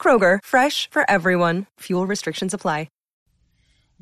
Kroger, 0.00 0.38
fresh 0.42 0.88
for 0.90 1.08
everyone. 1.10 1.66
Fuel 1.80 2.06
restrictions 2.06 2.54
apply. 2.54 2.88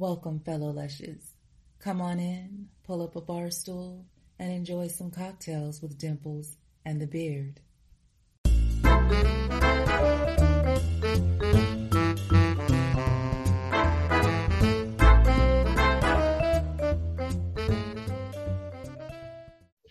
Welcome, 0.00 0.38
fellow 0.38 0.70
Lushes. 0.70 1.34
Come 1.80 2.00
on 2.00 2.20
in, 2.20 2.68
pull 2.84 3.02
up 3.02 3.16
a 3.16 3.20
bar 3.20 3.50
stool, 3.50 4.06
and 4.38 4.52
enjoy 4.52 4.86
some 4.86 5.10
cocktails 5.10 5.82
with 5.82 5.98
Dimples 5.98 6.56
and 6.84 7.00
the 7.00 7.06
Beard. 7.08 7.58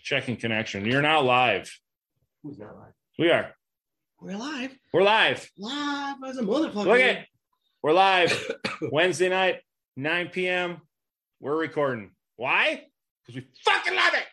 Checking 0.02 0.36
connection. 0.38 0.86
You're 0.86 1.02
now 1.02 1.20
live. 1.20 1.78
Who's 2.42 2.58
not 2.58 2.74
live? 2.76 2.94
We 3.18 3.30
are. 3.30 3.57
We're 4.20 4.36
live. 4.36 4.76
We're 4.92 5.02
live. 5.02 5.48
Live 5.58 6.16
as 6.26 6.38
a 6.38 6.42
motherfucker. 6.42 6.86
Look 6.86 7.00
at 7.00 7.26
we're 7.82 7.92
live. 7.92 8.50
Wednesday 8.92 9.28
night, 9.28 9.60
9 9.96 10.28
p.m. 10.28 10.78
We're 11.40 11.56
recording. 11.56 12.10
Why? 12.36 12.84
Because 13.26 13.42
we 13.42 13.48
fucking 13.64 13.94
love 13.94 14.14
it. 14.14 14.24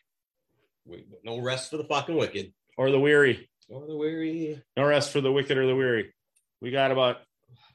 Wait, 0.86 1.08
no 1.24 1.40
rest 1.40 1.70
for 1.70 1.78
the 1.78 1.84
fucking 1.84 2.16
wicked. 2.16 2.52
Or 2.78 2.90
the 2.90 3.00
weary. 3.00 3.48
Or 3.70 3.86
the 3.88 3.96
weary 3.96 4.62
No 4.76 4.86
rest 4.86 5.12
for 5.12 5.22
the 5.22 5.32
wicked 5.32 5.58
or 5.58 5.68
the 5.68 5.76
weary. 5.76 6.14
We 6.62 6.72
got 6.72 6.92
about 6.92 7.18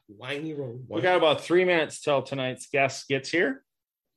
whiny 0.07 0.53
road. 0.53 0.85
we 0.89 1.01
got 1.01 1.15
about 1.17 1.41
three 1.41 1.63
minutes 1.63 2.01
till 2.01 2.21
tonight's 2.21 2.67
guest 2.67 3.07
gets 3.07 3.29
here. 3.29 3.63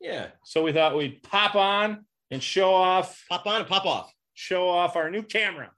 yeah. 0.01 0.29
So 0.45 0.63
we 0.63 0.73
thought 0.73 0.97
we'd 0.97 1.23
pop 1.23 1.55
on 1.55 2.05
and 2.33 2.43
show 2.43 2.75
off 2.75 3.25
Pop 3.29 3.47
on 3.47 3.61
and 3.61 3.69
pop 3.69 3.87
off. 3.87 4.13
show 4.35 4.69
off 4.69 4.97
our 4.97 5.11
new 5.11 5.23
camera. 5.23 5.71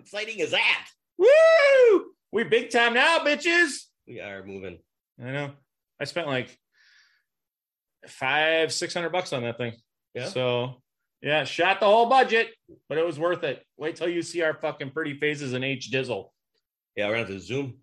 Exciting 0.00 0.38
is 0.38 0.50
that? 0.52 0.86
Woo! 1.18 2.04
We 2.32 2.44
big 2.44 2.70
time 2.70 2.94
now, 2.94 3.18
bitches. 3.20 3.84
We 4.06 4.20
are 4.20 4.44
moving. 4.44 4.78
I 5.20 5.30
know. 5.30 5.52
I 6.00 6.04
spent 6.04 6.26
like 6.26 6.56
five, 8.06 8.72
six 8.72 8.92
hundred 8.94 9.10
bucks 9.10 9.32
on 9.32 9.42
that 9.42 9.58
thing. 9.58 9.72
Yeah. 10.14 10.26
So 10.26 10.82
yeah, 11.22 11.44
shot 11.44 11.80
the 11.80 11.86
whole 11.86 12.06
budget, 12.08 12.48
but 12.88 12.98
it 12.98 13.06
was 13.06 13.18
worth 13.18 13.42
it. 13.44 13.64
Wait 13.78 13.96
till 13.96 14.08
you 14.08 14.22
see 14.22 14.42
our 14.42 14.54
fucking 14.54 14.90
pretty 14.90 15.18
faces 15.18 15.54
in 15.54 15.64
H 15.64 15.90
Dizzle. 15.90 16.28
Yeah, 16.94 17.06
we're 17.06 17.14
gonna 17.14 17.26
have 17.26 17.28
to 17.28 17.40
zoom. 17.40 17.74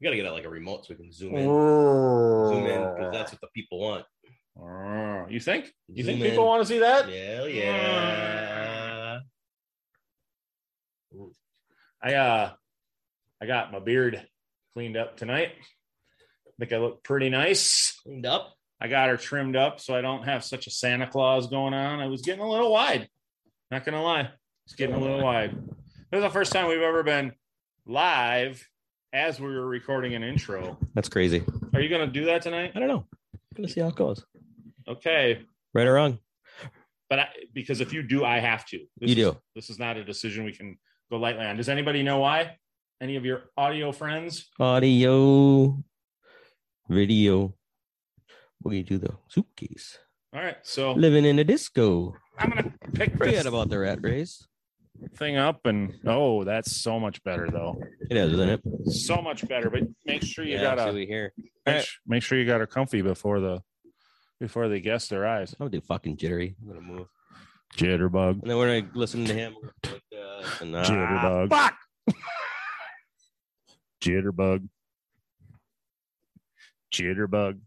We 0.00 0.04
gotta 0.04 0.16
get 0.16 0.26
out 0.26 0.34
like 0.34 0.44
a 0.44 0.50
remote 0.50 0.84
so 0.84 0.94
we 0.94 0.96
can 1.02 1.12
zoom 1.12 1.34
in. 1.36 1.44
Zoom 1.44 2.66
in 2.66 2.94
because 2.94 3.12
that's 3.12 3.32
what 3.32 3.40
the 3.40 3.48
people 3.54 3.80
want. 3.80 4.04
Oh, 4.60 5.26
You 5.30 5.40
think? 5.40 5.72
You 5.88 6.04
Zoom 6.04 6.18
think 6.18 6.30
people 6.30 6.44
in. 6.44 6.48
want 6.50 6.62
to 6.62 6.66
see 6.68 6.78
that? 6.78 7.08
Hell 7.08 7.48
yeah. 7.48 8.73
I 12.04 12.14
uh 12.14 12.50
I 13.42 13.46
got 13.46 13.72
my 13.72 13.78
beard 13.80 14.24
cleaned 14.74 14.96
up 14.96 15.16
tonight. 15.16 15.52
I 16.46 16.50
think 16.58 16.72
I 16.72 16.78
look 16.78 17.02
pretty 17.02 17.30
nice. 17.30 17.98
Cleaned 18.02 18.26
up. 18.26 18.52
I 18.80 18.88
got 18.88 19.08
her 19.08 19.16
trimmed 19.16 19.56
up 19.56 19.80
so 19.80 19.94
I 19.96 20.00
don't 20.02 20.24
have 20.24 20.44
such 20.44 20.66
a 20.66 20.70
Santa 20.70 21.06
Claus 21.06 21.46
going 21.46 21.72
on. 21.74 22.00
I 22.00 22.06
was 22.08 22.20
getting 22.22 22.42
a 22.44 22.48
little 22.50 22.70
wide. 22.72 23.08
Not 23.70 23.84
gonna 23.84 24.02
lie, 24.02 24.28
it's 24.66 24.74
getting 24.74 24.94
a 24.94 24.98
little 25.00 25.22
wide. 25.22 25.56
This 26.10 26.18
is 26.18 26.22
the 26.22 26.30
first 26.30 26.52
time 26.52 26.68
we've 26.68 26.80
ever 26.82 27.02
been 27.02 27.32
live 27.86 28.68
as 29.12 29.40
we 29.40 29.46
were 29.48 29.66
recording 29.66 30.14
an 30.14 30.22
intro. 30.22 30.78
That's 30.94 31.08
crazy. 31.08 31.42
Are 31.72 31.80
you 31.80 31.88
gonna 31.88 32.06
do 32.06 32.26
that 32.26 32.42
tonight? 32.42 32.72
I 32.74 32.78
don't 32.80 32.88
know. 32.88 33.06
Gonna 33.56 33.68
see 33.68 33.80
how 33.80 33.88
it 33.88 33.94
goes. 33.96 34.24
Okay, 34.86 35.40
Right 35.72 35.86
or 35.86 35.94
wrong? 35.94 36.18
but 37.08 37.18
I, 37.20 37.28
because 37.54 37.80
if 37.80 37.92
you 37.92 38.02
do, 38.02 38.24
I 38.24 38.38
have 38.38 38.66
to. 38.66 38.78
This 38.98 39.10
You 39.10 39.28
is- 39.28 39.32
do. 39.34 39.40
This 39.54 39.70
is 39.70 39.78
not 39.78 39.96
a 39.96 40.04
decision 40.04 40.44
we 40.44 40.52
can 40.52 40.76
go 41.10 41.16
lightly 41.18 41.44
on. 41.44 41.56
Does 41.56 41.68
anybody 41.68 42.02
know 42.02 42.18
why? 42.20 42.56
Any 43.00 43.16
of 43.16 43.24
your 43.24 43.42
audio 43.56 43.92
friends? 43.92 44.48
Audio, 44.58 45.82
video. 46.88 47.54
What 48.60 48.70
do 48.72 48.76
you 48.76 48.82
do 48.84 48.98
though? 48.98 49.18
suitcase. 49.28 49.98
All 50.34 50.42
right, 50.42 50.56
so 50.62 50.92
Living 50.92 51.24
in 51.24 51.38
a 51.38 51.44
disco. 51.44 52.14
I'm 52.38 52.50
gonna 52.50 52.72
pick 52.92 53.16
Forget 53.16 53.46
about 53.46 53.68
the 53.68 53.78
rat 53.78 53.98
race. 54.02 54.46
thing 55.16 55.36
up, 55.36 55.60
and 55.66 55.94
oh, 56.06 56.44
that's 56.44 56.76
so 56.76 56.98
much 56.98 57.22
better 57.24 57.48
though. 57.50 57.80
It 58.10 58.16
is, 58.16 58.32
isn't 58.32 58.48
it? 58.48 58.60
So 58.86 59.16
much 59.20 59.46
better. 59.46 59.70
But 59.70 59.82
make 60.06 60.22
sure 60.22 60.44
you 60.44 60.56
yeah, 60.56 60.88
see 60.88 60.94
we 60.94 61.06
here. 61.06 61.32
make, 61.66 61.84
su- 61.84 61.98
make 62.06 62.22
sure 62.22 62.38
you 62.38 62.46
got 62.46 62.60
her 62.60 62.66
comfy 62.66 63.02
before 63.02 63.38
the 63.40 63.60
before 64.40 64.68
the 64.68 64.80
guest 64.80 65.12
arrives. 65.12 65.52
I'm 65.52 65.66
gonna 65.66 65.70
do 65.70 65.80
fucking 65.80 66.16
jittery. 66.16 66.56
I'm 66.62 66.68
gonna 66.68 66.80
move, 66.80 67.06
Jitterbug. 67.76 68.40
and 68.42 68.50
then 68.50 68.56
we're 68.56 68.80
gonna 68.80 68.92
listen 68.94 69.24
to 69.26 69.34
him. 69.34 69.54
Like 70.44 70.50
this, 70.52 70.60
and, 70.60 70.76
uh, 70.76 70.84
Jitterbug. 70.84 71.48
fuck! 71.50 71.74
Jitterbug. 74.02 74.68
Jitterbug. 76.92 77.58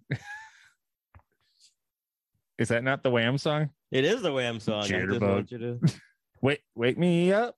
Is 2.57 2.69
that 2.69 2.83
not 2.83 3.03
the 3.03 3.11
Wham 3.11 3.37
song? 3.37 3.69
It 3.91 4.03
is 4.05 4.21
the 4.21 4.31
Wham 4.33 4.59
song. 4.59 4.83
I 4.83 4.87
just 4.87 4.93
Jitterbug. 4.93 5.21
want 5.21 5.51
you 5.51 5.57
to- 5.59 5.79
Wait, 6.41 6.59
wake 6.75 6.97
me 6.97 7.31
up. 7.33 7.55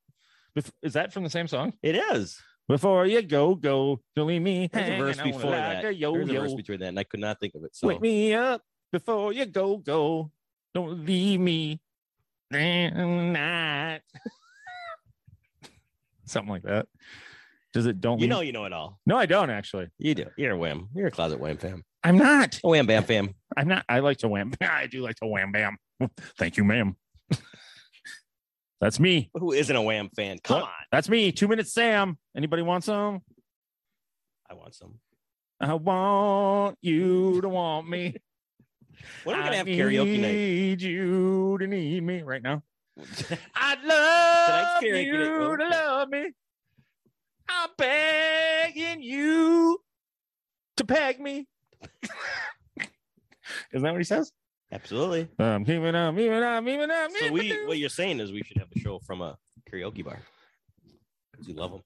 Bef- 0.58 0.72
Is 0.82 0.94
that 0.94 1.14
from 1.14 1.24
the 1.24 1.30
same 1.30 1.48
song? 1.48 1.74
It 1.84 1.96
is. 1.96 2.40
Before 2.68 3.06
you 3.06 3.22
go, 3.22 3.56
go, 3.56 4.00
don't 4.16 4.28
leave 4.28 4.42
me 4.42 4.70
There's 4.72 4.90
a 4.90 4.98
verse 4.98 5.18
before 5.22 5.52
like 5.52 5.82
that. 5.82 5.86
a 5.86 5.94
yo 5.94 6.14
There's 6.14 6.30
a 6.30 6.34
yo. 6.34 6.42
verse 6.42 6.54
between 6.54 6.80
that, 6.82 6.88
and 6.88 7.00
I 7.00 7.04
could 7.04 7.20
not 7.20 7.40
think 7.40 7.56
of 7.56 7.64
it. 7.64 7.76
So 7.76 7.88
Wake 7.88 8.02
me 8.02 8.34
up 8.34 8.62
before 8.92 9.34
you 9.34 9.46
go, 9.46 9.78
go. 9.78 10.32
Don't 10.74 11.06
leave 11.06 11.40
me 11.40 11.82
damn 12.52 13.34
night. 13.34 14.02
Something 16.30 16.52
like 16.52 16.64
that. 16.64 16.88
Does 17.74 17.86
it 17.86 18.02
don't 18.02 18.18
you 18.20 18.24
leave- 18.24 18.30
know, 18.30 18.42
you 18.42 18.52
know 18.52 18.66
it 18.66 18.74
all. 18.74 19.00
No, 19.06 19.18
I 19.18 19.26
don't 19.26 19.50
actually. 19.50 19.88
You 19.98 20.16
do. 20.16 20.26
You're 20.38 20.54
a 20.54 20.58
Wham. 20.58 20.90
You're 20.96 21.08
a 21.08 21.12
closet 21.12 21.40
Wham 21.40 21.58
fam. 21.58 21.84
I'm 22.04 22.18
not. 22.18 22.60
A 22.64 22.68
Wham 22.68 22.86
Bam 22.88 23.04
fam. 23.04 23.34
I'm 23.58 23.68
not. 23.68 23.84
I 23.90 24.00
like 24.00 24.18
to 24.20 24.28
wham. 24.28 24.54
I 24.62 24.88
do 24.88 25.02
like 25.02 25.16
to 25.18 25.28
wham 25.28 25.52
bam. 25.52 25.78
Thank 26.38 26.56
you, 26.58 26.64
ma'am. 26.64 26.96
That's 28.82 29.00
me. 29.00 29.30
Who 29.34 29.52
isn't 29.52 29.76
a 29.76 29.82
Wham 29.82 30.10
fan? 30.16 30.38
Come 30.42 30.62
What? 30.62 30.64
on. 30.66 30.70
That's 30.92 31.10
me. 31.10 31.32
Two 31.34 31.50
minutes, 31.50 31.74
Sam. 31.74 32.18
Anybody 32.36 32.62
want 32.62 32.86
some? 32.86 33.20
I 34.50 34.54
want 34.54 34.74
some. 34.74 35.00
I 35.60 35.74
want 35.74 36.78
you 36.82 37.42
to 37.42 37.50
want 37.50 37.90
me. 37.90 38.16
When 39.26 39.36
are 39.36 39.40
we 39.40 39.44
gonna 39.44 39.56
I 39.56 39.58
have 39.58 39.68
karaoke 39.68 40.20
night? 40.20 40.30
I 40.30 40.32
need 40.32 40.82
you 40.82 41.58
to 41.60 41.68
need 41.68 42.04
me 42.04 42.22
right 42.22 42.42
now. 42.42 42.64
I'd 43.56 43.80
Tonight's 43.82 43.88
love 43.88 44.84
karaoke 44.84 45.06
you 45.06 45.58
to 45.58 45.68
love 45.70 46.10
me. 46.10 46.32
I'm 47.50 47.70
begging 47.78 49.02
you 49.02 49.80
to 50.78 50.86
peg 50.86 51.20
me. 51.20 51.48
Isn't 53.74 53.84
that 53.84 53.92
what 53.92 53.98
he 53.98 54.04
says? 54.04 54.32
Absolutely. 54.72 55.28
I'm 55.40 55.66
keeping 55.66 55.96
up, 55.96 56.16
keeping 56.16 56.32
up, 56.44 56.64
keeping 56.64 56.92
up. 56.92 57.12
So 57.20 57.32
we, 57.32 57.66
what 57.66 57.78
you're 57.80 57.90
saying 57.90 58.20
is 58.20 58.32
we 58.32 58.44
should 58.44 58.58
have 58.58 58.68
a 58.76 58.80
show 58.80 59.00
from 59.00 59.22
a 59.22 59.38
karaoke 59.72 60.04
bar. 60.06 60.20
'Cause 61.36 61.48
you 61.48 61.56
love 61.56 61.72
them. 61.72 61.82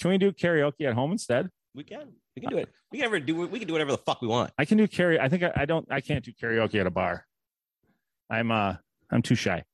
Can 0.00 0.10
we 0.10 0.18
do 0.18 0.32
karaoke 0.32 0.86
at 0.88 0.94
home 0.94 1.12
instead? 1.12 1.50
We 1.74 1.84
can. 1.84 2.08
We 2.34 2.42
can 2.42 2.50
do 2.50 2.58
it. 2.58 2.68
We 2.90 2.98
can 2.98 3.04
ever 3.06 3.20
do. 3.20 3.46
We 3.46 3.58
can 3.60 3.68
do 3.68 3.74
whatever 3.74 3.92
the 3.92 3.98
fuck 3.98 4.22
we 4.22 4.28
want. 4.28 4.50
I 4.58 4.64
can 4.64 4.78
do 4.78 4.88
karaoke. 4.88 5.20
I 5.20 5.28
think 5.28 5.42
I, 5.44 5.52
I 5.54 5.64
don't. 5.66 5.86
I 5.90 6.00
can't 6.00 6.24
do 6.24 6.32
karaoke 6.32 6.80
at 6.80 6.86
a 6.86 6.90
bar. 6.90 7.26
I'm 8.28 8.50
uh. 8.50 8.76
I'm 9.10 9.22
too 9.22 9.34
shy. 9.34 9.64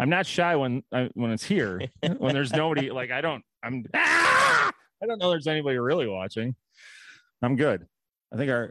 I'm 0.00 0.08
not 0.08 0.26
shy 0.26 0.56
when 0.56 0.82
I, 0.92 1.10
when 1.14 1.30
it's 1.30 1.44
here. 1.44 1.80
when 2.18 2.34
there's 2.34 2.52
nobody, 2.52 2.90
like 2.90 3.10
I 3.10 3.20
don't. 3.20 3.42
I'm. 3.62 3.84
Ah! 3.94 4.70
I 5.02 5.06
don't 5.06 5.18
know. 5.18 5.30
There's 5.30 5.46
anybody 5.46 5.78
really 5.78 6.06
watching. 6.06 6.54
I'm 7.42 7.56
good. 7.56 7.86
I 8.32 8.36
think 8.36 8.50
our. 8.50 8.70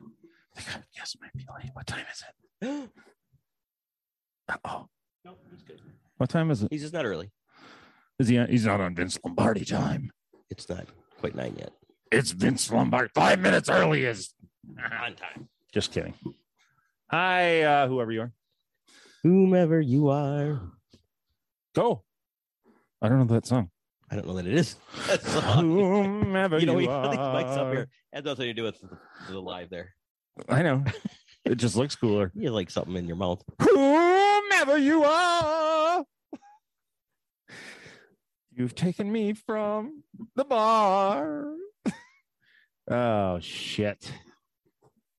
I 0.57 0.61
think 0.61 0.77
our 0.77 0.83
guest 0.95 1.17
might 1.21 1.33
be 1.33 1.45
late. 1.61 1.71
What 1.73 1.85
time 1.87 2.05
is 2.11 2.23
it? 2.61 2.89
Oh, 4.63 4.87
No, 5.23 5.35
he's 5.49 5.63
good. 5.63 5.81
what 6.17 6.29
time 6.29 6.51
is 6.51 6.61
it? 6.61 6.67
He's 6.71 6.81
just 6.81 6.93
not 6.93 7.03
early. 7.05 7.31
Is 8.19 8.27
he? 8.27 8.43
He's 8.45 8.65
not 8.65 8.79
on 8.79 8.93
Vince 8.93 9.17
Lombardi 9.25 9.65
time. 9.65 10.11
It's 10.51 10.69
not 10.69 10.85
quite 11.19 11.33
nine 11.35 11.55
yet. 11.57 11.71
It's 12.11 12.29
Vince 12.31 12.71
Lombardi. 12.71 13.09
Five 13.15 13.39
minutes 13.39 13.69
early 13.69 14.05
is. 14.05 14.33
On 14.79 15.15
time. 15.15 15.49
Just 15.73 15.91
kidding. 15.91 16.13
Hi, 17.09 17.63
uh, 17.63 17.87
whoever 17.87 18.11
you 18.11 18.21
are. 18.21 18.31
Whomever 19.25 19.81
you 19.81 20.09
are. 20.09 20.61
Go. 21.73 22.03
I 23.01 23.09
don't 23.09 23.17
know 23.17 23.33
that 23.33 23.47
song. 23.47 23.71
I 24.11 24.15
don't 24.15 24.27
know 24.27 24.35
that 24.35 24.45
it 24.45 24.53
is. 24.53 24.75
That. 25.07 25.23
Whomever 25.23 26.59
you 26.59 26.67
know, 26.67 26.73
you 26.73 26.77
we 26.77 26.85
got 26.85 27.09
these 27.09 27.19
mics 27.19 27.57
up 27.57 27.65
are. 27.65 27.73
here. 27.73 27.87
Has 28.13 28.23
nothing 28.23 28.45
to 28.45 28.53
do 28.53 28.61
with 28.61 28.79
the, 28.79 28.89
the 29.31 29.39
live 29.39 29.71
there. 29.71 29.95
I 30.47 30.61
know. 30.61 30.83
It 31.43 31.55
just 31.55 31.75
looks 31.75 31.95
cooler. 31.95 32.31
You 32.33 32.49
like 32.49 32.71
something 32.71 32.95
in 32.95 33.07
your 33.07 33.17
mouth. 33.17 33.43
Whomever 33.61 34.79
you 34.79 35.03
are, 35.03 36.03
you've 38.51 38.73
taken 38.73 39.11
me 39.11 39.33
from 39.33 40.01
the 40.35 40.43
bar. 40.43 41.45
oh 42.89 43.39
shit! 43.41 44.11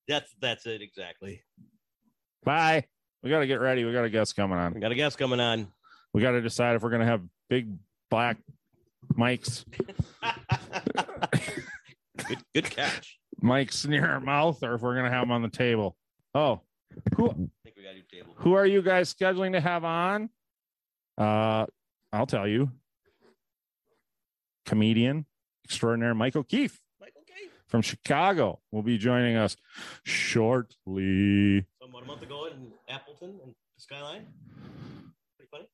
That's 0.09 0.35
that's 0.41 0.67
it 0.67 0.83
exactly. 0.83 1.45
Bye. 2.43 2.87
We 3.23 3.31
got 3.31 3.41
to 3.41 3.47
get 3.47 3.61
ready. 3.61 3.85
We 3.85 3.93
got 3.93 4.05
a 4.05 4.11
guest 4.11 4.37
coming 4.37 4.59
on. 4.59 4.75
We 4.75 4.81
got 4.81 4.93
a 4.93 4.95
guest 4.95 5.19
coming 5.19 5.41
on. 5.41 5.69
We 6.13 6.23
got 6.23 6.33
to 6.33 6.41
decide 6.41 6.77
if 6.77 6.83
we're 6.83 6.91
gonna 6.91 7.07
have 7.07 7.23
big 7.51 7.77
black 8.11 8.39
mics, 9.15 9.65
good, 12.29 12.39
good 12.55 12.71
catch. 12.71 13.19
mics 13.43 13.87
near 13.87 14.09
our 14.09 14.21
mouth, 14.21 14.63
or 14.63 14.75
if 14.75 14.81
we're 14.81 14.95
gonna 14.97 15.11
have 15.11 15.23
them 15.23 15.33
on 15.33 15.43
the 15.43 15.49
table. 15.49 15.97
Oh, 16.35 16.61
who 17.17 17.31
I 17.31 17.35
think 17.65 17.77
we 17.77 17.83
got 17.83 17.91
a 17.91 17.95
new 17.95 18.03
table. 18.11 18.33
who 18.37 18.55
are 18.55 18.67
you 18.67 18.81
guys 18.83 19.13
scheduling 19.13 19.53
to 19.53 19.61
have 19.61 19.85
on? 19.85 20.31
Uh, 21.19 21.67
I'll 22.13 22.27
tell 22.27 22.47
you. 22.47 22.71
Comedian 24.65 25.27
extraordinaire 25.65 26.15
Mike 26.15 26.37
O'Keefe. 26.37 26.81
From 27.69 27.83
Chicago 27.83 28.61
will 28.71 28.83
be 28.83 28.99
joining 28.99 29.37
us 29.37 29.57
shortly. 30.05 31.67
So 31.81 31.89
about 31.89 32.03
a 32.03 32.07
month 32.07 32.23
ago 32.23 32.47
in 32.47 32.73
Appleton 32.89 33.39
and 33.43 33.53
the 33.53 33.81
Skyline. 33.81 34.27
Pretty 35.37 35.51
funny. 35.51 35.67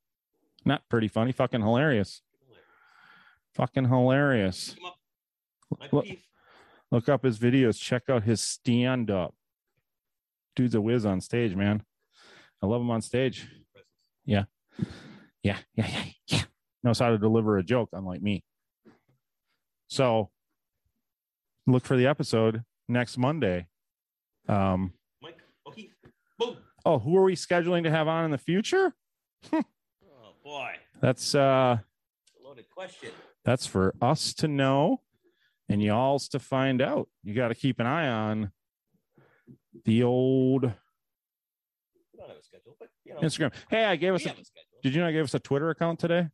Not 0.65 0.89
pretty 0.89 1.09
funny, 1.09 1.33
fucking 1.33 1.61
hilarious. 1.61 2.23
Fucking 3.55 3.89
hilarious. 3.89 4.75
Up. 4.87 4.97
Look- 5.93 6.07
Look 6.91 7.09
up 7.09 7.25
his 7.25 7.39
videos. 7.39 7.81
Check 7.81 8.11
out 8.11 8.23
his 8.25 8.43
stand 8.43 9.11
up. 9.11 9.35
Dude's 10.55 10.75
a 10.75 10.81
whiz 10.83 11.07
on 11.07 11.23
stage, 11.23 11.57
man. 11.57 11.83
I 12.63 12.67
love 12.67 12.83
him 12.83 12.91
on 12.91 13.01
stage. 13.01 13.49
Yeah, 14.27 14.45
yeah, 15.43 15.57
yeah, 15.75 16.05
yeah. 16.29 16.43
Knows 16.85 16.99
how 16.99 17.09
to 17.09 17.17
deliver 17.17 17.57
a 17.57 17.63
joke, 17.63 17.89
unlike 17.95 18.21
me. 18.21 18.45
So 19.89 20.32
look 21.67 21.85
for 21.85 21.97
the 21.97 22.07
episode 22.07 22.63
next 22.89 23.19
Monday. 23.19 23.67
Um, 24.49 24.93
Mike 25.23 25.39
O'Keefe. 25.67 25.95
Boom. 26.39 26.57
oh, 26.85 26.99
who 26.99 27.17
are 27.17 27.23
we 27.23 27.37
scheduling 27.37 27.85
to 27.85 27.91
have 27.91 28.09
on 28.09 28.25
in 28.25 28.31
the 28.31 28.39
future? 28.39 28.95
Oh 29.55 30.35
boy. 30.45 30.73
That's 31.01 31.35
uh 31.35 31.79
Loaded 32.45 32.69
question. 32.69 33.11
that's 33.45 33.67
for 33.67 33.95
us 34.03 34.35
to 34.35 34.49
know 34.49 35.01
and 35.69 35.83
y'all's 35.83 36.29
to 36.31 36.39
find 36.39 36.83
out. 36.83 37.09
You 37.23 37.35
got 37.35 37.49
to 37.49 37.55
keep 37.55 37.79
an 37.81 37.87
eye 37.87 38.09
on 38.09 38.51
the 39.85 40.03
old 40.03 40.63
We 40.63 40.69
don't 42.19 42.29
have 42.29 42.39
a 42.39 42.43
schedule, 42.43 42.77
but 42.79 42.89
you 43.05 43.15
know. 43.15 43.21
Instagram. 43.21 43.53
Hey, 43.71 43.85
I 43.85 43.97
gave 43.97 44.15
us 44.15 44.27
a 44.27 44.31
a. 44.31 44.35
Did 44.83 44.95
you 44.95 45.01
not 45.01 45.13
give 45.13 45.25
us 45.25 45.35
a 45.35 45.41
Twitter 45.41 45.71
account 45.71 46.01
today? 46.01 46.29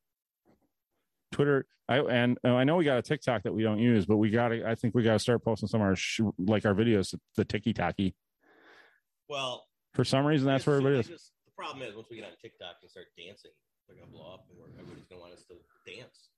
Twitter, 1.32 1.66
I 1.88 1.98
and 2.00 2.38
uh, 2.44 2.48
I 2.54 2.64
know 2.64 2.76
we 2.76 2.84
got 2.84 2.98
a 2.98 3.02
TikTok 3.02 3.42
that 3.44 3.52
we 3.54 3.62
don't 3.62 3.78
use, 3.78 4.06
but 4.06 4.16
we 4.16 4.30
got 4.30 4.48
to. 4.48 4.66
I 4.68 4.74
think 4.74 4.94
we 4.94 5.02
got 5.02 5.14
to 5.14 5.18
start 5.18 5.44
posting 5.44 5.68
some 5.68 5.80
of 5.80 5.86
our 5.86 5.96
sh- 5.96 6.20
like 6.38 6.64
our 6.66 6.74
videos, 6.74 7.14
the 7.36 7.44
Tiki 7.44 7.72
Taki. 7.72 8.14
Well, 9.28 9.66
For 9.94 10.04
some 10.04 10.24
reason, 10.26 10.46
that's 10.46 10.66
where 10.66 10.76
everybody 10.76 11.00
is. 11.00 11.08
just- 11.08 11.32
The 11.46 11.52
problem 11.52 11.82
is 11.88 11.94
once 11.96 12.08
we 12.10 12.16
get 12.16 12.24
on 12.26 12.30
TikTok 12.40 12.76
and 12.82 12.90
start 12.90 13.06
dancing, 13.16 13.50
they're 13.86 13.96
gonna 13.96 14.10
blow 14.10 14.34
up, 14.34 14.46
and 14.50 14.58
everybody's 14.78 15.06
gonna 15.06 15.20
want 15.20 15.32
us 15.34 15.44
to 15.46 15.54
dance. 15.92 16.28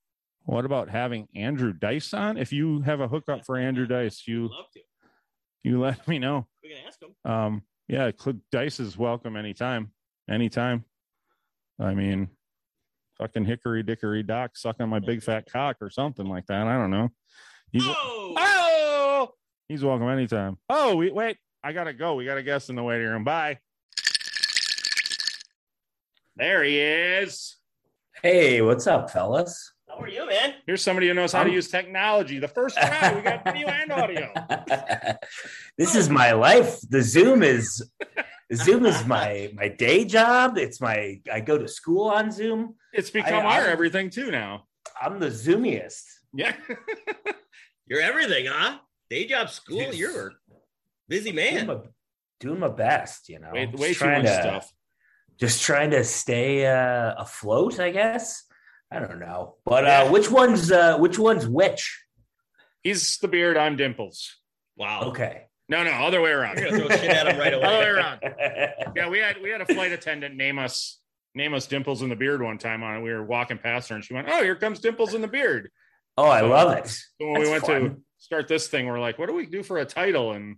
What 0.44 0.64
about 0.64 0.88
having 0.88 1.28
Andrew 1.34 1.72
Dice 1.72 2.14
on? 2.14 2.36
If 2.38 2.52
you 2.52 2.80
have 2.82 3.00
a 3.00 3.08
hookup 3.08 3.44
for 3.44 3.56
Andrew 3.58 3.86
Dice, 3.86 4.22
I'd 4.26 4.30
you 4.32 4.48
love 4.48 4.70
to. 4.74 4.80
you 5.62 5.78
let 5.80 6.06
me 6.08 6.18
know. 6.18 6.46
We 6.62 6.70
can 6.70 6.78
ask 6.86 6.98
them. 6.98 7.14
Um, 7.24 7.62
yeah, 7.88 8.10
Dice 8.50 8.80
is 8.80 8.96
welcome 8.96 9.36
anytime, 9.36 9.92
anytime. 10.28 10.84
I 11.78 11.94
mean, 11.94 12.28
fucking 13.20 13.44
hickory 13.44 13.82
dickory 13.82 14.22
dock, 14.22 14.56
sucking 14.56 14.88
my 14.88 14.98
big 14.98 15.18
mm-hmm. 15.18 15.26
fat 15.26 15.52
cock 15.52 15.76
or 15.80 15.90
something 15.90 16.26
like 16.26 16.46
that. 16.46 16.66
I 16.66 16.76
don't 16.76 16.90
know. 16.90 17.10
He's, 17.70 17.84
Oh, 17.86 18.34
Oh, 18.38 19.32
he's 19.68 19.84
welcome 19.84 20.08
anytime. 20.08 20.56
Oh, 20.68 20.96
we, 20.96 21.10
wait, 21.10 21.36
I 21.62 21.72
gotta 21.72 21.92
go. 21.92 22.14
We 22.14 22.24
got 22.24 22.38
a 22.38 22.42
guest 22.42 22.70
in 22.70 22.76
the 22.76 22.82
waiting 22.82 23.06
room. 23.06 23.24
Bye. 23.24 23.58
There 26.36 26.64
he 26.64 26.78
is. 26.78 27.56
Hey, 28.22 28.62
what's 28.62 28.86
up, 28.86 29.10
fellas? 29.10 29.72
how 29.88 30.04
are 30.04 30.08
you, 30.08 30.26
man? 30.26 30.54
Here's 30.66 30.82
somebody 30.82 31.08
who 31.08 31.14
knows 31.14 31.32
how 31.32 31.40
to 31.40 31.46
I'm- 31.46 31.54
use 31.54 31.68
technology. 31.68 32.38
The 32.38 32.48
first 32.48 32.76
try, 32.76 33.14
we 33.14 33.22
got 33.22 33.44
video 33.44 33.68
and 33.68 33.92
audio. 33.92 34.32
this 35.78 35.94
is 35.94 36.08
my 36.08 36.32
life. 36.32 36.80
The 36.88 37.02
Zoom 37.02 37.42
is 37.42 37.90
Zoom 38.54 38.86
is 38.86 39.04
my 39.16 39.50
my 39.54 39.68
day 39.68 40.04
job. 40.04 40.58
It's 40.58 40.80
my 40.80 41.20
I 41.32 41.40
go 41.40 41.58
to 41.58 41.68
school 41.68 42.08
on 42.08 42.30
Zoom. 42.32 42.74
It's 42.92 43.10
become 43.10 43.46
I- 43.46 43.56
our 43.56 43.62
I- 43.68 43.70
everything 43.70 44.10
too 44.10 44.30
now. 44.30 44.64
I'm 45.00 45.18
the 45.20 45.28
Zoomiest. 45.28 46.02
Yeah. 46.34 46.54
You're 47.86 48.00
everything, 48.00 48.46
huh? 48.48 48.78
Day 49.08 49.26
job, 49.26 49.50
school. 49.50 49.78
Yes. 49.78 49.96
You're 49.96 50.28
a 50.28 50.30
busy 51.08 51.32
Doing 51.32 51.54
man. 51.54 51.66
my, 51.66 51.76
doing 52.38 52.60
my 52.60 52.68
best, 52.68 53.28
you 53.28 53.40
know. 53.40 53.50
way 53.52 53.66
Just 53.66 53.78
way 53.78 53.88
too 53.88 53.94
trying 53.94 54.22
much 54.22 54.32
to- 54.36 54.40
stuff. 54.42 54.72
Just 55.38 55.62
trying 55.62 55.90
to 55.92 56.04
stay 56.04 56.66
uh, 56.66 57.14
afloat, 57.16 57.80
I 57.80 57.90
guess. 57.90 58.44
I 58.92 58.98
don't 58.98 59.20
know, 59.20 59.56
but 59.64 59.84
Yeah. 59.84 60.02
uh, 60.02 60.10
which 60.10 60.30
one's 60.30 60.70
uh, 60.70 60.98
which 60.98 61.18
one's 61.18 61.46
which? 61.46 62.04
He's 62.82 63.16
the 63.18 63.28
beard. 63.28 63.56
I'm 63.56 63.76
Dimples. 63.76 64.36
Wow. 64.76 65.02
Okay. 65.10 65.46
No, 65.70 65.84
no, 65.84 65.90
other 65.92 66.20
way 66.20 66.30
around. 66.32 66.56
Throw 66.58 66.68
shit 66.88 67.04
at 67.04 67.28
him 67.28 67.38
right 67.38 67.54
away. 67.54 67.64
Other 67.64 67.78
way 67.78 67.88
around. 67.88 68.20
Yeah, 68.96 69.08
we 69.08 69.20
had 69.20 69.40
we 69.40 69.50
had 69.50 69.60
a 69.60 69.66
flight 69.66 69.92
attendant 69.92 70.34
name 70.34 70.58
us 70.58 70.98
name 71.36 71.54
us 71.54 71.66
Dimples 71.68 72.02
in 72.02 72.08
the 72.08 72.16
beard 72.16 72.42
one 72.42 72.58
time 72.58 72.82
on 72.82 72.96
it. 72.96 73.02
We 73.02 73.12
were 73.12 73.24
walking 73.24 73.56
past 73.56 73.88
her 73.88 73.94
and 73.94 74.04
she 74.04 74.12
went, 74.14 74.26
"Oh, 74.28 74.42
here 74.42 74.56
comes 74.56 74.80
Dimples 74.80 75.14
in 75.14 75.20
the 75.22 75.28
beard." 75.28 75.70
oh, 76.18 76.24
I 76.26 76.40
love 76.40 76.76
it. 76.76 76.88
So 76.88 77.04
when 77.20 77.40
we 77.40 77.48
That's 77.48 77.68
went 77.68 77.94
to 77.94 78.00
start 78.18 78.48
this 78.48 78.66
thing, 78.66 78.86
we're 78.86 78.98
like, 78.98 79.16
"What 79.18 79.28
do 79.28 79.34
we 79.34 79.46
do 79.46 79.62
for 79.62 79.78
a 79.78 79.84
title?" 79.84 80.32
And 80.32 80.56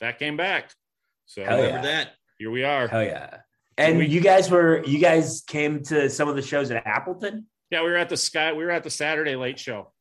that 0.00 0.20
came 0.20 0.36
back. 0.36 0.72
So 1.26 1.44
Hell 1.44 1.56
Remember 1.56 1.76
yeah. 1.78 1.82
that? 1.82 2.12
here 2.38 2.50
we 2.52 2.62
are. 2.62 2.86
Hell 2.86 3.02
yeah. 3.02 3.38
And 3.76 3.98
we- 3.98 4.06
you 4.06 4.20
guys 4.20 4.48
were 4.48 4.84
you 4.84 5.00
guys 5.00 5.42
came 5.48 5.82
to 5.84 6.08
some 6.08 6.28
of 6.28 6.36
the 6.36 6.42
shows 6.42 6.70
at 6.70 6.86
Appleton? 6.86 7.46
Yeah, 7.72 7.82
we 7.82 7.90
were 7.90 7.96
at 7.96 8.08
the 8.08 8.16
Sky. 8.16 8.52
We 8.52 8.64
were 8.64 8.70
at 8.70 8.84
the 8.84 8.90
Saturday 8.90 9.34
Late 9.34 9.58
Show. 9.58 9.92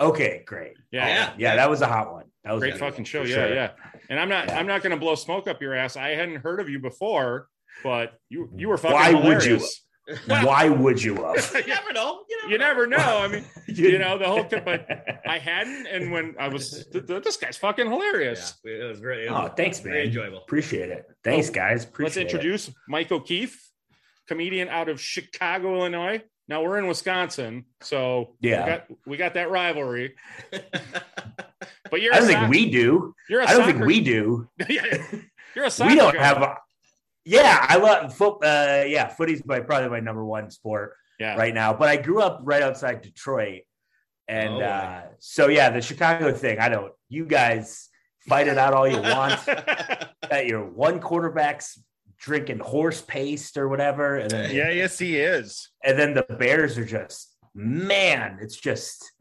Okay, 0.00 0.42
great. 0.46 0.74
Yeah, 0.90 1.04
oh, 1.04 1.08
Yeah. 1.08 1.34
Yeah, 1.36 1.56
that 1.56 1.68
was 1.68 1.82
a 1.82 1.86
hot 1.86 2.12
one. 2.12 2.24
That 2.44 2.52
was 2.52 2.62
a 2.62 2.66
great 2.68 2.78
fucking 2.78 3.04
show. 3.04 3.22
Yeah, 3.22 3.34
sure. 3.34 3.54
yeah. 3.54 3.70
And 4.10 4.18
I'm 4.18 4.28
not. 4.28 4.46
Yeah. 4.48 4.58
I'm 4.58 4.66
not 4.66 4.82
going 4.82 4.92
to 4.92 4.96
blow 5.00 5.14
smoke 5.14 5.48
up 5.48 5.60
your 5.60 5.74
ass. 5.74 5.96
I 5.96 6.10
hadn't 6.10 6.36
heard 6.36 6.60
of 6.60 6.68
you 6.68 6.78
before, 6.78 7.48
but 7.82 8.14
you 8.28 8.48
you 8.56 8.68
were 8.68 8.76
fucking. 8.78 8.94
Why 8.96 9.12
would 9.14 9.44
you? 9.44 9.60
Why 10.26 10.70
would 10.70 11.02
you 11.02 11.16
have? 11.16 11.52
You 11.54 11.66
never 11.66 11.92
know. 11.92 12.20
You 12.30 12.38
never, 12.40 12.52
You 12.52 12.58
never 12.58 12.86
know. 12.86 12.96
I 13.18 13.28
mean, 13.28 13.44
you 13.68 13.98
know 13.98 14.16
the 14.16 14.24
whole. 14.26 14.44
Thing, 14.44 14.62
but 14.64 14.86
I 15.26 15.34
I 15.34 15.38
hadn't, 15.38 15.86
and 15.86 16.10
when 16.10 16.34
I 16.40 16.48
was, 16.48 16.86
th- 16.90 17.06
th- 17.06 17.22
this 17.22 17.36
guy's 17.36 17.58
fucking 17.58 17.84
Yeah, 17.84 17.92
hilarious. 17.92 18.54
it 18.64 18.88
was 18.88 19.00
great. 19.00 19.24
It 19.24 19.28
Oh, 19.30 19.42
was 19.42 19.52
thanks, 19.54 19.80
very 19.80 19.98
man. 19.98 20.06
enjoyable. 20.06 20.38
Appreciate 20.38 20.88
it. 20.88 21.04
Thanks, 21.24 21.50
guys. 21.50 21.80
Let's 21.80 21.84
Appreciate 21.90 22.22
introduce 22.22 22.70
Mike 22.88 23.12
O'Keefe, 23.12 23.60
comedian 24.28 24.68
out 24.68 24.88
of 24.88 24.98
Chicago, 24.98 25.76
Illinois. 25.76 26.22
Now 26.48 26.62
we're 26.62 26.78
in 26.78 26.86
Wisconsin, 26.86 27.66
so 27.82 28.34
Yeah. 28.40 28.64
we 28.64 28.70
got, 28.70 28.86
we 29.06 29.16
got 29.18 29.34
that 29.34 29.50
rivalry. 29.50 30.14
But 31.90 32.00
you're 32.02 32.14
I 32.14 32.18
don't 32.18 32.28
soc- 32.28 32.38
think 32.40 32.50
we 32.50 32.70
do. 32.70 33.14
you're 33.28 33.40
a 33.40 33.44
I 33.44 33.52
don't 33.52 33.60
soccer, 33.62 33.72
think 33.72 33.84
we 33.86 34.00
do. 34.00 34.48
you're 35.54 35.64
a 35.64 35.70
soccer 35.70 35.90
We 35.90 35.96
don't 35.96 36.14
guy. 36.14 36.22
have. 36.24 36.42
A, 36.42 36.56
yeah, 37.24 37.64
I 37.68 37.76
love 37.76 38.14
foot. 38.14 38.44
Uh, 38.44 38.84
yeah, 38.86 39.08
footy's 39.08 39.44
my 39.44 39.60
probably 39.60 39.88
my 39.90 40.00
number 40.00 40.24
one 40.24 40.50
sport 40.50 40.94
yeah. 41.20 41.36
right 41.36 41.52
now. 41.54 41.72
But 41.74 41.88
I 41.88 41.96
grew 41.96 42.20
up 42.22 42.40
right 42.42 42.62
outside 42.62 43.02
Detroit, 43.02 43.62
and 44.28 44.54
Oh, 44.54 44.60
uh, 44.60 45.02
so 45.18 45.48
yeah, 45.48 45.70
the 45.70 45.82
Chicago 45.82 46.32
thing. 46.32 46.58
I 46.58 46.68
don't. 46.68 46.92
You 47.08 47.26
guys 47.26 47.88
fight 48.28 48.48
it 48.48 48.56
out 48.58 48.72
all 48.74 48.88
you 48.88 49.00
want. 49.02 49.44
that 49.46 50.46
your 50.46 50.64
one 50.64 51.00
quarterback's 51.00 51.78
drinking 52.18 52.58
horse 52.58 53.00
paste 53.02 53.56
or 53.56 53.68
whatever, 53.68 54.16
and 54.16 54.30
then 54.30 54.54
yeah, 54.54 54.70
yes, 54.70 54.98
he 54.98 55.18
is. 55.18 55.70
and 55.84 55.98
then 55.98 56.14
the 56.14 56.22
Bears 56.38 56.76
are 56.78 56.84
just 56.84 57.34
man, 57.54 58.38
it's 58.40 58.56
just 58.56 59.12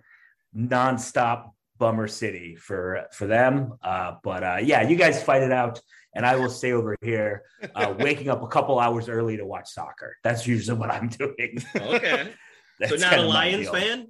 nonstop 0.56 1.52
bummer 1.78 2.08
city 2.08 2.56
for 2.56 3.06
for 3.12 3.28
them. 3.28 3.74
Uh, 3.82 4.16
but 4.24 4.44
uh, 4.44 4.58
yeah, 4.62 4.88
you 4.88 4.96
guys 4.96 5.22
fight 5.22 5.44
it 5.44 5.52
out, 5.52 5.80
and 6.14 6.26
I 6.26 6.36
will 6.36 6.50
stay 6.50 6.74
over 6.74 6.96
here, 7.02 7.44
uh, 7.76 7.94
waking 8.00 8.30
up 8.30 8.44
a 8.44 8.48
couple 8.48 8.80
hours 8.80 9.10
early 9.10 9.38
to 9.38 9.46
watch 9.46 9.70
soccer. 9.70 10.16
That's 10.24 10.48
usually 10.48 10.78
what 10.78 10.92
I'm 10.92 11.10
doing. 11.22 11.64
okay. 11.76 12.32
So 12.88 12.96
not 12.96 13.18
a 13.18 13.24
Lions 13.24 13.70
fan? 13.70 14.08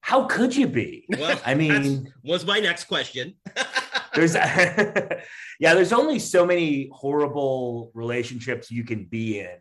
How 0.00 0.24
could 0.24 0.56
you 0.56 0.66
be? 0.66 1.06
Well, 1.08 1.40
I 1.46 1.54
mean, 1.54 2.12
was 2.24 2.44
my 2.44 2.58
next 2.58 2.86
question. 2.86 3.36
there's 4.12 4.34
yeah, 4.34 5.20
there's 5.60 5.92
only 5.92 6.18
so 6.18 6.44
many 6.44 6.90
horrible 6.92 7.92
relationships 7.94 8.72
you 8.72 8.82
can 8.82 9.04
be 9.04 9.38
in 9.38 9.56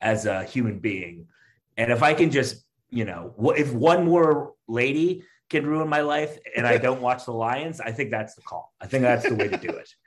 as 0.00 0.24
a 0.24 0.44
human 0.44 0.78
being. 0.78 1.26
And 1.76 1.90
if 1.90 2.04
I 2.04 2.14
can 2.14 2.30
just 2.30 2.64
you 2.92 3.06
know, 3.06 3.34
if 3.56 3.72
one 3.72 4.04
more 4.04 4.52
lady 4.68 5.24
can 5.52 5.64
ruin 5.66 5.88
my 5.88 6.00
life 6.00 6.36
and 6.56 6.66
I 6.66 6.76
don't 6.78 7.00
watch 7.00 7.24
the 7.26 7.32
Lions, 7.32 7.80
I 7.80 7.92
think 7.92 8.10
that's 8.10 8.34
the 8.34 8.42
call. 8.42 8.72
I 8.80 8.86
think 8.88 9.02
that's 9.02 9.28
the 9.28 9.34
way 9.36 9.48
to 9.48 9.56
do 9.56 9.68
it. 9.82 9.88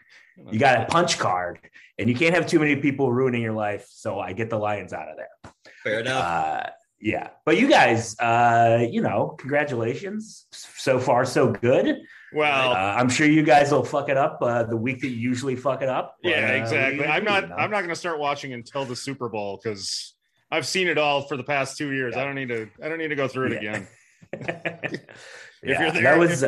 You 0.51 0.59
got 0.59 0.81
a 0.81 0.85
punch 0.87 1.17
card, 1.17 1.59
and 1.97 2.09
you 2.09 2.15
can't 2.21 2.35
have 2.35 2.45
too 2.45 2.59
many 2.59 2.75
people 2.75 3.09
ruining 3.09 3.41
your 3.41 3.53
life. 3.53 3.85
So 3.89 4.19
I 4.19 4.33
get 4.33 4.49
the 4.49 4.57
Lions 4.57 4.91
out 4.91 5.07
of 5.07 5.15
there. 5.15 5.53
Fair 5.81 6.01
enough. 6.01 6.23
Uh, 6.25 6.69
yeah, 6.99 7.29
but 7.45 7.57
you 7.57 7.69
guys, 7.69 8.19
uh, 8.19 8.85
you 8.95 9.01
know, 9.01 9.37
congratulations. 9.39 10.45
So 10.51 10.99
far, 10.99 11.23
so 11.23 11.53
good. 11.53 11.87
Uh, 11.87 11.93
Well, 12.33 12.73
I'm 12.75 13.07
sure 13.07 13.25
you 13.27 13.43
guys 13.43 13.71
will 13.71 13.85
fuck 13.85 14.09
it 14.09 14.17
up 14.17 14.39
uh, 14.41 14.63
the 14.63 14.75
week 14.75 14.99
that 15.03 15.07
you 15.07 15.15
usually 15.31 15.55
fuck 15.55 15.81
it 15.81 15.87
up. 15.87 16.17
but, 16.21 16.29
yeah, 16.31 16.35
uh, 16.37 16.41
what 16.41 16.49
are 16.51 16.55
you 16.57 16.61
exactly. 16.63 16.97
gonna 16.99 17.11
I'm 17.13 17.23
not. 17.23 17.43
you 17.43 17.49
know? 17.51 17.55
I'm 17.55 17.71
not 17.71 17.79
going 17.79 17.95
to 17.95 18.01
start 18.05 18.19
watching 18.19 18.51
until 18.51 18.83
the 18.83 18.95
Super 18.97 19.29
Bowl 19.29 19.57
because 19.63 20.15
I've 20.51 20.67
seen 20.67 20.89
it 20.89 20.97
all 20.97 21.21
for 21.21 21.37
the 21.37 21.43
past 21.45 21.77
two 21.77 21.93
years. 21.93 22.17
I 22.17 22.25
don't 22.25 22.35
need 22.35 22.49
to. 22.49 22.67
I 22.83 22.89
don't 22.89 22.97
need 22.97 23.07
to 23.07 23.15
go 23.15 23.29
through 23.29 23.47
it 23.53 23.63
Yeah. 23.63 23.69
again. 23.69 23.87
yeah, 25.63 25.81
you're 25.81 25.91
there- 25.91 26.01
that 26.03 26.17
was. 26.19 26.43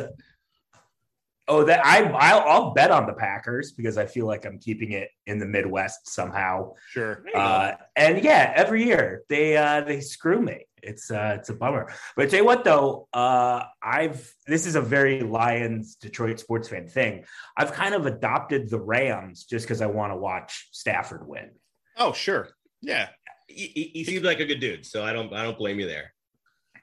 oh, 1.48 1.64
that 1.64 1.86
I 1.86 2.04
I'll, 2.04 2.40
I'll 2.48 2.74
bet 2.74 2.92
on 2.92 3.06
the 3.08 3.14
Packers 3.14 3.72
because 3.72 3.98
I 3.98 4.06
feel 4.06 4.26
like 4.28 4.46
I'm 4.46 4.60
keeping 4.60 4.92
it 4.92 5.10
in 5.26 5.40
the 5.40 5.46
Midwest 5.46 6.10
somehow. 6.10 6.74
Sure. 6.90 7.16
There 7.24 7.28
you 7.28 7.34
go. 7.34 7.40
Uh, 7.40 7.76
and 7.96 8.24
yeah, 8.24 8.52
every 8.56 8.84
year 8.86 9.24
they 9.30 9.56
uh, 9.58 9.82
they 9.82 10.02
screw 10.02 10.42
me. 10.42 10.66
It's 10.84 11.10
uh, 11.10 11.38
it's 11.40 11.50
a 11.50 11.54
bummer. 11.54 11.92
But 12.16 12.26
I 12.26 12.30
tell 12.30 12.40
you 12.40 12.46
what, 12.46 12.64
though, 12.64 13.08
uh, 13.12 13.64
I've 13.82 14.32
this 14.46 14.66
is 14.68 14.76
a 14.76 14.82
very 14.82 15.22
Lions 15.22 15.96
Detroit 15.96 16.40
sports 16.40 16.70
fan 16.70 16.88
thing. 16.88 17.26
I've 17.58 17.72
kind 17.74 17.96
of 17.96 18.06
adopted 18.06 18.70
the 18.70 18.80
Rams 18.80 19.46
just 19.46 19.66
because 19.66 19.82
I 19.82 19.88
want 19.88 20.14
to 20.14 20.18
watch 20.18 20.70
Stafford 20.72 21.28
win. 21.28 21.52
Oh, 21.98 22.14
sure. 22.14 22.50
Yeah. 22.82 23.10
he, 23.48 23.66
he, 23.68 23.84
he 23.96 24.04
seems 24.04 24.24
like 24.24 24.40
a 24.40 24.46
good 24.46 24.60
dude, 24.60 24.86
so 24.86 25.04
I 25.04 25.14
don't 25.14 25.34
I 25.34 25.44
don't 25.44 25.58
blame 25.58 25.80
you 25.80 25.88
there. 25.88 26.14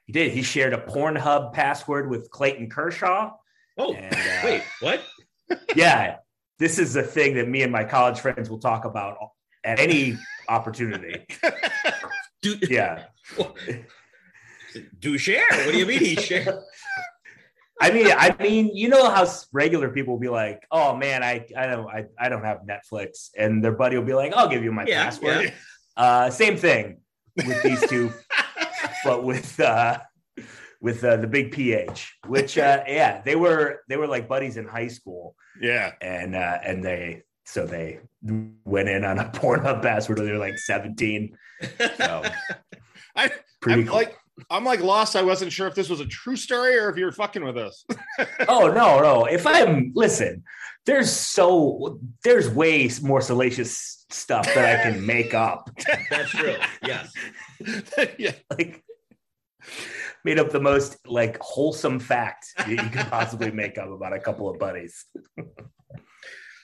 He 0.06 0.12
did. 0.12 0.32
He 0.32 0.42
shared 0.42 0.72
a 0.74 0.78
Pornhub 0.78 1.52
password 1.52 2.10
with 2.10 2.30
Clayton 2.30 2.68
Kershaw. 2.70 3.32
Oh, 3.78 3.94
And, 3.94 4.14
uh, 4.14 4.40
wait, 4.44 4.62
what? 4.80 5.02
Yeah, 5.76 6.16
this 6.58 6.78
is 6.78 6.96
a 6.96 7.02
thing 7.02 7.34
that 7.34 7.48
me 7.48 7.62
and 7.62 7.70
my 7.72 7.84
college 7.84 8.18
friends 8.20 8.48
will 8.48 8.58
talk 8.58 8.84
about 8.84 9.16
at 9.62 9.78
any 9.78 10.18
opportunity. 10.48 11.26
Dude, 12.42 12.68
Yeah. 12.70 13.04
do 14.98 15.18
share? 15.18 15.46
What 15.50 15.72
do 15.72 15.78
you 15.78 15.86
mean 15.86 16.00
he 16.00 16.16
shared? 16.16 16.48
I 17.80 17.90
mean, 17.90 18.06
I 18.10 18.34
mean, 18.40 18.74
you 18.74 18.88
know 18.88 19.10
how 19.10 19.26
regular 19.52 19.90
people 19.90 20.14
will 20.14 20.20
be 20.20 20.28
like, 20.28 20.64
"Oh 20.70 20.96
man, 20.96 21.22
I 21.22 21.44
I 21.56 21.66
don't 21.66 21.88
I, 21.88 22.04
I 22.18 22.28
don't 22.28 22.44
have 22.44 22.60
Netflix," 22.62 23.30
and 23.36 23.62
their 23.64 23.72
buddy 23.72 23.96
will 23.98 24.04
be 24.04 24.14
like, 24.14 24.32
"I'll 24.32 24.48
give 24.48 24.62
you 24.64 24.72
my 24.72 24.84
Yeah, 24.86 25.04
password." 25.04 25.44
yeah. 25.46 25.50
Uh, 25.96 26.30
same 26.30 26.56
thing 26.56 26.98
with 27.36 27.62
these 27.62 27.84
two, 27.88 28.12
but 29.04 29.24
with 29.24 29.58
uh, 29.60 29.98
with 30.80 31.02
uh, 31.04 31.16
the 31.16 31.26
big 31.26 31.52
PH, 31.52 32.18
which 32.26 32.58
uh, 32.58 32.82
yeah, 32.88 33.20
they 33.22 33.36
were 33.36 33.80
they 33.88 33.96
were 33.96 34.06
like 34.06 34.28
buddies 34.28 34.56
in 34.56 34.66
high 34.66 34.88
school, 34.88 35.34
Yeah. 35.60 35.92
and 36.00 36.34
uh, 36.34 36.58
and 36.64 36.84
they 36.84 37.22
so 37.44 37.66
they 37.66 38.00
went 38.64 38.88
in 38.88 39.04
on 39.04 39.18
a 39.18 39.24
Pornhub 39.34 39.82
password 39.82 40.18
when 40.18 40.26
they 40.26 40.32
were 40.32 40.38
like 40.38 40.58
seventeen. 40.58 41.36
So 41.96 42.22
I, 43.16 43.30
pretty 43.60 43.82
I'm 43.82 43.86
cool. 43.86 43.96
like, 43.96 44.16
I'm 44.50 44.64
like 44.64 44.80
lost. 44.80 45.14
I 45.16 45.22
wasn't 45.22 45.52
sure 45.52 45.66
if 45.68 45.74
this 45.74 45.88
was 45.88 46.00
a 46.00 46.06
true 46.06 46.36
story 46.36 46.76
or 46.78 46.88
if 46.90 46.96
you 46.96 47.04
were 47.04 47.12
fucking 47.12 47.44
with 47.44 47.56
us. 47.56 47.84
oh 48.48 48.68
no 48.72 49.00
no 49.00 49.24
if 49.24 49.46
i'm 49.46 49.90
listen 49.94 50.42
there's 50.86 51.10
so 51.10 51.98
there's 52.22 52.48
way 52.50 52.88
more 53.02 53.20
salacious 53.20 54.04
stuff 54.10 54.44
that 54.54 54.80
i 54.80 54.82
can 54.82 55.04
make 55.04 55.34
up 55.34 55.70
That's 56.10 56.30
true. 56.30 56.54
Yes. 56.86 57.12
yeah. 58.18 58.32
like 58.56 58.82
made 60.24 60.38
up 60.38 60.50
the 60.50 60.60
most 60.60 60.96
like 61.06 61.38
wholesome 61.40 61.98
fact 62.00 62.46
that 62.56 62.68
you 62.68 62.76
could 62.76 63.06
possibly 63.10 63.50
make 63.50 63.76
up 63.78 63.88
about 63.90 64.12
a 64.12 64.18
couple 64.20 64.48
of 64.48 64.58
buddies 64.58 65.04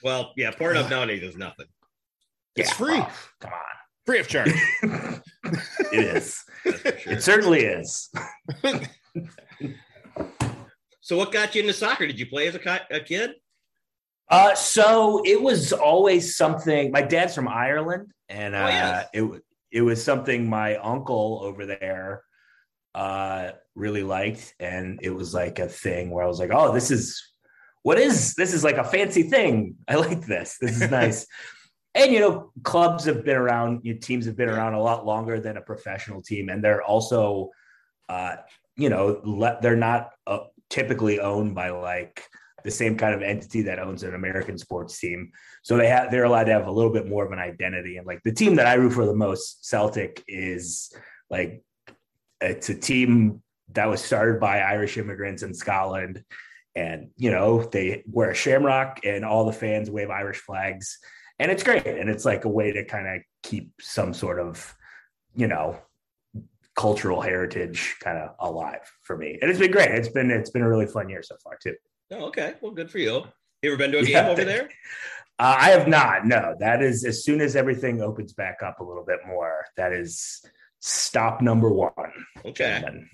Well, 0.03 0.33
yeah, 0.35 0.51
Pornhub 0.51 0.89
nowadays 0.89 1.23
is 1.23 1.37
nothing. 1.37 1.67
It's 2.57 2.73
free. 2.73 2.97
oh, 2.97 3.13
come 3.39 3.53
on. 3.53 3.59
Free 4.07 4.19
of 4.19 4.29
charge. 4.29 4.51
it 4.83 5.23
is 5.93 6.43
sure. 6.65 7.13
it 7.13 7.23
certainly 7.23 7.61
is 7.65 8.09
So, 11.03 11.17
what 11.17 11.33
got 11.33 11.55
you 11.55 11.61
into 11.63 11.75
soccer? 11.75 12.07
Did 12.07 12.19
you 12.19 12.27
play 12.27 12.49
as 12.49 12.55
a, 12.55 12.59
ki- 12.59 12.87
a 12.91 13.01
kid? 13.01 13.33
Uh, 14.31 14.55
so 14.55 15.23
it 15.25 15.41
was 15.43 15.73
always 15.73 16.37
something. 16.37 16.91
My 16.93 17.03
dad's 17.03 17.35
from 17.35 17.49
Ireland, 17.49 18.09
and 18.29 18.55
uh, 18.55 18.59
Oh, 18.65 18.69
yes. 18.69 19.09
it 19.13 19.43
it 19.73 19.83
was 19.83 20.03
something 20.03 20.49
my 20.49 20.77
uncle 20.77 21.41
over 21.43 21.67
there 21.67 22.23
uh, 22.95 23.51
really 23.75 24.03
liked, 24.03 24.55
and 24.59 25.01
it 25.03 25.11
was 25.11 25.35
like 25.35 25.59
a 25.59 25.69
thing 25.69 26.11
where 26.11 26.25
I 26.25 26.29
was 26.29 26.39
like, 26.39 26.51
"Oh, 26.53 26.73
this 26.73 26.91
is 26.91 27.23
what 27.83 27.99
is 27.99 28.35
this 28.35 28.53
is 28.53 28.65
like 28.65 28.77
a 28.77 28.85
fancy 28.85 29.25
thing. 29.25 29.77
I 29.89 29.97
like 29.97 30.27
this. 30.27 30.59
This 30.61 30.81
is 30.81 30.91
nice." 31.03 31.27
and 31.95 32.13
you 32.13 32.21
know, 32.21 32.53
clubs 32.63 33.05
have 33.05 33.25
been 33.25 33.37
around. 33.37 33.81
You 33.83 33.95
know, 33.95 34.01
teams 34.01 34.27
have 34.27 34.37
been 34.37 34.49
around 34.49 34.75
a 34.75 34.83
lot 34.83 35.07
longer 35.07 35.41
than 35.41 35.57
a 35.57 35.63
professional 35.63 36.23
team, 36.23 36.49
and 36.49 36.63
they're 36.63 36.83
also, 36.83 37.51
uh, 38.09 38.37
you 38.77 38.89
know, 38.89 39.21
le- 39.25 39.59
they're 39.61 39.77
not 39.77 40.11
uh, 40.27 40.41
typically 40.69 41.21
owned 41.21 41.55
by 41.55 41.71
like 41.71 42.23
the 42.63 42.71
same 42.71 42.97
kind 42.97 43.15
of 43.15 43.23
entity 43.23 43.63
that 43.63 43.79
owns 43.79 44.03
an 44.03 44.15
American 44.15 44.57
sports 44.57 44.99
team. 44.99 45.31
So 45.63 45.77
they 45.77 45.89
have 45.89 46.11
they're 46.11 46.25
allowed 46.25 46.45
to 46.45 46.53
have 46.53 46.67
a 46.67 46.73
little 46.73 46.93
bit 46.93 47.09
more 47.09 47.25
of 47.25 47.33
an 47.33 47.39
identity. 47.39 47.97
And 47.97 48.07
like 48.07 48.23
the 48.25 48.33
team 48.33 48.55
that 48.57 48.67
I 48.67 48.75
root 48.75 48.93
for 48.93 49.07
the 49.07 49.15
most, 49.15 49.69
Celtic, 49.69 50.23
is 50.29 50.93
like 51.29 51.63
it's 52.41 52.69
a 52.69 52.75
team 52.75 53.43
that 53.73 53.89
was 53.89 54.03
started 54.03 54.41
by 54.41 54.61
Irish 54.61 54.97
immigrants 54.99 55.43
in 55.43 55.55
Scotland. 55.55 56.25
And 56.75 57.11
you 57.17 57.31
know, 57.31 57.63
they 57.65 58.03
wear 58.07 58.31
a 58.31 58.35
shamrock 58.35 59.01
and 59.05 59.25
all 59.25 59.45
the 59.45 59.53
fans 59.53 59.91
wave 59.91 60.11
Irish 60.11 60.39
flags. 60.39 60.99
And 61.39 61.51
it's 61.51 61.63
great. 61.63 61.87
And 61.87 62.09
it's 62.11 62.25
like 62.25 62.45
a 62.45 62.49
way 62.49 62.73
to 62.73 62.85
kind 62.85 63.09
of 63.09 63.23
keep 63.43 63.73
some 63.81 64.13
sort 64.13 64.39
of, 64.39 64.75
you 65.35 65.47
know, 65.49 65.79
cultural 66.77 67.21
heritage 67.21 67.97
kind 68.01 68.19
of 68.19 68.31
alive 68.39 68.91
for 69.03 69.17
me. 69.17 69.39
And 69.41 69.51
it's 69.51 69.59
been 69.59 69.71
great. 69.73 69.91
It's 69.91 70.09
been 70.09 70.31
it's 70.31 70.51
been 70.51 70.63
a 70.63 70.69
really 70.69 70.87
fun 70.87 71.09
year 71.09 71.23
so 71.23 71.37
far 71.43 71.59
too. 71.63 71.75
Oh, 72.13 72.27
okay. 72.27 72.55
Well, 72.61 72.73
good 72.73 72.91
for 72.91 72.99
you. 72.99 73.25
You 73.63 73.71
ever 73.73 73.77
been 73.77 73.93
to 73.93 73.99
a 73.99 74.03
game 74.03 74.13
Yeah. 74.13 74.29
over 74.29 74.45
there? 74.45 74.69
Uh, 75.39 75.57
I 75.59 75.71
have 75.71 75.89
not. 75.89 76.27
No, 76.27 76.55
that 76.59 76.83
is 76.83 77.03
as 77.03 77.25
soon 77.25 77.41
as 77.41 77.57
everything 77.57 78.03
opens 78.03 78.35
back 78.35 78.59
up 78.63 78.81
a 78.81 78.85
little 78.85 79.07
bit 79.07 79.21
more. 79.27 79.65
That 79.79 79.91
is 79.91 80.45
stop 80.81 81.41
number 81.41 81.69
one. 81.71 81.93
Okay. 82.45 82.81
gentlemen. 82.81 83.09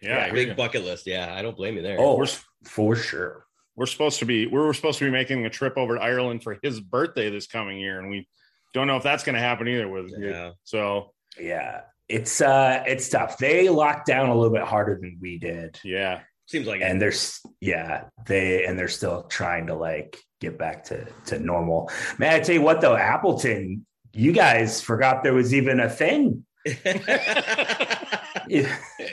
Yeah. 0.00 0.18
I 0.18 0.24
hear 0.26 0.32
Big 0.34 0.48
you. 0.48 0.54
bucket 0.54 0.84
list. 0.84 1.06
Yeah, 1.06 1.32
I 1.34 1.42
don't 1.42 1.56
blame 1.56 1.76
you 1.76 1.82
there. 1.82 1.98
Oh, 2.00 2.16
We're- 2.16 2.28
for 2.64 2.96
sure. 2.96 3.44
we're 3.76 3.86
supposed 3.86 4.18
to 4.20 4.24
be 4.26 4.46
we 4.46 4.58
were 4.58 4.74
supposed 4.74 4.98
to 4.98 5.04
be 5.04 5.10
making 5.10 5.46
a 5.46 5.50
trip 5.50 5.76
over 5.76 5.96
to 5.96 6.02
Ireland 6.02 6.42
for 6.42 6.58
his 6.62 6.80
birthday 6.80 7.30
this 7.30 7.46
coming 7.46 7.78
year, 7.78 7.98
and 7.98 8.08
we 8.10 8.28
don't 8.74 8.86
know 8.86 8.96
if 8.96 9.02
that's 9.02 9.24
going 9.24 9.34
to 9.34 9.40
happen 9.40 9.66
either. 9.68 9.88
With 9.88 10.12
Yeah. 10.18 10.52
so 10.64 11.12
Yeah, 11.38 11.82
it's 12.08 12.40
uh, 12.40 12.82
it's 12.86 13.08
tough. 13.08 13.38
They 13.38 13.68
locked 13.68 14.06
down 14.06 14.28
a 14.28 14.34
little 14.34 14.52
bit 14.52 14.62
harder 14.64 14.98
than 15.00 15.18
we 15.20 15.38
did, 15.38 15.78
yeah, 15.84 16.20
Seems 16.46 16.66
like 16.66 16.82
and 16.82 17.00
there's 17.00 17.40
yeah 17.60 18.04
they 18.26 18.64
and 18.66 18.78
they're 18.78 18.88
still 18.88 19.22
trying 19.24 19.66
to 19.68 19.74
like 19.74 20.18
get 20.40 20.58
back 20.58 20.84
to 20.84 21.06
to 21.26 21.38
normal. 21.38 21.90
Man, 22.18 22.34
I 22.34 22.40
tell 22.40 22.54
you 22.54 22.62
what 22.62 22.80
though, 22.80 22.96
Appleton, 22.96 23.86
you 24.12 24.32
guys 24.32 24.80
forgot 24.82 25.22
there 25.22 25.32
was 25.34 25.54
even 25.54 25.80
a 25.80 25.88
thing. 25.88 26.44
it. 28.48 28.68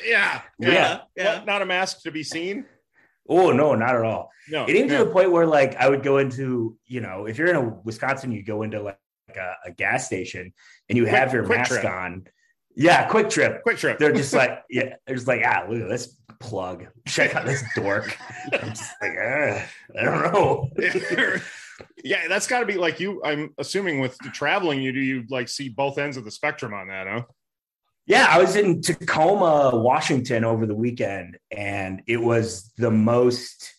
yeah, 0.06 0.42
yeah. 0.60 1.02
Yeah. 1.16 1.38
What, 1.38 1.46
not 1.46 1.62
a 1.62 1.66
mask 1.66 2.02
to 2.04 2.12
be 2.12 2.24
seen. 2.24 2.66
Oh 3.28 3.52
no, 3.52 3.76
not 3.76 3.96
at 3.96 4.04
all. 4.04 4.32
No, 4.50 4.66
It 4.66 4.76
even 4.76 4.90
yeah. 4.90 4.98
to 5.00 5.06
the 5.06 5.12
point 5.12 5.32
where 5.32 5.46
like 5.46 5.76
I 5.76 5.88
would 5.90 6.04
go 6.04 6.18
into, 6.18 6.78
you 6.88 7.02
know, 7.02 7.26
if 7.26 7.38
you're 7.38 7.48
in 7.50 7.56
a 7.56 7.70
Wisconsin, 7.84 8.32
you 8.32 8.44
go 8.44 8.64
into 8.64 8.82
like 8.82 8.98
a, 9.36 9.54
a 9.68 9.72
gas 9.72 10.06
station 10.08 10.52
and 10.90 10.98
you 10.98 11.04
Kwik- 11.06 11.10
have 11.12 11.34
your 11.34 11.46
mask 11.46 11.72
Trip. 11.72 11.86
on. 11.86 12.26
Yeah, 12.76 13.08
Kwik 13.10 13.30
Trip. 13.30 13.64
Kwik 13.64 13.78
Trip. 13.78 14.00
They're 14.00 14.14
just 14.14 14.34
like, 14.34 14.64
yeah, 14.70 14.96
they're 15.06 15.16
just 15.16 15.28
like, 15.28 15.42
ah, 15.46 15.66
look 15.70 15.82
at 15.82 15.90
this 15.90 16.18
plug. 16.40 16.88
Check 17.08 17.36
out 17.36 17.46
this 17.46 17.64
dork. 17.76 18.18
I'm 18.54 18.70
just 18.70 18.92
like, 19.02 19.12
uh, 19.12 19.60
I 20.00 20.04
don't 20.04 20.34
know. 20.34 20.70
yeah, 22.04 22.28
that's 22.28 22.48
got 22.48 22.62
to 22.62 22.66
be 22.66 22.76
like 22.76 23.00
you. 23.00 23.22
I'm 23.24 23.54
assuming 23.58 24.00
with 24.00 24.18
the 24.20 24.30
traveling 24.30 24.82
you 24.82 24.92
do, 24.92 25.00
you 25.00 25.26
like 25.30 25.50
see 25.50 25.70
both 25.70 25.98
ends 25.98 26.18
of 26.18 26.26
the 26.26 26.32
spectrum 26.32 26.74
on 26.74 26.88
that, 26.88 27.06
huh? 27.08 27.24
Yeah, 28.10 28.26
I 28.30 28.40
was 28.40 28.56
in 28.58 28.82
Tacoma, 28.82 29.72
Washington 29.74 30.44
over 30.44 30.66
the 30.66 30.76
weekend, 30.76 31.38
and 31.52 32.02
it 32.08 32.18
was 32.18 32.74
the 32.76 32.92
most 32.92 33.72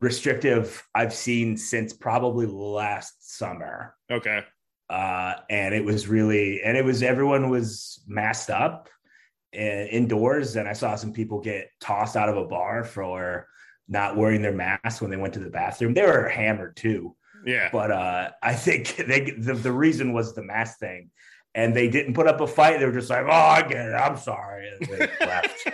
restrictive 0.00 0.86
I've 0.94 1.12
seen 1.14 1.56
since 1.56 1.92
probably 1.92 2.46
last 2.46 3.36
summer. 3.36 3.96
Okay. 4.10 4.44
uh, 4.90 5.34
and 5.50 5.74
it 5.74 5.84
was 5.84 6.06
really 6.06 6.62
and 6.62 6.76
it 6.76 6.84
was 6.84 7.02
everyone 7.02 7.50
was 7.50 8.00
masked 8.06 8.48
up 8.50 8.88
uh, 9.54 9.58
indoors 9.58 10.56
and 10.56 10.66
i 10.68 10.72
saw 10.72 10.94
some 10.94 11.12
people 11.12 11.40
get 11.40 11.68
tossed 11.80 12.16
out 12.16 12.28
of 12.30 12.36
a 12.36 12.44
bar 12.46 12.84
for 12.84 13.46
not 13.88 14.16
wearing 14.16 14.40
their 14.42 14.52
mask 14.54 15.00
when 15.02 15.10
they 15.10 15.16
went 15.16 15.34
to 15.34 15.40
the 15.40 15.50
bathroom 15.50 15.92
they 15.94 16.02
were 16.06 16.28
hammered 16.28 16.74
too 16.76 17.14
Yeah. 17.44 17.68
but 17.72 17.90
uh, 17.90 18.30
i 18.42 18.54
think 18.54 18.96
they 19.10 19.30
the, 19.32 19.54
the 19.54 19.72
reason 19.72 20.12
was 20.14 20.34
the 20.34 20.42
mask 20.44 20.78
thing 20.78 21.10
and 21.54 21.74
they 21.74 21.88
didn't 21.88 22.14
put 22.14 22.26
up 22.26 22.40
a 22.40 22.46
fight. 22.46 22.78
They 22.78 22.86
were 22.86 22.92
just 22.92 23.10
like, 23.10 23.24
"Oh, 23.26 23.30
I 23.30 23.62
get 23.62 23.86
it. 23.88 23.94
I'm 23.94 24.16
sorry." 24.16 24.68
And 24.68 24.88
they 24.88 24.98
left. 25.26 25.68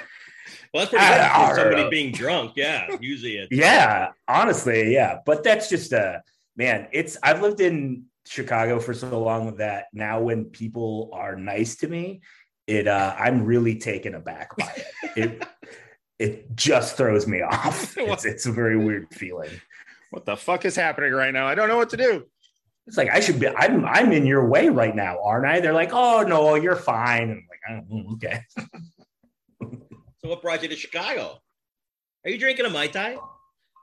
Well, 0.73 0.87
that's 0.87 0.91
pretty 0.91 1.51
for 1.51 1.71
somebody 1.71 1.89
being 1.89 2.13
drunk. 2.13 2.53
Yeah, 2.57 2.89
usually 3.01 3.37
it's 3.37 3.49
Yeah, 3.57 4.11
honestly, 4.27 4.93
yeah. 4.93 5.19
But 5.25 5.45
that's 5.45 5.69
just 5.69 5.93
a 5.93 6.23
man. 6.57 6.89
It's 6.93 7.17
I've 7.23 7.43
lived 7.43 7.61
in 7.61 8.07
Chicago 8.27 8.81
for 8.81 8.93
so 8.93 9.23
long 9.23 9.57
that 9.59 9.87
now 9.93 10.21
when 10.21 10.47
people 10.47 11.11
are 11.13 11.37
nice 11.37 11.77
to 11.77 11.89
me, 11.89 12.23
it 12.67 12.89
uh 12.89 13.15
I'm 13.17 13.45
really 13.45 13.77
taken 13.77 14.15
aback 14.15 14.57
by 14.57 14.73
it. 14.77 14.87
It 15.17 15.47
it 16.19 16.57
just 16.57 16.97
throws 16.97 17.27
me 17.27 17.43
off. 17.43 17.97
It's 17.97 18.25
it's 18.25 18.47
a 18.47 18.53
very 18.53 18.77
weird 18.77 19.13
feeling. 19.13 19.51
What 20.11 20.25
the 20.25 20.37
fuck 20.37 20.65
is 20.65 20.75
happening 20.75 21.13
right 21.13 21.33
now? 21.33 21.47
I 21.47 21.55
don't 21.55 21.69
know 21.69 21.77
what 21.77 21.91
to 21.91 21.97
do. 21.97 22.27
It's 22.87 22.97
like 22.99 23.09
I 23.11 23.21
should 23.21 23.41
be 23.41 23.49
I'm 23.49 23.85
I'm 23.85 24.13
in 24.13 24.27
your 24.27 24.47
way 24.47 24.69
right 24.69 24.95
now, 24.95 25.19
aren't 25.23 25.47
I? 25.47 25.61
They're 25.61 25.73
like, 25.73 25.91
oh 25.93 26.23
no, 26.23 26.55
you're 26.55 26.77
fine. 26.77 27.31
And 27.31 27.43
I'm 27.69 27.77
like, 27.77 27.85
oh, 28.07 28.13
okay. 28.15 28.41
So 30.23 30.31
what 30.31 30.41
brought 30.41 30.63
you 30.63 30.69
to 30.71 30.77
Chicago? 30.77 31.37
Are 32.25 32.31
you 32.31 32.39
drinking 32.39 32.65
a 32.65 32.71
Mai 32.71 32.87
Tai? 32.87 33.17
Or 33.17 33.29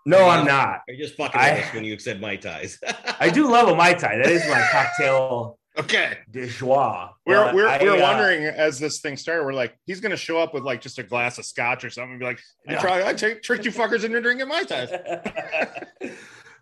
No, 0.07 0.27
I'm 0.27 0.43
not. 0.45 0.81
are 0.87 0.93
you 0.93 0.97
just 0.97 1.15
fucking 1.15 1.39
I- 1.39 1.53
with 1.53 1.65
us 1.65 1.73
when 1.75 1.83
you 1.83 1.99
said 1.99 2.19
Mai 2.19 2.35
Tais? 2.37 2.79
I 3.19 3.29
do 3.29 3.47
love 3.47 3.67
a 3.69 3.75
Mai 3.75 3.93
Tai. 3.93 4.17
That 4.17 4.31
is 4.31 4.41
my 4.47 4.67
cocktail 4.71 5.59
Okay. 5.77 6.17
de 6.31 6.47
joie. 6.47 7.11
We're 7.27 7.53
we're, 7.53 7.67
I, 7.67 7.77
we're 7.81 7.95
uh, 7.95 8.01
wondering 8.01 8.43
as 8.43 8.79
this 8.79 9.01
thing 9.01 9.17
started, 9.17 9.45
we're 9.45 9.53
like, 9.53 9.77
he's 9.85 10.01
gonna 10.01 10.17
show 10.17 10.39
up 10.39 10.51
with 10.53 10.63
like 10.63 10.81
just 10.81 10.97
a 10.97 11.03
glass 11.03 11.37
of 11.37 11.45
scotch 11.45 11.83
or 11.85 11.91
something 11.91 12.13
and 12.13 12.19
be 12.19 12.25
like, 12.25 12.39
I 12.67 12.73
No. 12.73 12.79
try 12.81 13.07
I 13.07 13.13
take, 13.13 13.43
tricked 13.43 13.63
you 13.65 13.71
fuckers 13.71 14.03
into 14.03 14.19
drinking 14.19 14.47
Mai 14.47 14.63
Tais. 14.63 14.89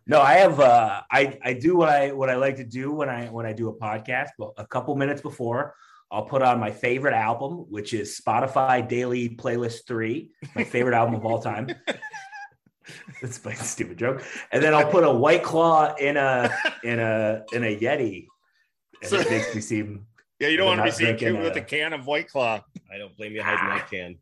no, 0.10 0.20
I 0.22 0.34
have 0.34 0.60
uh 0.60 1.02
I 1.12 1.38
I 1.44 1.54
do 1.54 1.78
what 1.78 1.90
I 1.90 2.12
what 2.12 2.32
I 2.32 2.36
like 2.36 2.56
to 2.56 2.64
do 2.64 2.92
when 2.92 3.10
I 3.10 3.28
when 3.28 3.46
I 3.46 3.54
do 3.54 3.70
a 3.70 3.74
podcast. 3.74 4.30
Well, 4.40 4.56
a 4.58 4.66
couple 4.66 4.96
minutes 4.96 5.22
before, 5.22 5.76
I'll 6.10 6.26
put 6.26 6.42
on 6.42 6.60
my 6.60 6.72
favorite 6.72 7.14
album, 7.14 7.68
which 7.70 7.94
is 7.94 8.20
Spotify 8.20 8.88
Daily 8.88 9.30
Playlist 9.30 9.86
3, 9.86 10.32
my 10.56 10.64
favorite 10.64 10.96
album 10.96 11.14
of 11.14 11.26
all 11.26 11.40
time. 11.40 11.70
That's 13.22 13.46
my 13.46 13.54
stupid 13.54 14.00
joke. 14.00 14.24
And 14.52 14.64
then 14.64 14.74
I'll 14.74 14.90
put 14.90 15.04
a 15.04 15.14
white 15.14 15.44
claw 15.44 15.94
in 15.94 16.18
a 16.18 16.52
in 16.84 17.00
a 17.00 17.44
in 17.54 17.64
a 17.64 17.78
Yeti. 17.78 18.26
And 19.04 19.14
it 19.14 19.30
makes 19.30 19.54
me 19.54 19.62
seem 19.62 20.08
Yeah, 20.40 20.48
you 20.48 20.58
don't 20.58 20.66
want 20.66 20.80
to 20.80 20.86
be 20.86 20.92
seen 20.92 21.06
drinking, 21.06 21.36
cute 21.36 21.44
with 21.44 21.56
uh, 21.56 21.60
a 21.60 21.64
can 21.64 21.94
of 21.94 22.08
White 22.08 22.30
Claw. 22.30 22.62
I 22.92 22.98
don't 22.98 23.16
blame 23.16 23.34
you 23.34 23.44
hiding 23.44 23.70
that 23.78 23.90
can. 23.92 24.18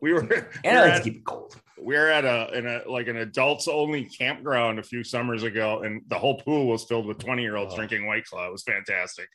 We 0.00 0.12
were 0.12 0.22
we 0.22 0.36
and 0.64 0.76
I 0.76 0.82
were 0.82 0.88
like 0.88 0.96
to 0.96 1.02
keep 1.04 1.18
it 1.18 1.24
cold. 1.24 1.60
We 1.80 1.94
were 1.96 2.08
at 2.08 2.24
a 2.24 2.56
in 2.56 2.66
a 2.66 2.82
like 2.90 3.08
an 3.08 3.16
adults 3.16 3.68
only 3.68 4.04
campground 4.04 4.78
a 4.78 4.82
few 4.82 5.04
summers 5.04 5.42
ago, 5.42 5.82
and 5.82 6.02
the 6.08 6.18
whole 6.18 6.38
pool 6.40 6.66
was 6.66 6.84
filled 6.84 7.06
with 7.06 7.18
20 7.18 7.42
year 7.42 7.56
olds 7.56 7.74
Oh. 7.74 7.76
drinking 7.76 8.06
White 8.06 8.24
Claw. 8.26 8.46
It 8.48 8.52
was 8.52 8.62
fantastic. 8.62 9.28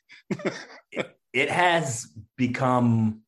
It 1.32 1.50
has 1.50 2.12
become 2.36 3.22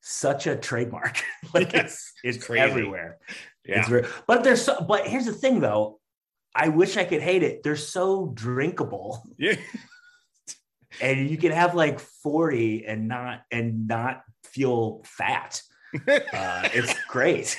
such 0.00 0.46
a 0.46 0.56
trademark. 0.56 1.22
like 1.54 1.74
it's 1.74 2.12
it's 2.22 2.44
crazy. 2.44 2.62
everywhere. 2.62 3.18
Yeah. 3.64 3.80
It's 3.80 3.88
very, 3.88 4.06
but 4.26 4.44
there's 4.44 4.62
so, 4.62 4.80
but 4.82 5.06
here's 5.06 5.26
the 5.26 5.32
thing 5.32 5.60
though. 5.60 6.00
I 6.54 6.68
wish 6.68 6.96
I 6.96 7.04
could 7.04 7.20
hate 7.22 7.42
it. 7.42 7.62
They're 7.64 7.74
so 7.74 8.30
drinkable, 8.34 9.24
yeah. 9.38 9.56
and 11.00 11.28
you 11.28 11.36
can 11.36 11.50
have 11.50 11.74
like 11.74 11.98
40 11.98 12.86
and 12.86 13.08
not 13.08 13.40
and 13.50 13.88
not 13.88 14.22
feel 14.44 15.02
fat. 15.04 15.60
Uh, 16.06 16.68
it's 16.72 16.94
great. 17.08 17.58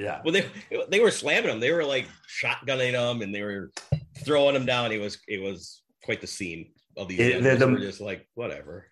Yeah. 0.00 0.20
well, 0.24 0.32
they 0.32 0.46
they 0.88 1.00
were 1.00 1.10
slamming 1.10 1.50
them. 1.50 1.60
They 1.60 1.72
were 1.72 1.84
like 1.84 2.06
shotgunning 2.42 2.92
them, 2.92 3.22
and 3.22 3.34
they 3.34 3.42
were 3.42 3.70
throwing 4.24 4.54
them 4.54 4.66
down. 4.66 4.92
It 4.92 5.00
was 5.00 5.18
it 5.28 5.40
was 5.40 5.82
quite 6.02 6.20
the 6.20 6.26
scene 6.26 6.72
of 6.96 7.08
these. 7.08 7.20
It- 7.20 7.42
the- 7.42 7.50
guys 7.50 7.58
the- 7.58 7.68
were 7.68 7.78
just 7.78 8.00
like 8.00 8.26
whatever. 8.34 8.86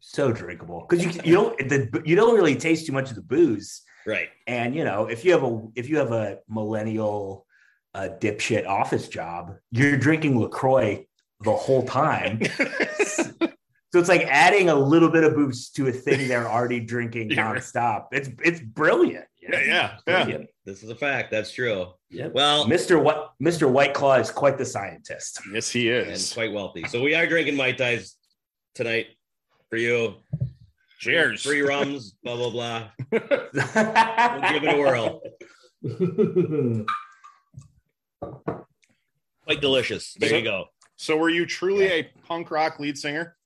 So 0.00 0.30
drinkable 0.32 0.86
because 0.88 1.04
you 1.04 1.10
you 1.24 1.34
don't 1.34 1.58
the, 1.58 2.02
you 2.04 2.14
don't 2.16 2.36
really 2.36 2.54
taste 2.54 2.86
too 2.86 2.92
much 2.92 3.10
of 3.10 3.16
the 3.16 3.22
booze. 3.22 3.82
Right. 4.06 4.28
And 4.46 4.74
you 4.74 4.84
know, 4.84 5.06
if 5.06 5.24
you 5.24 5.32
have 5.32 5.42
a 5.42 5.66
if 5.74 5.88
you 5.88 5.98
have 5.98 6.12
a 6.12 6.38
millennial 6.48 7.44
uh, 7.94 8.10
dipshit 8.20 8.66
office 8.66 9.08
job, 9.08 9.56
you're 9.72 9.96
drinking 9.96 10.38
Lacroix 10.38 11.06
the 11.42 11.52
whole 11.52 11.84
time. 11.84 12.40
so 13.04 13.24
it's 13.94 14.08
like 14.08 14.22
adding 14.28 14.68
a 14.68 14.74
little 14.74 15.10
bit 15.10 15.24
of 15.24 15.34
booze 15.34 15.70
to 15.70 15.88
a 15.88 15.92
thing 15.92 16.28
they're 16.28 16.48
already 16.48 16.78
drinking 16.80 17.30
nonstop. 17.40 18.06
It's 18.12 18.28
it's 18.44 18.60
brilliant. 18.60 19.24
You? 19.48 19.58
Yeah, 19.58 19.98
yeah, 20.06 20.26
yeah. 20.26 20.38
This 20.64 20.82
is 20.82 20.90
a 20.90 20.94
fact. 20.94 21.30
That's 21.30 21.52
true. 21.52 21.88
Yeah. 22.10 22.28
Well, 22.28 22.66
Mr. 22.66 23.02
What 23.02 23.32
Mr. 23.42 23.70
White 23.70 23.94
Claw 23.94 24.14
is 24.14 24.30
quite 24.30 24.58
the 24.58 24.64
scientist. 24.64 25.40
Yes, 25.52 25.70
he 25.70 25.88
is, 25.88 26.30
and 26.30 26.34
quite 26.34 26.52
wealthy. 26.52 26.84
So 26.84 27.02
we 27.02 27.14
are 27.14 27.26
drinking 27.26 27.56
Mai 27.56 27.72
Tais 27.72 28.16
tonight 28.74 29.06
for 29.70 29.76
you. 29.76 30.14
Cheers. 30.98 31.42
Free 31.42 31.60
rums, 31.60 32.12
blah, 32.24 32.36
blah, 32.36 32.50
blah. 32.50 32.88
we'll 33.12 33.20
give 33.20 34.64
it 34.64 34.74
a 34.74 34.78
whirl. 34.78 35.20
Quite 39.44 39.60
delicious. 39.60 40.14
There 40.18 40.34
you 40.34 40.42
go. 40.42 40.66
So, 40.96 41.16
were 41.16 41.28
you 41.28 41.44
truly 41.44 41.86
a 41.86 42.02
punk 42.26 42.50
rock 42.50 42.80
lead 42.80 42.96
singer? 42.96 43.36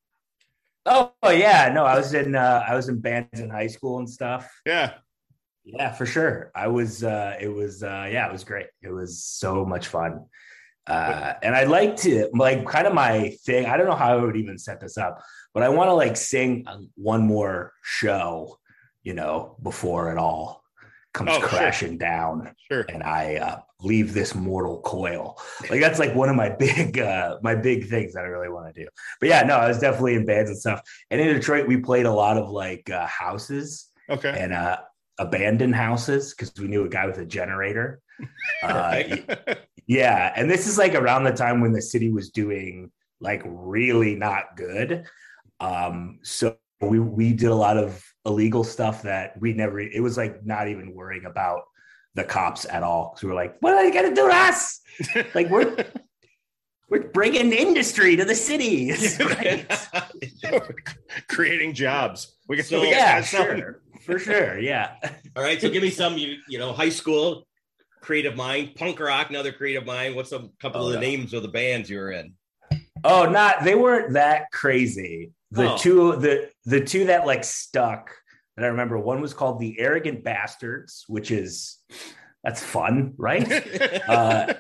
oh 0.87 1.13
yeah, 1.25 1.71
no, 1.73 1.85
I 1.85 1.97
was 1.97 2.15
in 2.15 2.35
uh, 2.35 2.65
I 2.67 2.75
was 2.75 2.89
in 2.89 3.01
bands 3.01 3.41
in 3.41 3.51
high 3.51 3.67
school 3.67 3.99
and 3.99 4.09
stuff. 4.09 4.51
Yeah. 4.65 4.95
Yeah, 5.75 5.93
for 5.93 6.07
sure. 6.07 6.51
I 6.55 6.69
was 6.69 7.03
uh 7.05 7.37
it 7.41 7.49
was 7.49 7.83
uh 7.83 8.09
yeah, 8.11 8.27
it 8.27 8.33
was 8.33 8.45
great. 8.45 8.67
It 8.83 8.91
was 8.91 9.23
so 9.23 9.65
much 9.65 9.87
fun. 9.89 10.27
Uh 10.87 11.35
and 11.43 11.55
I'd 11.55 11.69
like 11.69 11.97
to 11.99 12.29
like 12.35 12.67
kind 12.67 12.87
of 12.87 12.95
my 12.95 13.31
thing. 13.45 13.67
I 13.67 13.77
don't 13.77 13.87
know 13.87 13.95
how 13.95 14.17
I 14.19 14.21
would 14.23 14.37
even 14.37 14.59
set 14.59 14.81
this 14.81 14.97
up, 14.99 15.23
but 15.55 15.63
I 15.63 15.69
want 15.69 15.89
to 15.89 15.95
like 15.95 16.17
sing 16.17 16.65
uh, 16.67 16.79
one 16.97 17.23
more 17.27 17.73
show, 17.83 18.59
you 19.03 19.15
know, 19.15 19.57
before 19.63 20.11
it 20.13 20.19
all 20.19 20.63
comes 21.13 21.31
Oh, 21.33 21.41
sure. 21.41 21.49
crashing 21.49 21.99
down 21.99 22.53
Sure. 22.71 22.87
and 22.89 23.03
I 23.03 23.37
uh, 23.37 23.59
leave 23.81 24.15
this 24.15 24.33
mortal 24.35 24.81
coil. 24.81 25.41
Like 25.69 25.81
that's 25.81 25.99
like 25.99 26.15
one 26.15 26.29
of 26.29 26.37
my 26.37 26.49
big 26.67 26.99
uh 26.99 27.39
my 27.43 27.55
big 27.55 27.89
things 27.89 28.15
that 28.15 28.25
I 28.25 28.29
really 28.29 28.49
want 28.49 28.73
to 28.75 28.83
do. 28.85 28.89
But 29.21 29.29
yeah, 29.29 29.43
no, 29.43 29.57
I 29.57 29.69
was 29.69 29.79
definitely 29.81 30.15
in 30.15 30.25
bands 30.27 30.51
and 30.51 30.59
stuff. 30.59 30.81
And 31.11 31.21
in 31.21 31.29
Detroit, 31.35 31.67
we 31.69 31.77
played 31.79 32.07
a 32.07 32.13
lot 32.13 32.37
of 32.37 32.49
like 32.51 32.89
uh, 32.91 33.07
houses 33.07 33.87
Okay. 34.09 34.35
and 34.37 34.53
uh, 34.53 34.79
abandoned 35.21 35.75
houses 35.75 36.35
because 36.35 36.53
we 36.59 36.67
knew 36.67 36.85
a 36.85 36.89
guy 36.89 37.07
with 37.07 37.19
a 37.19 37.27
generator. 37.27 38.01
Uh, 38.63 39.03
yeah, 39.87 40.31
and 40.37 40.51
this 40.51 40.67
is 40.67 40.77
like 40.77 40.95
around 40.95 41.25
the 41.25 41.33
time 41.33 41.63
when 41.63 41.73
the 41.73 41.81
city 41.81 42.11
was 42.11 42.29
doing 42.29 42.91
like 43.21 43.41
really 43.47 44.15
not 44.15 44.55
good. 44.57 45.07
Um, 45.59 46.19
so 46.23 46.57
we 46.83 46.99
we 47.01 47.33
did 47.33 47.49
a 47.49 47.55
lot 47.55 47.79
of 47.79 48.05
illegal 48.27 48.63
stuff 48.63 49.01
that 49.03 49.41
we 49.41 49.55
never. 49.55 49.81
It 49.81 50.03
was 50.03 50.19
like 50.19 50.45
not 50.45 50.69
even 50.69 50.95
worrying 50.95 51.25
about 51.25 51.63
the 52.15 52.25
cops 52.25 52.67
at 52.67 52.83
all 52.83 53.11
because 53.11 53.23
we 53.23 53.31
were 53.31 53.35
like, 53.35 53.57
what 53.61 53.73
are 53.73 53.83
they 53.83 53.91
gonna 53.91 54.15
do 54.15 54.29
to 54.29 54.35
us? 54.35 54.81
Like 55.35 55.49
we're 55.49 55.75
we're 56.91 57.09
bringing 57.09 57.51
industry 57.53 58.17
to 58.17 58.25
the 58.27 58.35
city. 58.35 58.91
It's 58.91 59.17
great. 59.17 59.67
Creating 61.29 61.73
jobs. 61.73 62.37
We 62.49 62.57
got, 62.59 62.67
So- 62.67 62.81
we 62.83 62.91
got 62.91 62.97
yeah, 62.97 63.23
sure, 63.23 63.81
for 64.11 64.19
sure. 64.19 64.59
Yeah. 64.59 64.95
All 65.37 65.43
right. 65.43 65.61
So 65.61 65.69
give 65.71 65.83
me 65.83 65.91
some, 65.91 66.17
you, 66.19 66.37
you 66.49 66.59
know, 66.59 66.73
high 66.73 66.89
school 66.89 67.47
creative 68.01 68.37
mind, 68.37 68.75
punk 68.77 68.99
rock, 68.99 69.31
another 69.31 69.53
creative 69.53 69.85
mind. 69.87 70.15
What's 70.17 70.33
a 70.33 70.49
couple 70.61 70.83
Oh, 70.83 70.87
of 70.87 70.93
the 70.93 70.95
yeah. 71.07 71.17
names 71.17 71.35
of 71.35 71.43
the 71.43 71.49
bands 71.49 71.91
you 71.91 71.99
were 71.99 72.13
in? 72.13 72.35
Oh, 73.05 73.27
not 73.27 73.65
they 73.65 73.75
weren't 73.75 74.15
that 74.15 74.51
crazy. 74.53 75.33
The 75.51 75.73
Oh. 75.73 75.77
two 75.79 76.17
the 76.17 76.51
the 76.65 76.83
two 76.85 77.07
that 77.07 77.27
like 77.27 77.45
stuck 77.45 78.11
that 78.57 78.65
I 78.65 78.69
remember 78.69 78.99
one 78.99 79.21
was 79.21 79.33
called 79.35 79.59
the 79.61 79.79
Arrogant 79.81 80.23
Bastards, 80.25 81.05
which 81.09 81.31
is 81.31 81.79
that's 82.45 82.63
fun, 82.63 83.15
right? 83.17 83.47
uh, 84.09 84.55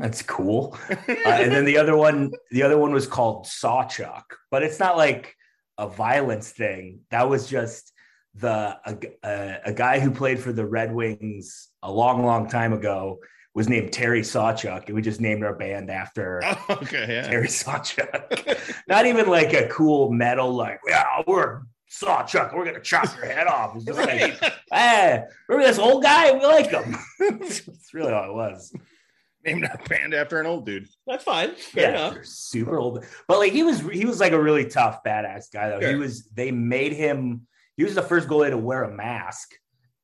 that's 0.00 0.22
cool. 0.22 0.76
Uh, 0.90 0.94
and 1.26 1.52
then 1.52 1.64
the 1.64 1.78
other 1.78 1.96
one, 1.96 2.32
the 2.50 2.62
other 2.64 2.78
one 2.78 2.92
was 2.92 3.06
called 3.06 3.46
Sawchuk, 3.46 4.22
but 4.50 4.62
it's 4.64 4.80
not 4.80 4.96
like 4.96 5.34
a 5.78 5.88
violence 5.88 6.50
thing. 6.50 7.00
That 7.10 7.28
was 7.28 7.48
just 7.48 7.92
the 8.34 8.78
a, 8.86 8.96
a, 9.24 9.60
a 9.66 9.72
guy 9.72 9.98
who 10.00 10.10
played 10.10 10.38
for 10.38 10.52
the 10.52 10.64
Red 10.66 10.94
Wings 10.94 11.68
a 11.82 11.90
long, 11.90 12.24
long 12.24 12.48
time 12.48 12.72
ago 12.72 13.18
was 13.54 13.68
named 13.68 13.92
Terry 13.92 14.20
Sawchuk, 14.20 14.86
and 14.86 14.94
we 14.94 15.02
just 15.02 15.20
named 15.20 15.42
our 15.42 15.54
band 15.54 15.90
after 15.90 16.40
Oh, 16.44 16.64
okay. 16.82 17.06
Yeah. 17.08 17.22
Terry 17.28 17.48
Sawchuk. 17.48 18.82
Not 18.88 19.06
even 19.06 19.26
like 19.28 19.52
a 19.54 19.66
cool 19.68 20.12
metal, 20.12 20.52
like, 20.54 20.78
yeah, 20.86 21.22
we're 21.26 21.62
Sawchuk, 21.90 22.54
we're 22.54 22.64
gonna 22.66 22.80
chop 22.80 23.16
your 23.16 23.26
head 23.26 23.46
off. 23.46 23.74
It's 23.74 23.84
just 23.86 23.98
like, 23.98 24.38
hey, 24.72 25.24
remember 25.48 25.66
this 25.68 25.78
old 25.78 26.02
guy? 26.02 26.30
We 26.32 26.44
like 26.44 26.70
him. 26.70 26.94
That's 27.18 27.62
really 27.94 28.12
all 28.12 28.30
it 28.30 28.34
was. 28.34 28.72
Named 29.44 29.64
a 29.64 29.88
band 29.88 30.14
after 30.14 30.38
an 30.38 30.46
old 30.46 30.66
dude. 30.66 30.86
That's 31.06 31.24
fine. 31.24 31.54
Fair 31.54 31.92
Yeah, 31.92 32.08
enough. 32.10 32.26
super 32.26 32.78
old. 32.78 33.04
But 33.26 33.38
like 33.38 33.52
he 33.52 33.62
was 33.62 33.80
he 33.80 34.04
was 34.04 34.20
like 34.20 34.32
a 34.32 34.40
really 34.40 34.66
tough, 34.66 35.02
badass 35.02 35.46
guy 35.52 35.70
though. 35.70 35.88
He 35.88 35.94
was 35.96 36.26
they 36.26 36.50
made 36.50 36.92
him 36.92 37.46
he 37.78 37.84
was 37.84 37.94
the 37.94 38.02
first 38.02 38.28
goalie 38.28 38.50
to 38.50 38.58
wear 38.58 38.82
a 38.82 38.92
mask 38.92 39.54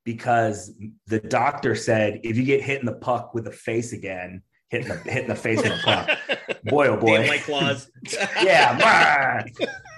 because 0.05 0.73
the 1.07 1.19
doctor 1.19 1.75
said 1.75 2.21
if 2.23 2.37
you 2.37 2.43
get 2.43 2.63
hit 2.63 2.79
in 2.79 2.85
the 2.85 2.93
puck 2.93 3.33
with 3.33 3.43
the 3.43 3.51
face 3.51 3.91
again, 3.91 4.41
hitting 4.69 4.87
the 4.87 4.95
hitting 4.95 5.27
the 5.27 5.35
face 5.35 5.61
with 5.61 5.73
a 5.73 5.81
puck. 5.83 6.09
Boy, 6.63 6.87
oh 6.87 6.97
boy. 6.97 7.27
White 7.27 7.43
Claws. 7.43 7.91
yeah. 8.41 9.45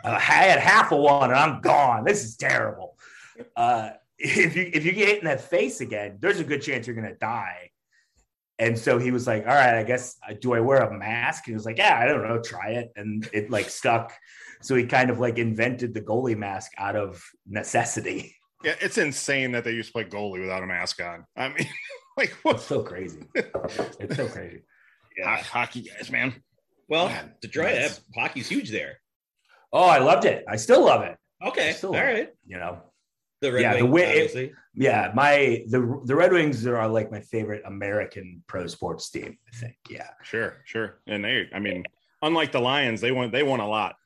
Uh, 0.04 0.10
I 0.10 0.20
had 0.20 0.60
half 0.60 0.92
of 0.92 1.00
one 1.00 1.30
and 1.30 1.40
I'm 1.40 1.62
gone. 1.62 2.04
This 2.04 2.26
is 2.26 2.36
terrible. 2.36 2.98
Uh, 3.56 3.92
if 4.18 4.56
you 4.56 4.72
if 4.74 4.84
you 4.84 4.92
get 4.92 5.08
hit 5.08 5.20
in 5.20 5.26
that 5.26 5.42
face 5.42 5.80
again, 5.80 6.18
there's 6.20 6.40
a 6.40 6.44
good 6.44 6.64
chance 6.64 6.88
you're 6.88 6.96
gonna 6.96 7.16
die. 7.16 7.70
And 8.58 8.78
so 8.78 8.98
he 8.98 9.12
was 9.12 9.28
like, 9.28 9.44
"All 9.44 9.54
right, 9.54 9.76
I 9.76 9.84
guess 9.84 10.18
uh, 10.28 10.34
do 10.42 10.54
I 10.54 10.62
wear 10.62 10.80
a 10.80 10.98
mask?" 10.98 11.46
And 11.46 11.52
he 11.52 11.56
was 11.56 11.66
like, 11.66 11.78
"Yeah, 11.78 11.96
I 11.96 12.08
don't 12.08 12.28
know, 12.28 12.42
try 12.42 12.72
it." 12.72 12.92
And 12.96 13.30
it 13.34 13.52
like 13.52 13.70
stuck. 13.70 14.14
So 14.62 14.76
he 14.76 14.86
kind 14.86 15.10
of 15.10 15.20
like 15.20 15.38
invented 15.38 15.94
the 15.94 16.02
goalie 16.02 16.38
mask 16.38 16.72
out 16.78 16.96
of 16.96 17.24
necessity. 17.48 18.34
Yeah, 18.64 18.74
it's 18.82 18.98
insane 18.98 19.52
that 19.52 19.64
they 19.64 19.70
used 19.72 19.90
to 19.90 19.94
play 19.94 20.04
goalie 20.06 20.42
without 20.42 20.64
a 20.64 20.66
mask 20.66 21.00
on. 21.00 21.24
I 21.36 21.50
mean, 21.50 21.68
like 22.18 22.30
It's 22.32 22.44
what 22.44 22.60
so 22.60 22.82
crazy. 22.82 23.20
It's 23.36 24.16
so 24.16 24.28
crazy. 24.28 24.64
Ho- 25.24 25.36
hockey 25.44 25.82
guys, 25.84 26.10
man. 26.10 26.34
Well, 26.90 27.08
Man, 27.08 27.34
Detroit, 27.40 27.76
nice. 27.76 27.98
that 28.00 28.04
hockey's 28.20 28.50
huge 28.50 28.72
there. 28.72 28.98
Oh, 29.72 29.84
I 29.86 30.00
loved 30.00 30.26
it. 30.26 30.44
I 30.50 30.56
still 30.56 30.84
love 30.84 31.04
it. 31.04 31.16
Okay, 31.46 31.74
Still 31.74 31.90
all 31.90 31.98
love 31.98 32.06
it. 32.08 32.12
right. 32.14 32.30
You 32.48 32.58
know, 32.58 32.80
The 33.42 33.52
Red 33.54 33.62
Yeah, 33.62 33.78
the 33.78 33.86
Wings, 33.86 33.94
way- 33.94 34.10
obviously. 34.24 34.54
yeah. 34.74 35.12
My 35.14 35.64
the 35.70 36.02
the 36.06 36.16
Red 36.16 36.32
Wings 36.34 36.66
are 36.66 36.88
like 36.88 37.12
my 37.12 37.22
favorite 37.22 37.62
American 37.64 38.44
pro 38.48 38.66
sports 38.66 39.08
team. 39.12 39.38
I 39.54 39.56
think. 39.56 39.76
Yeah. 39.88 40.10
Sure, 40.24 40.56
sure. 40.66 41.00
And 41.06 41.24
they, 41.24 41.48
I 41.54 41.60
mean, 41.60 41.84
unlike 42.24 42.52
the 42.52 42.60
Lions, 42.60 43.02
they 43.02 43.12
won. 43.12 43.30
They 43.30 43.44
won 43.44 43.60
a 43.60 43.70
lot. 43.70 43.98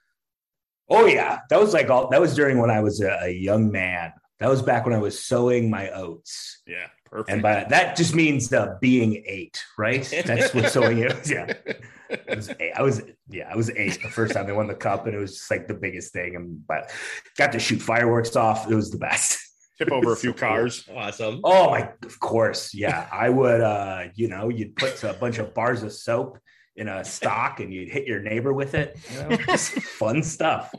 Oh 0.91 1.05
yeah, 1.05 1.39
that 1.49 1.59
was 1.59 1.73
like 1.73 1.89
all. 1.89 2.09
That 2.09 2.19
was 2.19 2.35
during 2.35 2.59
when 2.59 2.69
I 2.69 2.81
was 2.81 3.01
a, 3.01 3.19
a 3.23 3.29
young 3.29 3.71
man. 3.71 4.11
That 4.39 4.49
was 4.49 4.61
back 4.61 4.85
when 4.85 4.93
I 4.93 4.97
was 4.97 5.23
sowing 5.23 5.69
my 5.69 5.89
oats. 5.89 6.61
Yeah, 6.67 6.87
perfect. 7.05 7.29
And 7.29 7.41
by 7.41 7.65
that 7.69 7.95
just 7.95 8.13
means 8.13 8.51
uh, 8.51 8.75
being 8.81 9.23
eight, 9.25 9.63
right? 9.77 10.03
That's 10.25 10.53
what 10.53 10.69
sowing 10.71 10.99
is. 10.99 11.31
Yeah. 11.31 11.53
I 12.09 12.35
was, 12.35 12.49
eight. 12.59 12.71
I 12.75 12.81
was, 12.81 13.01
yeah, 13.29 13.49
I 13.49 13.55
was 13.55 13.69
eight 13.69 14.01
the 14.03 14.09
first 14.09 14.33
time 14.33 14.47
they 14.47 14.51
won 14.51 14.67
the 14.67 14.75
cup, 14.75 15.05
and 15.05 15.15
it 15.15 15.19
was 15.19 15.37
just 15.37 15.49
like 15.49 15.69
the 15.69 15.73
biggest 15.75 16.11
thing. 16.11 16.35
And 16.35 16.67
but 16.67 16.91
got 17.37 17.53
to 17.53 17.59
shoot 17.59 17.81
fireworks 17.81 18.35
off. 18.35 18.69
It 18.69 18.75
was 18.75 18.91
the 18.91 18.97
best. 18.97 19.39
tip 19.77 19.91
over 19.93 20.11
a 20.11 20.17
few 20.17 20.33
cars. 20.47 20.87
Awesome. 20.93 21.39
Oh 21.43 21.69
my, 21.69 21.89
of 22.03 22.19
course, 22.19 22.73
yeah. 22.73 23.07
I 23.11 23.29
would, 23.29 23.61
uh, 23.61 24.05
you 24.15 24.27
know, 24.27 24.49
you'd 24.49 24.75
put 24.75 25.01
a 25.03 25.13
bunch 25.13 25.37
of 25.37 25.53
bars 25.53 25.83
of 25.83 25.93
soap 25.93 26.37
in 26.75 26.87
a 26.87 27.03
stock, 27.03 27.59
and 27.59 27.73
you'd 27.73 27.89
hit 27.89 28.07
your 28.07 28.21
neighbor 28.21 28.53
with 28.53 28.73
it. 28.73 28.97
You 29.11 29.23
know, 29.23 29.35
just 29.47 29.71
fun 29.71 30.23
stuff, 30.23 30.73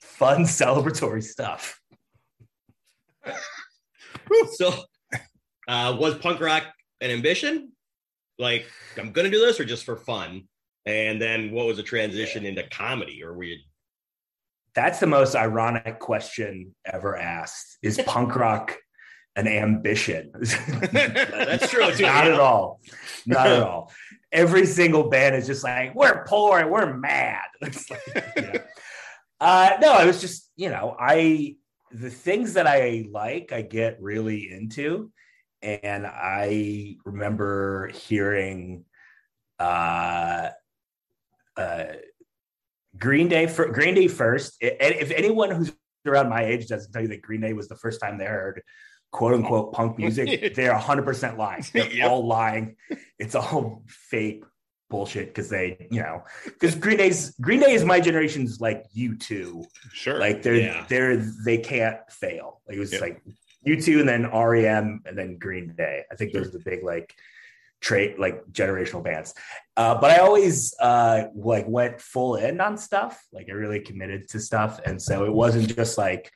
fun 0.00 0.42
celebratory 0.42 1.22
stuff. 1.22 1.80
So, 4.52 4.72
uh, 5.68 5.96
was 5.98 6.14
punk 6.16 6.40
rock 6.40 6.64
an 7.00 7.10
ambition? 7.10 7.72
Like, 8.38 8.66
I'm 8.98 9.12
going 9.12 9.24
to 9.24 9.30
do 9.30 9.44
this 9.44 9.60
or 9.60 9.64
just 9.64 9.84
for 9.84 9.96
fun? 9.96 10.44
And 10.86 11.20
then 11.20 11.52
what 11.52 11.66
was 11.66 11.76
the 11.76 11.82
transition 11.82 12.44
into 12.44 12.64
comedy? 12.70 13.22
Or 13.22 13.34
were 13.34 13.44
you, 13.44 13.58
That's 14.74 15.00
the 15.00 15.06
most 15.06 15.36
ironic 15.36 15.98
question 16.00 16.74
ever 16.84 17.16
asked. 17.16 17.78
Is 17.82 18.00
punk 18.06 18.34
rock 18.34 18.76
an 19.36 19.48
ambition? 19.48 20.30
That's 20.92 21.70
true, 21.70 21.90
too, 21.92 22.02
Not 22.02 22.26
yeah. 22.26 22.34
at 22.34 22.40
all. 22.40 22.80
Not 23.26 23.46
at 23.46 23.62
all. 23.62 23.92
Every 24.30 24.66
single 24.66 25.10
band 25.10 25.36
is 25.36 25.46
just 25.46 25.64
like, 25.64 25.94
we're 25.94 26.24
poor 26.24 26.58
and 26.58 26.70
we're 26.70 26.92
mad. 26.94 27.42
It's 27.62 27.90
like, 27.90 28.36
know. 28.36 28.60
uh, 29.40 29.70
no, 29.80 29.92
I 29.92 30.04
was 30.04 30.20
just, 30.20 30.50
you 30.56 30.70
know, 30.70 30.96
I, 30.98 31.56
the 31.90 32.10
things 32.10 32.54
that 32.54 32.66
I 32.66 33.06
like, 33.10 33.52
I 33.52 33.62
get 33.62 34.00
really 34.00 34.50
into. 34.50 35.12
And 35.60 36.06
I 36.06 36.96
remember 37.04 37.88
hearing, 37.88 38.84
uh, 39.60 40.50
uh, 41.56 41.84
Green 42.98 43.28
Day 43.28 43.46
for 43.46 43.68
Green 43.68 43.94
Day 43.94 44.08
first. 44.08 44.62
And 44.62 44.94
if 44.94 45.10
anyone 45.10 45.50
who's 45.50 45.72
around 46.06 46.28
my 46.28 46.44
age 46.44 46.66
doesn't 46.66 46.92
tell 46.92 47.02
you 47.02 47.08
that 47.08 47.22
Green 47.22 47.40
Day 47.40 47.52
was 47.52 47.68
the 47.68 47.76
first 47.76 48.00
time 48.00 48.18
they 48.18 48.26
heard 48.26 48.62
quote 49.12 49.34
unquote 49.34 49.72
punk 49.72 49.98
music, 49.98 50.54
they're 50.56 50.74
100% 50.74 51.36
lying. 51.38 51.64
They're 51.72 51.92
Yep. 51.92 52.10
all 52.10 52.26
lying. 52.26 52.76
It's 53.18 53.34
all 53.36 53.84
fake 53.86 54.42
bullshit 54.90 55.28
because 55.28 55.48
they, 55.48 55.86
you 55.90 56.02
know, 56.02 56.22
because 56.44 56.74
Green 56.74 56.96
Day's 56.98 57.30
Green 57.40 57.60
Day 57.60 57.72
is 57.72 57.84
my 57.84 58.00
generation's 58.00 58.60
like 58.60 58.84
U2. 58.96 59.64
Sure. 59.92 60.18
Like 60.18 60.42
they're 60.42 60.56
Yeah. 60.56 60.84
they're 60.88 61.16
they 61.16 61.58
can't 61.58 61.98
fail. 62.10 62.60
Like 62.66 62.76
it 62.76 62.80
was 62.80 62.92
Yep. 62.92 63.00
like 63.00 63.22
U2 63.66 64.00
and 64.00 64.08
then 64.08 64.30
REM 64.30 65.02
and 65.06 65.16
then 65.16 65.38
Green 65.38 65.74
Day. 65.76 66.02
I 66.10 66.14
think 66.16 66.32
those 66.32 66.48
are 66.48 66.58
the 66.58 66.58
big 66.64 66.82
like 66.82 67.14
trait 67.80 68.18
like 68.18 68.44
generational 68.52 69.02
bands. 69.02 69.34
Uh, 69.76 69.94
but 70.00 70.10
I 70.10 70.18
always 70.18 70.74
uh 70.78 71.24
like 71.34 71.66
went 71.68 72.00
full 72.00 72.36
in 72.36 72.60
on 72.60 72.76
stuff. 72.76 73.22
Like 73.32 73.48
I 73.48 73.52
really 73.52 73.80
committed 73.80 74.28
to 74.30 74.40
stuff. 74.40 74.78
And 74.84 75.00
so 75.00 75.24
it 75.24 75.32
wasn't 75.32 75.74
just 75.74 75.96
like, 75.96 76.30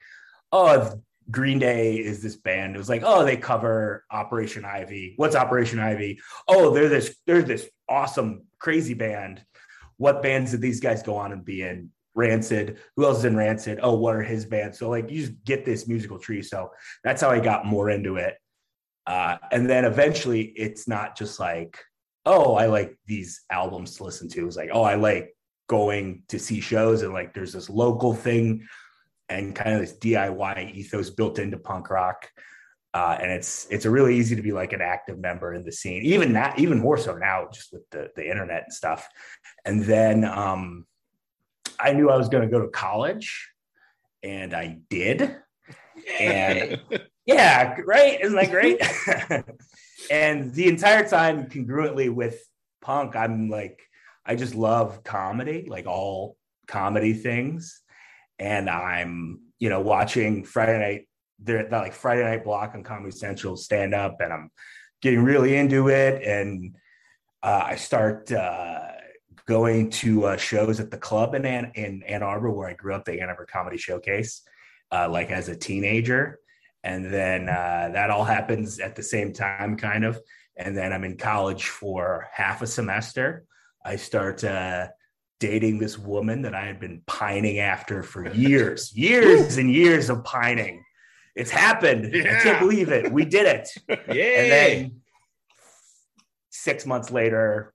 oh, 0.51 1.01
Green 1.31 1.59
Day 1.59 1.97
is 1.97 2.23
this 2.23 2.37
band. 2.37 2.75
It 2.75 2.79
was 2.79 2.89
like, 2.89 3.03
oh, 3.05 3.25
they 3.25 3.37
cover 3.37 4.05
Operation 4.11 4.65
Ivy. 4.65 5.15
What's 5.17 5.37
Operation 5.37 5.79
Ivy? 5.79 6.21
Oh, 6.49 6.73
they're 6.73 6.89
this, 6.89 7.17
they're 7.27 7.43
this 7.43 7.69
awesome, 7.89 8.45
crazy 8.59 8.95
band. 8.95 9.45
What 9.97 10.23
bands 10.23 10.51
did 10.51 10.61
these 10.61 10.81
guys 10.81 11.03
go 11.03 11.17
on 11.17 11.33
and 11.33 11.45
be 11.45 11.62
in? 11.62 11.91
Rancid. 12.17 12.79
Who 12.97 13.05
else 13.05 13.19
is 13.19 13.25
in 13.27 13.37
Rancid? 13.37 13.79
Oh, 13.83 13.95
what 13.95 14.17
are 14.17 14.23
his 14.23 14.47
bands? 14.47 14.79
So 14.79 14.89
like 14.89 15.11
you 15.11 15.21
just 15.21 15.45
get 15.45 15.65
this 15.65 15.87
musical 15.87 16.19
tree. 16.19 16.43
So 16.43 16.71
that's 17.05 17.21
how 17.21 17.31
I 17.31 17.41
got 17.41 17.67
more 17.67 17.91
into 17.91 18.17
it. 18.17 18.37
Uh, 19.07 19.37
and 19.53 19.69
then 19.69 19.85
eventually 19.85 20.43
it's 20.57 20.89
not 20.89 21.17
just 21.17 21.39
like, 21.39 21.79
oh, 22.25 22.55
I 22.55 22.67
like 22.67 22.97
these 23.07 23.43
albums 23.51 23.97
to 23.97 24.05
listen 24.05 24.29
to. 24.31 24.47
It's 24.47 24.57
like, 24.57 24.71
oh, 24.73 24.83
I 24.83 24.95
like 24.97 25.37
going 25.69 26.23
to 26.29 26.39
see 26.39 26.61
shows 26.61 27.03
and 27.03 27.12
like 27.12 27.35
there's 27.35 27.53
this 27.53 27.69
local 27.69 28.15
thing 28.15 28.67
and 29.29 29.55
kind 29.55 29.75
of 29.75 29.81
this 29.81 29.97
DIY 29.99 30.75
ethos 30.75 31.11
built 31.11 31.39
into 31.39 31.57
punk 31.57 31.91
rock. 31.91 32.31
Uh, 32.95 33.19
and 33.21 33.31
it's 33.31 33.67
it's 33.71 33.85
a 33.85 33.91
really 33.91 34.17
easy 34.17 34.35
to 34.35 34.43
be 34.43 34.53
like 34.53 34.73
an 34.73 34.81
active 34.81 35.19
member 35.19 35.53
in 35.53 35.65
the 35.65 35.73
scene, 35.73 36.03
even 36.03 36.33
that, 36.33 36.59
even 36.59 36.79
more 36.79 36.97
so 36.97 37.15
now, 37.15 37.47
just 37.53 37.73
with 37.73 37.83
the 37.91 38.09
the 38.17 38.29
internet 38.29 38.62
and 38.62 38.73
stuff. 38.73 39.07
And 39.67 39.85
then 39.85 40.25
um, 40.25 40.87
I 41.79 41.93
knew 41.93 42.09
I 42.09 42.17
was 42.17 42.31
going 42.31 42.45
to 42.45 42.51
go 42.51 42.62
to 42.62 42.69
college, 42.69 43.51
and 44.23 44.55
I 44.55 44.79
did. 44.89 45.37
And 46.19 46.81
yeah, 47.27 47.77
right? 47.85 48.21
Isn't 48.21 48.37
that 48.37 48.51
great? 48.51 48.81
and 50.11 50.55
the 50.55 50.69
entire 50.69 51.07
time, 51.07 51.51
congruently 51.51 52.11
with 52.12 52.41
punk, 52.81 53.15
I'm 53.15 53.51
like, 53.51 53.83
I 54.25 54.37
just 54.37 54.55
love 54.55 55.05
comedy, 55.05 55.67
like 55.69 55.87
all 55.87 56.37
comedy 56.67 57.12
things. 57.12 57.83
And 58.38 58.68
I'm, 58.68 59.40
you 59.59 59.68
know, 59.68 59.81
watching 59.81 60.44
Friday 60.44 60.79
night, 60.79 61.09
they're 61.38 61.68
like 61.70 61.92
Friday 61.92 62.22
night 62.22 62.44
block 62.44 62.75
on 62.75 62.83
Comedy 62.83 63.11
Central 63.11 63.57
stand 63.57 63.94
up, 63.94 64.16
and 64.20 64.33
I'm 64.33 64.51
getting 65.03 65.22
really 65.22 65.57
into 65.57 65.88
it. 65.88 66.22
And 66.22 66.77
uh, 67.42 67.62
I 67.66 67.77
start 67.77 68.33
uh, 68.33 68.92
going 69.46 69.90
to 69.90 70.27
uh, 70.27 70.37
shows 70.37 70.81
at 70.81 70.90
the 70.90 70.99
club 70.99 71.35
in 71.35 71.46
Ann, 71.46 71.72
in 71.75 72.03
Ann 72.03 72.22
Arbor, 72.22 72.51
where 72.51 72.68
I 72.68 72.75
grew 72.75 72.94
up, 72.94 73.05
the 73.05 73.20
Ann 73.20 73.29
Arbor 73.29 73.46
Comedy 73.46 73.77
Showcase, 73.77 74.42
uh, 74.90 75.09
like 75.09 75.31
as 75.31 75.49
a 75.49 75.57
teenager. 75.57 76.40
And 76.83 77.12
then 77.12 77.49
uh, 77.49 77.90
that 77.92 78.11
all 78.11 78.25
happens 78.25 78.79
at 78.79 78.96
the 78.96 79.03
same 79.03 79.33
time, 79.33 79.77
kind 79.77 80.05
of. 80.05 80.20
And 80.57 80.77
then 80.77 80.92
I'm 80.92 81.05
in 81.05 81.16
college 81.16 81.66
for 81.66 82.29
half 82.33 82.62
a 82.62 82.66
semester. 82.66 83.44
I 83.85 83.96
start 83.96 84.42
uh, 84.42 84.88
dating 85.38 85.79
this 85.79 85.99
woman 85.99 86.42
that 86.42 86.55
I 86.55 86.64
had 86.66 86.81
been 86.81 87.03
pining 87.07 87.59
after 87.59 88.03
for 88.03 88.29
years, 88.33 88.92
years 88.96 89.57
and 89.59 89.70
years 89.70 90.11
of 90.11 90.25
pining. 90.25 90.83
It's 91.35 91.51
happened. 91.51 92.07
I 92.14 92.40
can't 92.42 92.59
believe 92.59 92.88
it. 92.88 93.12
We 93.12 93.25
did 93.27 93.46
it. 93.46 93.68
And 94.09 94.51
then 94.51 95.01
six 96.51 96.87
months 96.87 97.11
later, 97.11 97.75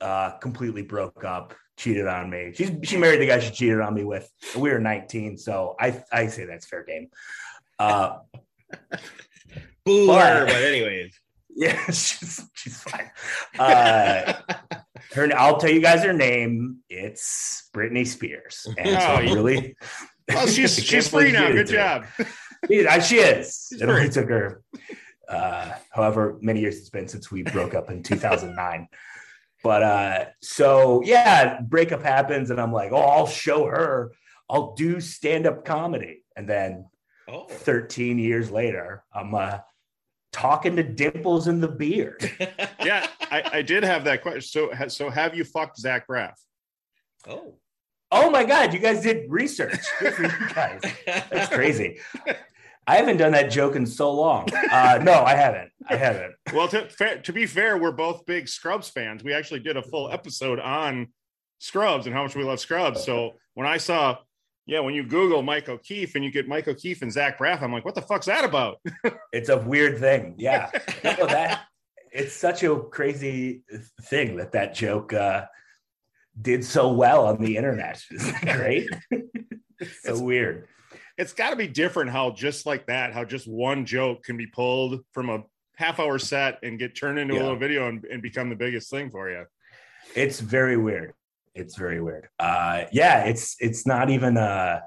uh, 0.00 0.30
completely 0.38 0.82
broke 0.82 1.22
up, 1.24 1.54
cheated 1.76 2.06
on 2.06 2.30
me. 2.30 2.52
She's 2.54 2.70
she 2.84 2.96
married 2.96 3.20
the 3.20 3.26
guy 3.26 3.38
she 3.40 3.50
cheated 3.50 3.80
on 3.80 3.92
me 3.94 4.04
with. 4.04 4.30
We 4.56 4.70
were 4.70 4.78
19, 4.78 5.36
so 5.36 5.76
I 5.78 6.02
I 6.10 6.28
say 6.28 6.46
that's 6.46 6.66
fair 6.66 6.84
game. 6.84 7.08
Uh, 7.78 8.18
Boo 9.84 10.06
But- 10.06 10.46
but 10.46 10.62
anyways. 10.62 11.18
Yeah, 11.56 11.84
she's 11.86 12.48
she's 12.52 12.80
fine. 12.82 13.10
Uh, 13.58 14.34
her 15.14 15.28
I'll 15.36 15.56
tell 15.56 15.70
you 15.70 15.80
guys 15.80 16.04
her 16.04 16.12
name. 16.12 16.78
It's 16.90 17.68
Britney 17.74 18.06
Spears, 18.06 18.66
and 18.76 19.00
so 19.00 19.08
Oh, 19.08 19.20
really. 19.20 19.76
well, 20.28 20.46
she's 20.46 20.76
she's 20.84 21.08
free 21.08 21.32
now. 21.32 21.50
Good 21.50 21.68
job. 21.68 22.04
Yeah, 22.68 22.98
she 23.00 23.16
is. 23.16 23.68
She's 23.70 23.80
It 23.80 23.88
only 23.88 24.10
took 24.10 24.28
her, 24.28 24.62
uh, 25.28 25.72
however 25.90 26.38
many 26.42 26.60
years 26.60 26.78
it's 26.78 26.90
been 26.90 27.08
since 27.08 27.30
we 27.30 27.42
broke 27.42 27.74
up 27.74 27.90
in 27.90 28.02
2009. 28.02 28.88
But 29.62 29.82
uh, 29.82 30.24
so 30.42 31.02
yeah, 31.04 31.60
breakup 31.62 32.02
happens, 32.02 32.50
and 32.50 32.60
I'm 32.60 32.72
like, 32.72 32.92
oh, 32.92 33.00
I'll 33.00 33.26
show 33.26 33.64
her. 33.64 34.12
I'll 34.50 34.74
do 34.74 35.00
stand 35.00 35.46
up 35.46 35.64
comedy, 35.64 36.22
and 36.36 36.48
then 36.48 36.86
Oh, 37.28 37.46
13 37.48 38.20
years 38.20 38.52
later, 38.52 39.02
I'm 39.12 39.34
uh, 39.34 39.58
talking 40.36 40.76
to 40.76 40.82
dimples 40.82 41.48
in 41.48 41.60
the 41.60 41.68
beard. 41.68 42.30
Yeah, 42.84 43.08
I, 43.32 43.42
I 43.54 43.62
did 43.62 43.82
have 43.82 44.04
that 44.04 44.22
question. 44.22 44.42
So, 44.42 44.86
so 44.86 45.10
have 45.10 45.34
you 45.34 45.42
fucked 45.42 45.76
Zach 45.76 46.06
Braff? 46.06 46.34
oh. 47.28 47.54
Oh 48.12 48.30
my 48.30 48.44
god, 48.44 48.72
you 48.72 48.78
guys 48.78 49.02
did 49.02 49.28
research. 49.28 49.80
Good 49.98 50.14
for 50.14 50.22
you 50.22 50.48
guys. 50.54 50.80
That's 51.04 51.48
crazy. 51.48 51.98
I 52.86 52.94
haven't 52.94 53.16
done 53.16 53.32
that 53.32 53.50
joke 53.50 53.74
in 53.74 53.84
so 53.84 54.12
long. 54.12 54.48
Uh, 54.70 55.00
no, 55.02 55.24
I 55.24 55.34
haven't. 55.34 55.72
I 55.88 55.96
haven't. 55.96 56.36
Well, 56.54 56.68
to, 56.68 56.88
fair, 56.88 57.18
to 57.22 57.32
be 57.32 57.46
fair, 57.46 57.76
we're 57.76 57.90
both 57.90 58.24
big 58.24 58.46
Scrubs 58.46 58.88
fans. 58.88 59.24
We 59.24 59.34
actually 59.34 59.58
did 59.60 59.76
a 59.76 59.82
full 59.82 60.12
episode 60.12 60.60
on 60.60 61.08
Scrubs 61.58 62.06
and 62.06 62.14
how 62.14 62.22
much 62.22 62.36
we 62.36 62.44
love 62.44 62.60
Scrubs. 62.60 63.02
So 63.02 63.32
when 63.54 63.66
I 63.66 63.78
saw, 63.78 64.18
yeah, 64.66 64.80
when 64.80 64.94
you 64.94 65.04
Google 65.04 65.42
Mike 65.42 65.68
O'Keefe 65.68 66.14
and 66.16 66.24
you 66.24 66.30
get 66.30 66.48
Mike 66.48 66.66
O'Keefe 66.68 67.02
and 67.02 67.12
Zach 67.12 67.38
Braff, 67.38 67.62
I'm 67.62 67.72
like, 67.72 67.84
what 67.84 67.94
the 67.94 68.02
fuck's 68.02 68.26
that 68.26 68.44
about? 68.44 68.80
It's 69.32 69.48
a 69.48 69.58
weird 69.58 69.98
thing. 69.98 70.34
Yeah. 70.38 70.70
No, 71.04 71.26
that 71.26 71.64
it's 72.10 72.34
such 72.34 72.62
a 72.62 72.78
crazy 72.80 73.62
thing 74.02 74.36
that 74.36 74.52
that 74.52 74.74
joke 74.74 75.12
uh, 75.12 75.44
did 76.40 76.64
so 76.64 76.92
well 76.92 77.26
on 77.26 77.40
the 77.42 77.56
internet. 77.56 78.02
Isn't 78.10 78.34
that 78.42 78.56
great? 78.56 78.88
it's 79.78 80.02
so 80.02 80.10
It's- 80.10 80.20
weird. 80.20 80.68
It's 81.18 81.32
got 81.32 81.50
to 81.50 81.56
be 81.56 81.66
different 81.66 82.10
how 82.10 82.30
just 82.32 82.66
like 82.66 82.86
that, 82.88 83.14
how 83.14 83.24
just 83.24 83.46
one 83.48 83.86
joke 83.86 84.22
can 84.22 84.36
be 84.36 84.46
pulled 84.46 85.00
from 85.12 85.30
a 85.30 85.44
half 85.76 85.98
hour 85.98 86.18
set 86.18 86.58
and 86.62 86.78
get 86.78 86.94
turned 86.94 87.18
into 87.18 87.34
a 87.34 87.40
little 87.40 87.56
video 87.58 87.88
and, 87.88 88.04
and 88.04 88.20
become 88.20 88.50
the 88.50 88.56
biggest 88.56 88.90
thing 88.90 89.10
for 89.10 89.30
you. 89.30 89.44
It's 90.14 90.40
very 90.40 90.76
weird. 90.76 91.14
It's 91.56 91.76
very 91.76 92.00
weird. 92.00 92.28
Uh, 92.38 92.84
yeah, 92.92 93.24
it's 93.24 93.56
it's 93.60 93.86
not 93.86 94.10
even. 94.10 94.36
Uh, 94.36 94.80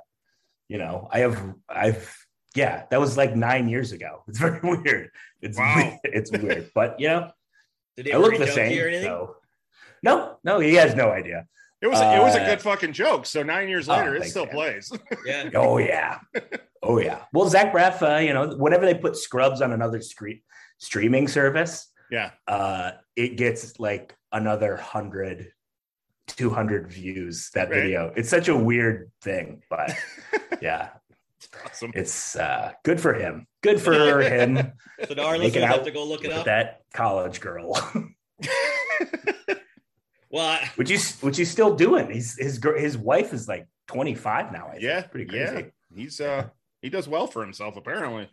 you 0.68 0.78
know, 0.78 1.08
I 1.12 1.20
have 1.20 1.54
I've 1.68 2.16
yeah, 2.56 2.84
that 2.92 3.00
was 3.00 3.18
like 3.18 3.36
nine 3.36 3.68
years 3.68 3.92
ago. 3.92 4.24
It's 4.28 4.40
very 4.40 4.60
weird. 4.62 5.10
It's 5.42 5.58
Wow. 5.58 5.98
it's 6.04 6.32
weird, 6.32 6.70
but 6.76 7.00
you 7.00 7.08
know, 7.08 7.32
Did 7.98 8.06
he 8.08 8.14
I 8.14 8.18
look 8.18 8.38
the 8.38 8.48
same. 8.48 8.72
you 8.72 8.86
or? 8.86 9.02
So. 9.02 9.36
No, 10.04 10.38
no, 10.44 10.60
he 10.60 10.76
has 10.76 10.96
no 10.96 11.10
idea. 11.10 11.46
It 11.82 11.88
was 11.88 12.00
it 12.00 12.20
was 12.22 12.36
a 12.36 12.42
Uh, 12.44 12.46
good 12.46 12.62
fucking 12.62 12.94
joke. 12.94 13.26
So 13.26 13.42
nine 13.42 13.68
years 13.70 13.88
oh, 13.90 13.94
later, 13.96 14.16
it 14.16 14.26
still 14.26 14.46
man. 14.46 14.54
plays. 14.56 14.92
Yeah. 15.26 15.50
Oh 15.56 15.78
yeah, 15.80 16.20
oh 16.84 17.00
yeah. 17.00 17.20
Well, 17.34 17.50
Zach 17.50 17.74
Braff, 17.74 18.02
uh, 18.02 18.20
you 18.20 18.34
know, 18.34 18.56
whenever 18.58 18.86
they 18.86 18.94
put 18.96 19.16
Scrubs 19.16 19.62
on 19.62 19.72
another 19.72 20.02
screen 20.02 20.42
streaming 20.78 21.28
service, 21.28 21.88
yeah, 22.12 22.32
uh, 22.48 22.92
it 23.16 23.38
gets 23.38 23.80
like 23.80 24.16
another 24.32 24.76
100, 24.76 25.52
200 26.38 26.88
views. 26.92 27.50
That 27.54 27.70
Right. 27.70 27.82
video. 27.82 28.14
It's 28.16 28.30
such 28.30 28.48
a 28.48 28.56
weird 28.58 29.12
thing, 29.22 29.62
but 29.70 29.92
yeah, 30.62 30.90
awesome. 31.66 31.92
it's 31.96 32.36
uh, 32.36 32.72
good 32.84 33.00
for 33.02 33.14
him. 33.14 33.48
Good 33.62 33.82
for 33.82 34.22
him. 34.22 34.74
So 35.08 35.14
now 35.14 35.28
our 35.28 35.38
listeners 35.38 35.64
have 35.64 35.86
to 35.86 35.92
go 35.92 36.04
look 36.04 36.26
it 36.26 36.32
up. 36.34 36.44
that 36.46 36.82
college 36.94 37.40
girl, 37.40 37.72
Well, 40.32 40.46
I, 40.46 40.70
which 40.76 40.90
he's 40.90 41.20
which 41.22 41.38
he's 41.38 41.50
still 41.50 41.74
doing. 41.76 42.12
He's 42.12 42.38
his 42.38 42.60
his 42.78 42.98
wife 42.98 43.34
is 43.34 43.48
like 43.48 43.66
twenty 43.88 44.14
five 44.14 44.52
now. 44.52 44.68
I 44.68 44.72
think. 44.74 44.84
yeah, 44.84 45.02
pretty 45.04 45.26
crazy. 45.28 45.54
yeah. 45.56 45.62
He's 45.96 46.22
uh 46.22 46.50
he 46.84 46.90
does 46.90 47.08
well 47.08 47.26
for 47.28 47.42
himself 47.42 47.78
apparently. 47.78 48.30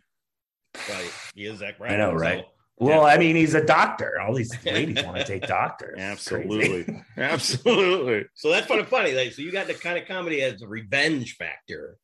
he 1.33 1.45
is 1.45 1.59
Zach 1.59 1.79
Braff. 1.79 1.91
I 1.91 1.95
know, 1.95 2.17
so- 2.17 2.43
right? 2.79 2.87
Well, 2.87 3.05
I 3.05 3.17
mean, 3.17 3.35
he's 3.35 3.53
a 3.53 3.65
doctor. 3.65 4.19
All 4.21 4.33
these 4.33 4.53
ladies 4.65 5.03
want 5.03 5.17
to 5.17 5.23
take 5.23 5.47
doctors. 5.47 5.99
Absolutely, 5.99 7.03
absolutely. 7.17 8.25
So 8.35 8.49
that's 8.49 8.67
kind 8.67 8.79
of 8.79 8.87
funny. 8.87 9.13
Like, 9.13 9.33
so 9.33 9.41
you 9.41 9.51
got 9.51 9.67
the 9.67 9.73
kind 9.73 9.97
of 9.97 10.07
comedy 10.07 10.41
as 10.41 10.61
a 10.61 10.67
revenge 10.67 11.35
factor. 11.35 11.97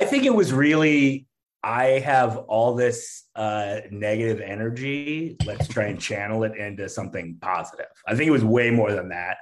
I 0.00 0.04
think 0.04 0.24
it 0.24 0.34
was 0.34 0.52
really 0.52 1.26
I 1.62 1.84
have 2.00 2.36
all 2.36 2.74
this 2.74 3.24
uh, 3.34 3.80
negative 3.90 4.40
energy. 4.40 5.36
Let's 5.44 5.66
try 5.66 5.86
and 5.86 6.00
channel 6.00 6.44
it 6.44 6.56
into 6.56 6.88
something 6.88 7.36
positive. 7.40 7.86
I 8.06 8.14
think 8.14 8.28
it 8.28 8.32
was 8.32 8.44
way 8.44 8.70
more 8.70 8.92
than 8.92 9.08
that 9.08 9.38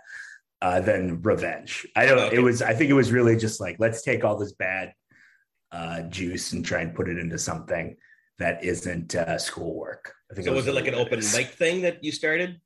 uh, 0.62 0.80
than 0.80 1.20
revenge. 1.22 1.86
I 1.94 2.06
don't. 2.06 2.18
Okay. 2.18 2.36
It 2.36 2.40
was. 2.40 2.62
I 2.62 2.72
think 2.72 2.90
it 2.90 2.94
was 2.94 3.12
really 3.12 3.36
just 3.36 3.60
like 3.60 3.76
let's 3.78 4.02
take 4.02 4.24
all 4.24 4.36
this 4.36 4.52
bad 4.52 4.92
uh, 5.72 6.02
juice 6.02 6.52
and 6.52 6.64
try 6.64 6.80
and 6.80 6.94
put 6.94 7.08
it 7.08 7.18
into 7.18 7.38
something 7.38 7.96
that 8.38 8.62
isn't 8.64 9.14
uh, 9.14 9.38
schoolwork. 9.38 10.12
I 10.30 10.34
think. 10.34 10.46
So 10.46 10.52
was 10.54 10.66
it 10.66 10.74
like 10.74 10.86
an 10.86 10.94
open 10.94 11.20
mic 11.34 11.48
thing 11.50 11.82
that 11.82 12.02
you 12.04 12.12
started 12.12 12.60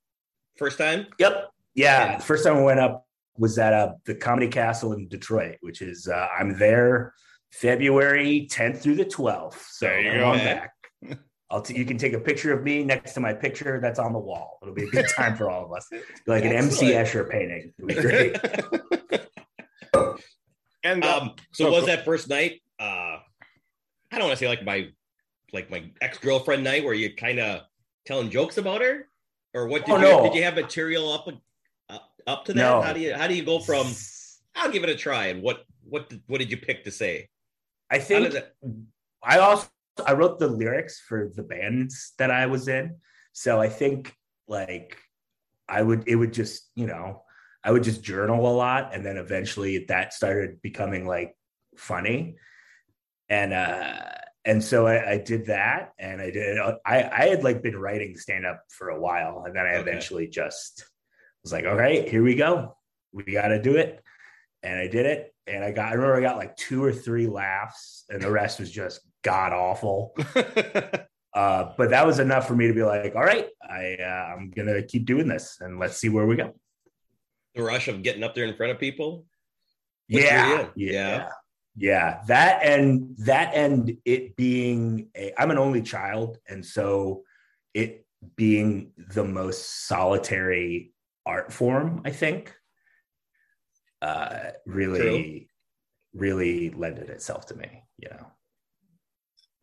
first 0.57 0.79
time? 0.79 1.07
Yep. 1.19 1.51
Yeah. 1.75 2.13
Yeah. 2.13 2.19
First 2.19 2.45
time 2.45 2.57
I 2.57 2.63
went 2.63 2.81
up 2.81 3.07
was 3.37 3.59
at 3.59 3.73
uh, 3.73 3.93
the 4.05 4.15
Comedy 4.15 4.49
Castle 4.49 4.93
in 4.93 5.09
Detroit, 5.09 5.57
which 5.61 5.81
is 5.83 6.09
uh, 6.09 6.27
I'm 6.39 6.59
there 6.59 7.15
February 7.53 8.49
10th 8.51 8.79
through 8.79 8.97
the 8.97 9.05
12th. 9.05 9.61
So 9.71 9.87
There 9.87 10.01
you 10.19 10.23
I'm 10.25 10.31
on 10.33 10.39
back. 10.39 10.73
I'll 11.53 11.63
t- 11.63 11.77
you 11.77 11.85
can 11.85 11.99
take 11.99 12.13
a 12.13 12.21
picture 12.21 12.53
of 12.53 12.63
me 12.63 12.85
next 12.85 13.13
to 13.15 13.21
my 13.21 13.33
picture 13.33 13.81
that's 13.81 13.99
on 13.99 14.13
the 14.13 14.19
wall. 14.21 14.59
It'll 14.63 14.75
be 14.75 14.85
a 14.85 14.91
good 14.91 15.09
time 15.09 15.37
for 15.37 15.51
all 15.51 15.65
of 15.65 15.73
us. 15.73 15.89
Like 16.27 16.45
an 16.45 16.53
MC 16.53 16.93
Escher 16.93 17.29
painting. 17.29 17.73
It'll 17.79 17.89
be 17.89 17.95
great. 17.95 18.37
And 20.83 21.05
uh, 21.05 21.19
Um, 21.21 21.35
so 21.53 21.67
Oh, 21.67 21.71
was 21.73 21.81
cool. 21.81 21.87
that 21.89 22.05
first 22.05 22.29
night? 22.29 22.63
Uh, 22.79 23.19
I 24.11 24.13
don't 24.13 24.23
want 24.23 24.33
to 24.33 24.37
say 24.39 24.49
like 24.49 24.65
my 24.65 24.89
like 25.53 25.71
my 25.71 25.91
ex 26.01 26.19
girlfriend 26.19 26.65
night 26.65 26.85
where 26.85 26.95
you 26.95 27.15
kind 27.15 27.39
of 27.39 27.63
telling 28.07 28.31
jokes 28.31 28.59
about 28.59 28.81
her, 28.81 29.07
or 29.55 29.67
what? 29.69 29.85
Did 29.87 29.93
Oh, 29.95 29.97
you 29.97 30.03
no. 30.03 30.23
did 30.25 30.35
you 30.35 30.43
have 30.43 30.55
material 30.55 31.13
up 31.13 31.29
up, 31.89 32.11
up 32.27 32.45
to 32.47 32.53
that? 32.55 32.61
No. 32.61 32.83
How 32.83 32.93
do 32.93 33.01
you 33.01 33.15
how 33.15 33.27
do 33.27 33.35
you 33.35 33.45
go 33.45 33.59
from 33.61 33.87
I'll 34.55 34.71
give 34.71 34.83
it 34.85 34.91
a 34.91 34.97
try 34.97 35.27
and 35.27 35.43
what 35.43 35.65
what 35.85 36.09
did- 36.11 36.23
what 36.27 36.39
did 36.39 36.51
you 36.51 36.57
pick 36.57 36.85
to 36.85 36.91
say? 36.91 37.29
I 37.91 37.99
think 37.99 38.33
that, 38.33 38.55
I 39.23 39.39
also 39.39 39.69
I 40.07 40.13
wrote 40.13 40.39
the 40.39 40.47
lyrics 40.49 41.01
for 41.01 41.31
the 41.35 41.43
bands 41.43 42.13
that 42.19 42.31
I 42.31 42.47
was 42.47 42.69
in. 42.69 42.97
So 43.33 43.61
I 43.61 43.69
think 43.69 44.15
like 44.49 44.97
I 45.69 45.83
would 45.83 46.05
it 46.07 46.17
would 46.17 46.33
just, 46.33 46.71
you 46.75 46.87
know, 46.87 47.23
I 47.63 47.71
would 47.73 47.83
just 47.83 48.03
journal 48.03 48.49
a 48.49 48.55
lot 48.55 48.95
and 48.95 49.05
then 49.05 49.17
eventually 49.17 49.85
that 49.89 50.13
started 50.15 50.63
becoming 50.63 51.07
like 51.07 51.37
funny. 51.77 52.37
And 53.29 53.53
uh 53.53 54.03
and 54.45 54.63
so 54.63 54.87
I, 54.87 55.13
I 55.13 55.19
did 55.19 55.47
that 55.47 55.93
and 55.99 56.21
I 56.21 56.31
did 56.31 56.59
I 56.59 56.77
I 56.87 57.29
had 57.29 57.45
like 57.45 57.63
been 57.63 57.77
writing 57.77 58.17
stand 58.17 58.47
up 58.47 58.63
for 58.71 58.89
a 58.91 59.01
while 59.01 59.45
and 59.47 59.55
then 59.55 59.67
I 59.67 59.75
Okay. 59.77 59.81
eventually 59.81 60.27
just 60.29 60.85
was 61.43 61.53
like, 61.53 61.67
all 61.67 61.77
right, 61.77 62.09
here 62.09 62.23
we 62.23 62.35
go. 62.35 62.77
We 63.13 63.25
got 63.25 63.49
to 63.49 63.61
do 63.61 63.77
it. 63.77 64.03
And 64.63 64.79
I 64.79 64.87
did 64.89 65.07
it. 65.07 65.35
And 65.47 65.65
I 65.65 65.73
got, 65.73 65.89
I 65.89 65.93
remember 65.95 66.17
I 66.17 66.21
got 66.21 66.37
like 66.37 66.55
two 66.57 66.85
or 66.85 66.93
three 66.93 67.27
laughs 67.27 68.05
and 68.11 68.21
the 68.23 68.31
rest 68.31 68.61
was 68.61 68.71
just 68.71 69.01
god 69.23 69.53
awful. 69.53 70.15
Uh, 71.33 71.73
but 71.79 71.91
that 71.91 72.05
was 72.05 72.19
enough 72.19 72.49
for 72.49 72.57
me 72.57 72.67
to 72.67 72.75
be 72.75 72.83
like, 72.83 73.15
all 73.15 73.23
right, 73.23 73.47
I, 73.63 73.95
uh, 74.03 74.35
I'm 74.35 74.51
going 74.51 74.67
to 74.67 74.83
keep 74.83 75.07
doing 75.07 75.29
this 75.29 75.59
and 75.61 75.79
let's 75.79 75.97
see 75.97 76.09
where 76.09 76.27
we 76.27 76.35
go. 76.35 76.53
the 77.55 77.63
rush 77.63 77.87
of 77.87 78.03
getting 78.03 78.25
up 78.25 78.35
there 78.35 78.47
in 78.47 78.57
front 78.57 78.73
of 78.73 78.81
people? 78.81 79.27
Yeah, 80.09 80.67
yeah. 80.75 80.75
Yeah. 80.75 81.29
Yeah. 81.77 82.23
That 82.27 82.63
and 82.65 83.17
that 83.19 83.55
and 83.55 83.97
it 84.05 84.37
being 84.37 85.09
a, 85.17 85.33
I'm 85.39 85.51
an 85.51 85.59
only 85.59 85.83
child. 85.83 86.39
And 86.49 86.65
so 86.65 87.23
it 87.75 88.07
being 88.37 88.93
the 88.97 89.25
most 89.25 89.87
solitary 89.87 90.93
art 91.25 91.53
form, 91.53 92.03
I 92.05 92.11
think, 92.11 92.55
uh, 94.03 94.51
really, 94.67 95.49
really 96.15 96.71
lended 96.71 97.09
itself 97.11 97.47
to 97.47 97.57
me, 97.57 97.85
you 97.99 98.09
know? 98.11 98.27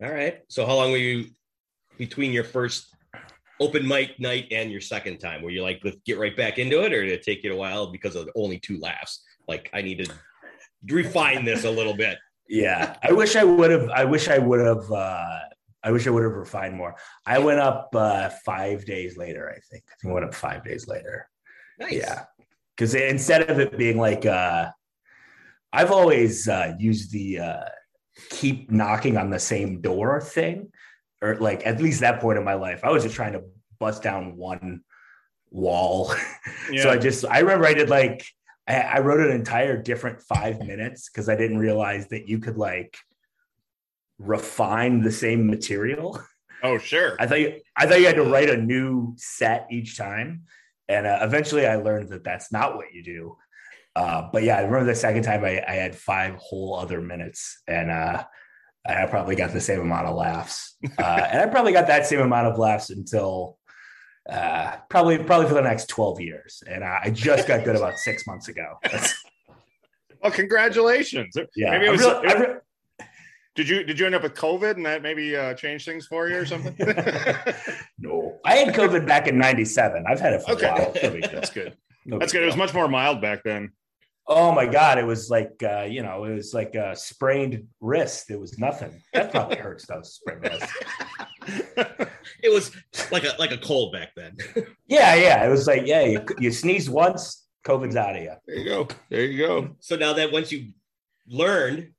All 0.02 0.12
right. 0.12 0.40
So 0.48 0.64
how 0.64 0.76
long 0.76 0.92
were 0.92 0.98
you 0.98 1.26
between 1.98 2.32
your 2.32 2.44
first 2.44 2.94
open 3.60 3.86
mic 3.86 4.18
night 4.20 4.46
and 4.52 4.70
your 4.70 4.80
second 4.80 5.18
time? 5.18 5.42
Were 5.42 5.50
you 5.50 5.62
like, 5.62 5.80
let's 5.84 5.98
get 6.06 6.18
right 6.18 6.36
back 6.36 6.58
into 6.58 6.82
it, 6.84 6.92
or 6.92 7.04
did 7.04 7.12
it 7.12 7.22
take 7.22 7.42
you 7.42 7.52
a 7.52 7.56
while 7.56 7.90
because 7.90 8.14
of 8.14 8.28
only 8.36 8.58
two 8.58 8.78
laughs? 8.78 9.24
Like 9.48 9.70
I 9.72 9.82
need 9.82 10.04
to 10.04 10.12
refine 10.86 11.44
this 11.44 11.64
a 11.64 11.70
little 11.70 11.94
bit. 11.94 12.18
yeah. 12.48 12.96
I 13.02 13.12
wish 13.12 13.36
i 13.36 13.44
would 13.44 13.70
have 13.70 13.88
i 13.90 14.04
wish 14.04 14.28
i 14.28 14.38
would 14.38 14.60
have 14.60 14.90
uh 14.92 15.38
i 15.82 15.90
wish 15.90 16.06
i 16.06 16.10
would 16.10 16.22
have 16.22 16.32
refined 16.32 16.76
more. 16.76 16.94
I 17.26 17.38
went 17.38 17.60
up 17.60 17.90
uh 17.94 18.30
five 18.44 18.84
days 18.84 19.16
later 19.16 19.48
i 19.50 19.58
think. 19.70 19.84
I 19.88 19.94
think 20.00 20.10
i 20.10 20.14
went 20.14 20.26
up 20.26 20.34
five 20.34 20.64
days 20.64 20.86
later. 20.88 21.28
Nice. 21.78 21.92
yeah. 21.92 22.24
Because 22.76 22.94
instead 22.94 23.50
of 23.50 23.58
it 23.58 23.76
being 23.76 23.98
like 23.98 24.24
uh 24.26 24.70
i've 25.72 25.90
always 25.92 26.48
uh 26.48 26.74
used 26.78 27.12
the 27.12 27.38
uh 27.40 27.64
keep 28.30 28.70
knocking 28.70 29.16
on 29.16 29.30
the 29.30 29.38
same 29.38 29.80
door 29.80 30.20
thing 30.20 30.70
or 31.22 31.36
like 31.36 31.66
at 31.66 31.80
least 31.80 32.00
that 32.00 32.20
point 32.20 32.38
in 32.38 32.44
my 32.44 32.54
life 32.54 32.80
i 32.84 32.90
was 32.90 33.02
just 33.04 33.14
trying 33.14 33.32
to 33.34 33.42
bust 33.78 34.02
down 34.02 34.36
one 34.36 34.82
wall. 35.50 36.12
Yeah, 36.70 36.82
so 36.82 36.90
I 36.90 36.98
just 36.98 37.24
I 37.24 37.38
remember 37.38 37.66
I 37.66 37.72
did 37.74 37.88
like 37.88 38.26
I, 38.68 38.80
I 38.80 38.98
wrote 39.00 39.20
an 39.20 39.34
entire 39.34 39.80
different 39.82 40.20
five 40.20 40.60
minutes 40.60 41.08
because 41.08 41.28
I 41.28 41.36
didn't 41.36 41.58
realize 41.58 42.08
that 42.08 42.28
you 42.28 42.38
could 42.38 42.58
like 42.58 42.98
refine 44.18 45.00
the 45.00 45.10
same 45.10 45.46
material. 45.46 46.20
oh 46.62 46.78
sure. 46.78 47.16
I 47.18 47.26
thought 47.26 47.40
you, 47.40 47.60
I 47.76 47.86
thought 47.86 48.00
you 48.00 48.06
had 48.06 48.16
to 48.16 48.24
write 48.24 48.50
a 48.50 48.56
new 48.56 49.14
set 49.16 49.66
each 49.70 49.96
time, 49.96 50.42
and 50.88 51.06
uh, 51.06 51.20
eventually 51.22 51.66
I 51.66 51.76
learned 51.76 52.10
that 52.10 52.24
that's 52.24 52.52
not 52.52 52.76
what 52.76 52.92
you 52.92 53.02
do. 53.02 53.36
Uh, 53.96 54.28
but 54.32 54.44
yeah, 54.44 54.58
I 54.58 54.60
remember 54.60 54.84
the 54.84 54.94
second 54.94 55.24
time 55.24 55.44
I, 55.44 55.64
I 55.66 55.72
had 55.72 55.96
five 55.96 56.36
whole 56.36 56.76
other 56.76 57.00
minutes, 57.00 57.62
and 57.66 57.90
uh, 57.90 58.24
I 58.86 59.06
probably 59.06 59.34
got 59.34 59.52
the 59.52 59.60
same 59.60 59.80
amount 59.80 60.06
of 60.06 60.14
laughs, 60.14 60.76
uh, 60.98 61.26
and 61.30 61.40
I 61.40 61.46
probably 61.46 61.72
got 61.72 61.86
that 61.88 62.06
same 62.06 62.20
amount 62.20 62.46
of 62.46 62.58
laughs 62.58 62.90
until 62.90 63.57
uh, 64.28 64.76
probably 64.90 65.18
probably 65.18 65.46
for 65.48 65.54
the 65.54 65.62
next 65.62 65.88
twelve 65.88 66.20
years. 66.20 66.62
And 66.68 66.84
I 66.84 67.10
just 67.10 67.48
got 67.48 67.64
good 67.64 67.76
about 67.76 67.98
six 67.98 68.26
months 68.26 68.48
ago. 68.48 68.74
Well, 70.20 70.32
congratulations. 70.32 71.36
yeah, 71.54 71.70
Maybe 71.70 71.86
it 71.86 71.90
was. 71.92 72.00
really- 72.00 72.26
I 72.28 72.32
re- 72.32 72.56
did 73.54 73.68
you 73.68 73.84
did 73.84 74.00
you 74.00 74.06
end 74.06 74.16
up 74.16 74.24
with 74.24 74.34
COVID 74.34 74.74
and 74.74 74.84
that 74.84 75.00
maybe 75.00 75.36
uh, 75.36 75.54
changed 75.54 75.84
things 75.84 76.06
for 76.08 76.28
you 76.28 76.38
or 76.38 76.44
something? 76.44 76.74
no, 78.00 78.38
I 78.44 78.56
had 78.56 78.74
COVID 78.74 79.06
back 79.06 79.28
in 79.28 79.38
'97. 79.38 80.04
I've 80.08 80.18
had 80.18 80.32
it 80.32 80.42
for 80.42 80.52
Okay. 80.54 80.66
a 80.68 80.72
while. 80.72 80.92
No. 81.20 81.20
That's 81.32 81.50
good. 81.50 81.76
No 82.04 82.18
That's 82.18 82.32
good. 82.32 82.42
It 82.42 82.46
was 82.46 82.56
much 82.56 82.74
more 82.74 82.88
mild 82.88 83.20
back 83.20 83.44
then. 83.44 83.70
Oh 84.26 84.50
my 84.52 84.66
god, 84.66 84.98
it 84.98 85.06
was 85.06 85.30
like 85.30 85.62
uh, 85.62 85.82
you 85.88 86.02
know, 86.02 86.24
it 86.24 86.34
was 86.34 86.52
like 86.52 86.74
a 86.74 86.96
sprained 86.96 87.68
wrist. 87.80 88.28
It 88.32 88.40
was 88.40 88.58
nothing. 88.58 89.00
That 89.12 89.30
probably 89.30 89.56
hurts 89.58 89.86
though, 89.86 90.02
sprained 90.02 90.42
wrist. 90.42 92.04
It 92.42 92.50
was 92.50 92.70
like 93.10 93.24
a 93.24 93.34
like 93.38 93.52
a 93.52 93.58
cold 93.58 93.92
back 93.92 94.14
then. 94.14 94.36
Yeah, 94.86 95.16
yeah. 95.16 95.44
It 95.44 95.50
was 95.50 95.66
like, 95.66 95.82
yeah, 95.84 96.02
you, 96.02 96.24
you 96.38 96.50
sneeze 96.50 96.88
once, 96.88 97.46
COVID's 97.62 97.94
out 97.94 98.16
of 98.16 98.22
you. 98.22 98.32
There 98.46 98.56
you 98.56 98.64
go. 98.64 98.88
There 99.10 99.24
you 99.24 99.46
go. 99.46 99.76
so 99.80 99.96
now 99.96 100.14
that 100.14 100.32
once 100.32 100.50
you 100.50 100.72
learned, 101.26 101.90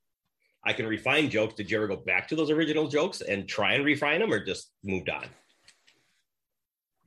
I 0.64 0.74
can 0.74 0.88
refine 0.88 1.30
jokes. 1.30 1.54
Did 1.54 1.70
you 1.70 1.78
ever 1.78 1.88
go 1.88 1.98
back 1.98 2.28
to 2.30 2.36
those 2.36 2.50
original 2.50 2.88
jokes 2.88 3.22
and 3.22 3.48
try 3.48 3.74
and 3.74 3.86
refine 3.86 4.22
them, 4.22 4.34
or 4.34 4.44
just 4.44 4.72
moved 4.84 5.10
on? 5.10 5.26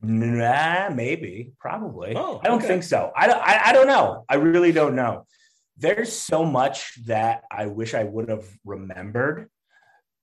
Nah, 0.01 0.89
maybe, 0.89 1.53
probably. 1.59 2.13
Oh, 2.15 2.41
I 2.43 2.47
don't 2.47 2.57
okay. 2.57 2.67
think 2.67 2.83
so. 2.83 3.11
I 3.15 3.27
don't. 3.27 3.41
I, 3.41 3.61
I 3.65 3.73
don't 3.73 3.87
know. 3.87 4.25
I 4.27 4.35
really 4.35 4.71
don't 4.71 4.95
know. 4.95 5.25
There's 5.77 6.11
so 6.11 6.45
much 6.45 7.03
that 7.05 7.43
I 7.49 7.67
wish 7.67 7.93
I 7.93 8.03
would 8.03 8.29
have 8.29 8.45
remembered, 8.65 9.49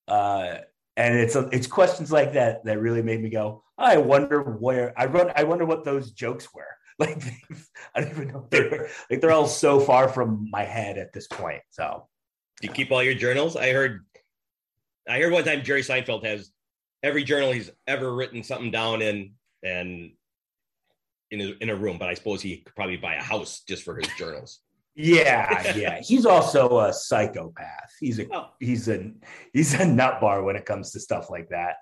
uh, 0.06 0.58
and 1.00 1.18
it's 1.18 1.34
it's 1.34 1.66
questions 1.66 2.12
like 2.12 2.34
that 2.34 2.62
that 2.64 2.78
really 2.78 3.00
made 3.02 3.22
me 3.22 3.30
go. 3.30 3.64
I 3.78 3.96
wonder 3.96 4.42
where 4.42 4.92
I 5.00 5.06
run. 5.06 5.32
I 5.34 5.44
wonder 5.44 5.64
what 5.64 5.84
those 5.84 6.12
jokes 6.12 6.52
were. 6.54 6.64
Like 7.00 7.22
I 7.94 8.02
don't 8.02 8.10
even 8.10 8.28
know. 8.28 8.46
They 8.50 8.60
were, 8.60 8.90
like 9.08 9.22
they're 9.22 9.32
all 9.32 9.46
so 9.46 9.80
far 9.80 10.06
from 10.06 10.48
my 10.50 10.64
head 10.64 10.98
at 10.98 11.14
this 11.14 11.26
point. 11.26 11.62
So 11.70 12.06
Do 12.60 12.68
you 12.68 12.74
keep 12.74 12.92
all 12.92 13.02
your 13.02 13.14
journals? 13.14 13.56
I 13.56 13.72
heard, 13.72 14.04
I 15.08 15.18
heard 15.18 15.32
one 15.32 15.44
time 15.44 15.62
Jerry 15.62 15.80
Seinfeld 15.80 16.26
has 16.26 16.50
every 17.02 17.24
journal 17.24 17.52
he's 17.52 17.70
ever 17.86 18.14
written 18.14 18.42
something 18.42 18.70
down 18.70 19.00
in, 19.00 19.32
and 19.62 20.10
in 21.30 21.40
a, 21.40 21.54
in 21.62 21.70
a 21.70 21.74
room. 21.74 21.96
But 21.96 22.10
I 22.10 22.14
suppose 22.14 22.42
he 22.42 22.58
could 22.58 22.74
probably 22.74 22.98
buy 22.98 23.14
a 23.14 23.22
house 23.22 23.62
just 23.66 23.82
for 23.82 23.96
his 23.96 24.08
journals. 24.18 24.60
Yeah, 25.00 25.76
yeah. 25.76 26.00
He's 26.00 26.26
also 26.26 26.80
a 26.80 26.92
psychopath. 26.92 27.92
He's 27.98 28.18
a 28.18 28.26
Oh. 28.32 28.48
he's 28.60 28.88
a 28.88 29.12
he's 29.52 29.74
a 29.74 29.84
nut 29.86 30.20
bar 30.20 30.42
when 30.42 30.56
it 30.56 30.64
comes 30.66 30.92
to 30.92 31.00
stuff 31.00 31.30
like 31.30 31.48
that. 31.50 31.76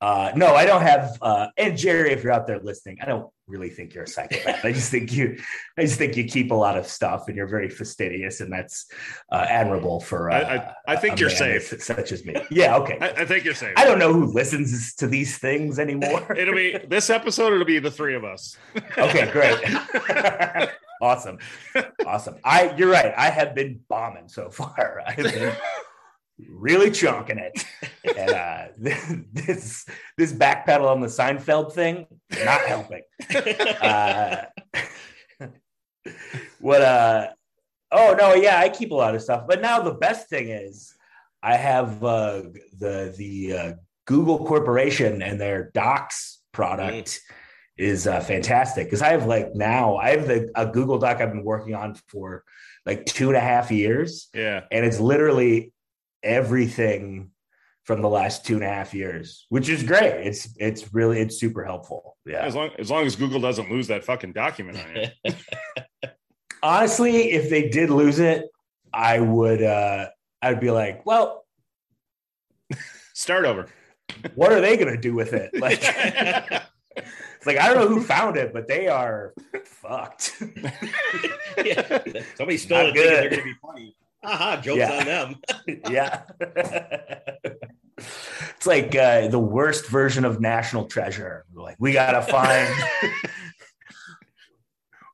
Uh, 0.00 0.32
no, 0.34 0.52
I 0.56 0.66
don't 0.66 0.82
have. 0.82 1.16
Uh, 1.22 1.46
and 1.56 1.78
Jerry, 1.78 2.10
if 2.10 2.24
you're 2.24 2.32
out 2.32 2.48
there 2.48 2.58
listening, 2.58 2.98
I 3.00 3.04
don't 3.06 3.30
really 3.46 3.68
think 3.68 3.94
you're 3.94 4.02
a 4.02 4.08
psychopath. 4.08 4.64
I 4.64 4.72
just 4.72 4.90
think 4.90 5.12
you, 5.12 5.38
I 5.78 5.82
just 5.82 5.96
think 5.96 6.16
you 6.16 6.24
keep 6.24 6.50
a 6.50 6.56
lot 6.56 6.76
of 6.76 6.88
stuff, 6.88 7.28
and 7.28 7.36
you're 7.36 7.46
very 7.46 7.68
fastidious, 7.68 8.40
and 8.40 8.52
that's 8.52 8.86
uh, 9.30 9.46
admirable 9.48 10.00
for. 10.00 10.32
Uh, 10.32 10.40
I- 10.40 10.54
I- 10.56 10.74
I 10.88 10.96
think 10.96 11.18
a 11.18 11.20
you're 11.20 11.30
safe. 11.30 11.70
that's 11.70 11.84
Such 11.86 12.10
as 12.10 12.24
me. 12.24 12.34
Yeah. 12.50 12.78
Okay. 12.78 12.98
I, 13.00 13.10
I 13.22 13.24
think 13.24 13.44
you're 13.44 13.54
safe. 13.54 13.74
I 13.76 13.84
don't 13.84 14.00
know 14.00 14.12
who 14.12 14.24
listens 14.32 14.92
to 14.96 15.06
these 15.06 15.38
things 15.38 15.78
anymore. 15.78 16.32
It'll 16.36 16.52
be 16.56 16.78
this 16.88 17.08
episode. 17.08 17.52
It'll 17.52 17.64
be 17.64 17.78
the 17.78 17.88
three 17.92 18.16
of 18.16 18.24
us. 18.24 18.56
okay, 18.98 19.30
great. 19.30 20.68
awesome. 21.02 21.38
Awesome. 22.06 22.36
I 22.44 22.74
you're 22.76 22.90
right. 22.90 23.12
I 23.16 23.28
have 23.28 23.54
been 23.54 23.80
bombing 23.88 24.28
so 24.28 24.48
far. 24.48 25.02
I 25.06 25.12
have 25.12 25.34
been 25.34 25.52
really 26.48 26.90
chunking 26.90 27.38
it. 27.38 27.64
And 28.16 28.30
uh 28.30 28.66
this 29.32 29.84
this 30.16 30.32
backpedal 30.32 30.90
on 30.90 31.00
the 31.00 31.08
Seinfeld 31.08 31.72
thing, 31.72 32.06
not 32.44 32.62
helping. 32.62 33.02
Uh 33.82 34.44
what 36.60 36.82
uh 36.82 37.28
oh 37.90 38.16
no, 38.18 38.34
yeah, 38.34 38.58
I 38.58 38.68
keep 38.68 38.92
a 38.92 38.94
lot 38.94 39.14
of 39.14 39.22
stuff. 39.22 39.44
But 39.46 39.60
now 39.60 39.80
the 39.80 39.94
best 39.94 40.28
thing 40.28 40.48
is 40.48 40.94
I 41.42 41.56
have 41.56 42.02
uh 42.02 42.42
the 42.78 43.14
the 43.16 43.52
uh 43.52 43.72
Google 44.06 44.46
Corporation 44.46 45.22
and 45.22 45.40
their 45.40 45.70
Docs 45.74 46.40
product 46.52 47.20
is 47.78 48.06
uh, 48.06 48.20
fantastic 48.20 48.86
because 48.86 49.02
I 49.02 49.08
have 49.10 49.26
like 49.26 49.54
now 49.54 49.96
I 49.96 50.10
have 50.10 50.26
the 50.28 50.50
a 50.54 50.66
Google 50.66 50.98
Doc 50.98 51.20
I've 51.20 51.30
been 51.32 51.44
working 51.44 51.74
on 51.74 51.94
for 52.08 52.44
like 52.86 53.04
two 53.06 53.28
and 53.28 53.36
a 53.36 53.40
half 53.40 53.70
years, 53.70 54.28
Yeah. 54.34 54.62
and 54.70 54.84
it's 54.84 55.00
literally 55.00 55.72
everything 56.22 57.30
from 57.84 58.00
the 58.02 58.08
last 58.08 58.44
two 58.46 58.54
and 58.54 58.62
a 58.64 58.68
half 58.68 58.94
years, 58.94 59.46
which 59.48 59.68
is 59.68 59.82
great. 59.82 60.26
It's 60.26 60.48
it's 60.58 60.92
really 60.94 61.20
it's 61.20 61.38
super 61.40 61.64
helpful. 61.64 62.16
Yeah, 62.26 62.44
As 62.44 62.54
long 62.54 62.70
as 62.78 62.90
long 62.90 63.06
as 63.06 63.16
Google 63.16 63.40
doesn't 63.40 63.70
lose 63.70 63.88
that 63.88 64.04
fucking 64.04 64.32
document 64.32 64.78
on 64.78 64.96
you. 64.96 65.34
honestly, 66.62 67.32
if 67.32 67.50
they 67.50 67.68
did 67.68 67.90
lose 67.90 68.18
it, 68.20 68.46
I 68.92 69.18
would 69.20 69.62
uh 69.62 70.08
I'd 70.42 70.60
be 70.60 70.70
like, 70.70 71.04
well, 71.06 71.44
Start 73.14 73.44
over. 73.44 73.66
what 74.34 74.52
are 74.52 74.60
they 74.60 74.76
gonna 74.76 74.96
do 75.00 75.14
with 75.14 75.32
it? 75.32 75.50
Like. 75.60 75.82
It's 77.42 77.46
like 77.48 77.58
I 77.58 77.66
don't 77.66 77.76
know 77.78 77.88
who 77.88 78.00
found 78.00 78.36
it, 78.36 78.52
but 78.52 78.68
they 78.68 78.86
are 78.86 79.34
fucked. 79.64 80.40
yeah. 81.64 81.98
Somebody 82.36 82.56
stole 82.56 82.86
Not 82.86 82.90
it 82.90 82.94
they're 82.94 83.30
going 83.30 83.36
to 83.36 83.42
be 83.42 83.54
funny. 83.60 83.96
Aha, 84.22 84.60
joke's 84.62 84.78
Yeah. 84.78 84.98
on 85.00 85.04
them. 85.06 85.34
yeah. 85.90 86.22
it's 87.98 88.64
like 88.64 88.94
uh, 88.94 89.26
the 89.26 89.40
worst 89.40 89.88
version 89.88 90.24
of 90.24 90.40
National 90.40 90.84
Treasure. 90.84 91.44
We're 91.52 91.64
like, 91.64 91.74
we 91.80 91.92
gotta 91.92 92.22
find. 92.22 92.72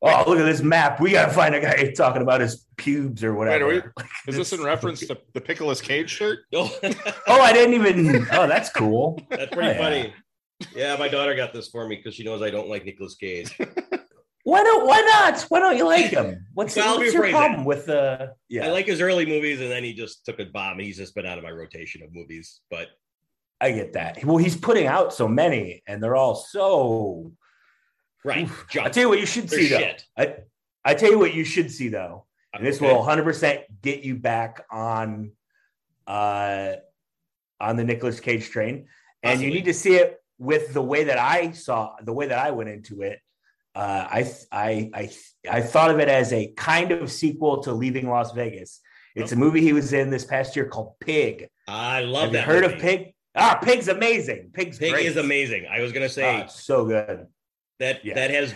oh, 0.02 0.24
look 0.28 0.38
at 0.38 0.44
this 0.44 0.60
map. 0.60 1.00
We 1.00 1.12
gotta 1.12 1.32
find 1.32 1.54
a 1.54 1.60
guy 1.62 1.92
talking 1.96 2.20
about 2.20 2.42
his 2.42 2.66
pubes 2.76 3.24
or 3.24 3.32
whatever. 3.34 3.68
Wait, 3.68 3.84
are 3.84 3.92
Is 4.26 4.36
this 4.36 4.52
in 4.52 4.62
reference 4.62 5.00
to 5.06 5.16
the 5.32 5.40
Pickles 5.40 5.80
Cage 5.80 6.10
shirt? 6.10 6.40
Oh, 6.54 6.70
oh, 7.26 7.40
I 7.40 7.54
didn't 7.54 7.72
even. 7.72 8.26
Oh, 8.32 8.46
that's 8.46 8.68
cool. 8.68 9.18
That's 9.30 9.50
pretty 9.54 9.70
Oh, 9.70 9.82
funny. 9.82 10.00
Yeah, 10.02 10.12
my 10.98 11.08
daughter 11.08 11.34
got 11.34 11.52
this 11.52 11.68
for 11.68 11.86
me 11.88 11.96
because 11.96 12.14
she 12.14 12.24
knows 12.24 12.42
I 12.42 12.50
don't 12.50 12.68
like 12.68 12.84
Nicolas 12.84 13.14
Cage. 13.14 13.56
Why 14.44 14.62
don't? 14.62 14.86
Why 14.86 15.00
not? 15.02 15.42
Why 15.50 15.60
don't 15.60 15.76
you 15.76 15.84
like 15.84 16.06
him? 16.06 16.46
What's, 16.54 16.76
I'll 16.78 16.96
what's 16.96 17.12
your 17.12 17.28
problem 17.28 17.66
with 17.66 17.84
the? 17.86 18.32
Yeah, 18.48 18.66
I 18.66 18.70
like 18.70 18.86
his 18.86 19.00
early 19.02 19.26
movies, 19.26 19.60
and 19.60 19.70
then 19.70 19.84
he 19.84 19.92
just 19.92 20.24
took 20.24 20.40
a 20.40 20.46
bomb. 20.46 20.78
He's 20.78 20.96
just 20.96 21.14
been 21.14 21.26
out 21.26 21.36
of 21.36 21.44
my 21.44 21.50
rotation 21.50 22.02
of 22.02 22.14
movies. 22.14 22.60
But 22.70 22.88
I 23.60 23.72
get 23.72 23.92
that. 23.92 24.24
Well, 24.24 24.38
he's 24.38 24.56
putting 24.56 24.86
out 24.86 25.12
so 25.12 25.28
many, 25.28 25.82
and 25.86 26.02
they're 26.02 26.16
all 26.16 26.34
so. 26.34 27.32
right. 28.24 28.48
I 28.80 28.88
tell 28.88 29.02
you 29.02 29.08
what, 29.10 29.20
you 29.20 29.26
should 29.26 29.48
They're 29.48 29.58
see 29.60 29.68
though. 29.68 29.78
shit. 29.80 30.04
I, 30.16 30.36
I 30.82 30.94
tell 30.94 31.10
you 31.10 31.18
what, 31.18 31.34
you 31.34 31.44
should 31.44 31.70
see 31.70 31.88
though, 31.88 32.24
and 32.54 32.64
this 32.64 32.76
Okay. 32.76 32.86
will 32.86 33.00
100 33.00 33.24
percent 33.24 33.60
get 33.82 34.02
you 34.02 34.16
back 34.16 34.64
on, 34.70 35.32
uh, 36.06 36.74
on 37.60 37.76
the 37.76 37.84
Nicolas 37.84 38.18
Cage 38.20 38.48
train, 38.48 38.86
and 39.22 39.42
you 39.42 39.50
need 39.50 39.66
to 39.66 39.74
see 39.74 39.96
it 39.96 40.17
with 40.38 40.72
the 40.74 40.82
way 40.82 41.04
that 41.04 41.18
I 41.18 41.50
saw 41.52 41.94
the 42.02 42.12
way 42.12 42.26
that 42.28 42.38
I 42.38 42.50
went 42.52 42.70
into 42.70 43.02
it. 43.02 43.20
Uh, 43.74 44.06
I 44.10 44.32
I 44.50 44.90
I 44.94 45.10
I 45.50 45.60
thought 45.60 45.90
of 45.90 45.98
it 46.00 46.08
as 46.08 46.32
a 46.32 46.52
kind 46.56 46.90
of 46.92 47.10
sequel 47.12 47.62
to 47.64 47.72
Leaving 47.72 48.08
Las 48.08 48.32
Vegas. 48.32 48.80
It's 49.14 49.32
a 49.32 49.36
movie 49.36 49.60
he 49.62 49.72
was 49.72 49.92
in 49.92 50.10
this 50.10 50.24
past 50.24 50.54
year 50.54 50.66
called 50.66 50.94
Pig. 51.00 51.48
I 51.66 52.02
love 52.02 52.24
Have 52.24 52.32
that. 52.34 52.44
heard 52.44 52.62
movie. 52.62 52.74
of 52.74 52.80
Pig? 52.80 53.14
Ah, 53.34 53.58
Pig's 53.62 53.88
amazing. 53.88 54.50
Pig's 54.54 54.78
Pig 54.78 54.92
great. 54.92 55.06
is 55.06 55.16
amazing. 55.16 55.66
I 55.68 55.80
was 55.80 55.90
gonna 55.92 56.08
say 56.08 56.42
Ah, 56.42 56.46
so 56.46 56.84
good. 56.86 57.26
that 57.80 58.04
yeah. 58.04 58.14
that 58.14 58.30
has 58.30 58.54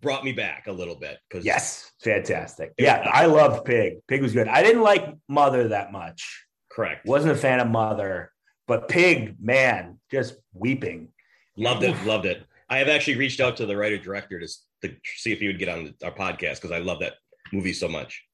brought 0.00 0.22
me 0.24 0.32
back 0.32 0.68
a 0.68 0.72
little 0.72 0.94
bit 0.94 1.18
because 1.28 1.44
Yes, 1.44 1.90
fantastic. 2.04 2.72
It 2.78 2.82
was 2.82 2.86
Yeah. 2.86 3.10
I 3.12 3.26
loved 3.26 3.64
Pig. 3.64 3.94
Pig 4.06 4.22
was 4.22 4.32
good. 4.32 4.46
I 4.46 4.62
didn't 4.62 4.82
like 4.82 5.12
Mother 5.28 5.68
that 5.68 5.90
much. 5.90 6.44
correct. 6.70 7.04
Wasn't 7.06 7.32
a 7.32 7.36
fan 7.36 7.58
of 7.60 7.68
Mother, 7.68 8.30
but 8.68 8.88
Pig, 8.88 9.36
man, 9.40 9.98
just 10.10 10.36
weeping. 10.52 11.08
Loved 11.56 11.82
it. 11.82 11.96
Loved 12.04 12.26
it. 12.26 12.44
I 12.68 12.78
have 12.78 12.88
actually 12.88 13.16
reached 13.16 13.40
out 13.40 13.56
to 13.58 13.66
the 13.66 13.76
writer 13.76 13.98
director 13.98 14.40
to, 14.40 14.46
to 14.82 14.96
see 15.16 15.32
if 15.32 15.38
he 15.38 15.46
would 15.46 15.58
get 15.58 15.68
on 15.68 15.94
our 16.02 16.10
podcast 16.10 16.56
because 16.56 16.72
I 16.72 16.78
love 16.78 17.00
that 17.00 17.14
movie 17.52 17.72
so 17.72 17.88
much. 17.88 18.24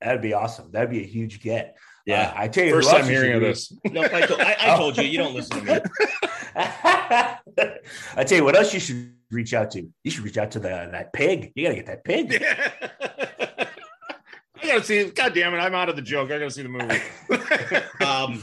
That'd 0.00 0.22
be 0.22 0.34
awesome. 0.34 0.70
That'd 0.72 0.90
be 0.90 1.02
a 1.02 1.06
huge 1.06 1.40
get. 1.40 1.76
Yeah. 2.06 2.32
Uh, 2.34 2.42
I 2.42 2.48
tell 2.48 2.64
you, 2.64 2.72
First 2.72 2.90
who 2.90 2.98
time 2.98 3.06
you 3.06 3.12
hearing 3.12 3.32
of 3.34 3.40
this. 3.40 3.72
No, 3.90 4.02
I, 4.02 4.20
to- 4.20 4.36
I, 4.38 4.56
I 4.60 4.76
told 4.76 4.96
you 4.96 5.04
you 5.04 5.18
don't 5.18 5.34
listen 5.34 5.64
to 5.64 5.74
me. 5.74 5.80
I 6.56 8.24
tell 8.24 8.38
you 8.38 8.44
what 8.44 8.56
else 8.56 8.72
you 8.72 8.80
should 8.80 9.14
reach 9.30 9.54
out 9.54 9.70
to. 9.72 9.86
You 10.04 10.10
should 10.10 10.24
reach 10.24 10.38
out 10.38 10.50
to 10.52 10.60
the 10.60 10.68
that 10.68 11.12
pig. 11.12 11.52
You 11.54 11.64
gotta 11.64 11.74
get 11.76 11.86
that 11.86 12.04
pig. 12.04 12.42
I 14.62 14.66
gotta 14.66 14.84
see. 14.84 15.10
God 15.10 15.34
damn 15.34 15.54
it! 15.54 15.58
I'm 15.58 15.74
out 15.74 15.88
of 15.88 15.96
the 15.96 16.02
joke. 16.02 16.30
I 16.30 16.38
gotta 16.38 16.50
see 16.50 16.62
the 16.62 16.68
movie. 16.68 17.00
Um, 18.04 18.42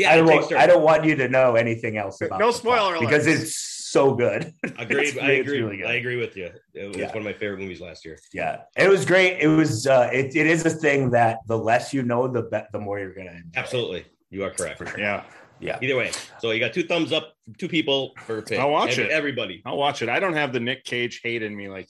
yeah, 0.00 0.12
I 0.12 0.16
don't, 0.16 0.26
want, 0.26 0.52
I 0.52 0.66
don't 0.66 0.82
want 0.82 1.04
you 1.04 1.14
to 1.16 1.28
know 1.28 1.54
anything 1.54 1.96
else 1.96 2.20
about 2.20 2.40
it. 2.40 2.44
No 2.44 2.50
spoiler 2.50 2.96
plot 2.96 3.00
because 3.00 3.26
it's 3.26 3.54
so 3.90 4.14
good. 4.14 4.52
Agreed. 4.78 5.08
It's 5.08 5.18
I 5.18 5.30
agree. 5.32 5.60
really 5.60 5.76
good. 5.78 5.86
I 5.86 5.94
agree 5.94 6.16
with 6.16 6.36
you. 6.36 6.50
It 6.74 6.86
was 6.88 6.96
Yeah. 6.96 7.08
one 7.08 7.18
of 7.18 7.24
my 7.24 7.32
favorite 7.32 7.58
movies 7.60 7.80
last 7.80 8.04
year. 8.04 8.18
Yeah, 8.32 8.62
it 8.76 8.88
was 8.88 9.04
great. 9.04 9.38
It 9.40 9.48
was. 9.48 9.86
uh 9.86 10.08
It, 10.12 10.34
it 10.36 10.46
is 10.46 10.64
a 10.64 10.70
thing 10.70 11.10
that 11.10 11.38
the 11.46 11.58
less 11.58 11.92
you 11.92 12.02
know, 12.02 12.28
the 12.28 12.42
be- 12.42 12.68
the 12.72 12.78
more 12.78 12.98
you're 13.00 13.14
gonna. 13.14 13.30
Enjoy. 13.32 13.50
Absolutely. 13.56 14.04
You 14.30 14.44
are 14.44 14.50
correct. 14.50 14.78
Sure. 14.78 14.98
Yeah, 14.98 15.24
Yeah. 15.58 15.78
Either 15.82 15.96
way, 15.96 16.12
so 16.40 16.50
you 16.52 16.60
got 16.60 16.72
two 16.72 16.84
thumbs 16.84 17.12
up, 17.12 17.34
two 17.58 17.68
people 17.68 18.12
for 18.26 18.38
a 18.38 18.42
pick. 18.42 18.58
I'll 18.60 18.70
watch 18.70 18.92
Every- 18.92 19.04
it. 19.04 19.10
Everybody. 19.10 19.60
I'll 19.66 19.76
watch 19.76 20.02
it. 20.02 20.08
I 20.08 20.20
don't 20.20 20.34
have 20.34 20.52
the 20.52 20.60
Nick 20.60 20.84
Cage 20.84 21.20
hate 21.24 21.42
in 21.42 21.54
me 21.56 21.68
like 21.68 21.88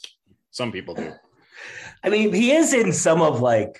some 0.50 0.72
people 0.72 0.94
do. 0.94 1.12
I 2.02 2.08
mean, 2.08 2.32
he 2.32 2.52
is 2.52 2.72
in 2.72 2.92
some 2.92 3.20
of 3.20 3.40
like 3.42 3.78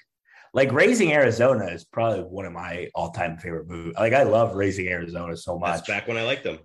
like 0.53 0.73
Raising 0.73 1.13
Arizona 1.13 1.67
is 1.67 1.85
probably 1.85 2.21
one 2.23 2.45
of 2.45 2.53
my 2.53 2.89
all-time 2.95 3.39
favorite 3.39 3.69
movies. 3.69 3.95
Like 3.99 4.13
I 4.13 4.25
love 4.25 4.55
Raising 4.57 4.89
Arizona 4.89 5.37
so 5.37 5.59
That's 5.63 5.81
much. 5.81 5.87
back 5.89 6.09
when 6.09 6.17
I 6.17 6.25
liked 6.25 6.45
them. 6.45 6.59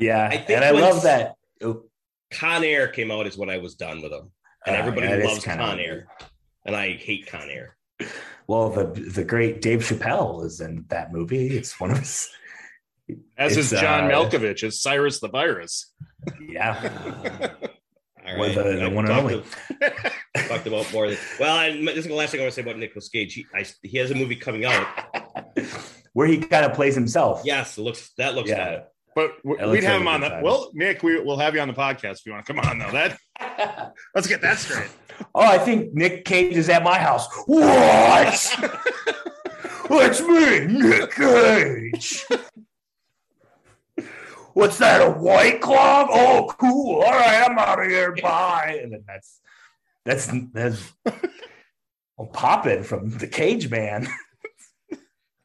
Yeah. 0.00 0.26
I 0.26 0.36
think 0.36 0.50
and 0.50 0.64
I 0.64 0.70
love 0.70 1.02
that. 1.02 1.34
oh, 1.62 1.84
Con 2.32 2.62
Air 2.64 2.88
came 2.88 3.10
out 3.10 3.26
is 3.26 3.36
when 3.38 3.50
I 3.50 3.58
was 3.58 3.74
done 3.74 4.02
with 4.02 4.10
them, 4.12 4.30
and 4.66 4.76
uh, 4.76 4.78
everybody 4.78 5.06
yeah, 5.08 5.26
loves 5.26 5.44
kinda- 5.44 5.64
Con 5.64 5.80
Air, 5.80 6.06
and 6.66 6.76
I 6.76 6.92
hate 6.92 7.26
Con 7.26 7.48
Air. 7.50 7.76
Well, 8.46 8.70
the 8.70 8.84
the 8.84 9.24
great 9.24 9.60
Dave 9.62 9.80
Chappelle 9.80 10.44
is 10.44 10.60
in 10.60 10.84
that 10.88 11.12
movie. 11.12 11.56
It's 11.56 11.80
one 11.80 11.90
of 11.90 11.98
his 11.98 12.28
As 13.36 13.56
is 13.56 13.70
John 13.70 14.04
uh, 14.04 14.10
Malkovich 14.14 14.62
as 14.62 14.80
Cyrus 14.80 15.18
the 15.20 15.28
Virus. 15.28 15.92
yeah. 16.48 17.48
All 18.26 18.38
With 18.38 18.54
the- 18.56 18.62
the 18.76 18.90
one 18.90 19.06
and 19.10 19.14
only. 19.18 19.42
To- 20.42 20.48
talked 20.48 20.66
about 20.66 20.92
more. 20.92 21.08
Than, 21.08 21.18
well, 21.40 21.58
and 21.60 21.86
this 21.88 21.96
is 21.98 22.06
the 22.06 22.14
last 22.14 22.30
thing 22.30 22.40
I 22.40 22.44
want 22.44 22.54
to 22.54 22.62
say 22.62 22.62
about 22.62 22.78
Nicolas 22.78 23.08
Cage. 23.08 23.34
He, 23.34 23.46
I, 23.54 23.64
he 23.82 23.98
has 23.98 24.10
a 24.10 24.14
movie 24.14 24.36
coming 24.36 24.64
out. 24.64 24.86
Where 26.12 26.26
he 26.26 26.38
kind 26.38 26.64
of 26.64 26.72
plays 26.74 26.94
himself. 26.94 27.42
Yes, 27.44 27.78
it 27.78 27.82
looks 27.82 28.10
that 28.18 28.34
looks 28.34 28.50
Yeah. 28.50 28.80
fun. 28.80 28.82
But 29.14 29.32
we'd 29.44 29.58
have 29.58 29.68
like 29.70 29.82
him 29.82 30.06
on 30.08 30.20
good 30.20 30.26
the 30.26 30.34
time. 30.36 30.42
well, 30.44 30.70
Nick. 30.74 31.02
We, 31.02 31.20
we'll 31.20 31.38
have 31.38 31.54
you 31.54 31.60
on 31.60 31.66
the 31.68 31.74
podcast 31.74 32.20
if 32.20 32.26
you 32.26 32.32
want 32.32 32.46
to 32.46 32.52
come 32.52 32.60
on. 32.64 32.78
Though 32.78 32.90
that 32.92 33.92
let's 34.14 34.26
get 34.28 34.40
that 34.42 34.58
straight. 34.58 34.90
Oh, 35.34 35.40
I 35.42 35.58
think 35.58 35.92
Nick 35.92 36.24
Cage 36.24 36.56
is 36.56 36.68
at 36.68 36.82
my 36.84 36.98
house. 36.98 37.26
What? 37.46 38.74
It's 39.90 40.20
me, 40.20 40.66
Nick 40.66 41.12
Cage. 41.12 42.26
What's 44.54 44.78
that? 44.78 45.00
A 45.00 45.10
white 45.10 45.60
club? 45.60 46.08
Oh, 46.10 46.52
cool. 46.58 47.00
All 47.02 47.10
right, 47.10 47.48
I'm 47.48 47.58
out 47.58 47.80
of 47.82 47.88
here. 47.88 48.14
Bye. 48.20 48.80
And 48.82 48.92
then 48.92 49.04
that's 49.06 49.40
that's 50.08 50.28
that's 50.52 50.92
well, 52.16 52.26
popping 52.32 52.82
from 52.82 53.10
the 53.18 53.26
Cage 53.26 53.70
Man. 53.70 54.08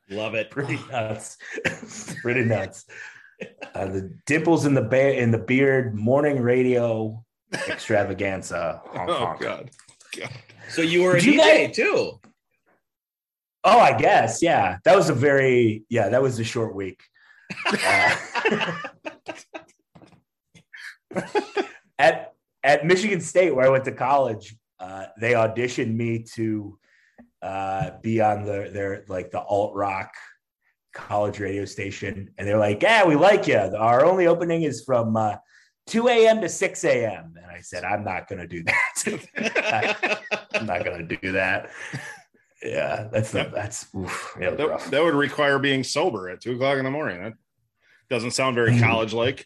Love 0.10 0.36
it. 0.36 0.50
Pretty 0.50 0.80
nuts. 0.90 1.38
Pretty 2.22 2.46
nuts. 2.46 2.86
Uh, 3.76 3.86
the 3.88 4.18
dimples 4.26 4.66
in 4.66 4.74
the 4.74 4.82
ba- 4.82 5.20
in 5.20 5.32
the 5.32 5.38
beard 5.38 5.94
morning 5.96 6.40
radio 6.42 7.24
extravaganza. 7.68 8.82
Honk, 8.86 9.10
Oh 9.10 9.26
honk. 9.26 9.40
God. 9.42 9.70
So 10.70 10.82
you 10.82 11.04
were 11.04 11.16
a 11.18 11.20
Did 11.20 11.26
you 11.36 11.42
DJ 11.42 11.68
guys- 11.68 11.76
too. 11.76 12.20
Oh, 13.66 13.80
I 13.80 13.98
guess. 13.98 14.42
Yeah. 14.42 14.78
That 14.86 14.96
was 14.96 15.10
a 15.10 15.14
very, 15.14 15.84
yeah, 15.90 16.10
that 16.10 16.22
was 16.22 16.40
a 16.40 16.44
short 16.44 16.74
week. 16.76 17.02
Uh, 21.16 21.22
at, 22.00 22.33
at 22.64 22.86
Michigan 22.86 23.22
State, 23.22 23.56
where 23.56 23.66
I 23.66 23.70
went 23.70 23.86
to 23.86 23.92
college, 23.92 24.56
uh, 24.80 25.06
they 25.20 25.34
auditioned 25.34 25.94
me 25.96 26.24
to 26.36 26.78
uh, 27.42 27.92
be 28.02 28.22
on 28.22 28.44
the, 28.44 28.70
their, 28.74 29.06
like 29.08 29.32
the 29.32 29.42
alt 29.42 29.74
rock 29.76 30.14
college 30.94 31.40
radio 31.40 31.66
station. 31.66 32.30
And 32.38 32.48
they're 32.48 32.58
like, 32.58 32.82
yeah, 32.82 33.06
we 33.06 33.16
like 33.16 33.48
you. 33.48 33.58
Our 33.58 34.06
only 34.06 34.28
opening 34.28 34.64
is 34.64 34.84
from 34.84 35.16
uh, 35.18 35.36
2 35.88 36.08
a.m. 36.08 36.42
to 36.42 36.50
6 36.50 36.84
a.m. 36.86 37.34
And 37.36 37.46
I 37.46 37.60
said, 37.62 37.84
I'm 37.84 38.04
not 38.04 38.28
going 38.28 38.40
to 38.40 38.48
do 38.48 38.64
that. 39.36 40.22
I'm 40.54 40.66
not 40.66 40.86
going 40.86 41.08
to 41.08 41.18
do 41.18 41.32
that. 41.34 41.70
Yeah, 42.62 43.10
that's 43.12 43.32
the, 43.32 43.52
that's 43.54 43.88
oof, 43.94 44.38
yeah, 44.40 44.52
That, 44.52 44.68
rough. 44.70 44.90
that 44.90 45.04
would 45.04 45.16
require 45.16 45.60
being 45.60 45.84
sober 45.84 46.30
at 46.30 46.40
two 46.40 46.54
o'clock 46.54 46.78
in 46.78 46.86
the 46.86 46.92
morning. 46.92 47.22
That 47.22 47.34
doesn't 48.10 48.32
sound 48.32 48.56
very 48.56 48.72
Mm. 48.72 48.80
college 48.82 49.14
like. 49.14 49.46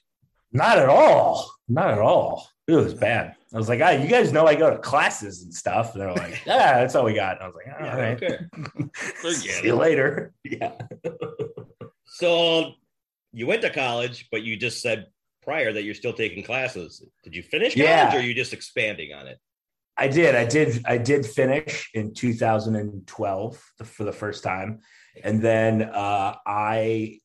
Not 0.52 0.78
at 0.78 0.88
all. 0.88 1.52
Not 1.68 1.90
at 1.92 2.00
all. 2.00 2.48
It 2.68 2.76
was 2.76 2.94
bad. 2.94 3.36
I 3.54 3.58
was 3.58 3.70
like, 3.70 3.80
ah, 3.82 3.92
you 3.92 4.08
guys 4.10 4.34
know 4.34 4.46
I 4.46 4.56
go 4.56 4.70
to 4.70 4.78
classes 4.78 5.42
and 5.44 5.54
stuff. 5.54 5.94
And 5.94 6.02
they're 6.02 6.14
like, 6.14 6.46
yeah, 6.46 6.80
that's 6.80 6.96
all 6.96 7.06
we 7.06 7.14
got. 7.14 7.38
And 7.42 7.44
I 7.44 7.48
was 7.48 7.56
like, 7.56 7.82
all 7.82 7.98
right. 7.98 8.24
okay. 9.26 9.34
See 9.34 9.68
you 9.68 9.76
later. 9.76 10.34
Yeah. 10.44 10.74
So 12.06 12.74
you 13.32 13.48
went 13.48 13.62
to 13.62 13.70
college, 13.70 14.28
but 14.32 14.44
you 14.44 14.58
just 14.58 14.82
said 14.82 15.08
prior 15.44 15.72
that 15.72 15.84
you're 15.84 15.96
still 15.96 16.14
taking 16.14 16.44
classes. 16.44 17.02
Did 17.24 17.36
you 17.36 17.44
finish 17.44 17.74
college 17.74 17.88
Yeah. 17.88 18.14
or 18.14 18.20
are 18.20 18.22
you 18.22 18.34
just 18.34 18.54
expanding 18.54 19.14
on 19.14 19.28
it? 19.28 19.40
I 19.98 20.08
did. 20.10 20.36
I 20.36 20.46
did. 20.46 20.84
I 20.86 20.98
did 20.98 21.26
finish 21.26 21.90
in 21.94 22.14
2012 22.14 23.64
for 23.84 24.04
the 24.04 24.12
first 24.12 24.44
time, 24.44 24.82
and 25.24 25.42
then 25.42 25.82
uh, 25.82 26.36
I 26.46 27.20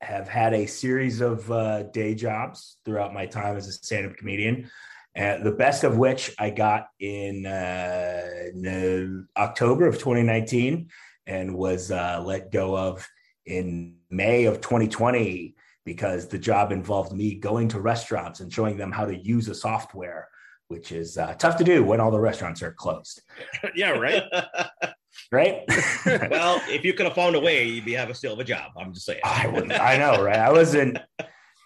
have 0.00 0.28
had 0.28 0.54
a 0.54 0.66
series 0.66 1.20
of 1.20 1.50
uh, 1.50 1.84
day 1.84 2.14
jobs 2.14 2.78
throughout 2.84 3.12
my 3.12 3.26
time 3.26 3.56
as 3.56 3.68
a 3.68 3.72
stand-up 3.72 4.16
comedian. 4.16 4.70
And 5.14 5.44
the 5.44 5.52
best 5.52 5.84
of 5.84 5.98
which 5.98 6.34
I 6.38 6.50
got 6.50 6.88
in, 7.00 7.44
uh, 7.44 8.28
in, 8.54 9.26
uh, 9.36 9.40
October 9.40 9.86
of 9.86 9.94
2019, 9.94 10.88
and 11.26 11.54
was 11.54 11.90
uh, 11.90 12.22
let 12.24 12.52
go 12.52 12.76
of 12.76 13.06
in 13.44 13.96
May 14.08 14.44
of 14.44 14.60
2020 14.60 15.54
because 15.84 16.28
the 16.28 16.38
job 16.38 16.72
involved 16.72 17.12
me 17.12 17.34
going 17.34 17.68
to 17.68 17.80
restaurants 17.80 18.40
and 18.40 18.52
showing 18.52 18.76
them 18.76 18.92
how 18.92 19.04
to 19.04 19.16
use 19.16 19.48
a 19.48 19.54
software 19.54 20.28
which 20.68 20.92
is 20.92 21.18
uh, 21.18 21.34
tough 21.34 21.56
to 21.56 21.64
do 21.64 21.82
when 21.82 21.98
all 21.98 22.12
the 22.12 22.20
restaurants 22.20 22.62
are 22.62 22.72
closed, 22.72 23.22
yeah, 23.74 23.90
right. 23.90 24.22
right? 25.30 25.62
well, 26.30 26.60
if 26.68 26.84
you 26.84 26.92
could 26.92 27.06
have 27.06 27.14
found 27.14 27.36
a 27.36 27.40
way, 27.40 27.64
you'd 27.64 27.84
be 27.84 27.92
have 27.92 28.10
a 28.10 28.14
still 28.14 28.32
have 28.32 28.40
a 28.40 28.44
job. 28.44 28.72
I'm 28.76 28.92
just 28.92 29.06
saying. 29.06 29.20
I 29.24 29.46
wouldn't. 29.46 29.72
I 29.72 29.96
know, 29.96 30.22
right? 30.22 30.38
I 30.38 30.50
wasn't. 30.50 30.98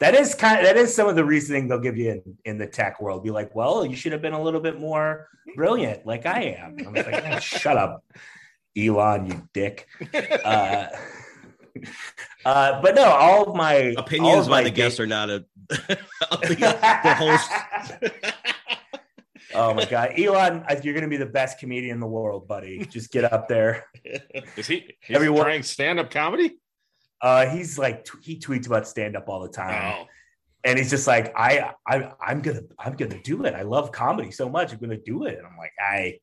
That 0.00 0.14
is 0.14 0.34
kind. 0.34 0.58
Of, 0.58 0.64
that 0.64 0.76
is 0.76 0.94
some 0.94 1.08
of 1.08 1.16
the 1.16 1.24
reasoning 1.24 1.68
they'll 1.68 1.78
give 1.78 1.96
you 1.96 2.10
in, 2.10 2.22
in 2.44 2.58
the 2.58 2.66
tech 2.66 3.00
world. 3.00 3.24
Be 3.24 3.30
like, 3.30 3.54
well, 3.54 3.86
you 3.86 3.96
should 3.96 4.12
have 4.12 4.22
been 4.22 4.32
a 4.32 4.42
little 4.42 4.60
bit 4.60 4.78
more 4.78 5.28
brilliant, 5.56 6.04
like 6.06 6.26
I 6.26 6.56
am. 6.58 6.76
I'm 6.86 6.94
like, 6.94 7.24
"Oh, 7.26 7.38
shut 7.38 7.76
up, 7.76 8.04
Elon, 8.76 9.26
you 9.26 9.48
dick. 9.52 9.88
Uh, 10.44 10.86
uh, 12.44 12.82
but 12.82 12.94
no, 12.94 13.04
all 13.04 13.50
of 13.50 13.56
my 13.56 13.94
all 13.96 14.04
Opinions 14.04 14.46
of 14.46 14.50
by 14.50 14.60
my 14.60 14.64
the 14.64 14.70
da- 14.70 14.76
guests 14.76 15.00
are 15.00 15.06
not 15.06 15.30
a 15.30 15.44
the, 15.68 15.98
the 17.02 17.14
host. 17.14 17.50
Oh 19.54 19.72
my 19.74 19.84
god, 19.84 20.18
Elon, 20.18 20.64
you're 20.82 20.94
going 20.94 21.04
to 21.04 21.08
be 21.10 21.16
the 21.16 21.26
best 21.26 21.58
comedian 21.58 21.94
in 21.94 22.00
the 22.00 22.06
world, 22.06 22.48
buddy. 22.48 22.84
Just 22.86 23.10
get 23.12 23.30
up 23.32 23.48
there. 23.48 23.84
Is 24.56 24.66
he 24.66 24.94
he's 25.00 25.16
Everyone- 25.16 25.44
trying 25.44 25.62
stand 25.62 25.98
up 25.98 26.10
comedy? 26.10 26.56
Uh, 27.20 27.46
he's 27.46 27.78
like 27.78 28.04
t- 28.04 28.18
he 28.22 28.38
tweets 28.38 28.66
about 28.66 28.86
stand 28.86 29.16
up 29.16 29.28
all 29.28 29.40
the 29.42 29.48
time. 29.48 29.94
Oh, 30.00 30.06
and 30.64 30.78
he's 30.78 30.90
just 30.90 31.06
like 31.06 31.32
I, 31.36 31.72
I 31.86 32.10
i'm 32.20 32.40
gonna 32.40 32.62
i'm 32.78 32.96
gonna 32.96 33.20
do 33.22 33.44
it 33.44 33.52
i 33.54 33.60
love 33.62 33.92
comedy 33.92 34.30
so 34.30 34.48
much 34.48 34.72
i'm 34.72 34.78
gonna 34.78 34.96
do 34.96 35.24
it 35.26 35.36
and 35.36 35.46
i'm 35.46 35.58
like 35.58 35.72
i 35.78 36.18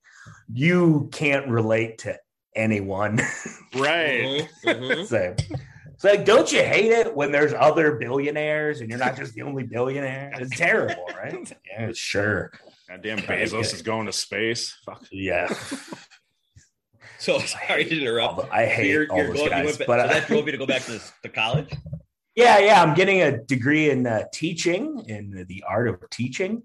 you 0.52 1.10
can't 1.12 1.48
relate 1.48 2.00
to 2.00 2.18
anyone 2.56 3.18
right. 3.76 4.48
Mhm, 4.66 4.80
mhm. 4.80 5.06
so 5.06 5.36
it's 5.94 6.04
like 6.04 6.26
don't 6.26 6.52
you 6.52 6.64
hate 6.64 6.92
it 6.92 7.16
when 7.16 7.32
there's 7.32 7.54
other 7.54 7.98
billionaires 7.98 8.82
and 8.82 8.90
you're 8.90 8.98
not 9.00 9.16
just 9.16 9.34
the 9.36 9.44
only 9.44 9.62
billionaire 9.64 10.32
it's 10.40 10.58
terrible 10.58 11.06
right 11.16 11.56
yeah 11.72 11.92
sure 11.94 12.52
Goddamn 12.92 13.20
Bezos 13.20 13.74
is 13.74 13.82
going 13.82 14.06
to 14.08 14.12
space. 14.14 14.78
Fuck. 14.86 15.06
yeah 15.12 15.48
So 17.20 17.40
sorry 17.40 17.86
to 17.86 18.02
interrupt. 18.02 18.52
i 18.52 18.66
So 18.66 18.72
hate 18.72 18.90
you're, 18.90 19.08
all 19.12 19.18
you're 19.18 19.28
those 19.28 19.36
going, 19.38 19.46
you 19.46 19.50
guys 19.52 19.66
went 19.66 19.88
but 19.88 20.02
so 20.02 20.08
that 20.14 20.28
drove 20.28 20.46
you 20.48 20.52
to 20.52 20.58
go 20.58 20.66
back 20.66 20.82
to, 20.84 21.00
to 21.24 21.30
college. 21.30 21.70
yeah 22.36 22.60
yeah 22.60 22.82
i'm 22.82 22.94
getting 22.96 23.22
a 23.22 23.38
degree 23.44 23.90
in 23.90 24.08
uh, 24.08 24.24
teaching 24.34 25.04
in 25.08 25.46
the 25.50 25.64
art 25.68 25.88
of 25.90 25.98
teaching 26.10 26.64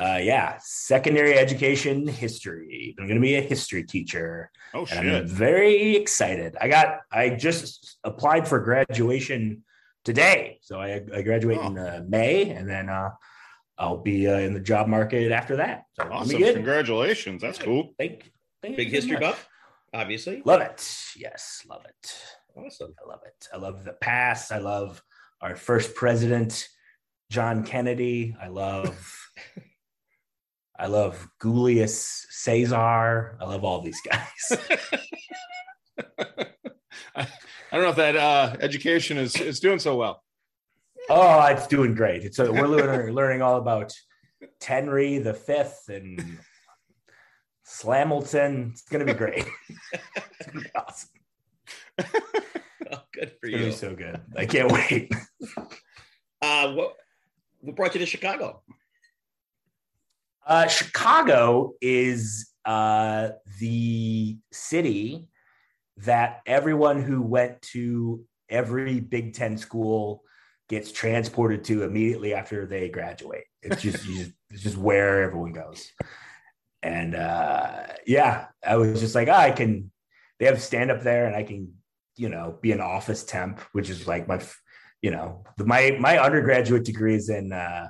uh, 0.00 0.18
yeah 0.22 0.56
secondary 0.62 1.34
education 1.38 2.06
history 2.06 2.94
i'm 2.98 3.04
going 3.06 3.16
to 3.20 3.20
be 3.20 3.34
a 3.34 3.42
history 3.42 3.84
teacher 3.84 4.50
Oh 4.74 4.86
and 4.90 4.98
I'm 5.00 5.04
shit. 5.04 5.26
very 5.28 5.96
excited. 5.96 6.56
I 6.58 6.66
got 6.68 7.00
I 7.12 7.28
just 7.28 7.98
applied 8.04 8.48
for 8.48 8.58
graduation 8.60 9.64
today, 10.02 10.58
so 10.62 10.80
I, 10.80 11.02
I 11.14 11.20
graduate 11.20 11.60
in 11.60 11.78
Oh. 11.78 11.86
uh, 11.86 12.00
May, 12.08 12.48
and 12.50 12.66
then 12.66 12.88
uh, 12.88 13.10
I'll 13.78 13.96
be 13.98 14.28
uh, 14.28 14.38
in 14.38 14.54
the 14.54 14.60
job 14.60 14.86
market 14.86 15.32
after 15.32 15.56
that. 15.56 15.84
So 15.94 16.08
Awesome. 16.10 16.38
Congratulations. 16.38 17.42
That's 17.42 17.58
cool. 17.58 17.94
Thank, 17.98 18.30
thank 18.62 18.76
Big 18.76 18.88
you 18.88 18.94
history 18.94 19.14
much. 19.14 19.22
buff, 19.22 19.48
obviously. 19.94 20.42
Love 20.44 20.60
it. 20.60 20.86
Yes, 21.16 21.64
love 21.68 21.84
it. 21.86 22.14
Awesome. 22.56 22.94
I 23.02 23.08
love 23.08 23.20
it. 23.26 23.48
I 23.52 23.56
love 23.56 23.84
the 23.84 23.94
past. 23.94 24.52
I 24.52 24.58
love 24.58 25.02
our 25.40 25.56
first 25.56 25.94
president, 25.94 26.68
John 27.30 27.64
Kennedy. 27.64 28.36
I 28.40 28.48
love. 28.48 29.30
I 30.78 30.86
love 30.86 31.28
Julius 31.40 32.26
Caesar. 32.30 33.36
I 33.40 33.44
love 33.44 33.62
all 33.62 33.82
these 33.82 34.00
guys. 34.00 34.58
I, 35.98 36.08
I 37.16 37.26
don't 37.72 37.82
know 37.82 37.90
if 37.90 37.96
that 37.96 38.16
uh, 38.16 38.56
education 38.60 39.16
is 39.16 39.36
is 39.40 39.60
doing 39.60 39.78
so 39.78 39.96
well. 39.96 40.22
Oh, 41.10 41.44
it's 41.46 41.66
doing 41.66 41.94
great. 41.94 42.24
It's 42.24 42.38
we're 42.38 42.66
learning, 42.66 43.10
learning 43.14 43.42
all 43.42 43.56
about 43.56 43.92
Tenry 44.60 45.22
the 45.22 45.34
fifth 45.34 45.88
and 45.88 46.38
Slamilton. 47.66 48.70
It's 48.72 48.82
gonna 48.82 49.04
be 49.04 49.14
great. 49.14 49.46
it's 49.92 50.46
gonna 50.46 50.60
be 50.60 50.70
awesome. 50.74 51.08
Oh, 52.94 53.00
good 53.14 53.32
for 53.40 53.46
It's 53.46 53.58
you. 53.58 53.72
so 53.72 53.94
good. 53.94 54.20
I 54.36 54.44
can't 54.44 54.70
wait. 54.70 55.10
Uh, 56.42 56.72
what 56.74 56.94
what 57.60 57.74
brought 57.74 57.94
you 57.94 58.00
to 58.00 58.06
Chicago? 58.06 58.62
Uh, 60.46 60.66
Chicago 60.66 61.72
is 61.80 62.50
uh, 62.66 63.30
the 63.60 64.36
city 64.52 65.26
that 65.98 66.40
everyone 66.44 67.00
who 67.00 67.22
went 67.22 67.62
to 67.62 68.22
every 68.50 69.00
Big 69.00 69.32
Ten 69.32 69.56
school 69.56 70.22
gets 70.72 70.90
transported 70.90 71.62
to 71.64 71.84
immediately 71.84 72.32
after 72.34 72.66
they 72.66 72.88
graduate. 72.88 73.44
It's 73.62 73.82
just, 73.82 74.06
you 74.06 74.16
just 74.16 74.32
it's 74.50 74.62
just 74.62 74.76
where 74.76 75.22
everyone 75.22 75.52
goes. 75.52 75.92
And 76.82 77.14
uh, 77.14 77.84
yeah, 78.06 78.46
I 78.66 78.76
was 78.76 78.98
just 78.98 79.14
like, 79.14 79.28
oh, 79.28 79.32
I 79.48 79.52
can. 79.52 79.92
They 80.38 80.46
have 80.46 80.60
stand 80.60 80.90
up 80.90 81.02
there, 81.02 81.26
and 81.26 81.36
I 81.36 81.44
can, 81.44 81.74
you 82.16 82.28
know, 82.28 82.58
be 82.60 82.72
an 82.72 82.80
office 82.80 83.22
temp, 83.22 83.60
which 83.72 83.88
is 83.90 84.08
like 84.08 84.26
my, 84.26 84.40
you 85.00 85.10
know, 85.12 85.44
the, 85.58 85.64
my 85.64 85.96
my 86.00 86.18
undergraduate 86.18 86.84
degree 86.84 87.14
is 87.14 87.28
in. 87.28 87.52
Uh, 87.52 87.88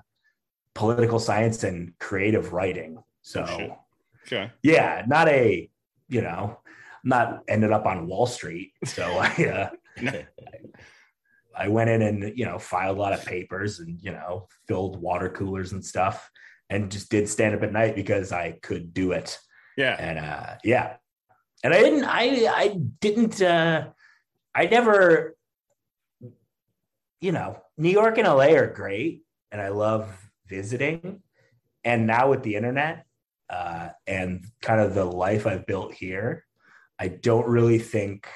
political 0.74 1.18
science 1.18 1.64
and 1.64 1.92
creative 2.00 2.52
writing. 2.52 2.96
So 3.20 3.44
Oh. 3.46 3.78
Okay. 4.26 4.50
yeah, 4.62 5.02
not 5.06 5.28
a, 5.28 5.68
you 6.08 6.22
know, 6.22 6.60
not 7.04 7.42
ended 7.46 7.72
up 7.72 7.84
on 7.86 8.06
Wall 8.06 8.26
Street. 8.26 8.72
So 8.84 9.04
I 9.20 9.70
uh, 10.00 10.00
I 11.56 11.68
went 11.68 11.90
in 11.90 12.02
and 12.02 12.38
you 12.38 12.44
know 12.44 12.58
filed 12.58 12.98
a 12.98 13.00
lot 13.00 13.12
of 13.12 13.24
papers 13.24 13.80
and 13.80 13.98
you 14.00 14.12
know 14.12 14.48
filled 14.66 15.00
water 15.00 15.28
coolers 15.28 15.72
and 15.72 15.84
stuff 15.84 16.30
and 16.70 16.90
just 16.90 17.10
did 17.10 17.28
stand 17.28 17.54
up 17.54 17.62
at 17.62 17.72
night 17.72 17.94
because 17.94 18.32
I 18.32 18.52
could 18.62 18.94
do 18.94 19.12
it. 19.12 19.38
Yeah. 19.76 19.96
And 19.98 20.18
uh 20.18 20.54
yeah. 20.64 20.96
And 21.62 21.74
I 21.74 21.80
didn't 21.80 22.04
I 22.04 22.22
I 22.50 22.68
didn't 23.00 23.42
uh 23.42 23.88
I 24.54 24.66
never 24.66 25.36
you 27.20 27.30
know, 27.30 27.62
New 27.76 27.90
York 27.90 28.18
and 28.18 28.26
LA 28.26 28.54
are 28.54 28.66
great 28.66 29.22
and 29.52 29.60
I 29.60 29.68
love 29.68 30.08
visiting. 30.48 31.22
And 31.84 32.06
now 32.06 32.30
with 32.30 32.42
the 32.42 32.56
internet 32.56 33.04
uh 33.50 33.90
and 34.06 34.46
kind 34.62 34.80
of 34.80 34.94
the 34.94 35.04
life 35.04 35.46
I've 35.46 35.66
built 35.66 35.92
here, 35.92 36.44
I 36.98 37.08
don't 37.08 37.48
really 37.48 37.78
think 37.78 38.28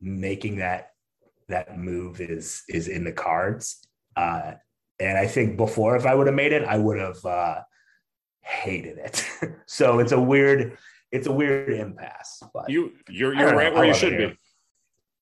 making 0.00 0.56
that 0.56 0.92
that 1.48 1.78
move 1.78 2.20
is 2.20 2.62
is 2.68 2.88
in 2.88 3.04
the 3.04 3.12
cards. 3.12 3.86
Uh 4.16 4.54
and 5.00 5.16
I 5.16 5.26
think 5.26 5.56
before 5.56 5.96
if 5.96 6.06
I 6.06 6.14
would 6.14 6.26
have 6.26 6.36
made 6.36 6.52
it, 6.52 6.64
I 6.64 6.76
would 6.78 6.98
have 6.98 7.24
uh 7.24 7.60
hated 8.42 8.98
it. 8.98 9.26
so 9.66 9.98
it's 9.98 10.12
a 10.12 10.20
weird 10.20 10.76
it's 11.12 11.26
a 11.26 11.32
weird 11.32 11.72
impasse. 11.72 12.42
But 12.52 12.68
You 12.70 12.92
you're 13.08 13.34
you're 13.34 13.54
right 13.54 13.72
know. 13.72 13.78
where 13.80 13.88
you 13.88 13.94
should 13.94 14.16
be. 14.16 14.38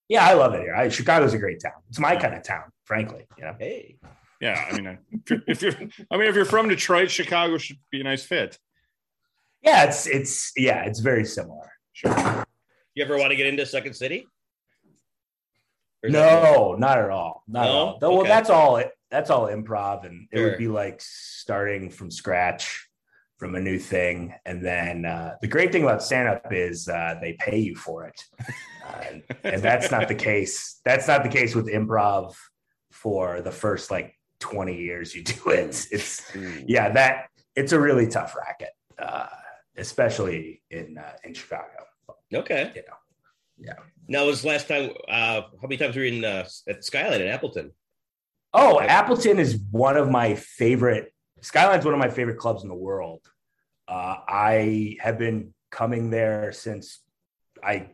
yeah, 0.09 0.25
I 0.25 0.33
love 0.33 0.53
it 0.53 0.61
here. 0.61 0.75
I, 0.75 0.89
Chicago's 0.89 1.33
a 1.33 1.37
great 1.37 1.61
town. 1.61 1.73
It's 1.89 1.99
my 1.99 2.15
kind 2.15 2.33
of 2.35 2.43
town, 2.43 2.63
frankly. 2.85 3.25
You 3.37 3.45
know, 3.45 3.55
Hey, 3.59 3.97
Yeah. 4.41 4.65
I 4.69 4.79
mean, 4.79 4.97
if 5.11 5.29
you're, 5.29 5.41
if 5.47 5.61
you're 5.61 5.73
I 6.11 6.17
mean, 6.17 6.27
if 6.27 6.35
you're 6.35 6.45
from 6.45 6.67
Detroit, 6.69 7.09
Chicago 7.11 7.57
should 7.57 7.77
be 7.91 8.01
a 8.01 8.03
nice 8.03 8.23
fit. 8.23 8.57
yeah, 9.61 9.83
it's 9.85 10.07
it's 10.07 10.51
yeah, 10.57 10.83
it's 10.85 10.99
very 10.99 11.25
similar. 11.25 11.71
Sure. 11.93 12.45
you 12.93 13.03
ever 13.03 13.17
want 13.17 13.31
to 13.31 13.35
get 13.35 13.47
into 13.47 13.65
Second 13.65 13.93
City? 13.95 14.27
No, 16.03 16.75
not 16.77 16.97
at 16.97 17.09
all. 17.09 17.43
Not 17.47 17.65
at 17.67 17.71
No? 17.71 17.77
all. 17.77 17.97
Though, 17.99 18.15
Well, 18.17 18.23
that's 18.25 18.49
all. 18.49 18.77
It, 18.77 18.91
that's 19.09 19.29
all 19.29 19.47
improv, 19.47 20.05
and 20.05 20.27
it 20.31 20.37
Sure. 20.37 20.49
would 20.49 20.57
be 20.57 20.67
like 20.67 20.99
starting 21.01 21.89
from 21.89 22.11
scratch 22.11 22.87
from 23.37 23.55
a 23.55 23.59
new 23.59 23.79
thing. 23.79 24.33
And 24.45 24.63
then 24.65 25.05
uh, 25.05 25.35
the 25.41 25.47
great 25.47 25.71
thing 25.71 25.83
about 25.83 26.03
stand 26.03 26.27
up 26.27 26.51
is 26.51 26.87
uh, 26.89 27.15
they 27.21 27.33
pay 27.39 27.57
you 27.59 27.75
for 27.75 28.05
it, 28.05 28.21
uh, 28.85 29.03
and, 29.43 29.61
that's 29.63 29.91
not 29.91 30.07
the 30.07 30.15
case. 30.29 30.79
That's 30.85 31.07
not 31.07 31.23
the 31.23 31.29
case 31.29 31.55
with 31.55 31.67
improv 31.67 32.35
for 32.91 33.41
the 33.41 33.51
first 33.51 33.91
like 33.91 34.13
twenty 34.39 34.77
years 34.77 35.15
you 35.15 35.23
do 35.23 35.49
it. 35.51 35.87
It's 35.91 36.35
Ooh. 36.35 36.63
yeah, 36.67 36.89
that 36.89 37.29
it's 37.55 37.71
a 37.71 37.79
really 37.79 38.07
tough 38.07 38.35
racket, 38.35 38.69
uh, 38.99 39.27
especially 39.77 40.61
in 40.69 40.97
uh, 40.97 41.13
in 41.23 41.33
Chicago. 41.33 41.85
Okay. 42.33 42.71
You 42.75 42.81
know, 42.87 42.97
yeah. 43.59 43.73
Now, 44.07 44.25
was 44.25 44.45
last 44.45 44.67
time? 44.67 44.91
Uh, 45.09 45.41
how 45.41 45.63
many 45.63 45.77
times 45.77 45.95
were 45.95 46.03
you 46.03 46.17
in 46.19 46.25
uh, 46.25 46.47
at 46.67 46.83
Skyline 46.85 47.21
in 47.21 47.27
Appleton? 47.27 47.71
Oh, 48.53 48.79
Appleton 48.79 49.39
is 49.39 49.59
one 49.71 49.97
of 49.97 50.09
my 50.09 50.35
favorite. 50.35 51.13
Skyline's 51.41 51.85
one 51.85 51.93
of 51.93 51.99
my 51.99 52.09
favorite 52.09 52.37
clubs 52.37 52.63
in 52.63 52.69
the 52.69 52.75
world. 52.75 53.21
Uh, 53.87 54.15
I 54.27 54.97
have 55.01 55.17
been 55.17 55.53
coming 55.71 56.09
there 56.09 56.51
since 56.53 57.01
I 57.63 57.91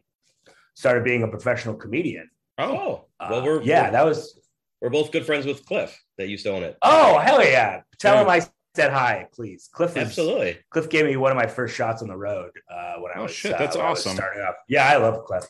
started 0.75 1.03
being 1.03 1.23
a 1.23 1.27
professional 1.27 1.75
comedian. 1.75 2.29
Oh, 2.57 3.05
Uh, 3.19 3.27
well, 3.31 3.43
we're 3.43 3.61
yeah, 3.63 3.85
we're, 3.87 3.91
that 3.91 4.05
was. 4.05 4.39
we're 4.81 4.89
both 4.89 5.11
good 5.11 5.25
friends 5.25 5.45
with 5.45 5.65
Cliff 5.65 5.99
that 6.17 6.27
used 6.27 6.45
to 6.45 6.51
own 6.51 6.63
it. 6.63 6.77
Oh 6.81 7.17
hell 7.17 7.43
yeah! 7.43 7.81
Tell 7.99 8.21
him 8.21 8.29
I 8.29 8.45
said 8.75 8.91
hi, 8.91 9.27
please. 9.33 9.69
Cliff 9.71 9.91
is, 9.91 10.07
Absolutely. 10.07 10.57
Cliff 10.71 10.89
gave 10.89 11.05
me 11.05 11.15
one 11.15 11.31
of 11.31 11.37
my 11.37 11.45
first 11.47 11.75
shots 11.75 12.01
on 12.01 12.07
the 12.07 12.17
road 12.17 12.51
uh, 12.69 12.95
when 12.95 13.11
I 13.15 13.19
Oh, 13.19 13.23
was. 13.23 13.31
shit, 13.31 13.53
uh, 13.53 13.57
that's 13.59 13.75
was 13.77 13.99
awesome. 13.99 14.15
starting 14.15 14.41
up. 14.41 14.57
Yeah, 14.67 14.87
I 14.87 14.97
love 14.97 15.25
Cliff. 15.25 15.45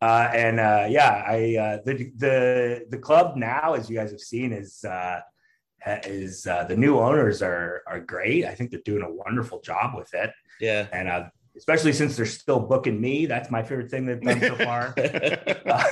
Uh, 0.00 0.30
and 0.32 0.60
uh, 0.60 0.86
yeah, 0.88 1.24
I 1.26 1.56
uh, 1.56 1.78
the 1.84 2.10
the 2.16 2.86
the 2.88 2.98
club 2.98 3.36
now, 3.36 3.74
as 3.74 3.90
you 3.90 3.96
guys 3.96 4.10
have 4.12 4.20
seen, 4.20 4.52
is 4.52 4.82
uh, 4.84 5.20
is 6.06 6.46
uh, 6.46 6.64
the 6.64 6.76
new 6.76 6.98
owners 6.98 7.42
are 7.42 7.82
are 7.86 8.00
great. 8.00 8.46
I 8.46 8.54
think 8.54 8.70
they're 8.70 8.80
doing 8.84 9.02
a 9.02 9.10
wonderful 9.12 9.60
job 9.60 9.94
with 9.94 10.12
it, 10.14 10.30
Yeah. 10.60 10.86
and 10.92 11.06
uh, 11.08 11.24
especially 11.56 11.92
since 11.92 12.16
they're 12.16 12.24
still 12.24 12.60
booking 12.60 12.98
me. 12.98 13.26
That's 13.26 13.50
my 13.50 13.62
favorite 13.62 13.90
thing 13.90 14.06
they've 14.06 14.20
done 14.22 14.40
so 14.40 14.54
far. 14.56 14.94
Uh, 14.96 15.84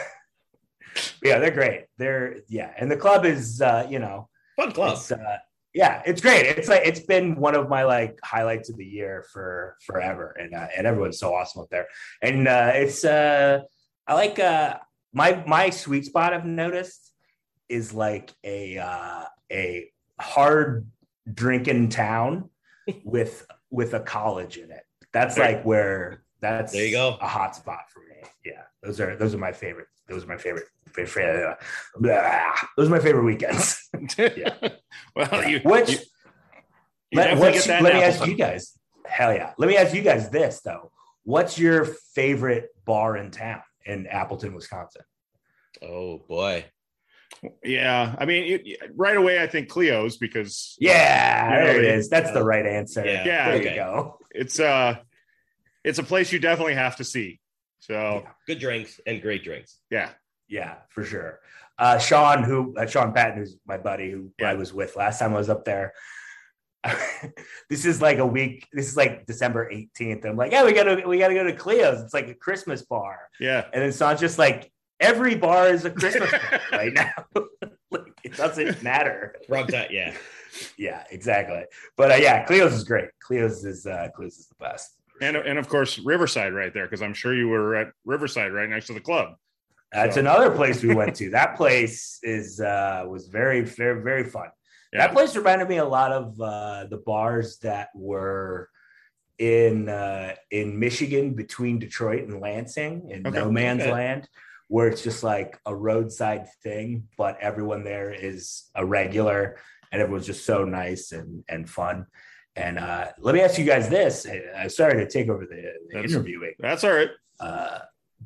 yeah, 1.23 1.39
they're 1.39 1.51
great. 1.51 1.85
They're 1.99 2.37
yeah, 2.49 2.73
and 2.79 2.91
the 2.91 2.97
club 2.97 3.25
is 3.27 3.61
uh, 3.61 3.87
you 3.91 3.99
know 3.99 4.29
Fun 4.57 4.73
club. 4.73 4.93
it's, 4.95 5.13
uh, 5.13 5.39
yeah, 5.79 6.03
it's 6.05 6.21
great. 6.21 6.45
It's 6.45 6.67
like 6.67 6.83
it's 6.85 6.99
been 6.99 7.37
one 7.37 7.55
of 7.55 7.69
my 7.69 7.85
like 7.85 8.19
highlights 8.25 8.69
of 8.69 8.77
the 8.77 8.85
year 8.85 9.25
for 9.33 9.77
forever, 9.87 10.35
and 10.37 10.53
uh, 10.53 10.67
and 10.77 10.89
everyone's 10.89 11.21
so 11.21 11.33
awesome 11.33 11.63
up 11.63 11.69
there. 11.71 11.87
And 12.21 12.49
uh, 12.49 12.73
it's 12.75 13.05
uh, 13.05 13.61
I 14.05 14.15
like 14.15 14.41
uh, 14.41 14.79
my 15.13 15.45
my 15.47 15.71
sweet 15.71 16.05
spot. 16.05 16.35
I've 16.35 16.45
noticed 16.45 17.13
is 17.69 17.95
like 17.95 18.35
a 18.43 18.79
uh, 18.79 19.23
a 19.53 19.89
hard 20.19 20.89
drinking 21.33 21.91
town 21.91 22.51
with 23.05 23.47
with 23.71 23.95
a 23.95 24.01
college 24.01 24.57
in 24.57 24.73
it. 24.73 24.83
That's 25.13 25.39
like 25.39 25.63
where 25.63 26.25
that's 26.41 26.73
There 26.73 26.85
you 26.85 26.93
go. 26.93 27.17
a 27.21 27.27
hot 27.29 27.55
spot 27.57 27.81
for 27.93 28.01
me. 28.01 28.17
Yeah, 28.45 28.63
those 28.83 29.01
are 29.01 29.17
those 29.17 29.35
are 29.35 29.39
my 29.39 29.53
favorite. 29.53 29.89
Those 30.09 30.25
are 30.25 30.29
my 30.29 30.37
favorite. 30.39 30.65
favorite 30.93 31.45
uh, 31.45 31.55
blah. 31.99 32.55
those 32.77 32.89
are 32.89 32.91
my 32.91 33.01
favorite 33.01 33.25
weekends. 33.25 33.89
Yeah. 34.19 34.55
well, 35.17 35.45
you, 35.49 35.61
Which 35.65 35.91
you, 35.91 35.99
you 37.11 37.19
let, 37.19 37.25
definitely 37.29 37.51
what's- 37.53 37.69
let 37.69 37.79
in 37.79 37.85
me 37.85 38.03
ask 38.03 38.27
you 38.27 38.35
guys. 38.37 38.79
Hell 39.07 39.33
yeah. 39.35 39.53
Let 39.59 39.69
me 39.69 39.77
ask 39.77 39.95
you 39.95 40.03
guys 40.03 40.31
this 40.31 40.61
though. 40.61 40.93
What's 41.25 41.59
your 41.59 41.85
favorite 42.15 42.69
bar 42.85 43.17
in 43.17 43.31
town 43.31 43.63
in 43.85 44.07
Appleton, 44.07 44.55
Wisconsin? 44.55 45.03
oh 45.83 46.19
boy. 46.29 46.65
Yeah, 47.63 48.17
I 48.19 48.25
mean, 48.25 48.61
it, 48.65 48.79
right 48.97 49.17
away, 49.17 49.41
I 49.43 49.47
think 49.47 49.69
Cleo's 49.69 50.17
because 50.17 50.77
Yeah, 50.81 51.45
You 51.45 51.51
know, 51.61 51.67
there 51.67 51.79
it 51.79 51.83
they- 51.83 51.95
is. 51.95 52.09
That's 52.09 52.33
the 52.33 52.43
right 52.45 52.67
answer. 52.67 53.05
Yeah, 53.05 53.51
there 53.51 53.55
okay. 53.61 53.71
you 53.71 53.77
go. 53.77 54.19
it's 54.31 54.59
uh 54.61 54.97
it's 55.85 55.99
a 55.99 56.03
place 56.03 56.33
you 56.33 56.39
definitely 56.39 56.75
have 56.75 56.97
to 56.97 57.05
see. 57.05 57.41
So 57.81 58.23
Yeah. 58.25 58.31
Good 58.47 58.59
drinks 58.61 59.01
and 59.07 59.21
great 59.23 59.45
drinks. 59.45 59.79
yeah, 59.91 60.11
Yeah, 60.49 60.77
for 60.91 61.05
sure. 61.05 61.41
Uh, 61.79 61.99
Sean, 61.99 62.43
who 62.43 62.75
uh, 62.77 62.87
Sean 62.87 63.13
Patton, 63.13 63.39
who's 63.39 63.57
my 63.67 63.79
buddy 63.79 64.11
who 64.11 64.33
Yeah. 64.39 64.51
I 64.51 64.55
was 64.55 64.73
with 64.75 64.97
last 64.97 65.19
time 65.21 65.33
I 65.33 65.37
was 65.39 65.49
up 65.49 65.65
there. 65.65 65.93
this 67.71 67.85
is 67.85 68.01
like 68.01 68.19
a 68.19 68.27
week. 68.27 68.67
This 68.73 68.89
is 68.89 68.97
like 68.97 69.27
December 69.27 69.71
18th. 69.73 70.25
I'm 70.25 70.37
like, 70.37 70.53
yeah, 70.53 70.65
we 70.65 70.73
gotta 70.73 71.03
we 71.07 71.19
gotta 71.19 71.35
go 71.35 71.45
to 71.45 71.53
Cleo's. 71.53 72.01
It's 72.03 72.15
like 72.15 72.29
a 72.29 72.35
Christmas 72.35 72.83
bar. 72.83 73.29
yeah. 73.41 73.65
And 73.73 73.83
then 73.83 73.93
Sean's 73.93 74.21
just 74.21 74.39
like, 74.39 74.71
every 75.01 75.35
bar 75.35 75.69
is 75.69 75.85
a 75.85 75.91
Christmas 75.91 76.31
bar 76.31 76.61
right 76.73 76.93
now. 76.93 77.13
like, 77.91 78.13
it 78.25 78.37
doesn't 78.37 78.83
matter. 78.83 79.37
Wrong 79.49 79.67
time. 79.67 79.89
Yeah. 79.91 80.15
Yeah, 80.77 81.05
exactly. 81.11 81.65
But 81.97 82.13
uh, 82.13 82.15
yeah, 82.17 82.45
Cleo's 82.47 82.73
is 82.75 82.85
great. 82.85 83.11
Cleo's 83.21 83.65
is 83.65 83.87
uh, 83.87 84.09
Cleo's 84.15 84.39
is 84.39 84.47
the 84.49 84.55
best. 84.59 84.97
And 85.21 85.37
and 85.37 85.59
of 85.59 85.69
course 85.69 85.99
Riverside 85.99 86.53
right 86.55 86.73
there 86.73 86.85
because 86.87 87.03
I'm 87.03 87.15
sure 87.15 87.35
you 87.35 87.49
were 87.49 87.75
at 87.77 87.93
Riverside 88.05 88.53
right 88.53 88.69
next 88.69 88.87
to 88.89 88.95
the 88.95 89.01
club. 89.01 89.35
That's 89.93 90.15
So- 90.15 90.21
another 90.21 90.51
place 90.51 90.83
we 90.83 90.95
went 90.95 91.17
to. 91.17 91.31
That 91.31 91.57
place 91.57 92.19
is 92.23 92.61
uh, 92.61 93.05
was 93.09 93.29
very 93.29 93.63
very 93.63 94.03
very 94.03 94.25
fun. 94.25 94.49
Yeah. 94.93 95.07
That 95.07 95.13
place 95.15 95.37
reminded 95.37 95.69
me 95.69 95.79
a 95.79 95.85
lot 95.85 96.13
of 96.13 96.41
uh, 96.41 96.87
the 96.89 96.99
bars 96.99 97.59
that 97.59 97.89
were 97.95 98.71
in 99.39 99.89
uh, 99.89 100.35
in 100.51 100.79
Michigan 100.79 101.35
between 101.35 101.79
Detroit 101.79 102.25
and 102.29 102.41
Lansing 102.41 103.11
in 103.11 103.27
Okay. 103.27 103.39
no 103.39 103.51
man's 103.51 103.83
Okay. 103.83 103.93
land, 103.93 104.29
where 104.69 104.89
it's 104.89 105.03
just 105.03 105.23
like 105.23 105.59
a 105.67 105.75
roadside 105.75 106.49
thing, 106.63 107.09
but 107.17 107.39
everyone 107.41 107.85
there 107.85 108.11
is 108.13 108.65
a 108.75 108.85
regular, 108.85 109.59
and 109.93 110.01
everyone's 110.03 110.27
just 110.27 110.45
so 110.47 110.65
nice 110.65 111.13
and 111.13 111.45
and 111.49 111.69
fun. 111.69 112.07
And 112.59 112.79
uh, 112.79 113.07
let 113.21 113.35
me 113.35 113.41
ask 113.41 113.57
you 113.59 113.65
guys 113.65 113.89
this: 113.89 114.27
I'm 114.57 114.69
sorry 114.69 114.95
to 115.05 115.09
take 115.09 115.29
over 115.29 115.47
the, 115.47 115.57
the 115.57 115.95
That's- 115.95 116.11
interviewing. 116.13 116.55
That's 116.59 116.83
all 116.85 116.93
right. 116.93 117.11
Uh, 117.39 117.79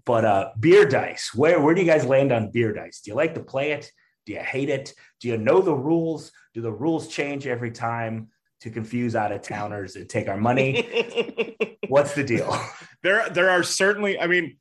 but 0.07 0.25
uh, 0.25 0.51
beer 0.59 0.87
dice. 0.87 1.35
Where 1.35 1.61
where 1.61 1.75
do 1.75 1.81
you 1.83 1.87
guys 1.87 2.05
land 2.07 2.33
on 2.33 2.51
beer 2.51 2.73
dice? 2.73 3.01
Do 3.03 3.11
you 3.11 3.15
like 3.15 3.35
to 3.35 3.43
play 3.43 3.73
it? 3.73 3.91
Do 4.25 4.33
you 4.33 4.41
hate 4.41 4.71
it? 4.71 4.95
Do 5.21 5.29
you 5.29 5.37
know 5.37 5.61
the 5.61 5.75
rules? 5.75 6.33
Do 6.55 6.63
the 6.63 6.73
rules 6.73 7.09
change 7.09 7.47
every 7.47 7.71
time 7.73 8.29
to 8.63 8.71
confuse 8.71 9.15
out 9.15 9.33
of 9.33 9.43
towners 9.43 9.97
and 9.97 10.09
take 10.09 10.29
our 10.29 10.37
money? 10.39 11.77
What's 11.89 12.15
the 12.15 12.25
deal? 12.25 12.59
There, 13.03 13.29
there 13.31 13.51
are 13.51 13.63
certainly. 13.63 14.19
I 14.19 14.29
mean, 14.29 14.57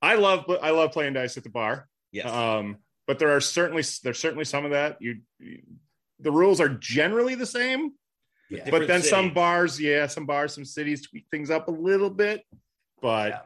I 0.00 0.14
love, 0.14 0.44
I 0.62 0.70
love 0.70 0.92
playing 0.92 1.12
dice 1.14 1.36
at 1.36 1.42
the 1.42 1.50
bar. 1.50 1.88
yes. 2.12 2.26
Um, 2.26 2.78
but 3.06 3.18
there 3.18 3.34
are 3.36 3.40
certainly 3.40 3.82
there's 4.04 4.20
certainly 4.20 4.44
some 4.44 4.64
of 4.64 4.70
that. 4.70 4.96
You, 5.02 5.18
you 5.38 5.60
the 6.20 6.30
rules 6.30 6.60
are 6.60 6.68
generally 6.68 7.34
the 7.34 7.44
same, 7.46 7.92
Yeah. 8.52 8.58
but 8.58 8.64
Different 8.80 8.88
then 8.88 9.02
some 9.02 9.32
bars, 9.34 9.80
yeah, 9.80 10.06
some 10.06 10.26
bars, 10.26 10.54
some 10.54 10.64
cities 10.64 11.06
tweak 11.08 11.26
things 11.30 11.50
up 11.50 11.68
a 11.68 11.70
little 11.72 12.10
bit, 12.10 12.42
but 13.00 13.28
Yeah. 13.30 13.38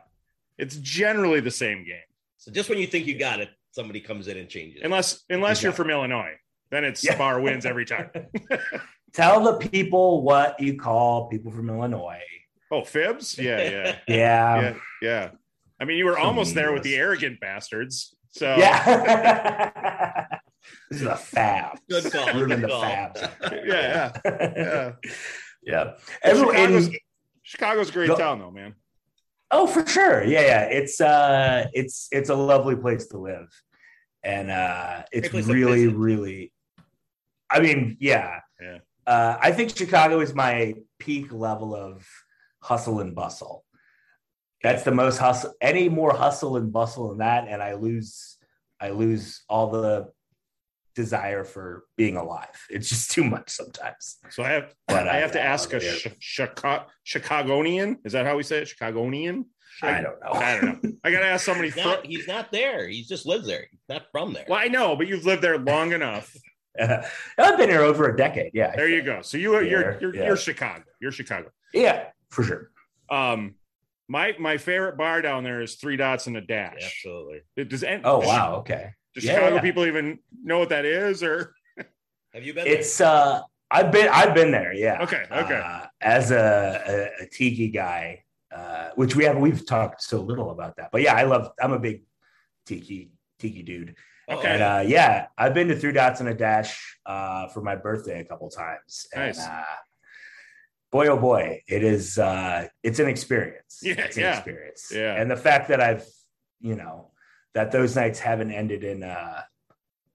it's 0.58 0.76
generally 0.76 1.40
the 1.40 1.50
same 1.50 1.84
game. 1.84 2.00
so 2.38 2.50
just 2.52 2.68
when 2.68 2.78
you 2.78 2.86
think 2.86 3.06
you 3.06 3.16
got 3.18 3.40
it, 3.40 3.48
somebody 3.72 4.00
comes 4.00 4.28
in 4.28 4.36
and 4.36 4.48
changes. 4.48 4.80
it. 4.80 4.84
Unless 4.84 5.24
unless 5.30 5.62
you're 5.62 5.72
from 5.72 5.90
Illinois, 5.90 6.34
then 6.70 6.84
it's 6.84 7.02
Yeah. 7.04 7.16
bar 7.16 7.40
wins 7.40 7.64
every 7.66 7.84
time. 7.84 8.10
Tell 9.12 9.40
the 9.42 9.68
people 9.68 10.22
what 10.22 10.60
you 10.60 10.76
call 10.76 11.28
people 11.28 11.50
from 11.52 11.70
Illinois. 11.70 12.20
Oh, 12.70 12.84
fibs? 12.84 13.38
Yeah, 13.38 13.62
yeah, 13.62 13.96
Yeah. 14.08 14.60
yeah, 14.60 14.74
yeah. 15.02 15.30
I 15.80 15.84
mean, 15.84 15.96
you 15.98 16.04
were 16.06 16.18
almost 16.18 16.54
there 16.54 16.72
with 16.72 16.82
the 16.82 16.96
arrogant 16.96 17.38
bastards. 17.40 18.14
So 18.30 18.56
Yeah. 18.56 20.26
this 20.90 21.00
is 21.00 21.06
a 21.06 21.16
fab. 21.16 21.78
Good 21.88 22.10
call, 22.12 22.32
Ruining 22.34 22.60
good 22.60 22.68
the 22.70 22.72
call. 22.72 22.82
fabs. 22.82 23.30
yeah, 23.66 24.12
yeah, 24.24 24.50
yeah. 24.56 24.92
yeah. 25.62 25.92
Everyone, 26.22 26.54
Chicago's, 26.54 26.86
and- 26.86 26.96
Chicago's 27.42 27.88
a 27.90 27.92
great 27.92 28.08
Go- 28.08 28.16
town, 28.16 28.38
though, 28.40 28.50
man. 28.50 28.74
oh, 29.50 29.66
for 29.66 29.86
sure. 29.86 30.24
Yeah, 30.24 30.40
yeah. 30.42 30.62
It's 30.64 31.00
uh 31.00 31.66
it's 31.72 32.08
it's 32.12 32.28
a 32.30 32.34
lovely 32.34 32.76
place 32.76 33.06
to 33.08 33.18
live. 33.18 33.48
And 34.22 34.50
uh 34.50 35.02
it's 35.12 35.28
Great 35.28 35.44
place 35.44 35.46
to 35.46 35.52
really, 35.52 35.86
really 35.88 36.52
I 37.50 37.60
mean, 37.60 37.96
yeah. 38.00 38.40
Yeah. 38.60 38.78
Uh 39.06 39.36
I 39.40 39.52
think 39.52 39.76
Chicago 39.76 40.20
is 40.20 40.34
my 40.34 40.74
peak 40.98 41.32
level 41.32 41.74
of 41.76 42.04
hustle 42.60 42.98
and 43.00 43.14
bustle. 43.14 43.64
That's 44.64 44.82
the 44.82 44.90
most 44.90 45.18
hustle 45.18 45.54
any 45.60 45.88
more 45.88 46.12
hustle 46.12 46.56
and 46.56 46.72
bustle 46.72 47.10
than 47.10 47.18
that, 47.18 47.46
and 47.48 47.62
I 47.62 47.74
lose 47.74 48.36
I 48.80 48.90
lose 48.90 49.44
all 49.48 49.70
the 49.70 50.08
desire 50.96 51.44
for 51.44 51.84
being 51.96 52.16
alive. 52.16 52.48
It's 52.68 52.88
just 52.88 53.10
too 53.14 53.22
much 53.22 53.50
sometimes. 53.50 54.16
So 54.30 54.42
I 54.42 54.48
have 54.48 54.74
But 54.88 55.06
I 55.06 55.18
I- 55.18 55.20
have 55.20 55.32
to 55.32 55.40
ask 55.40 55.72
a 55.72 55.80
yeah. 55.82 56.10
Chi- 56.36 56.84
Chicagonian. 57.06 57.96
Is 58.04 58.12
that 58.14 58.26
how 58.26 58.36
we 58.36 58.42
say 58.42 58.58
it? 58.62 58.68
Chicagonian? 58.76 59.44
I 59.82 60.00
don't 60.00 60.18
know. 60.24 60.32
I 60.32 60.58
don't 60.60 60.82
know. 60.82 60.92
I 61.04 61.10
gotta 61.10 61.26
ask 61.26 61.44
somebody. 61.44 61.68
he's 61.68 61.84
not, 61.84 62.06
he's 62.06 62.26
not 62.26 62.50
there. 62.50 62.88
He 62.88 63.02
just 63.02 63.26
lives 63.26 63.46
there. 63.46 63.66
He's 63.70 63.78
not 63.90 64.04
from 64.10 64.32
there. 64.32 64.46
well, 64.48 64.58
I 64.58 64.68
know, 64.68 64.96
but 64.96 65.06
you've 65.06 65.26
lived 65.26 65.42
there 65.42 65.58
long 65.58 65.92
enough. 65.92 66.34
I've 66.80 67.56
been 67.58 67.68
here 67.68 67.82
over 67.82 68.08
a 68.08 68.16
decade. 68.16 68.52
Yeah. 68.54 68.74
There 68.74 68.88
you 68.88 69.02
go. 69.02 69.20
So 69.22 69.36
you 69.38 69.54
are 69.54 69.62
you're 69.62 69.98
you're, 70.00 70.14
yeah. 70.14 70.26
you're 70.26 70.36
Chicago. 70.36 70.84
You're 71.00 71.12
Chicago. 71.12 71.50
Yeah, 71.74 72.06
for 72.30 72.42
sure. 72.42 72.70
Um, 73.10 73.54
my 74.08 74.34
my 74.38 74.56
favorite 74.56 74.96
bar 74.96 75.20
down 75.20 75.44
there 75.44 75.60
is 75.60 75.74
Three 75.76 75.96
Dots 75.96 76.26
and 76.26 76.36
a 76.38 76.40
Dash. 76.40 76.82
Absolutely. 76.82 77.40
It- 77.56 77.68
Does 77.68 77.82
any, 77.84 78.02
Oh 78.04 78.18
wow. 78.20 78.56
Okay. 78.56 78.90
Does 79.16 79.24
Yeah, 79.24 79.36
Chicago 79.36 79.56
yeah. 79.56 79.60
people 79.62 79.86
even 79.86 80.18
know 80.44 80.58
what 80.58 80.68
that 80.68 80.84
is? 80.84 81.22
Or 81.22 81.54
Have 82.34 82.44
you 82.44 82.52
been? 82.52 82.66
It's 82.66 83.00
uh 83.00 83.40
I've 83.70 83.90
been 83.90 84.08
I've 84.12 84.34
been 84.34 84.52
there, 84.52 84.74
yeah. 84.74 85.02
Okay, 85.02 85.24
okay. 85.32 85.56
Uh, 85.64 85.86
as 86.02 86.30
a, 86.30 87.10
a, 87.18 87.24
a 87.24 87.26
tiki 87.26 87.68
guy, 87.68 88.22
uh, 88.54 88.90
which 88.94 89.16
we 89.16 89.24
have 89.24 89.38
we've 89.38 89.66
talked 89.66 90.02
so 90.02 90.20
little 90.20 90.50
about 90.50 90.76
that. 90.76 90.90
But 90.92 91.00
yeah, 91.00 91.14
I 91.14 91.22
love 91.22 91.50
I'm 91.60 91.72
a 91.72 91.78
big 91.78 92.02
tiki 92.66 93.10
tiki 93.38 93.62
dude. 93.62 93.96
Okay. 94.28 94.48
And 94.48 94.62
uh 94.62 94.82
yeah, 94.86 95.28
I've 95.38 95.54
been 95.54 95.68
to 95.68 95.76
three 95.76 95.92
dots 95.92 96.20
and 96.20 96.28
a 96.28 96.34
dash 96.34 96.98
uh 97.06 97.48
for 97.48 97.62
my 97.62 97.74
birthday 97.74 98.20
a 98.20 98.24
couple 98.24 98.50
times. 98.50 99.06
And 99.14 99.34
Nice. 99.34 99.40
uh 99.40 99.64
boy 100.92 101.06
oh 101.06 101.16
boy, 101.16 101.62
it 101.66 101.82
is 101.82 102.18
uh 102.18 102.68
it's 102.82 102.98
an 102.98 103.08
experience. 103.08 103.80
Yeah, 103.82 103.94
it's 103.94 104.16
an 104.18 104.24
yeah. 104.24 104.36
experience. 104.36 104.92
Yeah. 104.94 105.14
And 105.14 105.30
the 105.30 105.36
fact 105.36 105.68
that 105.68 105.80
I've, 105.80 106.04
you 106.60 106.76
know, 106.76 107.12
that 107.56 107.72
those 107.72 107.96
nights 107.96 108.18
haven't 108.18 108.50
ended 108.52 108.84
in 108.84 109.02
uh 109.02 109.40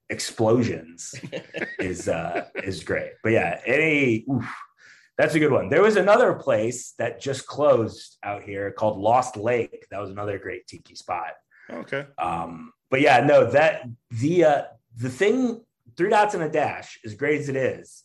explosions 0.10 1.16
is 1.80 2.08
uh 2.08 2.46
is 2.64 2.84
great. 2.84 3.14
But 3.24 3.32
yeah, 3.32 3.60
any 3.66 4.24
oof, 4.32 4.48
that's 5.18 5.34
a 5.34 5.40
good 5.40 5.52
one. 5.52 5.68
There 5.70 5.82
was 5.82 5.96
another 5.96 6.36
place 6.36 6.94
that 7.00 7.20
just 7.20 7.48
closed 7.48 8.18
out 8.24 8.44
here 8.44 8.72
called 8.72 9.00
Lost 9.00 9.38
Lake. 9.38 9.88
That 9.90 10.00
was 10.00 10.12
another 10.12 10.38
great 10.38 10.68
tiki 10.68 10.94
spot. 10.96 11.34
okay, 11.72 12.06
Um, 12.20 12.74
but 12.92 13.02
yeah, 13.02 13.22
no, 13.22 13.50
that 13.50 13.86
the 14.12 14.46
uh 14.46 14.64
the 14.98 15.10
thing 15.10 15.66
three 15.98 16.12
dots 16.12 16.36
and 16.36 16.44
a 16.44 16.50
dash, 16.50 17.00
as 17.04 17.16
great 17.16 17.42
as 17.42 17.50
it 17.50 17.56
is, 17.56 18.04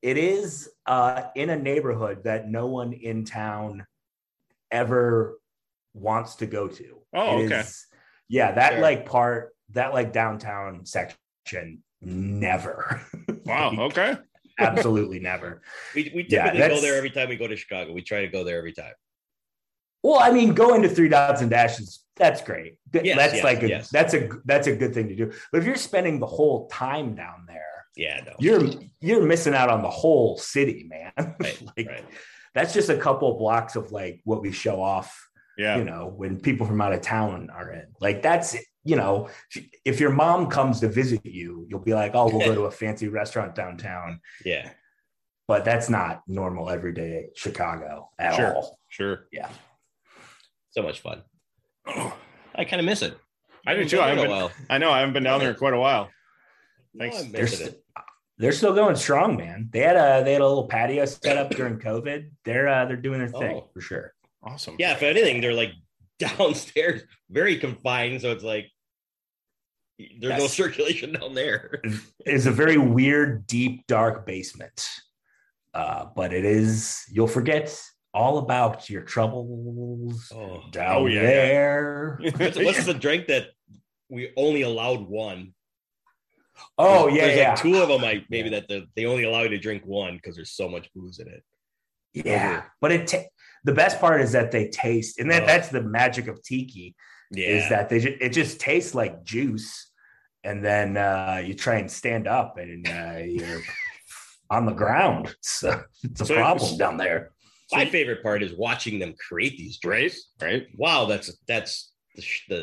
it 0.00 0.16
is 0.16 0.70
uh 0.86 1.22
in 1.34 1.50
a 1.50 1.56
neighborhood 1.58 2.22
that 2.22 2.48
no 2.48 2.68
one 2.68 2.92
in 2.92 3.24
town 3.24 3.84
ever 4.70 5.38
wants 5.92 6.36
to 6.36 6.46
go 6.46 6.68
to. 6.68 6.98
Oh, 7.12 7.40
It 7.40 7.46
okay. 7.46 7.60
is- 7.60 7.86
yeah, 8.28 8.52
that 8.52 8.72
Sure. 8.74 8.80
like 8.80 9.06
part, 9.06 9.54
that 9.70 9.92
like 9.92 10.12
downtown 10.12 10.84
section, 10.86 11.82
never. 12.00 13.00
wow, 13.44 13.70
Like, 13.70 13.78
okay, 13.78 14.14
absolutely 14.58 15.18
never. 15.30 15.62
we, 15.94 16.12
we 16.14 16.26
Yeah, 16.28 16.52
go 16.68 16.80
there 16.80 16.96
every 16.96 17.10
time 17.10 17.28
we 17.28 17.36
go 17.36 17.46
to 17.46 17.56
Chicago. 17.56 17.92
We 17.92 18.02
try 18.02 18.22
to 18.22 18.28
go 18.28 18.44
there 18.44 18.58
every 18.58 18.72
time. 18.72 18.92
Well, 20.02 20.18
I 20.20 20.30
mean, 20.30 20.54
going 20.54 20.82
to 20.82 20.88
three 20.88 21.08
dots 21.08 21.40
and 21.40 21.50
dashes, 21.50 22.04
that's 22.16 22.40
great. 22.42 22.78
Th- 22.92 23.04
Yes, 23.04 23.16
that's 23.16 23.34
yes, 23.34 23.44
like 23.44 23.62
a, 23.62 23.68
yes. 23.68 23.90
that's 23.90 24.14
a 24.14 24.28
that's 24.44 24.66
a 24.68 24.76
good 24.76 24.94
thing 24.94 25.08
to 25.08 25.16
do. 25.16 25.32
But 25.50 25.58
if 25.58 25.64
you're 25.66 25.74
spending 25.76 26.20
the 26.20 26.26
whole 26.26 26.68
time 26.68 27.14
down 27.16 27.44
there, 27.48 27.86
Yeah, 27.96 28.20
no. 28.24 28.32
you're 28.38 28.62
you're 29.00 29.22
missing 29.26 29.54
out 29.54 29.68
on 29.68 29.82
the 29.82 29.90
whole 29.90 30.38
city, 30.38 30.86
man. 30.88 31.12
Right, 31.40 31.62
like 31.76 31.86
right. 31.88 32.04
that's 32.54 32.72
just 32.72 32.88
a 32.88 32.96
couple 32.96 33.36
blocks 33.36 33.74
of 33.74 33.90
like 33.90 34.20
what 34.24 34.42
we 34.42 34.52
show 34.52 34.80
off, 34.80 35.25
yeah, 35.58 35.76
you 35.76 35.84
know, 35.84 36.12
when 36.16 36.38
people 36.40 36.66
from 36.66 36.80
out 36.80 36.92
of 36.92 37.00
town 37.00 37.48
are 37.50 37.70
in. 37.72 37.86
Like 38.00 38.22
that's 38.22 38.56
you 38.84 38.94
know, 38.96 39.28
if- 39.54 39.66
if 39.84 40.00
your 40.00 40.10
mom 40.10 40.48
comes 40.48 40.78
to 40.80 40.88
visit 40.88 41.24
you, 41.26 41.66
you'll 41.68 41.80
be 41.80 41.92
like, 41.94 42.12
oh, 42.14 42.28
we'll 42.28 42.46
go 42.46 42.54
to 42.60 42.62
a 42.66 42.70
fancy 42.70 43.08
restaurant 43.08 43.54
downtown. 43.56 44.20
Yeah. 44.44 44.70
But 45.48 45.64
that's 45.64 45.88
not 45.90 46.22
normal 46.28 46.70
everyday 46.70 47.28
Chicago 47.34 48.10
at 48.18 48.34
Sure. 48.36 48.54
all. 48.54 48.78
sure. 48.88 49.26
Yeah. 49.32 49.48
So 50.70 50.82
much 50.82 51.00
fun. 51.00 51.22
I 51.86 52.64
kind 52.64 52.80
of 52.80 52.84
miss 52.84 53.02
it. 53.02 53.16
I 53.66 53.74
do 53.74 53.88
too. 53.88 54.00
I, 54.00 54.08
haven't 54.10 54.24
been, 54.24 54.30
while. 54.30 54.52
I 54.70 54.78
know 54.78 54.90
I 54.92 54.98
haven't 55.00 55.14
been 55.14 55.22
down 55.24 55.40
there 55.40 55.50
in 55.50 55.56
quite 55.56 55.74
a 55.74 55.78
while. 55.78 56.08
Thanks. 56.98 57.20
I'm 57.20 57.32
They're, 57.32 57.46
st- 57.46 57.70
it. 57.70 57.84
they're 58.38 58.52
still 58.52 58.74
going 58.74 58.96
strong, 58.96 59.36
man. 59.36 59.68
They 59.72 59.80
had 59.80 59.96
a 59.96 60.22
they 60.24 60.32
had 60.32 60.42
a 60.42 60.46
little 60.48 60.66
patio 60.68 61.04
set 61.06 61.36
up 61.36 61.50
during 61.50 61.78
COVID. 61.78 62.30
They're 62.44 62.68
uh, 62.68 62.84
they're 62.86 62.96
doing 62.96 63.18
their 63.18 63.28
thing 63.28 63.56
Oh. 63.64 63.70
for 63.74 63.80
sure. 63.80 64.14
Awesome. 64.46 64.76
Yeah, 64.78 64.92
if 64.92 65.02
anything, 65.02 65.40
they're 65.40 65.52
like 65.52 65.72
downstairs, 66.18 67.02
very 67.30 67.56
confined. 67.58 68.20
So 68.22 68.30
it's 68.32 68.44
like 68.44 68.70
there's 70.20 70.38
no 70.38 70.46
circulation 70.46 71.12
down 71.12 71.34
there. 71.34 71.80
It's 72.24 72.46
a 72.46 72.50
very 72.52 72.76
weird, 72.78 73.46
deep, 73.46 73.86
dark 73.86 74.26
basement. 74.26 74.88
Uh, 75.74 76.06
but 76.14 76.32
it 76.32 76.44
is 76.44 77.02
you'll 77.10 77.26
forget 77.28 77.78
all 78.14 78.38
about 78.38 78.88
your 78.88 79.02
troubles 79.02 80.32
Oh, 80.34 80.62
down 80.70 80.96
Oh, 80.96 81.06
yeah, 81.06 81.20
yeah. 81.20 81.28
there. 81.28 82.18
what's, 82.38 82.56
what's 82.56 82.86
the 82.86 82.94
drink 82.94 83.26
that 83.26 83.48
we 84.08 84.32
only 84.36 84.62
allowed 84.62 85.00
one? 85.06 85.52
Oh 86.78 87.06
There's- 87.10 87.16
yeah, 87.16 87.26
there's 87.26 87.38
yeah, 87.38 87.48
like 87.50 87.58
two 87.60 87.76
of 87.82 87.88
them. 87.88 88.04
I 88.04 88.24
maybe 88.30 88.48
that 88.50 88.68
the, 88.68 88.86
they 88.94 89.04
only 89.04 89.24
allow 89.24 89.42
you 89.42 89.50
to 89.50 89.58
drink 89.58 89.82
one 89.84 90.16
because 90.16 90.34
there's 90.36 90.52
so 90.52 90.68
much 90.68 90.88
booze 90.94 91.18
in 91.18 91.28
it. 91.28 91.42
yeah. 92.14 92.62
But 92.80 92.92
it 92.92 93.06
ta- 93.06 93.24
the 93.66 93.72
best 93.82 94.00
part 94.00 94.20
is 94.20 94.32
that 94.32 94.50
they 94.50 94.68
taste, 94.68 95.18
and 95.20 95.30
that 95.30 95.42
Oh. 95.42 95.46
that's 95.46 95.68
the 95.68 95.82
magic 95.82 96.26
of 96.28 96.42
tiki. 96.42 96.94
Yeah, 97.32 97.48
is 97.48 97.68
that 97.70 97.88
they 97.90 97.98
it 97.98 98.32
just 98.32 98.60
tastes 98.60 98.94
like 98.94 99.24
juice, 99.24 99.90
and 100.44 100.64
then 100.64 100.96
uh, 100.96 101.42
you 101.44 101.54
try 101.54 101.76
and 101.82 101.90
stand 101.90 102.26
up 102.28 102.56
and 102.58 102.88
uh, 102.88 103.18
you're 103.24 103.62
on 104.50 104.64
the 104.66 104.72
ground. 104.72 105.34
So 105.42 105.82
it's 106.04 106.20
a 106.20 106.26
So- 106.26 106.34
problem 106.36 106.78
down 106.78 106.96
there. 106.96 107.32
my 107.72 107.84
favorite 107.84 108.22
part 108.22 108.42
is 108.44 108.52
watching 108.54 109.00
them 109.00 109.12
create 109.28 109.56
these 109.58 109.78
drinks. 109.78 110.16
right. 110.40 110.66
Wow, 110.76 111.06
that's 111.06 111.28
that's 111.48 111.92
the, 112.14 112.22
the 112.48 112.60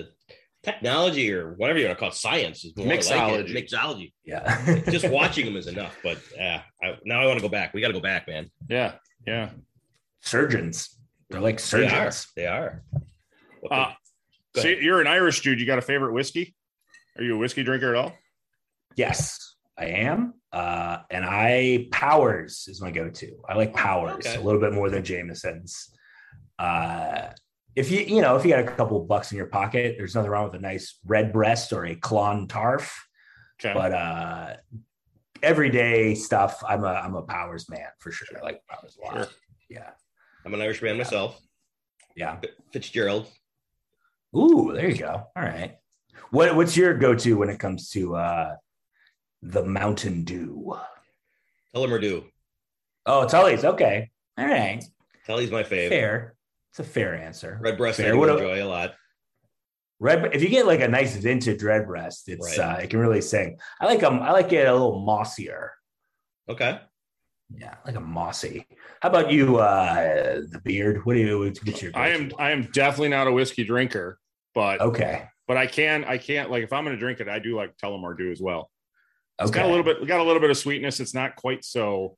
technology 0.64 1.28
or 1.34 1.56
whatever 1.60 1.78
you 1.80 1.86
want 1.88 1.98
to 1.98 2.00
call 2.00 2.10
it, 2.10 2.16
science 2.16 2.64
is 2.64 2.72
more 2.78 2.88
Mixology. 2.88 3.54
Like 3.54 3.64
it. 3.64 3.70
Mixology. 3.70 4.14
Yeah, 4.24 4.80
Just 4.90 5.10
watching 5.20 5.44
them 5.46 5.58
is 5.58 5.68
enough. 5.68 5.98
But 6.08 6.20
yeah, 6.38 6.62
I, 6.82 6.96
now 7.04 7.20
I 7.22 7.26
want 7.26 7.38
to 7.38 7.44
go 7.44 7.50
back. 7.50 7.74
We 7.74 7.82
got 7.82 7.88
to 7.94 8.00
go 8.02 8.06
back, 8.14 8.30
man. 8.30 8.50
Yeah, 8.70 8.94
yeah. 9.28 9.50
Surgeons. 10.24 10.98
They're 11.30 11.42
like 11.42 11.62
They 11.62 11.86
are. 11.86 12.12
surgeons. 12.12 12.28
They 12.36 12.48
are. 12.48 12.84
What 13.60 13.72
Uh, 13.72 13.92
so 14.56 14.68
you're 14.68 15.02
an 15.02 15.08
Irish 15.08 15.42
dude. 15.42 15.60
You 15.60 15.66
got 15.66 15.80
a 15.80 15.82
favorite 15.82 16.14
whiskey? 16.14 16.56
Are 17.18 17.24
you 17.24 17.36
a 17.36 17.38
whiskey 17.38 17.64
drinker 17.64 17.90
at 17.90 17.96
all? 17.96 18.14
Yes, 18.96 19.56
I 19.78 19.86
am. 19.86 20.36
Uh, 20.52 21.00
and 21.10 21.26
I 21.26 21.88
Powers 21.92 22.68
is 22.68 22.82
my 22.82 22.92
go-to. 22.92 23.36
I 23.48 23.56
like 23.56 23.74
Powers 23.74 24.26
okay. 24.26 24.36
a 24.36 24.42
little 24.42 24.62
bit 24.62 24.74
more 24.74 24.90
than 24.90 25.04
Jameson's. 25.04 25.90
Uh, 26.60 27.30
if 27.76 27.90
you 27.90 28.02
you 28.02 28.22
know 28.22 28.36
if 28.36 28.46
you 28.46 28.52
got 28.52 28.60
a 28.60 28.76
couple 28.76 29.00
bucks 29.06 29.32
in 29.32 29.38
your 29.38 29.48
pocket, 29.48 29.96
there's 29.98 30.14
nothing 30.16 30.30
wrong 30.30 30.46
with 30.46 30.54
a 30.54 30.60
nice 30.60 31.00
Redbreast 31.06 31.74
or 31.74 31.86
a 31.86 31.96
Clontarf. 31.96 32.94
Okay. 33.60 33.74
But 33.74 33.92
uh 33.94 34.56
everyday 35.42 36.14
stuff, 36.16 36.64
I'm 36.68 36.84
a 36.84 36.94
I'm 36.94 37.16
a 37.16 37.24
powers 37.24 37.68
man 37.70 37.88
for 38.00 38.12
sure. 38.12 38.28
I 38.38 38.44
like 38.44 38.62
powers 38.70 38.98
a 39.02 39.06
lot. 39.06 39.16
Sure. 39.16 39.28
Yeah. 39.70 39.90
I'm 40.46 40.54
an 40.54 40.62
Irishman 40.62 40.98
myself. 40.98 41.40
Yeah. 42.16 42.40
Fitzgerald. 42.72 43.28
Ooh, 44.36 44.72
there 44.74 44.90
you 44.90 44.98
go. 44.98 45.28
All 45.36 45.44
right. 45.44 45.78
What 46.32 46.56
what's 46.56 46.76
your 46.76 46.94
go-to 46.98 47.38
when 47.38 47.50
it 47.50 47.60
comes 47.60 47.90
to 47.92 48.16
uh 48.16 48.56
the 49.42 49.64
Mountain 49.64 50.24
Dew? 50.24 50.76
Or 51.76 52.00
do. 52.00 52.26
Oh, 53.06 53.28
Tully's 53.28 53.66
okay. 53.66 54.12
All 54.38 54.46
right. 54.46 54.84
Tully's 55.26 55.52
my 55.52 55.64
favorite. 55.64 55.96
Fair. 55.98 56.36
It's 56.72 56.80
a 56.80 56.84
fair 56.84 57.16
answer. 57.16 57.60
Redbreast 57.62 58.00
I 58.00 58.04
Fair. 58.04 58.12
do 58.14 58.20
What 58.20 58.30
enjoy 58.30 58.64
a 58.64 58.66
lot. 58.66 58.94
Red, 60.00 60.34
if 60.34 60.42
you 60.42 60.50
get 60.50 60.66
like 60.68 60.82
a 60.82 60.88
nice 60.88 61.16
vintage 61.16 61.62
Redbreast, 61.64 62.28
it's 62.30 62.58
Right. 62.58 62.78
uh, 62.80 62.82
it 62.82 62.90
can 62.90 63.00
really 63.00 63.22
sing. 63.22 63.58
I 63.80 63.86
like 63.86 64.00
them. 64.02 64.22
I 64.22 64.32
like 64.32 64.52
it 64.52 64.68
a 64.68 64.72
little 64.74 65.00
mossier. 65.06 65.72
Okay. 66.50 66.80
Yeah, 67.56 67.76
like 67.86 67.96
a 67.96 68.02
mossy. 68.02 68.66
How 69.02 69.10
about 69.10 69.32
you, 69.32 69.58
uh, 69.58 70.42
the 70.50 70.60
beard? 70.64 71.06
What 71.06 71.14
do 71.14 71.20
you? 71.20 71.40
What's 71.40 71.82
your? 71.82 71.92
I 71.96 72.10
am 72.10 72.32
I 72.40 72.52
am 72.52 72.64
definitely 72.72 73.10
not 73.10 73.28
a 73.28 73.32
whiskey 73.32 73.64
drinker, 73.64 74.18
but 74.56 74.82
okay. 74.82 75.28
but 75.48 75.58
I 75.58 75.68
can 75.68 76.04
I 76.06 76.18
can't 76.18 76.50
like 76.50 76.64
if 76.64 76.74
I'm 76.74 76.84
going 76.84 76.96
to 76.96 77.00
drink 77.00 77.20
it, 77.20 77.28
I 77.30 77.40
do 77.40 77.56
like 77.56 77.78
Tullamore 77.78 78.18
Dew 78.18 78.32
as 78.32 78.42
well. 78.42 78.72
It's 79.40 79.50
Okay. 79.52 79.60
got 79.60 79.68
a 79.68 79.70
little 79.70 79.84
bit 79.84 80.08
got 80.08 80.20
a 80.20 80.24
little 80.24 80.42
bit 80.42 80.50
of 80.50 80.58
sweetness. 80.58 81.00
It's 81.00 81.14
not 81.14 81.36
quite 81.36 81.64
so. 81.64 82.18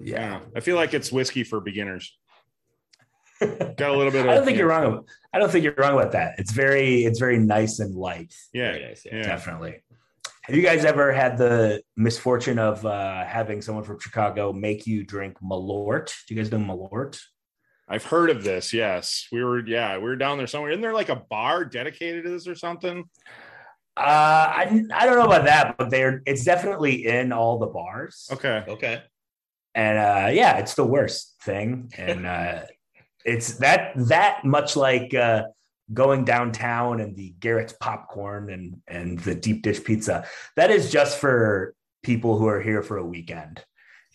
Yeah. 0.00 0.20
Yeah, 0.20 0.40
I 0.56 0.60
feel 0.60 0.76
like 0.76 0.92
it's 0.92 1.10
whiskey 1.12 1.44
for 1.44 1.60
beginners. 1.60 2.16
Got 3.40 3.80
a 3.80 3.92
little 3.96 4.10
bit 4.10 4.24
of. 4.24 4.30
I 4.30 4.34
don't 4.34 4.44
think 4.44 4.58
you're 4.58 4.68
wrong. 4.68 5.06
I 5.32 5.38
don't 5.38 5.50
think 5.50 5.62
you're 5.64 5.74
wrong 5.78 5.94
about 5.94 6.12
that. 6.12 6.34
It's 6.38 6.50
very, 6.50 7.04
it's 7.04 7.20
very 7.20 7.38
nice 7.38 7.78
and 7.78 7.94
light. 7.94 8.34
Yeah, 8.52 8.72
Very 8.72 8.84
nice. 8.88 9.02
Yeah. 9.06 9.14
yeah. 9.16 9.22
Definitely. 9.22 9.82
Have 10.48 10.56
you 10.56 10.62
guys 10.62 10.86
ever 10.86 11.12
had 11.12 11.36
the 11.36 11.82
misfortune 11.94 12.58
of 12.58 12.84
uh, 12.86 13.22
having 13.26 13.60
someone 13.60 13.84
from 13.84 14.00
Chicago 14.00 14.50
make 14.50 14.86
you 14.86 15.04
drink 15.04 15.36
Malort? 15.42 16.10
Do 16.26 16.34
you 16.34 16.40
guys 16.40 16.50
know 16.50 16.56
Malort? 16.56 17.20
I've 17.86 18.04
heard 18.04 18.30
of 18.30 18.42
this. 18.44 18.72
Yes, 18.72 19.28
we 19.30 19.44
were. 19.44 19.60
Yeah, 19.66 19.98
we 19.98 20.04
were 20.04 20.16
down 20.16 20.38
there 20.38 20.46
somewhere. 20.46 20.70
Isn't 20.70 20.80
there 20.80 20.94
like 20.94 21.10
a 21.10 21.16
bar 21.16 21.66
dedicated 21.66 22.24
to 22.24 22.30
this 22.30 22.48
or 22.48 22.54
something? 22.54 23.04
Uh, 23.94 24.00
I, 24.00 24.84
I 24.94 25.04
don't 25.04 25.18
know 25.18 25.26
about 25.26 25.44
that, 25.44 25.76
but 25.76 25.90
they're 25.90 26.22
it's 26.24 26.44
definitely 26.44 27.06
in 27.06 27.30
all 27.30 27.58
the 27.58 27.66
bars. 27.66 28.26
Okay. 28.32 28.64
Okay. 28.66 29.02
and 29.74 29.98
uh 29.98 30.30
yeah 30.32 30.56
it's 30.56 30.74
the 30.74 30.84
worst 30.84 31.34
thing 31.42 31.92
and 31.98 32.26
uh 32.26 32.62
it's 33.24 33.58
that 33.58 33.92
that 33.96 34.44
much 34.44 34.76
like 34.76 35.14
uh 35.14 35.42
going 35.92 36.24
downtown 36.24 37.00
and 37.00 37.16
the 37.16 37.34
garrett's 37.40 37.74
popcorn 37.80 38.50
and 38.50 38.76
and 38.86 39.18
the 39.20 39.34
deep 39.34 39.62
dish 39.62 39.82
pizza 39.82 40.26
that 40.56 40.70
is 40.70 40.92
just 40.92 41.18
for 41.18 41.74
people 42.02 42.38
who 42.38 42.46
are 42.46 42.60
here 42.60 42.82
for 42.82 42.98
a 42.98 43.04
weekend 43.04 43.64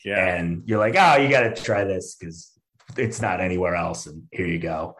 Yeah. 0.05 0.35
and 0.35 0.63
you're 0.65 0.79
like 0.79 0.95
oh 0.97 1.15
you 1.15 1.29
got 1.29 1.55
to 1.55 1.61
try 1.61 1.83
this 1.83 2.15
because 2.15 2.51
it's 2.97 3.21
not 3.21 3.41
anywhere 3.41 3.75
else 3.75 4.05
and 4.05 4.23
here 4.31 4.45
you 4.45 4.59
go 4.59 4.95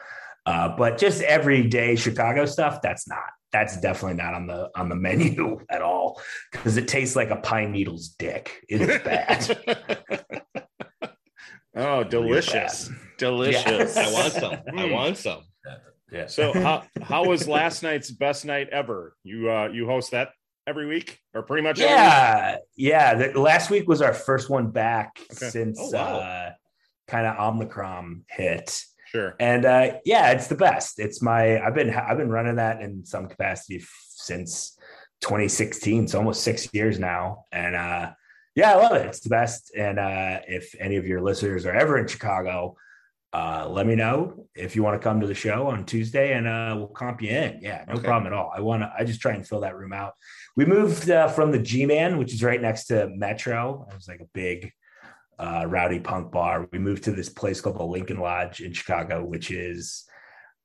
uh 0.46 0.70
but 0.76 0.98
just 0.98 1.22
everyday 1.22 1.96
chicago 1.96 2.46
stuff 2.46 2.82
that's 2.82 3.08
not 3.08 3.20
that's 3.52 3.80
definitely 3.80 4.18
not 4.18 4.34
on 4.34 4.48
the 4.48 4.70
on 4.76 4.90
the 4.90 4.96
menu 5.08 5.60
at 5.70 5.82
all 5.82 6.20
because 6.52 6.78
it 6.78 6.88
tastes 6.88 7.16
like 7.16 7.30
a 7.30 7.36
pine 7.38 7.72
needle's 7.72 8.10
dick 8.10 8.64
it 8.68 8.82
is 8.82 9.02
bad 9.04 10.40
oh, 11.76 12.04
delicious, 12.04 12.90
delicious. 13.18 13.96
Yeah. 13.96 14.08
I 14.08 14.12
want 14.12 14.34
some. 14.34 14.58
I 14.78 14.86
want 14.92 15.18
some. 15.18 15.42
Yeah 16.14 16.28
So 16.28 16.54
how 16.66 16.84
how 17.02 17.26
was 17.26 17.48
last 17.48 17.84
night's 17.84 18.12
best 18.12 18.46
night 18.46 18.70
ever? 18.70 19.16
You 19.24 19.50
uh 19.52 19.68
you 19.74 19.86
host 19.88 20.12
that 20.12 20.30
every 20.68 20.86
week 20.88 21.20
or 21.34 21.42
pretty 21.44 21.64
much 21.64 21.78
week? 21.78 21.88
Yeah, 21.88 22.58
yeah. 22.78 23.16
The, 23.16 23.40
last 23.40 23.70
week 23.70 23.88
was 23.88 24.02
our 24.02 24.14
first 24.14 24.50
one 24.50 24.72
back 24.72 25.20
Okay. 25.34 25.50
since 25.50 25.78
Oh, 25.82 25.90
wow. 25.92 26.20
uh, 26.20 26.52
kind 27.08 27.28
of 27.28 27.38
Omicron 27.38 28.24
hit, 28.30 28.82
Sure. 29.12 29.36
and 29.40 29.66
uh, 29.66 29.96
yeah, 30.06 30.32
it's 30.32 30.48
the 30.48 30.56
best. 30.56 31.00
It's 31.00 31.22
my 31.22 31.60
I've 31.62 31.74
been 31.76 31.90
I've 31.94 32.18
been 32.18 32.30
running 32.32 32.56
that 32.56 32.82
in 32.82 33.04
some 33.06 33.28
capacity 33.28 33.78
f- 33.82 33.90
since 34.08 34.78
2016, 35.22 36.08
so 36.08 36.18
almost 36.18 36.44
six 36.44 36.70
years 36.74 37.00
now, 37.00 37.46
and 37.52 37.76
uh, 37.76 38.12
yeah, 38.56 38.72
I 38.72 38.76
love 38.76 38.94
it. 38.94 39.06
It's 39.08 39.20
the 39.22 39.30
best. 39.30 39.72
And 39.76 40.00
uh, 40.00 40.40
if 40.48 40.76
any 40.80 40.96
of 40.98 41.06
your 41.08 41.22
listeners 41.22 41.66
are 41.66 41.74
ever 41.74 41.98
in 41.98 42.08
Chicago. 42.08 42.78
Uh, 43.34 43.68
let 43.68 43.88
me 43.88 43.96
know 43.96 44.46
if 44.54 44.76
you 44.76 44.84
want 44.84 45.00
to 45.00 45.04
come 45.04 45.20
to 45.20 45.26
the 45.26 45.34
show 45.34 45.66
on 45.68 45.84
Tuesday 45.86 46.34
and 46.34 46.48
uh, 46.48 46.76
we'll 46.78 46.88
comp 46.88 47.20
you 47.20 47.30
in. 47.32 47.58
Yeah, 47.62 47.84
no 47.88 47.96
Okay. 47.96 48.04
problem 48.04 48.32
at 48.32 48.38
all. 48.38 48.52
I 48.56 48.60
want 48.62 48.84
to, 48.84 48.94
I 48.96 49.04
just 49.04 49.22
try 49.22 49.34
and 49.34 49.48
fill 49.48 49.62
that 49.62 49.76
room 49.76 49.92
out. 49.92 50.14
We 50.56 50.66
moved 50.66 51.10
uh, 51.10 51.28
from 51.30 51.52
the 51.52 51.58
G 51.58 51.88
Man, 51.88 52.20
which 52.20 52.32
is 52.32 52.44
right 52.44 52.62
next 52.62 52.86
to 52.86 53.10
Metro. 53.10 53.88
It 53.90 53.96
was 53.96 54.08
like 54.08 54.20
a 54.22 54.28
big 54.34 54.72
uh, 55.40 55.66
rowdy 55.68 56.00
punk 56.00 56.32
bar. 56.32 56.68
We 56.72 56.78
moved 56.78 57.06
to 57.06 57.12
this 57.12 57.30
place 57.30 57.60
called 57.60 57.80
the 57.80 57.84
Lincoln 57.84 58.20
Lodge 58.20 58.62
in 58.62 58.72
Chicago, 58.72 59.26
which 59.26 59.50
is 59.50 60.06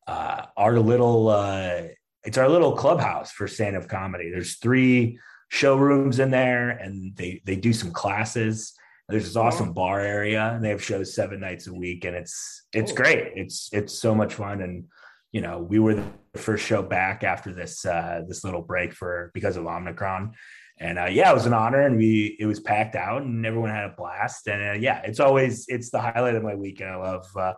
uh, 0.06 0.42
our 0.56 0.78
little, 0.78 1.28
uh, 1.28 1.84
it's 2.24 2.36
our 2.36 2.50
little 2.50 2.72
clubhouse 2.76 3.32
for 3.32 3.48
stand 3.48 3.76
up 3.76 3.88
comedy. 3.88 4.30
There's 4.30 4.56
three 4.56 5.18
showrooms 5.48 6.18
in 6.18 6.30
there 6.30 6.68
and 6.68 7.16
they, 7.16 7.40
they 7.46 7.56
do 7.56 7.72
some 7.72 7.92
classes. 7.92 8.74
There's 9.09 9.24
this 9.24 9.36
awesome 9.36 9.72
bar 9.72 10.00
area 10.00 10.52
and 10.54 10.62
they 10.62 10.68
have 10.68 10.82
shows 10.82 11.14
seven 11.14 11.40
nights 11.40 11.66
a 11.66 11.74
week 11.74 12.04
and 12.04 12.14
it's, 12.14 12.66
it's 12.72 12.92
great. 12.92 13.32
It's, 13.34 13.70
it's 13.72 13.94
so 13.94 14.14
much 14.14 14.34
fun. 14.34 14.61
And, 14.61 14.84
you 15.32 15.40
know, 15.40 15.59
we 15.59 15.78
were 15.78 15.94
the 15.94 16.38
first 16.38 16.64
show 16.64 16.82
back 16.82 17.24
after 17.24 17.52
this, 17.52 17.86
uh, 17.86 18.22
this 18.28 18.44
little 18.44 18.62
break 18.62 18.92
for, 18.92 19.30
because 19.32 19.56
of 19.56 19.66
Omicron. 19.66 20.34
And 20.80 20.98
uh, 20.98 21.06
yeah, 21.06 21.30
it 21.30 21.34
was 21.34 21.46
an 21.46 21.52
honor, 21.52 21.80
and 21.80 21.96
we 21.96 22.36
it 22.38 22.46
was 22.46 22.61
packed 22.61 22.94
out, 22.94 23.22
and 23.22 23.44
everyone 23.44 23.70
had 23.70 23.86
a 23.86 23.94
blast. 23.96 24.46
And 24.46 24.62
uh, 24.62 24.78
yeah, 24.78 25.00
it's 25.04 25.18
always 25.18 25.66
it's 25.68 25.90
the 25.90 26.00
highlight 26.00 26.36
of 26.36 26.42
my 26.44 26.54
week, 26.54 26.80
and 26.80 26.90
I 26.90 26.96
love 26.96 27.26
uh, 27.36 27.52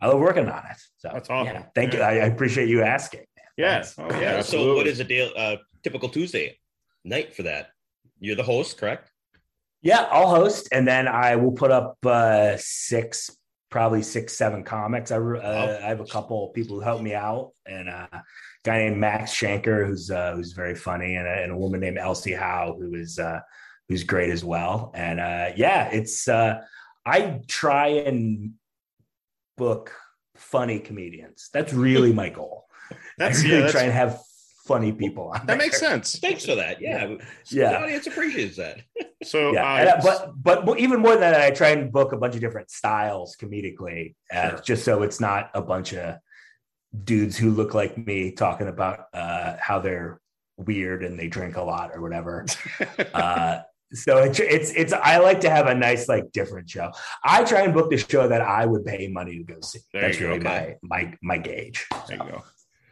I 0.00 0.08
love 0.08 0.20
working 0.20 0.48
on 0.48 0.62
it. 0.70 0.76
So 0.98 1.08
That's 1.12 1.30
awesome. 1.30 1.54
Yeah, 1.54 1.62
thank 1.74 1.94
you. 1.94 2.00
I, 2.00 2.16
I 2.16 2.26
appreciate 2.26 2.68
you 2.68 2.82
asking. 2.82 3.24
Yeah. 3.56 3.86
Oh, 3.96 4.20
yeah. 4.20 4.42
so 4.42 4.74
what 4.74 4.86
is 4.86 5.00
a 5.00 5.04
day, 5.04 5.32
uh 5.34 5.56
typical 5.82 6.10
Tuesday 6.10 6.58
night 7.04 7.34
for 7.34 7.44
that? 7.44 7.70
You're 8.20 8.36
the 8.36 8.42
host, 8.42 8.76
correct? 8.76 9.10
Yeah, 9.82 10.08
I'll 10.10 10.28
host, 10.28 10.68
and 10.72 10.86
then 10.86 11.06
I 11.06 11.36
will 11.36 11.52
put 11.52 11.70
up 11.70 11.96
uh, 12.04 12.56
six, 12.56 13.36
probably 13.70 14.02
six, 14.02 14.36
seven 14.36 14.64
comics. 14.64 15.10
I, 15.10 15.16
uh. 15.16 15.80
I 15.82 15.88
have 15.88 16.00
a 16.00 16.06
couple 16.06 16.48
people 16.48 16.76
who 16.76 16.82
help 16.82 17.02
me 17.02 17.14
out, 17.14 17.52
and 17.66 17.88
uh, 17.88 18.08
a 18.12 18.22
guy 18.64 18.78
named 18.78 18.96
Max 18.96 19.32
Shanker, 19.32 19.86
who's 19.86 20.10
uh, 20.10 20.32
who's 20.34 20.52
very 20.52 20.74
funny, 20.74 21.16
and 21.16 21.26
a, 21.26 21.42
and 21.42 21.52
a 21.52 21.56
woman 21.56 21.80
named 21.80 21.98
Elsie 21.98 22.32
Howe, 22.34 22.76
who 22.78 22.94
is 22.94 23.18
uh, 23.18 23.40
who's 23.88 24.02
great 24.02 24.30
as 24.30 24.44
well. 24.44 24.92
And 24.94 25.20
uh, 25.20 25.50
yeah, 25.56 25.88
it's 25.92 26.26
uh, 26.28 26.62
I 27.04 27.40
try 27.46 27.88
and 27.88 28.54
book 29.56 29.92
funny 30.36 30.78
comedians. 30.78 31.48
That's 31.52 31.72
really 31.72 32.12
my 32.12 32.28
goal. 32.28 32.66
That's 33.18 33.44
I 33.44 33.48
yeah. 33.48 33.60
That's, 33.60 33.72
try 33.72 33.82
and 33.82 33.92
have 33.92 34.20
funny 34.66 34.92
people 34.92 35.28
on. 35.34 35.46
that 35.46 35.58
makes 35.58 35.78
sense. 35.78 36.18
Thanks 36.18 36.44
for 36.44 36.54
that. 36.56 36.80
Yeah. 36.80 37.14
Yeah. 37.50 37.70
The 37.70 37.80
audience 37.82 38.06
appreciates 38.06 38.56
that. 38.56 38.80
So 39.24 39.52
yeah, 39.52 39.62
uh, 39.64 39.76
and 39.78 39.88
I- 39.88 40.00
but 40.00 40.64
but 40.66 40.78
even 40.78 41.00
more 41.00 41.12
than 41.12 41.20
that, 41.20 41.40
I 41.40 41.50
try 41.50 41.68
and 41.70 41.90
book 41.92 42.12
a 42.12 42.16
bunch 42.16 42.34
of 42.34 42.40
different 42.40 42.70
styles 42.70 43.36
comedically, 43.40 44.14
uh, 44.32 44.50
Sure. 44.50 44.60
just 44.62 44.84
so 44.84 45.02
it's 45.02 45.20
not 45.20 45.50
a 45.54 45.62
bunch 45.62 45.94
of 45.94 46.16
dudes 47.04 47.36
who 47.36 47.50
look 47.50 47.74
like 47.74 47.96
me 47.98 48.32
talking 48.32 48.68
about 48.68 49.06
uh, 49.12 49.56
how 49.60 49.78
they're 49.80 50.20
weird 50.56 51.04
and 51.04 51.18
they 51.18 51.28
drink 51.28 51.56
a 51.56 51.62
lot 51.62 51.90
or 51.94 52.00
whatever. 52.00 52.44
uh, 53.14 53.60
so 53.92 54.18
it's 54.18 54.40
it's 54.40 54.70
it's 54.72 54.92
I 54.92 55.18
like 55.18 55.40
to 55.42 55.50
have 55.50 55.66
a 55.68 55.74
nice 55.74 56.08
like 56.08 56.32
different 56.32 56.68
show. 56.68 56.90
I 57.24 57.44
try 57.44 57.60
and 57.62 57.72
book 57.72 57.88
the 57.90 57.98
show 57.98 58.26
that 58.28 58.40
I 58.42 58.66
would 58.66 58.84
pay 58.84 59.06
money 59.08 59.38
to 59.38 59.44
go 59.44 59.60
see. 59.60 59.78
There 59.92 60.02
That's 60.02 60.18
you 60.18 60.26
go. 60.26 60.32
really 60.32 60.44
my 60.44 60.74
my 60.82 61.14
my 61.22 61.38
gauge. 61.38 61.86
there 62.08 62.18
So, 62.18 62.24
you 62.24 62.30
go. 62.32 62.42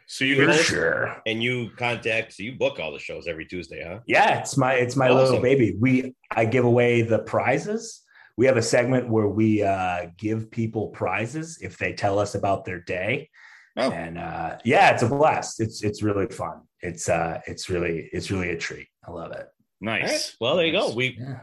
So 0.07 0.23
you 0.25 0.35
You're 0.35 0.53
for 0.53 0.63
sure. 0.63 1.21
And 1.25 1.41
you 1.41 1.71
contact, 1.77 2.33
so 2.33 2.43
you 2.43 2.53
book 2.53 2.79
all 2.79 2.91
the 2.93 2.99
shows 2.99 3.27
every 3.27 3.45
Tuesday, 3.45 3.83
huh? 3.85 3.99
Yeah, 4.05 4.39
it's 4.39 4.55
my 4.57 4.73
it's 4.73 4.95
my 4.95 5.07
Awesome. 5.09 5.17
little 5.25 5.41
baby. 5.41 5.75
We 5.79 6.13
I 6.31 6.45
give 6.45 6.65
away 6.65 7.01
the 7.01 7.19
prizes. 7.19 8.01
We 8.37 8.45
have 8.47 8.57
a 8.57 8.61
segment 8.61 9.09
where 9.09 9.27
we 9.27 9.63
uh, 9.63 10.07
give 10.17 10.51
people 10.51 10.89
prizes 10.89 11.57
if 11.61 11.77
they 11.77 11.93
tell 11.93 12.19
us 12.19 12.35
about 12.35 12.65
their 12.65 12.81
day, 12.81 13.29
Oh. 13.77 13.89
and 13.91 14.17
uh, 14.17 14.57
yeah, 14.65 14.91
it's 14.91 15.03
a 15.03 15.07
blast. 15.07 15.59
It's 15.59 15.83
it's 15.83 16.03
really 16.03 16.27
fun. 16.27 16.61
It's 16.81 17.09
uh 17.09 17.41
it's 17.47 17.69
really 17.69 18.09
it's 18.13 18.29
really 18.29 18.49
a 18.51 18.57
treat. 18.57 18.87
I 19.07 19.11
love 19.11 19.31
it. 19.31 19.47
All 19.81 19.87
right. 19.87 20.03
Nice. 20.03 20.35
Well, 20.39 20.55
there 20.57 20.65
you 20.67 20.71
go. 20.71 20.93
We 20.93 21.17
Yeah. 21.19 21.39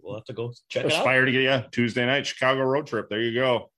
we'll 0.00 0.14
have 0.14 0.24
to 0.24 0.32
go 0.32 0.52
check 0.70 0.86
it 0.86 0.92
out. 0.92 0.98
Aspire 1.00 1.24
to 1.26 1.32
get 1.32 1.42
yeah 1.42 1.62
Tuesday 1.70 2.06
night 2.06 2.26
Chicago 2.26 2.62
road 2.62 2.86
trip. 2.86 3.08
There 3.10 3.20
you 3.20 3.34
go. 3.34 3.70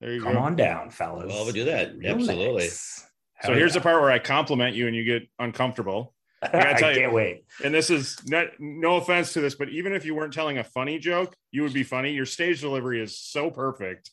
There 0.00 0.12
you 0.12 0.18
go. 0.20 0.26
Come 0.26 0.34
go. 0.34 0.40
on 0.40 0.56
down, 0.56 0.90
fellas. 0.90 1.26
Well, 1.32 1.44
we'll 1.44 1.54
do 1.54 1.64
that. 1.64 1.96
Real 1.96 2.14
Absolutely. 2.16 2.62
nice. 2.64 3.06
So 3.44 3.52
Hell 3.52 3.58
here's 3.58 3.72
yeah. 3.72 3.80
the 3.80 3.82
part 3.82 4.00
where 4.00 4.10
I 4.10 4.18
compliment 4.18 4.74
you 4.74 4.86
and 4.86 4.96
you 4.96 5.04
get 5.04 5.28
uncomfortable. 5.38 6.14
gotta 6.42 6.70
I 6.70 6.72
tell 6.74 6.92
you- 6.92 7.00
can't 7.00 7.12
wait. 7.12 7.44
And 7.64 7.74
this 7.74 7.90
is 7.90 8.18
not, 8.26 8.48
no 8.58 8.96
offense 8.96 9.32
to 9.34 9.40
this, 9.40 9.54
but 9.54 9.68
even 9.68 9.92
if 9.92 10.04
you 10.04 10.14
weren't 10.14 10.32
telling 10.32 10.58
a 10.58 10.64
funny 10.64 10.98
joke, 10.98 11.34
you 11.52 11.62
would 11.62 11.72
be 11.74 11.82
funny. 11.82 12.12
Your 12.12 12.26
stage 12.26 12.60
delivery 12.60 13.02
is 13.02 13.18
so 13.18 13.50
perfect 13.50 14.10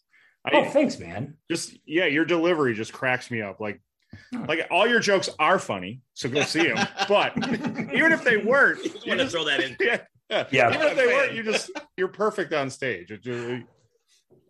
oh, 0.51 0.65
thanks, 0.69 0.99
man. 0.99 1.35
Just 1.49 1.77
yeah, 1.85 2.05
your 2.05 2.25
delivery 2.25 2.73
just 2.73 2.93
cracks 2.93 3.29
me 3.31 3.41
up. 3.41 3.59
Like, 3.59 3.81
like 4.47 4.67
all 4.71 4.87
your 4.87 4.99
jokes 4.99 5.29
are 5.39 5.59
funny, 5.59 6.01
so 6.13 6.29
go 6.29 6.43
see 6.43 6.67
them. 6.67 6.87
but 7.07 7.33
even 7.93 8.11
if 8.11 8.23
they 8.23 8.37
weren't, 8.37 8.83
Just 8.83 9.05
you 9.05 9.11
want 9.11 9.19
to 9.19 9.25
just, 9.25 9.31
throw 9.35 9.45
that 9.45 9.61
in. 9.61 9.75
yeah, 9.79 10.01
yeah, 10.29 10.47
Yeah. 10.51 10.73
Even 10.73 10.87
if 10.87 10.95
they 10.95 11.07
weren't, 11.07 11.33
you 11.33 11.43
just 11.43 11.71
you're 11.97 12.07
perfect 12.07 12.53
on 12.53 12.69
stage. 12.69 13.11
Just, 13.21 13.63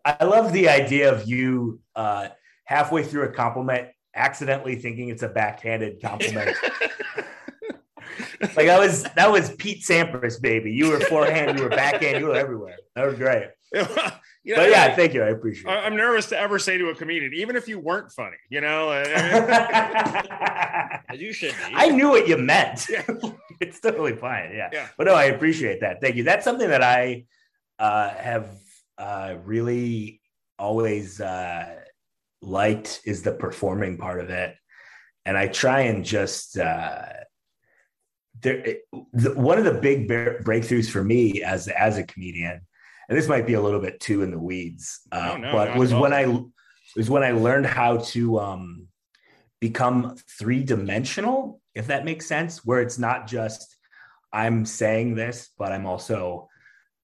I 0.04 0.24
love 0.24 0.52
the 0.52 0.70
idea 0.70 1.14
of 1.14 1.28
you 1.28 1.80
uh, 1.96 2.30
halfway 2.66 3.04
through 3.04 3.24
a 3.24 3.32
compliment 3.32 3.90
accidentally 4.16 4.76
thinking 4.76 5.10
it's 5.10 5.24
a 5.24 5.30
backhanded 5.30 6.02
compliment. 6.02 6.56
like 8.56 8.66
that 8.68 8.80
was 8.80 9.04
that 9.16 9.32
was 9.32 9.52
Pete 9.56 9.84
Sampras, 9.84 10.42
baby. 10.42 10.72
You 10.72 10.90
were 10.90 11.00
forehand, 11.02 11.58
you 11.58 11.64
were 11.64 11.70
backhand, 11.70 12.20
you 12.20 12.28
were 12.28 12.36
everywhere. 12.36 12.76
That 12.96 13.06
was 13.06 13.16
great. 13.16 13.48
you 13.74 13.82
know, 13.84 13.88
But 14.64 14.70
yeah, 14.70 14.94
thank 14.96 15.14
you. 15.14 15.24
I 15.24 15.30
appreciate 15.30 15.70
I- 15.72 15.78
it. 15.78 15.86
I'm 15.86 15.96
nervous 15.96 16.28
to 16.30 16.38
ever 16.38 16.60
say 16.60 16.78
to 16.78 16.90
a 16.90 16.96
comedian, 16.96 17.34
even 17.34 17.56
if 17.56 17.68
you 17.70 17.80
weren't 17.80 18.12
funny. 18.12 18.36
You 18.50 18.60
know, 18.62 18.90
I- 18.90 21.00
As 21.10 21.22
you 21.22 21.32
should 21.34 21.52
be. 21.52 21.74
I 21.74 21.90
knew 21.90 22.10
what 22.10 22.28
you 22.28 22.38
meant. 22.38 22.88
Yeah. 22.90 23.04
it's 23.62 23.80
totally 23.80 24.16
fine. 24.16 24.52
Yeah. 24.54 24.70
Yeah. 24.74 24.88
But 24.98 25.08
no, 25.08 25.14
I 25.14 25.26
appreciate 25.26 25.80
that. 25.82 26.02
Thank 26.02 26.16
you. 26.18 26.24
That's 26.24 26.44
something 26.44 26.70
that 26.70 26.84
I 26.84 27.26
uh, 27.80 28.10
have 28.10 28.50
uh, 28.98 29.36
really 29.46 30.22
always 30.60 31.22
uh, 31.22 31.76
liked 32.42 33.02
is 33.06 33.24
the 33.24 33.32
performing 33.34 33.98
part 33.98 34.20
of 34.20 34.30
it. 34.30 34.56
And 35.26 35.38
I 35.38 35.48
try 35.48 35.82
and 35.82 36.04
just, 36.04 36.58
uh, 36.58 37.06
there, 38.42 38.58
it- 38.58 38.82
the, 39.14 39.34
one 39.36 39.58
of 39.58 39.66
the 39.66 39.74
big 39.74 40.08
bear- 40.08 40.42
breakthroughs 40.44 40.90
for 40.90 41.04
me 41.04 41.44
as, 41.44 41.68
as 41.68 41.98
a 41.98 42.04
comedian, 42.04 42.62
and 43.08 43.18
this 43.18 43.28
might 43.28 43.46
be 43.46 43.54
a 43.54 43.62
little 43.62 43.80
bit 43.82 44.00
too 44.00 44.24
in 44.24 44.32
the 44.32 44.40
weeds, 44.40 45.02
uh, 45.12 45.34
No, 45.34 45.38
no, 45.38 45.52
but 45.52 45.78
was 45.78 45.94
when 45.94 46.14
I, 46.14 46.26
was 46.96 47.10
when 47.10 47.24
I 47.24 47.32
learned 47.32 47.66
how 47.68 47.98
to, 47.98 48.40
um, 48.40 48.88
become 49.60 50.16
three 50.40 50.64
dimensional, 50.64 51.62
if 51.76 51.88
that 51.88 52.04
makes 52.04 52.26
sense, 52.26 52.66
where 52.66 52.82
it's 52.82 52.98
not 52.98 53.28
just 53.28 53.78
I'm 54.34 54.66
saying 54.66 55.14
this, 55.16 55.50
but 55.58 55.72
I'm 55.72 55.86
also 55.86 56.48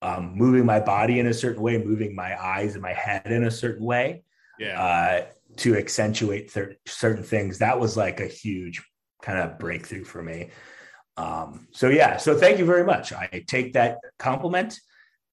um, 0.01 0.33
moving 0.35 0.65
my 0.65 0.79
body 0.79 1.19
in 1.19 1.27
a 1.27 1.33
certain 1.33 1.61
way, 1.61 1.77
moving 1.77 2.15
my 2.15 2.41
eyes 2.41 2.73
and 2.73 2.81
my 2.81 2.93
head 2.93 3.27
in 3.27 3.43
a 3.43 3.51
certain 3.51 3.85
way 3.85 4.23
yeah. 4.59 4.81
uh, 4.81 5.25
to 5.57 5.77
accentuate 5.77 6.51
cer- 6.51 6.75
certain 6.85 7.23
things. 7.23 7.59
That 7.59 7.79
was 7.79 7.97
like 7.97 8.19
a 8.19 8.27
huge 8.27 8.83
kind 9.21 9.39
of 9.39 9.57
breakthrough 9.59 10.03
for 10.03 10.21
me. 10.21 10.49
Um, 11.17 11.67
so 11.71 11.89
yeah, 11.89 12.17
so 12.17 12.37
thank 12.37 12.59
you 12.59 12.65
very 12.65 12.83
much. 12.83 13.11
I 13.11 13.43
take 13.47 13.73
that 13.73 13.97
compliment, 14.19 14.79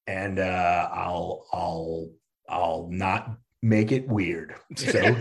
and 0.06 0.38
uh, 0.38 0.88
I'll 0.92 1.44
I'll 1.52 2.10
I'll 2.48 2.88
not 2.90 3.36
make 3.62 3.92
it 3.92 4.08
weird. 4.08 4.54
So 4.76 5.00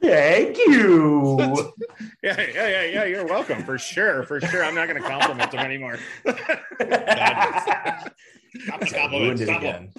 thank 0.00 0.56
you. 0.58 1.38
yeah, 2.22 2.40
yeah, 2.40 2.68
yeah, 2.68 2.82
yeah. 2.84 3.04
You're 3.04 3.26
welcome 3.26 3.64
for 3.64 3.78
sure, 3.78 4.22
for 4.24 4.40
sure. 4.40 4.64
I'm 4.64 4.74
not 4.74 4.88
going 4.88 5.02
to 5.02 5.08
compliment 5.08 5.50
them 5.50 5.60
anymore. 5.60 5.98
It 8.54 8.88
Stop 8.88 9.12
'em. 9.12 9.30
again. 9.30 9.92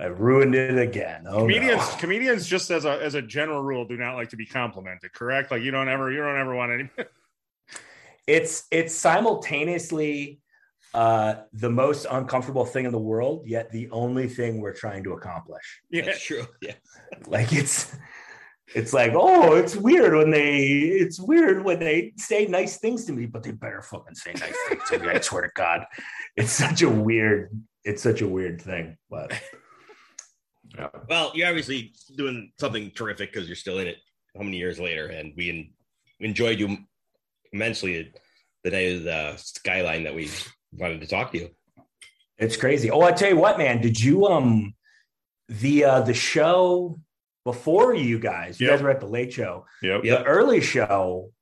I 0.00 0.06
ruined 0.06 0.54
it 0.54 0.78
again. 0.78 1.26
Oh, 1.28 1.40
comedians, 1.40 1.80
no. 1.80 1.96
comedians, 1.98 2.46
just 2.46 2.70
as 2.70 2.86
a 2.86 3.02
as 3.02 3.14
a 3.14 3.22
general 3.22 3.62
rule, 3.62 3.84
do 3.84 3.98
not 3.98 4.14
like 4.14 4.30
to 4.30 4.36
be 4.36 4.46
complimented. 4.46 5.12
Correct? 5.12 5.50
Like 5.50 5.62
you 5.62 5.70
don't 5.70 5.88
ever, 5.88 6.10
you 6.10 6.18
don't 6.18 6.38
ever 6.38 6.54
want 6.54 6.72
any. 6.72 6.88
it's 8.26 8.66
it's 8.70 8.94
simultaneously 8.94 10.40
uh, 10.94 11.34
the 11.52 11.70
most 11.70 12.06
uncomfortable 12.10 12.64
thing 12.64 12.86
in 12.86 12.92
the 12.92 12.98
world, 12.98 13.46
yet 13.46 13.70
the 13.70 13.90
only 13.90 14.26
thing 14.26 14.60
we're 14.60 14.72
trying 14.74 15.04
to 15.04 15.12
accomplish. 15.12 15.82
yeah, 15.90 16.06
That's 16.06 16.22
true. 16.22 16.46
Yeah. 16.60 16.74
Like 17.26 17.52
it's 17.52 17.94
it's 18.74 18.92
like, 18.92 19.12
oh, 19.14 19.56
it's 19.56 19.74
weird 19.74 20.14
when 20.14 20.30
they 20.30 20.60
it's 20.60 21.18
weird 21.20 21.64
when 21.64 21.80
they 21.80 22.12
say 22.16 22.46
nice 22.46 22.78
things 22.78 23.04
to 23.06 23.12
me, 23.12 23.26
but 23.26 23.42
they 23.42 23.50
better 23.50 23.82
fucking 23.82 24.14
say 24.14 24.32
nice 24.32 24.54
things 24.68 24.82
to 24.90 24.98
me. 24.98 25.08
I 25.08 25.20
swear 25.20 25.42
to 25.42 25.50
God. 25.54 25.84
It's 26.36 26.52
such 26.52 26.82
a 26.82 26.88
weird, 26.88 27.50
it's 27.84 28.02
such 28.02 28.20
a 28.20 28.28
weird 28.28 28.62
thing. 28.62 28.96
But 29.10 29.32
yeah. 30.76 30.88
Well, 31.08 31.32
you're 31.34 31.48
obviously 31.48 31.92
doing 32.16 32.52
something 32.58 32.90
terrific 32.92 33.32
because 33.32 33.48
you're 33.48 33.56
still 33.56 33.78
in 33.78 33.86
it. 33.88 33.96
How 34.36 34.42
many 34.42 34.56
years 34.58 34.78
later? 34.78 35.06
And 35.06 35.32
we 35.36 35.50
en- 35.50 35.70
enjoyed 36.20 36.58
you 36.60 36.76
immensely 37.52 38.12
the 38.62 38.70
night 38.70 38.96
of 38.96 39.02
the 39.04 39.34
skyline 39.36 40.04
that 40.04 40.14
we 40.14 40.30
wanted 40.72 41.00
to 41.00 41.06
talk 41.06 41.32
to 41.32 41.38
you. 41.38 41.50
It's 42.38 42.56
crazy. 42.56 42.90
Oh, 42.90 43.00
I 43.02 43.12
tell 43.12 43.28
you 43.30 43.36
what, 43.36 43.58
man. 43.58 43.80
Did 43.80 44.00
you 44.00 44.26
um 44.26 44.74
the 45.48 45.84
uh 45.84 46.00
the 46.02 46.14
show 46.14 46.98
before 47.44 47.94
you 47.94 48.18
guys? 48.18 48.60
You 48.60 48.66
Yep. 48.68 48.76
guys 48.76 48.82
were 48.82 48.90
at 48.90 49.00
the 49.00 49.06
late 49.06 49.32
show. 49.32 49.66
yep. 49.82 50.04
Yep. 50.04 50.18
The 50.20 50.24
early 50.24 50.60
show 50.60 51.32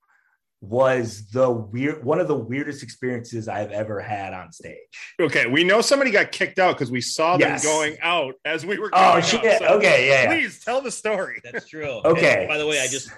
was 0.60 1.28
the 1.30 1.48
weird 1.48 2.04
one 2.04 2.18
of 2.18 2.26
the 2.26 2.34
weirdest 2.34 2.82
experiences 2.82 3.46
I've 3.48 3.70
ever 3.70 4.00
had 4.00 4.32
on 4.32 4.50
stage. 4.50 4.76
Okay, 5.20 5.46
we 5.46 5.62
know 5.62 5.80
somebody 5.80 6.10
got 6.10 6.32
kicked 6.32 6.58
out 6.58 6.74
because 6.74 6.90
we 6.90 7.00
saw 7.00 7.36
them 7.36 7.48
Yes. 7.50 7.64
going 7.64 7.96
out 8.02 8.34
as 8.44 8.66
we 8.66 8.78
were. 8.78 8.90
Oh 8.92 9.12
going 9.12 9.22
shit. 9.22 9.44
out. 9.44 9.58
So 9.60 9.66
okay, 9.76 10.08
yeah. 10.08 10.22
yeah. 10.24 10.28
Please 10.28 10.64
tell 10.64 10.80
the 10.80 10.90
story. 10.90 11.40
That's 11.44 11.68
true. 11.68 12.00
Okay. 12.04 12.40
And 12.40 12.48
by 12.48 12.58
the 12.58 12.66
way, 12.66 12.80
I 12.80 12.88
just 12.88 13.10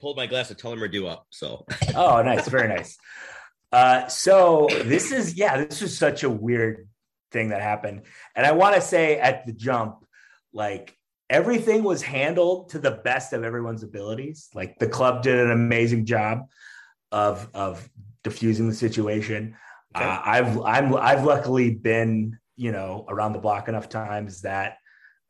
pulled 0.00 0.16
my 0.16 0.26
glass 0.26 0.50
of 0.50 0.56
Tullamore 0.58 1.10
up. 1.10 1.26
So 1.30 1.64
Oh, 1.94 2.20
nice, 2.22 2.48
very 2.48 2.68
nice. 2.68 2.98
Uh, 3.72 4.06
so 4.08 4.68
this 4.84 5.10
is 5.10 5.36
yeah, 5.36 5.64
this 5.64 5.80
was 5.80 5.96
such 5.96 6.22
a 6.22 6.30
weird 6.30 6.88
thing 7.32 7.48
that 7.48 7.60
happened, 7.62 8.02
and 8.36 8.44
I 8.46 8.52
want 8.52 8.74
to 8.76 8.80
say 8.80 9.18
at 9.18 9.46
the 9.46 9.52
jump, 9.52 10.04
like 10.52 10.96
everything 11.30 11.82
was 11.82 12.02
handled 12.02 12.68
to 12.70 12.78
the 12.78 12.90
best 12.90 13.32
of 13.32 13.42
everyone's 13.42 13.82
abilities. 13.82 14.48
Like 14.54 14.78
the 14.78 14.86
club 14.86 15.22
did 15.22 15.38
an 15.38 15.50
amazing 15.50 16.04
job 16.04 16.42
of 17.14 17.48
of 17.54 17.88
diffusing 18.24 18.68
the 18.68 18.74
situation. 18.74 19.56
Okay. 19.96 20.04
Uh, 20.04 20.20
I've 20.24 20.60
I'm 20.62 20.96
I've 20.96 21.24
luckily 21.24 21.70
been 21.70 22.38
you 22.56 22.72
know 22.72 23.06
around 23.08 23.32
the 23.32 23.38
block 23.38 23.68
enough 23.68 23.88
times 23.88 24.42
that 24.42 24.78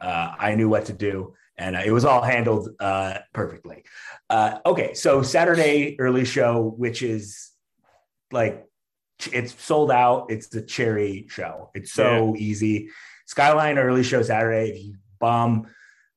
uh, 0.00 0.34
I 0.38 0.54
knew 0.54 0.68
what 0.68 0.86
to 0.86 0.94
do, 0.94 1.34
and 1.58 1.76
it 1.76 1.92
was 1.92 2.06
all 2.06 2.22
handled 2.22 2.70
uh, 2.80 3.18
perfectly. 3.34 3.84
Uh, 4.30 4.58
okay, 4.64 4.94
so 4.94 5.22
Saturday 5.22 5.96
early 6.00 6.24
show, 6.24 6.74
which 6.78 7.02
is 7.02 7.50
like 8.32 8.64
it's 9.30 9.62
sold 9.62 9.90
out. 9.90 10.30
It's 10.30 10.48
the 10.48 10.62
cherry 10.62 11.26
show. 11.28 11.70
It's 11.74 11.92
so 11.92 12.34
easy. 12.36 12.88
Skyline 13.26 13.78
early 13.78 14.02
show 14.02 14.22
Saturday. 14.22 14.70
If 14.70 14.84
you 14.84 14.94
bomb, 15.20 15.68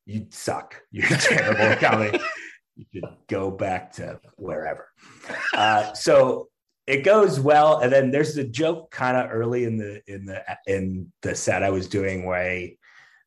you 0.05 0.27
suck. 0.29 0.81
You're 0.91 1.07
terrible 1.17 1.75
comedy. 1.75 2.19
You 2.77 2.85
should 2.93 3.05
go 3.27 3.49
back 3.49 3.91
to 3.93 4.19
wherever. 4.37 4.89
Uh, 5.53 5.93
so 5.93 6.49
it 6.85 7.03
goes 7.03 7.39
well, 7.39 7.79
and 7.79 7.91
then 7.91 8.11
there's 8.11 8.37
a 8.37 8.43
joke 8.43 8.91
kind 8.91 9.17
of 9.17 9.29
early 9.31 9.65
in 9.65 9.77
the 9.77 10.01
in 10.07 10.25
the 10.25 10.43
in 10.67 11.11
the 11.21 11.35
set 11.35 11.63
I 11.63 11.71
was 11.71 11.87
doing 11.87 12.25
where 12.25 12.39
I 12.39 12.77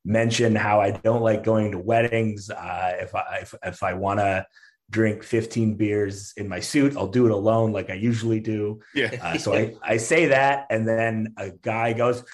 mentioned 0.05 0.57
how 0.57 0.81
I 0.81 0.93
don't 0.93 1.23
like 1.23 1.45
going 1.45 1.73
to 1.73 1.79
weddings. 1.79 2.49
Uh, 2.49 2.97
if 3.01 3.15
I 3.15 3.39
if, 3.43 3.55
if 3.63 3.83
I 3.83 3.95
want 3.95 4.21
to 4.21 4.47
drink 4.89 5.23
15 5.23 5.75
beers 5.75 6.33
in 6.37 6.49
my 6.49 6.61
suit, 6.61 6.97
I'll 6.97 7.07
do 7.07 7.27
it 7.27 7.33
alone 7.33 7.73
like 7.73 7.91
I 7.91 7.95
usually 7.95 8.41
do. 8.41 8.81
Yeah. 8.95 9.19
Uh, 9.23 9.39
so 9.39 9.55
I, 9.55 9.75
I 9.83 9.97
say 9.97 10.27
that, 10.27 10.67
and 10.71 10.87
then 10.87 11.35
a 11.37 11.51
guy 11.51 11.93
goes, 11.93 12.25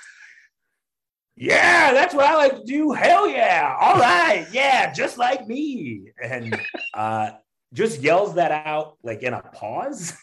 Yeah, 1.36 1.92
that's 1.92 2.14
what 2.14 2.24
I 2.24 2.34
like 2.34 2.56
to 2.56 2.64
do. 2.64 2.92
Hell 2.92 3.28
yeah. 3.28 3.76
All 3.78 3.96
right. 3.96 4.46
Yeah, 4.52 4.92
just 4.92 5.18
like 5.18 5.46
me. 5.46 6.10
And 6.22 6.58
uh, 6.94 7.32
just 7.74 8.00
yells 8.00 8.34
that 8.36 8.50
out 8.66 8.96
like 9.02 9.22
in 9.22 9.34
a 9.34 9.42
pause. 9.42 10.16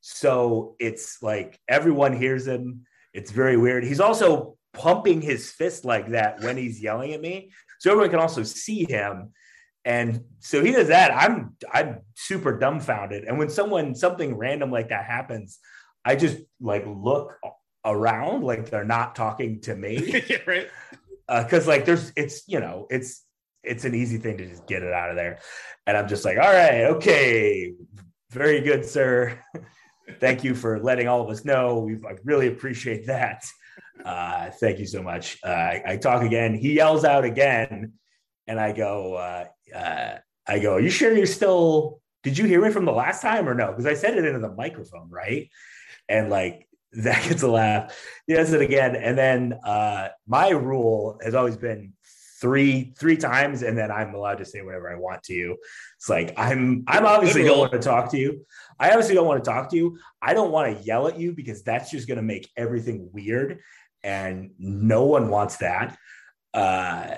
So 0.00 0.76
it's 0.78 1.22
like 1.22 1.58
everyone 1.68 2.12
hears 2.16 2.46
him. 2.46 2.86
It's 3.12 3.30
very 3.30 3.56
weird. 3.56 3.84
He's 3.84 4.00
also 4.00 4.56
pumping 4.72 5.20
his 5.20 5.50
fist 5.50 5.84
like 5.84 6.08
that 6.10 6.40
when 6.40 6.56
he's 6.56 6.80
yelling 6.80 7.12
at 7.12 7.20
me. 7.20 7.50
So 7.80 7.90
everyone 7.90 8.10
can 8.10 8.20
also 8.20 8.42
see 8.42 8.84
him. 8.88 9.32
And 9.84 10.24
so 10.38 10.64
he 10.64 10.72
does 10.72 10.88
that. 10.88 11.10
I'm 11.14 11.56
I'm 11.72 12.00
super 12.14 12.58
dumbfounded. 12.58 13.24
And 13.24 13.38
when 13.38 13.50
someone 13.50 13.94
something 13.94 14.36
random 14.36 14.70
like 14.70 14.90
that 14.90 15.04
happens, 15.04 15.58
I 16.04 16.16
just 16.16 16.38
like 16.60 16.84
look 16.86 17.36
around 17.84 18.44
like 18.44 18.70
they're 18.70 18.84
not 18.84 19.14
talking 19.14 19.60
to 19.62 19.74
me. 19.74 20.22
Yeah, 20.28 20.38
right. 20.46 20.68
because 21.28 21.66
like 21.66 21.84
there's 21.84 22.12
it's 22.16 22.46
you 22.48 22.60
know 22.60 22.86
it's 22.90 23.24
it's 23.62 23.84
an 23.84 23.94
easy 23.94 24.18
thing 24.18 24.38
to 24.38 24.46
just 24.46 24.66
get 24.66 24.82
it 24.82 24.92
out 24.92 25.10
of 25.10 25.16
there. 25.16 25.38
And 25.86 25.96
i'm 25.96 26.08
just 26.08 26.24
like 26.24 26.38
all 26.38 26.52
right 26.52 26.84
okay. 26.96 27.72
Very 28.30 28.60
good 28.60 28.84
sir. 28.84 29.38
Thank 30.20 30.42
you 30.44 30.54
for 30.54 30.80
letting 30.80 31.06
all 31.08 31.20
of 31.20 31.28
us 31.28 31.44
know. 31.44 31.80
We 31.80 31.94
I 31.96 32.16
really 32.24 32.48
appreciate 32.48 33.06
that. 33.06 33.44
Uh 34.04 34.50
thank 34.50 34.78
you 34.78 34.86
so 34.86 35.02
much. 35.02 35.38
Uh 35.44 35.48
I, 35.48 35.82
I 35.86 35.96
talk 35.96 36.22
again. 36.22 36.54
He 36.54 36.74
yells 36.74 37.04
out 37.04 37.24
again. 37.24 37.92
And 38.46 38.58
i 38.58 38.72
go 38.72 39.14
uh 39.14 39.44
uh 39.74 40.18
i 40.46 40.58
go 40.58 40.74
are 40.74 40.80
you 40.80 40.90
sure 40.90 41.14
you're 41.14 41.26
still 41.26 42.00
did 42.22 42.36
you 42.36 42.46
hear 42.46 42.60
me 42.62 42.70
from 42.70 42.84
the 42.84 42.92
last 42.92 43.22
time 43.22 43.48
or 43.48 43.54
no? 43.54 43.68
Because 43.68 43.86
i 43.86 43.94
said 43.94 44.16
it 44.16 44.24
into 44.24 44.40
the 44.40 44.54
microphone 44.54 45.08
right? 45.10 45.50
And 46.08 46.30
like 46.30 46.67
that 46.92 47.22
gets 47.28 47.42
a 47.42 47.48
laugh 47.48 47.96
he 48.26 48.34
does 48.34 48.52
it 48.52 48.60
again 48.60 48.96
and 48.96 49.16
then 49.16 49.52
uh 49.64 50.08
my 50.26 50.48
rule 50.50 51.18
has 51.22 51.34
always 51.34 51.56
been 51.56 51.92
three 52.40 52.94
three 52.98 53.16
times, 53.16 53.62
and 53.62 53.76
then 53.76 53.90
I'm 53.90 54.14
allowed 54.14 54.38
to 54.38 54.44
say 54.44 54.62
whatever 54.62 54.90
I 54.90 54.96
want 54.96 55.22
to 55.24 55.34
you. 55.34 55.56
It's 55.96 56.08
like 56.08 56.34
I'm 56.36 56.84
I'm 56.86 57.04
obviously 57.04 57.44
don't 57.44 57.58
want 57.58 57.72
to 57.72 57.78
talk 57.78 58.10
to 58.12 58.18
you. 58.18 58.46
I 58.78 58.90
obviously 58.90 59.14
don't 59.14 59.26
want 59.26 59.42
to 59.42 59.50
talk 59.50 59.70
to 59.70 59.76
you. 59.76 59.98
I 60.22 60.34
don't 60.34 60.52
want 60.52 60.76
to 60.76 60.84
yell 60.84 61.08
at 61.08 61.18
you 61.18 61.32
because 61.32 61.62
that's 61.62 61.90
just 61.90 62.06
going 62.06 62.16
to 62.16 62.22
make 62.22 62.48
everything 62.56 63.10
weird, 63.12 63.60
and 64.02 64.50
no 64.58 65.04
one 65.04 65.28
wants 65.28 65.58
that. 65.58 65.96
Uh, 66.54 67.16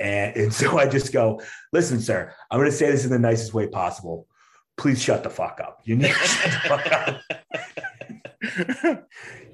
and, 0.00 0.36
and 0.36 0.54
so 0.54 0.78
I 0.78 0.88
just 0.88 1.12
go, 1.12 1.40
listen, 1.72 2.00
sir, 2.00 2.32
I'm 2.50 2.58
going 2.58 2.70
to 2.70 2.76
say 2.76 2.90
this 2.90 3.04
in 3.04 3.10
the 3.10 3.18
nicest 3.18 3.54
way 3.54 3.66
possible. 3.66 4.26
Please 4.76 5.02
shut 5.02 5.22
the 5.22 5.30
fuck 5.30 5.60
up. 5.62 5.80
You 5.84 5.96
need 5.96 6.08
to 6.08 6.12
shut 6.12 6.52
the 6.52 6.68
fuck 6.68 6.92
up. 6.92 7.20
you 8.84 8.98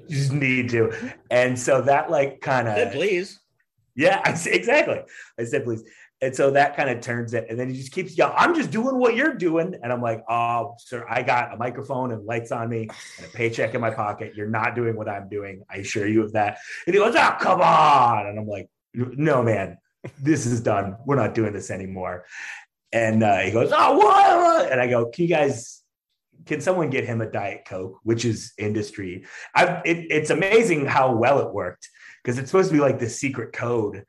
just 0.09 0.31
need 0.31 0.69
to. 0.69 0.93
And 1.29 1.57
so 1.57 1.81
that 1.81 2.09
like 2.09 2.41
kind 2.41 2.67
of 2.67 2.91
please. 2.91 3.39
yeah, 3.95 4.21
I 4.23 4.33
say 4.33 4.53
exactly. 4.53 5.01
I 5.39 5.43
said 5.43 5.63
please. 5.63 5.83
And 6.21 6.35
so 6.35 6.51
that 6.51 6.75
kind 6.75 6.89
of 6.89 6.99
turns 6.99 7.33
it. 7.33 7.45
And 7.49 7.57
then 7.57 7.69
he 7.69 7.77
just 7.77 7.93
keeps 7.93 8.17
yelling, 8.17 8.35
I'm 8.37 8.53
just 8.53 8.71
doing 8.71 8.97
what 8.97 9.15
you're 9.15 9.35
doing. 9.35 9.73
And 9.81 9.93
I'm 9.93 10.01
like, 10.01 10.23
oh, 10.29 10.75
sir, 10.77 11.05
I 11.09 11.23
got 11.23 11.53
a 11.53 11.57
microphone 11.57 12.11
and 12.11 12.25
lights 12.25 12.51
on 12.51 12.67
me 12.67 12.89
and 13.17 13.25
a 13.25 13.29
paycheck 13.29 13.73
in 13.73 13.79
my 13.79 13.91
pocket. 13.91 14.33
You're 14.35 14.49
not 14.49 14.75
doing 14.75 14.97
what 14.97 15.07
I'm 15.07 15.29
doing. 15.29 15.63
I 15.69 15.77
assure 15.77 16.07
you 16.07 16.23
of 16.23 16.33
that. 16.33 16.57
And 16.85 16.93
he 16.93 16.99
goes, 16.99 17.15
oh, 17.15 17.37
come 17.39 17.61
on. 17.61 18.27
And 18.27 18.37
I'm 18.37 18.47
like, 18.47 18.69
no, 18.93 19.41
man, 19.41 19.77
this 20.21 20.45
is 20.45 20.59
done. 20.59 20.97
We're 21.05 21.15
not 21.15 21.33
doing 21.33 21.53
this 21.53 21.71
anymore. 21.71 22.25
And 22.91 23.23
uh, 23.23 23.37
he 23.39 23.51
goes, 23.51 23.71
oh, 23.73 23.97
what? 23.97 24.71
And 24.71 24.81
I 24.81 24.87
go, 24.87 25.05
can 25.05 25.23
you 25.23 25.29
guys, 25.29 25.78
can 26.49 26.59
someone 26.61 26.89
get 26.89 27.05
him 27.05 27.21
a 27.21 27.29
Diet 27.29 27.61
Coke, 27.65 27.99
which 28.03 28.25
is 28.25 28.53
industry? 28.57 29.23
I've, 29.53 29.85
it, 29.85 30.07
it's 30.09 30.31
amazing 30.31 30.87
how 30.87 31.15
well 31.15 31.39
it 31.39 31.53
worked 31.53 31.87
because 32.23 32.39
it's 32.39 32.49
supposed 32.49 32.69
to 32.69 32.73
be 32.73 32.81
like 32.81 32.99
this 32.99 33.19
secret 33.19 33.53
code. 33.53 34.03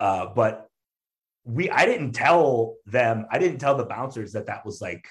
Uh, 0.00 0.26
but 0.34 0.68
we, 1.44 1.68
I 1.68 1.84
didn't 1.84 2.12
tell 2.12 2.76
them, 2.86 3.26
I 3.30 3.38
didn't 3.38 3.58
tell 3.58 3.76
the 3.76 3.84
bouncers 3.84 4.32
that 4.32 4.46
that 4.46 4.64
was 4.64 4.80
like 4.80 5.06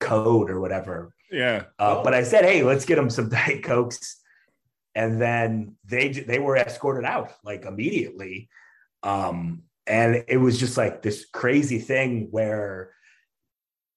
code 0.00 0.50
or 0.50 0.60
whatever. 0.60 1.14
Yeah. 1.30 1.64
Uh, 1.78 1.98
Oh. 1.98 2.02
But 2.02 2.14
I 2.14 2.22
said, 2.22 2.46
hey, 2.46 2.62
let's 2.62 2.86
get 2.86 2.96
them 2.96 3.10
some 3.10 3.28
Diet 3.36 3.62
Cokes. 3.62 4.16
And 4.94 5.20
then 5.20 5.76
they 5.84 6.08
they 6.08 6.38
were 6.38 6.56
escorted 6.56 7.04
out 7.04 7.32
like 7.42 7.66
immediately. 7.66 8.48
Um, 9.02 9.64
and 9.86 10.24
it 10.28 10.38
was 10.38 10.58
just 10.58 10.78
like 10.78 11.02
this 11.02 11.26
crazy 11.30 11.80
thing 11.80 12.28
where 12.30 12.92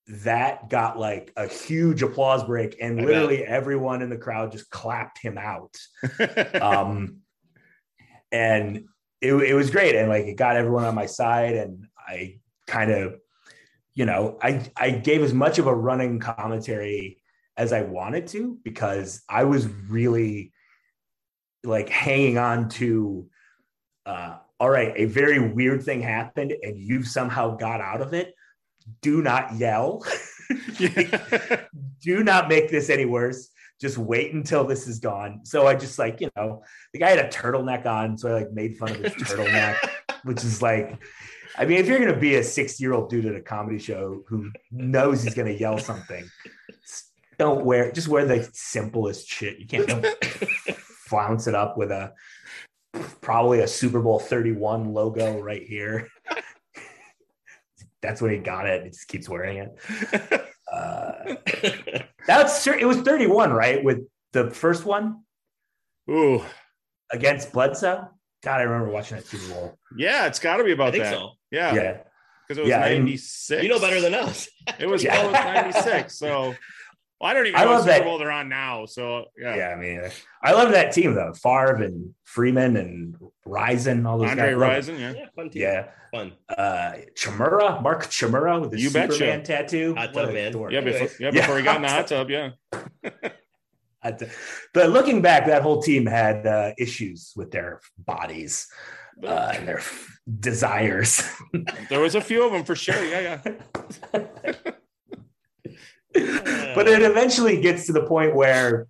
that 0.07 0.69
got 0.69 0.97
like 0.97 1.33
a 1.35 1.47
huge 1.47 2.01
applause 2.01 2.43
break, 2.43 2.77
and 2.81 2.99
I 2.99 3.03
bet. 3.03 3.05
literally 3.05 3.43
everyone 3.43 4.01
in 4.01 4.09
the 4.09 4.17
crowd 4.17 4.51
just 4.51 4.69
clapped 4.69 5.19
him 5.19 5.37
out. 5.37 5.75
Um, 6.61 7.17
and 8.31 8.85
it, 9.21 9.33
it 9.33 9.53
was 9.53 9.69
great, 9.69 9.95
and 9.95 10.09
like 10.09 10.25
it 10.25 10.35
got 10.35 10.57
everyone 10.57 10.83
on 10.83 10.95
my 10.95 11.05
side, 11.05 11.55
and 11.55 11.87
I 11.97 12.39
kind 12.67 12.91
of, 12.91 13.15
you 13.93 14.05
know, 14.05 14.37
I 14.41 14.69
I 14.75 14.91
gave 14.91 15.23
as 15.23 15.33
much 15.33 15.59
of 15.59 15.67
a 15.67 15.75
running 15.75 16.19
commentary 16.19 17.21
as 17.55 17.73
I 17.73 17.81
wanted 17.81 18.27
to 18.27 18.59
because 18.63 19.23
I 19.27 19.45
was 19.45 19.67
really 19.67 20.53
like 21.63 21.89
hanging 21.89 22.37
on 22.37 22.69
to 22.69 23.27
uh 24.05 24.37
all 24.59 24.69
right, 24.69 24.93
a 24.95 25.05
very 25.05 25.39
weird 25.39 25.83
thing 25.83 26.01
happened 26.01 26.53
and 26.63 26.79
you've 26.79 27.07
somehow 27.07 27.55
got 27.55 27.79
out 27.79 28.01
of 28.01 28.13
it. 28.13 28.33
Do 29.01 29.21
not 29.21 29.55
yell. 29.55 30.03
Do 32.01 32.23
not 32.23 32.47
make 32.47 32.69
this 32.69 32.89
any 32.89 33.05
worse. 33.05 33.49
Just 33.79 33.97
wait 33.97 34.33
until 34.33 34.63
this 34.63 34.87
is 34.87 34.99
gone. 34.99 35.41
So 35.43 35.67
I 35.67 35.75
just 35.75 35.99
like, 35.99 36.19
you 36.21 36.29
know, 36.35 36.63
the 36.93 36.99
guy 36.99 37.09
had 37.11 37.19
a 37.19 37.29
turtleneck 37.29 37.85
on. 37.85 38.17
So 38.17 38.29
I 38.29 38.39
like 38.39 38.51
made 38.51 38.77
fun 38.77 38.91
of 38.91 38.97
his 38.97 39.13
turtleneck, 39.13 39.77
which 40.23 40.43
is 40.43 40.61
like, 40.61 40.97
I 41.57 41.65
mean, 41.65 41.77
if 41.77 41.87
you're 41.87 41.99
going 41.99 42.13
to 42.13 42.19
be 42.19 42.35
a 42.35 42.43
60 42.43 42.83
year 42.83 42.93
old 42.93 43.09
dude 43.09 43.25
at 43.25 43.35
a 43.35 43.41
comedy 43.41 43.79
show 43.79 44.23
who 44.27 44.51
knows 44.71 45.23
he's 45.23 45.35
going 45.35 45.47
to 45.47 45.59
yell 45.59 45.77
something, 45.77 46.27
don't 47.37 47.65
wear, 47.65 47.91
just 47.91 48.07
wear 48.07 48.25
the 48.25 48.49
simplest 48.53 49.27
shit. 49.27 49.59
You 49.59 49.67
can't 49.67 50.05
flounce 51.07 51.47
it 51.47 51.55
up 51.55 51.77
with 51.77 51.91
a 51.91 52.13
probably 53.21 53.59
a 53.59 53.67
Super 53.67 54.01
Bowl 54.01 54.19
31 54.19 54.93
logo 54.93 55.39
right 55.39 55.63
here. 55.63 56.09
That's 58.07 58.21
when 58.21 58.31
he 58.31 58.37
got 58.37 58.65
it. 58.67 58.83
He 58.85 58.89
just 58.89 59.07
keeps 59.09 59.27
wearing 59.29 59.57
it. 59.57 60.41
Uh, 60.69 61.35
that's 62.27 62.61
cer- 62.61 62.77
it 62.77 62.85
was 62.85 62.97
31, 62.97 63.53
right? 63.53 63.81
With 63.81 64.01
the 64.33 64.51
first 64.51 64.83
one 64.85 65.23
Ooh. 66.09 66.43
against 67.09 67.53
Bledsoe. 67.53 68.09
God, 68.43 68.59
I 68.59 68.63
remember 68.63 68.91
watching 68.91 69.15
that 69.15 69.25
Super 69.25 69.53
Bowl. 69.53 69.77
Yeah, 69.97 70.27
it's 70.27 70.39
got 70.39 70.57
to 70.57 70.65
be 70.65 70.71
I 70.71 70.73
about 70.73 70.91
think 70.91 71.05
that. 71.05 71.13
so. 71.13 71.31
Yeah. 71.51 71.73
Yeah. 71.73 71.97
Because 72.45 72.57
it 72.57 72.61
was 72.63 72.69
Yeah, 72.69 72.79
96. 72.79 73.63
You 73.63 73.69
know 73.69 73.79
better 73.79 74.01
than 74.01 74.13
us. 74.13 74.49
It 74.77 74.87
was, 74.87 75.05
Yeah. 75.05 75.21
it 75.21 75.25
was 75.25 75.33
96. 75.33 76.19
So 76.19 76.53
well, 77.19 77.29
I 77.31 77.33
don't 77.33 77.47
even 77.47 77.59
I 77.59 77.63
know 77.65 77.71
love 77.71 77.85
what 77.85 77.93
Super 77.93 78.05
Bowl 78.05 78.17
they're 78.17 78.31
on 78.31 78.49
now. 78.49 78.85
So 78.85 79.25
yeah. 79.39 79.55
Yeah. 79.55 79.67
I 79.69 79.75
mean, 79.75 80.01
I 80.43 80.51
love 80.53 80.71
that 80.71 80.91
team 80.91 81.13
though. 81.15 81.33
Favre 81.33 81.83
and 81.83 82.13
Freeman 82.25 82.77
and 82.77 83.15
Rison, 83.47 84.05
all 84.07 84.17
those 84.19 84.29
Andre 84.29 84.53
guys. 84.55 84.57
Love 84.57 84.71
it. 84.71 84.81
Rison, 84.81 84.99
yeah. 84.99 85.13
Yeah, 85.21 85.25
fun 85.35 85.49
team. 85.49 85.61
Yeah. 85.61 85.87
Fun. 86.11 86.33
Uh, 86.49 86.93
Chmura, 87.15 87.81
Mark 87.81 88.05
Chmura 88.05 88.61
with 88.61 88.71
the 88.71 88.79
You 88.79 88.89
betcha. 88.91 89.41
Tattoo. 89.41 89.93
Hot 89.95 90.13
tub 90.13 90.33
man. 90.33 90.51
dork. 90.51 90.71
Yeah, 90.71 90.81
before, 90.81 90.97
Anyways. 90.99 91.19
yeah, 91.19 91.31
Yeah. 91.33 91.41
before 91.41 91.57
he 91.57 91.63
got 91.63 91.75
in 91.77 91.81
the 91.81 91.89
hot 91.89 92.07
tub, 92.07 92.29
yeah. 92.29 92.49
I 94.03 94.11
th- 94.11 94.31
But 94.73 94.91
looking 94.91 95.21
back, 95.21 95.47
that 95.47 95.63
whole 95.63 95.81
team 95.81 96.05
had 96.05 96.45
uh, 96.47 96.71
issues 96.77 97.33
with 97.35 97.51
their 97.51 97.81
bodies 97.97 98.67
uh, 99.25 99.51
and 99.55 99.67
their 99.67 99.81
desires. 100.39 101.23
There 101.89 101.99
was 101.99 102.15
a 102.15 102.21
few 102.21 102.45
of 102.45 102.51
them 102.53 102.63
for 102.63 102.75
sure. 102.75 103.03
Yeah, 103.03 103.41
yeah. 104.13 104.21
but 106.75 106.87
it 106.87 107.01
eventually 107.01 107.61
gets 107.61 107.85
to 107.87 107.93
the 107.93 108.03
point 108.03 108.35
where 108.35 108.87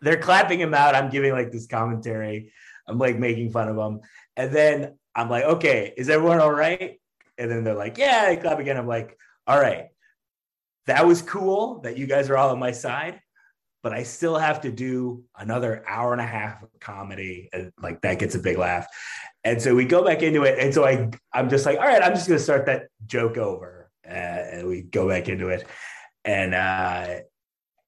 they're 0.00 0.20
clapping 0.20 0.60
him 0.60 0.74
out. 0.74 0.94
I'm 0.94 1.10
giving 1.10 1.32
like 1.32 1.50
this 1.50 1.66
commentary. 1.66 2.52
I'm 2.86 2.98
like 2.98 3.18
making 3.18 3.50
fun 3.50 3.68
of 3.68 3.76
him. 3.76 4.00
And 4.36 4.52
then 4.52 4.98
I'm 5.14 5.30
like, 5.30 5.44
okay, 5.44 5.94
is 5.96 6.10
everyone 6.10 6.40
all 6.40 6.52
right? 6.52 7.00
And 7.38 7.50
then 7.50 7.64
they're 7.64 7.74
like, 7.74 7.98
yeah, 7.98 8.26
they 8.26 8.36
clap 8.36 8.58
again. 8.58 8.76
I'm 8.76 8.86
like, 8.86 9.18
all 9.46 9.58
right, 9.58 9.88
that 10.86 11.06
was 11.06 11.22
cool 11.22 11.80
that 11.80 11.96
you 11.96 12.06
guys 12.06 12.30
are 12.30 12.36
all 12.36 12.50
on 12.50 12.58
my 12.58 12.72
side, 12.72 13.20
but 13.82 13.92
I 13.92 14.02
still 14.02 14.36
have 14.36 14.60
to 14.62 14.70
do 14.70 15.24
another 15.36 15.84
hour 15.88 16.12
and 16.12 16.20
a 16.20 16.26
half 16.26 16.62
of 16.62 16.68
comedy. 16.80 17.48
And 17.52 17.72
like 17.82 18.00
that 18.02 18.18
gets 18.18 18.34
a 18.34 18.38
big 18.38 18.58
laugh. 18.58 18.86
And 19.44 19.60
so 19.60 19.74
we 19.74 19.84
go 19.84 20.04
back 20.04 20.22
into 20.22 20.42
it. 20.44 20.58
And 20.58 20.72
so 20.72 20.86
I, 20.86 21.10
I'm 21.32 21.48
just 21.48 21.66
like, 21.66 21.78
all 21.78 21.86
right, 21.86 22.02
I'm 22.02 22.14
just 22.14 22.28
going 22.28 22.38
to 22.38 22.44
start 22.44 22.66
that 22.66 22.88
joke 23.06 23.36
over. 23.36 23.90
Uh, 24.06 24.10
and 24.10 24.68
we 24.68 24.82
go 24.82 25.08
back 25.08 25.28
into 25.28 25.48
it. 25.48 25.66
And 26.24 26.54
uh, 26.54 27.20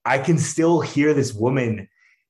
I 0.04 0.18
can 0.18 0.38
still 0.38 0.80
hear 0.80 1.14
this 1.14 1.32
woman 1.32 1.88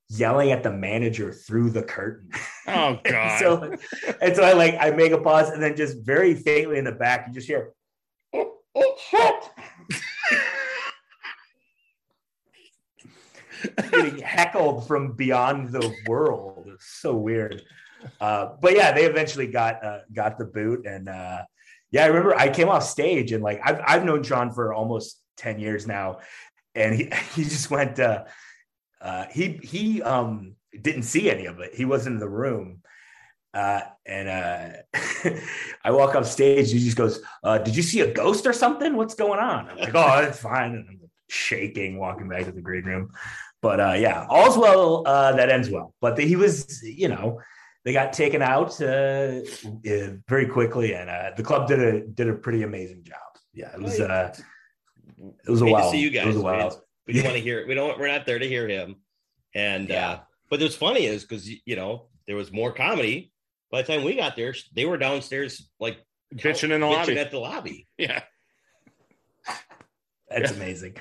yelling 0.09 0.53
at 0.53 0.63
the 0.63 0.73
manager 0.73 1.33
through 1.33 1.71
the 1.71 1.83
curtain. 1.83 2.31
Oh 2.69 2.99
And 3.05 3.13
god. 3.13 3.39
so, 3.41 3.77
and 4.21 4.37
so 4.37 4.43
I 4.45 4.53
like 4.53 4.77
I 4.81 4.91
make 4.91 5.13
a 5.13 5.19
pause, 5.19 5.51
and 5.51 5.63
then 5.63 5.77
just 5.77 5.99
very 6.05 6.35
faintly 6.35 6.79
in 6.79 6.85
the 6.85 6.93
back, 6.93 7.27
you 7.27 7.35
just 7.35 7.47
hear, 7.47 7.73
"Oh, 8.33 8.55
oh, 8.75 8.97
shit!" 9.11 9.51
Getting 13.91 14.19
heckled 14.19 14.87
from 14.87 15.13
beyond 15.13 15.71
the 15.73 15.93
world. 16.07 16.69
It's 16.75 16.87
so 17.01 17.17
weird. 17.17 17.63
Uh, 18.21 18.51
but 18.61 18.77
yeah, 18.77 18.93
they 18.93 19.05
eventually 19.07 19.47
got 19.47 19.85
uh, 19.85 20.01
got 20.13 20.39
the 20.39 20.45
boot, 20.45 20.87
and 20.87 21.09
uh, 21.09 21.43
yeah, 21.91 22.05
I 22.05 22.07
remember 22.07 22.37
I 22.37 22.49
came 22.49 22.69
off 22.69 22.85
stage, 22.85 23.33
and 23.33 23.43
like 23.43 23.61
I've 23.65 23.81
I've 23.85 24.05
known 24.05 24.23
Sean 24.23 24.53
for 24.53 24.73
almost 24.73 25.21
ten 25.37 25.59
years 25.59 25.87
now, 25.87 26.21
and 26.75 26.95
he 26.95 27.11
he 27.35 27.45
just 27.45 27.71
went. 27.71 27.99
Uh, 27.99 28.25
uh, 29.01 29.27
he 29.31 29.61
he 29.63 30.03
um 30.03 30.57
didn't 30.81 31.05
see 31.05 31.31
any 31.31 31.47
of 31.47 31.61
it. 31.61 31.75
He 31.75 31.85
wasn't 31.85 32.15
in 32.15 32.21
the 32.21 32.29
room. 32.29 32.83
Uh, 33.55 33.81
and 34.05 34.29
uh, 34.29 35.31
I 35.85 35.91
walk 35.91 36.15
up 36.15 36.27
stage. 36.27 36.71
He 36.71 36.79
just 36.79 36.97
goes, 36.97 37.21
uh, 37.43 37.57
"Did 37.59 37.75
you 37.75 37.83
see 37.83 38.01
a 38.01 38.13
ghost 38.13 38.47
or 38.47 38.53
something? 38.53 38.97
What's 38.97 39.15
going 39.15 39.39
on?" 39.39 39.71
I'm 39.71 39.79
like, 39.79 39.95
"Oh, 39.95 40.19
it's 40.19 40.41
fine." 40.41 40.73
And 40.73 40.87
I'm 40.89 41.01
shaking, 41.29 41.99
walking 41.99 42.29
back 42.29 42.45
to 42.45 42.53
the 42.53 42.61
green 42.61 42.85
room. 42.85 43.13
But 43.63 43.81
uh, 43.81 43.95
yeah, 43.95 44.27
all's 44.29 44.59
well 44.59 45.05
uh, 45.07 45.33
that 45.33 45.49
ends 45.49 45.71
well. 45.71 45.95
But 46.03 46.19
he 46.19 46.37
was, 46.37 46.83
you 46.83 47.09
know, 47.09 47.41
they 47.85 47.93
got 47.93 48.13
taken 48.13 48.43
out 48.43 48.81
uh, 48.83 49.41
very 50.29 50.47
quickly, 50.47 50.95
and 50.95 51.09
uh, 51.09 51.31
the 51.37 51.43
club 51.43 51.67
did 51.67 51.81
a 51.81 52.07
did 52.07 52.29
a 52.29 52.35
pretty 52.35 52.63
amazing 52.63 53.05
job. 53.05 53.17
Yeah, 53.55 53.73
it 53.73 53.81
was. 53.81 53.99
It 55.19 55.51
was 55.51 55.63
a 55.63 55.67
while. 55.67 55.85
to 55.85 55.91
see 55.91 55.99
you 56.01 56.09
It 56.09 56.13
guys. 56.13 56.27
was 56.27 56.37
a 56.37 56.39
We 56.39 56.45
while. 56.45 56.71
didn't- 56.71 56.83
We 57.07 57.13
don't 57.15 57.25
want 57.25 57.37
to 57.37 57.41
hear. 57.43 57.67
We 57.67 57.75
don't. 57.75 57.99
We're 57.99 58.09
not 58.09 58.27
there 58.27 58.39
to 58.39 58.49
hear 58.49 58.69
him. 58.69 58.97
And 59.55 59.89
Yeah. 59.89 60.11
uh, 60.11 60.21
but 60.51 60.61
what's 60.61 60.75
funny 60.75 61.07
is 61.07 61.23
because 61.23 61.49
you 61.49 61.77
know 61.77 62.09
there 62.27 62.37
was 62.37 62.51
more 62.53 62.73
comedy. 62.73 63.33
By 63.71 63.83
the 63.83 63.93
time 63.93 64.05
we 64.05 64.15
got 64.17 64.37
there, 64.37 64.55
they 64.75 64.85
were 64.85 64.97
downstairs 64.99 65.71
like 65.81 65.99
Bitching 66.35 66.73
in 66.73 66.81
the 66.81 66.87
bitching 66.87 66.91
lobby. 66.91 67.19
at 67.19 67.31
the 67.31 67.39
lobby. 67.39 67.89
Yeah. 67.99 68.23
That's 70.29 70.51
amazing. 70.53 70.97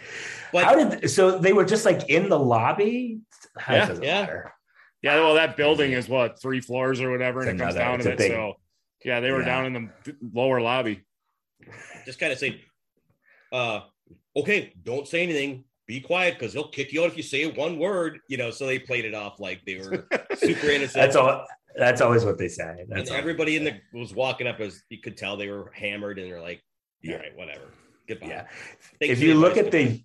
But 0.54 0.66
How 0.66 0.76
did 0.76 1.10
so 1.10 1.40
they 1.40 1.52
were 1.52 1.66
just 1.66 1.84
like 1.86 2.10
in 2.10 2.30
the 2.30 2.38
lobby? 2.40 3.20
How 3.58 3.74
Yeah. 3.76 3.94
Yeah. 3.94 4.22
matter? 4.22 4.54
Yeah, 5.02 5.16
well, 5.16 5.34
that 5.36 5.58
building 5.58 5.92
is 5.94 6.08
what 6.08 6.40
three 6.42 6.62
floors 6.62 7.02
or 7.02 7.10
whatever, 7.12 7.42
and 7.42 7.50
It's 7.52 7.60
it 7.62 7.64
comes 7.64 7.76
down 7.76 8.00
to 8.00 8.12
it. 8.12 8.18
big- 8.18 8.32
so 8.32 8.56
Yeah, 9.04 9.20
they 9.20 9.32
were 9.32 9.40
Yeah. 9.42 9.46
down 9.46 9.66
in 9.68 9.74
the 10.04 10.16
lower 10.34 10.62
lobby. 10.62 11.02
Just 12.06 12.20
kind 12.20 12.32
of 12.34 12.40
say, 12.40 12.64
uh, 13.52 13.82
okay, 14.36 14.74
don't 14.84 15.08
say 15.08 15.24
anything. 15.24 15.64
Be 15.88 16.00
quiet 16.00 16.40
because 16.40 16.54
he'll 16.54 16.70
kick 16.70 16.92
you 16.92 17.04
out 17.04 17.08
if 17.12 17.18
you 17.18 17.24
say 17.24 17.46
one 17.52 17.78
word. 17.78 18.20
You 18.28 18.38
know, 18.38 18.50
so 18.50 18.66
they 18.66 18.80
played 18.80 19.06
it 19.06 19.14
off 19.14 19.40
like 19.40 19.62
they 19.66 19.76
were 19.78 20.08
super 20.36 20.68
innocent. 20.72 20.94
That's 20.96 21.16
all. 21.16 21.46
That's 21.78 22.02
always 22.02 22.24
what 22.26 22.38
they 22.38 22.48
say. 22.48 22.86
That's 22.88 23.12
all. 23.12 23.18
everybody 23.18 23.56
in 23.58 23.64
the 23.66 23.80
was 23.94 24.14
walking 24.16 24.48
up 24.48 24.60
as 24.62 24.82
you 24.90 25.00
could 25.00 25.18
tell 25.18 25.38
they 25.38 25.50
were 25.50 25.72
hammered 25.76 26.18
and 26.20 26.32
they're 26.32 26.42
like, 26.42 26.62
all 27.06 27.12
Yeah. 27.12 27.18
right, 27.18 27.36
whatever. 27.38 27.66
Goodbye. 28.08 28.28
Yeah. 28.28 28.48
Thanks 29.00 29.14
if 29.14 29.20
you 29.22 29.36
look 29.36 29.58
at 29.58 29.72
the 29.72 30.04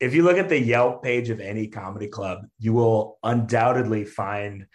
if 0.00 0.12
you 0.12 0.24
look 0.24 0.36
at 0.36 0.48
the 0.48 0.60
Yelp 0.60 1.02
page 1.02 1.30
of 1.30 1.40
any 1.40 1.68
comedy 1.68 2.08
club, 2.08 2.40
you 2.58 2.72
will 2.74 3.18
undoubtedly 3.22 4.04
find 4.04 4.66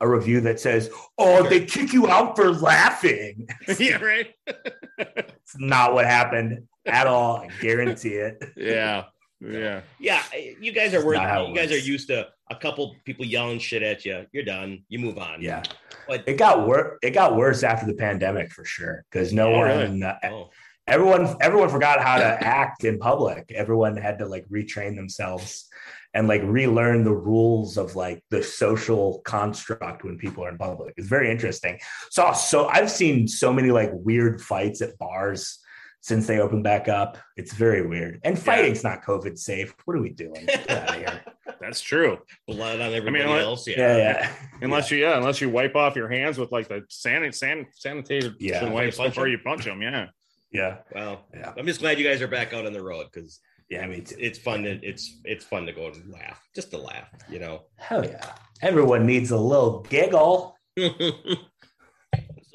a 0.00 0.08
review 0.08 0.40
that 0.42 0.60
says, 0.60 0.90
"Oh, 1.16 1.48
they 1.48 1.64
kick 1.64 1.92
you 1.92 2.06
out 2.08 2.36
for 2.36 2.52
laughing." 2.52 3.48
yeah, 3.78 3.96
right. 3.96 4.28
It's 4.98 5.58
not 5.58 5.94
what 5.94 6.04
happened 6.04 6.68
at 6.88 7.06
all. 7.06 7.36
I 7.38 7.48
guarantee 7.60 8.14
it. 8.14 8.42
Yeah, 8.56 9.04
yeah. 9.40 9.82
Yeah, 9.98 10.22
you 10.60 10.72
guys 10.72 10.94
are 10.94 11.04
worth. 11.04 11.18
You 11.20 11.52
it 11.52 11.56
guys 11.56 11.72
are 11.72 11.78
used 11.78 12.08
to 12.08 12.26
a 12.50 12.56
couple 12.56 12.96
people 13.04 13.24
yelling 13.24 13.58
shit 13.58 13.82
at 13.82 14.04
you. 14.04 14.26
You're 14.32 14.44
done. 14.44 14.84
You 14.88 14.98
move 14.98 15.18
on. 15.18 15.40
Yeah, 15.42 15.62
But 16.08 16.24
it 16.26 16.38
got 16.38 16.66
worse. 16.66 16.98
It 17.02 17.10
got 17.10 17.36
worse 17.36 17.62
after 17.62 17.86
the 17.86 17.94
pandemic 17.94 18.50
for 18.52 18.64
sure 18.64 19.04
because 19.10 19.32
no 19.32 19.48
Oh, 19.52 19.58
one, 19.58 19.68
really? 19.68 20.02
uh, 20.02 20.14
oh, 20.24 20.50
everyone, 20.86 21.36
everyone 21.40 21.68
forgot 21.68 22.00
how 22.02 22.16
to 22.18 22.24
act 22.44 22.84
in 22.84 22.98
public. 22.98 23.52
Everyone 23.54 23.96
had 23.96 24.18
to 24.20 24.26
like 24.26 24.46
retrain 24.48 24.96
themselves 24.96 25.68
and 26.14 26.26
like 26.26 26.42
relearn 26.42 27.04
the 27.04 27.12
rules 27.12 27.76
of 27.76 27.94
like 27.94 28.24
the 28.30 28.42
social 28.42 29.20
construct 29.26 30.04
when 30.04 30.16
people 30.16 30.42
are 30.42 30.48
in 30.48 30.56
public. 30.56 30.94
It's 30.96 31.06
very 31.06 31.30
interesting. 31.30 31.78
So, 32.10 32.32
so 32.32 32.66
I've 32.68 32.90
seen 32.90 33.28
so 33.28 33.52
many 33.52 33.70
like 33.70 33.90
weird 33.92 34.40
fights 34.40 34.80
at 34.80 34.96
bars 34.98 35.58
since 36.00 36.26
they 36.26 36.38
opened 36.40 36.64
back 36.64 36.88
up. 36.88 37.18
It's 37.36 37.52
very 37.54 37.86
weird. 37.86 38.20
And 38.24 38.38
fighting's 38.38 38.84
not 38.84 39.02
COVID 39.02 39.38
safe. 39.38 39.74
What 39.84 39.96
are 39.96 40.00
we 40.02 40.10
doing? 40.10 40.46
Get 40.46 40.70
out 40.70 40.88
of 40.90 40.94
here. 40.96 41.20
That's 41.60 41.80
true. 41.80 42.18
blood 42.46 42.80
on 42.80 42.92
everybody 42.94 43.24
what- 43.26 43.40
else. 43.40 43.66
Yeah. 43.66 43.78
Yeah, 43.78 43.96
yeah. 43.96 44.32
Unless 44.62 44.90
you, 44.90 44.98
yeah, 44.98 45.16
unless 45.18 45.40
you 45.40 45.48
wipe 45.50 45.74
off 45.76 45.96
your 45.96 46.08
hands 46.08 46.38
with 46.38 46.52
like 46.52 46.68
the 46.68 46.84
san, 46.88 47.30
san, 47.32 47.66
sanitated 47.72 48.36
Yeah. 48.38 48.68
wipes 48.70 48.96
before 48.98 49.24
them? 49.24 49.32
you 49.32 49.38
punch 49.38 49.64
them. 49.64 49.82
Yeah. 49.82 50.06
Yeah. 50.52 50.78
Well, 50.94 51.26
Yeah. 51.34 51.52
I'm 51.58 51.66
just 51.66 51.80
glad 51.80 51.98
you 51.98 52.06
guys 52.08 52.22
are 52.22 52.28
back 52.28 52.54
out 52.54 52.64
on 52.64 52.72
the 52.72 52.82
road 52.82 53.06
because 53.12 53.40
Yeah, 53.68 53.86
me 53.86 54.00
too. 54.02 54.14
it's 54.18 54.38
fun 54.38 54.62
to 54.62 54.70
it's 54.82 55.20
it's 55.24 55.44
fun 55.44 55.66
to 55.66 55.72
go 55.72 55.86
and 55.88 56.10
laugh, 56.12 56.40
just 56.54 56.70
to 56.70 56.78
laugh, 56.78 57.08
you 57.28 57.38
know. 57.40 57.64
Hell 57.76 58.04
yeah. 58.04 58.34
Everyone 58.62 59.04
needs 59.04 59.30
a 59.32 59.36
little 59.38 59.80
giggle. 59.90 60.56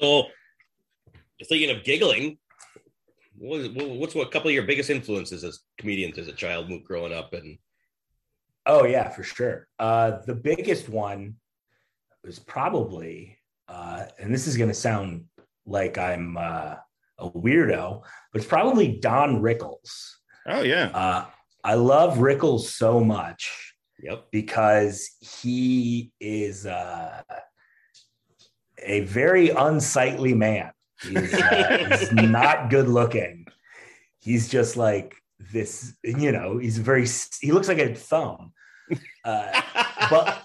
so, 0.00 0.24
thinking 1.48 1.70
of 1.70 1.84
giggling, 1.84 2.38
what 3.36 3.60
is, 3.60 3.68
what- 3.70 3.88
what's 3.88 4.14
what 4.14 4.26
a 4.28 4.30
couple 4.30 4.48
of 4.48 4.54
your 4.54 4.64
biggest 4.64 4.90
influences 4.90 5.44
as 5.44 5.60
comedians 5.78 6.18
as 6.18 6.28
a 6.28 6.32
child 6.32 6.70
growing 6.84 7.12
up? 7.12 7.32
And 7.32 7.58
Oh 8.66 8.84
yeah, 8.84 9.08
for 9.10 9.22
sure. 9.22 9.68
Uh, 9.78 10.18
the 10.26 10.34
biggest 10.34 10.88
one 10.88 11.34
was 12.24 12.38
probably, 12.38 13.36
uh, 13.68 14.04
and 14.18 14.32
this 14.32 14.46
is 14.46 14.56
going 14.56 14.70
to 14.70 14.74
sound 14.74 15.24
like 15.66 15.98
I'm 15.98 16.36
uh, 16.38 16.76
a 17.18 17.30
weirdo, 17.30 18.02
but 18.32 18.40
it's 18.40 18.48
probably 18.48 18.98
Don 18.98 19.42
Rickles. 19.42 19.90
Oh 20.46 20.62
yeah. 20.62 20.90
Uh, 20.94 21.26
I 21.62 21.74
love 21.74 22.18
Rickles 22.18 22.60
so 22.60 23.00
much 23.00 23.74
yep, 23.98 24.26
because 24.30 25.10
he 25.42 26.12
is 26.20 26.66
uh, 26.66 27.22
a 28.82 29.00
very 29.00 29.50
unsightly 29.50 30.34
man. 30.34 30.70
He's, 31.04 31.34
uh, 31.34 31.98
he's 31.98 32.12
not 32.30 32.70
good 32.70 32.88
looking. 32.88 33.46
He's 34.20 34.48
just 34.48 34.76
like 34.76 35.14
this, 35.52 35.94
you 36.02 36.32
know, 36.32 36.58
he's 36.58 36.78
very, 36.78 37.06
he 37.40 37.52
looks 37.52 37.68
like 37.68 37.78
a 37.78 37.94
thumb. 37.94 38.52
Uh, 39.24 39.62
but 40.10 40.44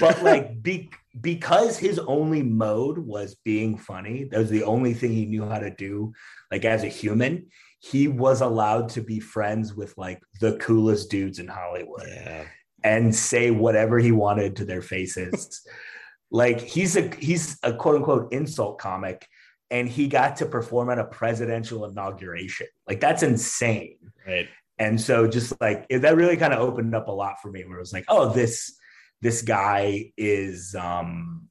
but 0.00 0.22
like 0.22 0.62
be, 0.62 0.90
because 1.20 1.78
his 1.78 1.98
only 2.00 2.42
mode 2.42 2.98
was 2.98 3.36
being 3.44 3.76
funny 3.76 4.24
that 4.24 4.38
was 4.38 4.50
the 4.50 4.64
only 4.64 4.94
thing 4.94 5.12
he 5.12 5.26
knew 5.26 5.46
how 5.46 5.58
to 5.58 5.70
do 5.70 6.12
like 6.50 6.64
as 6.64 6.82
a 6.82 6.88
human 6.88 7.46
he 7.80 8.08
was 8.08 8.40
allowed 8.40 8.88
to 8.88 9.02
be 9.02 9.20
friends 9.20 9.74
with 9.74 9.96
like 9.98 10.20
the 10.40 10.56
coolest 10.56 11.10
dudes 11.10 11.38
in 11.38 11.46
hollywood 11.46 12.06
yeah, 12.08 12.44
and 12.82 13.14
say 13.14 13.50
whatever 13.50 13.98
he 13.98 14.12
wanted 14.12 14.56
to 14.56 14.64
their 14.64 14.82
faces 14.82 15.66
like 16.34 16.60
he's 16.60 16.96
a 16.96 17.14
he's 17.20 17.60
a 17.62 17.72
quote 17.72 17.94
unquote 17.94 18.32
insult 18.32 18.76
comic 18.78 19.28
and 19.70 19.88
he 19.88 20.08
got 20.08 20.34
to 20.36 20.46
perform 20.46 20.90
at 20.90 20.98
a 20.98 21.04
presidential 21.04 21.84
inauguration. 21.84 22.66
Like 22.88 22.98
that's 23.00 23.22
insane. 23.22 23.98
Right. 24.26 24.48
and 24.78 25.00
so 25.00 25.28
just 25.28 25.54
like 25.60 25.86
that 25.90 26.16
really 26.16 26.36
kind 26.36 26.52
of 26.52 26.58
opened 26.58 26.92
up 26.92 27.06
a 27.06 27.12
lot 27.12 27.36
for 27.40 27.52
me 27.52 27.64
where 27.64 27.76
it 27.76 27.80
was 27.80 27.92
like 27.92 28.06
oh 28.08 28.32
this 28.32 28.76
this 29.22 29.42
guy 29.42 30.10
is 30.16 30.74
um 30.74 31.48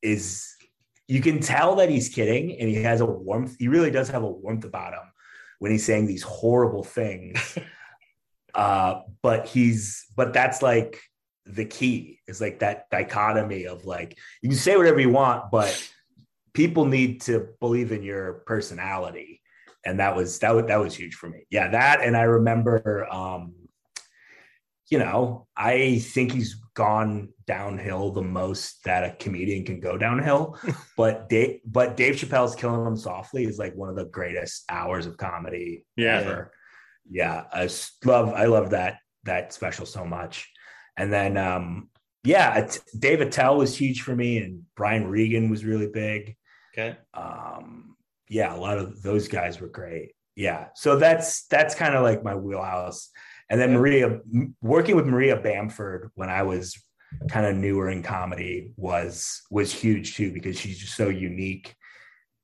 is 0.00 0.54
you 1.08 1.20
can 1.20 1.40
tell 1.40 1.74
that 1.76 1.88
he's 1.88 2.08
kidding 2.08 2.56
and 2.60 2.68
he 2.68 2.76
has 2.82 3.00
a 3.00 3.06
warmth 3.06 3.56
he 3.58 3.66
really 3.66 3.90
does 3.90 4.08
have 4.10 4.22
a 4.22 4.30
warmth 4.30 4.64
about 4.64 4.92
him 4.92 5.10
when 5.58 5.72
he's 5.72 5.84
saying 5.84 6.06
these 6.06 6.22
horrible 6.22 6.84
things. 6.84 7.58
Uh 8.54 9.02
but 9.20 9.46
he's 9.46 10.06
but 10.16 10.32
that's 10.32 10.62
like 10.62 10.98
the 11.46 11.64
key 11.64 12.20
is 12.26 12.40
like 12.40 12.58
that 12.58 12.88
dichotomy 12.90 13.66
of 13.66 13.84
like 13.84 14.18
you 14.42 14.48
can 14.48 14.58
say 14.58 14.76
whatever 14.76 15.00
you 15.00 15.10
want 15.10 15.50
but 15.50 15.90
people 16.52 16.84
need 16.84 17.20
to 17.20 17.48
believe 17.60 17.92
in 17.92 18.02
your 18.02 18.34
personality 18.46 19.40
and 19.84 20.00
that 20.00 20.16
was 20.16 20.38
that 20.40 20.54
was 20.54 20.64
that 20.66 20.76
was 20.76 20.94
huge 20.94 21.14
for 21.14 21.28
me 21.28 21.46
yeah 21.50 21.68
that 21.68 22.00
and 22.02 22.16
i 22.16 22.22
remember 22.22 23.06
um 23.12 23.54
you 24.88 24.98
know 24.98 25.46
i 25.56 25.98
think 25.98 26.32
he's 26.32 26.54
gone 26.74 27.28
downhill 27.46 28.10
the 28.10 28.22
most 28.22 28.82
that 28.84 29.04
a 29.04 29.16
comedian 29.16 29.64
can 29.64 29.78
go 29.80 29.96
downhill 29.96 30.58
but 30.96 31.28
dave 31.28 31.60
but 31.64 31.96
dave 31.96 32.14
chappelle's 32.16 32.54
killing 32.56 32.84
him 32.86 32.96
softly 32.96 33.44
is 33.44 33.58
like 33.58 33.74
one 33.74 33.88
of 33.88 33.96
the 33.96 34.04
greatest 34.06 34.64
hours 34.68 35.06
of 35.06 35.16
comedy 35.16 35.84
Yeah. 35.96 36.20
ever. 36.20 36.52
yeah 37.08 37.44
i 37.52 37.68
love 38.04 38.30
i 38.34 38.46
love 38.46 38.70
that 38.70 38.98
that 39.24 39.52
special 39.52 39.86
so 39.86 40.04
much 40.04 40.48
and 40.96 41.12
then 41.12 41.36
um 41.36 41.88
yeah 42.24 42.68
dave 42.98 43.20
attell 43.20 43.56
was 43.56 43.76
huge 43.76 44.02
for 44.02 44.14
me 44.14 44.38
and 44.38 44.62
brian 44.74 45.06
regan 45.06 45.50
was 45.50 45.64
really 45.64 45.88
big. 45.88 46.36
Okay. 46.72 46.96
um 47.14 47.96
yeah 48.28 48.54
a 48.54 48.58
lot 48.58 48.78
of 48.78 49.02
those 49.02 49.28
guys 49.28 49.60
were 49.60 49.68
great. 49.68 50.12
Yeah. 50.34 50.68
So 50.74 50.96
that's 50.96 51.46
that's 51.46 51.74
kind 51.74 51.94
of 51.94 52.02
like 52.02 52.22
my 52.22 52.34
wheelhouse. 52.34 53.10
And 53.48 53.60
then 53.60 53.72
maria 53.72 54.20
working 54.60 54.96
with 54.96 55.06
maria 55.06 55.36
bamford 55.36 56.10
when 56.14 56.28
i 56.28 56.42
was 56.42 56.76
kind 57.30 57.46
of 57.46 57.54
newer 57.54 57.88
in 57.88 58.02
comedy 58.02 58.72
was 58.76 59.42
was 59.50 59.72
huge 59.72 60.16
too 60.16 60.32
because 60.32 60.58
she's 60.58 60.78
just 60.78 60.96
so 60.96 61.08
unique 61.08 61.74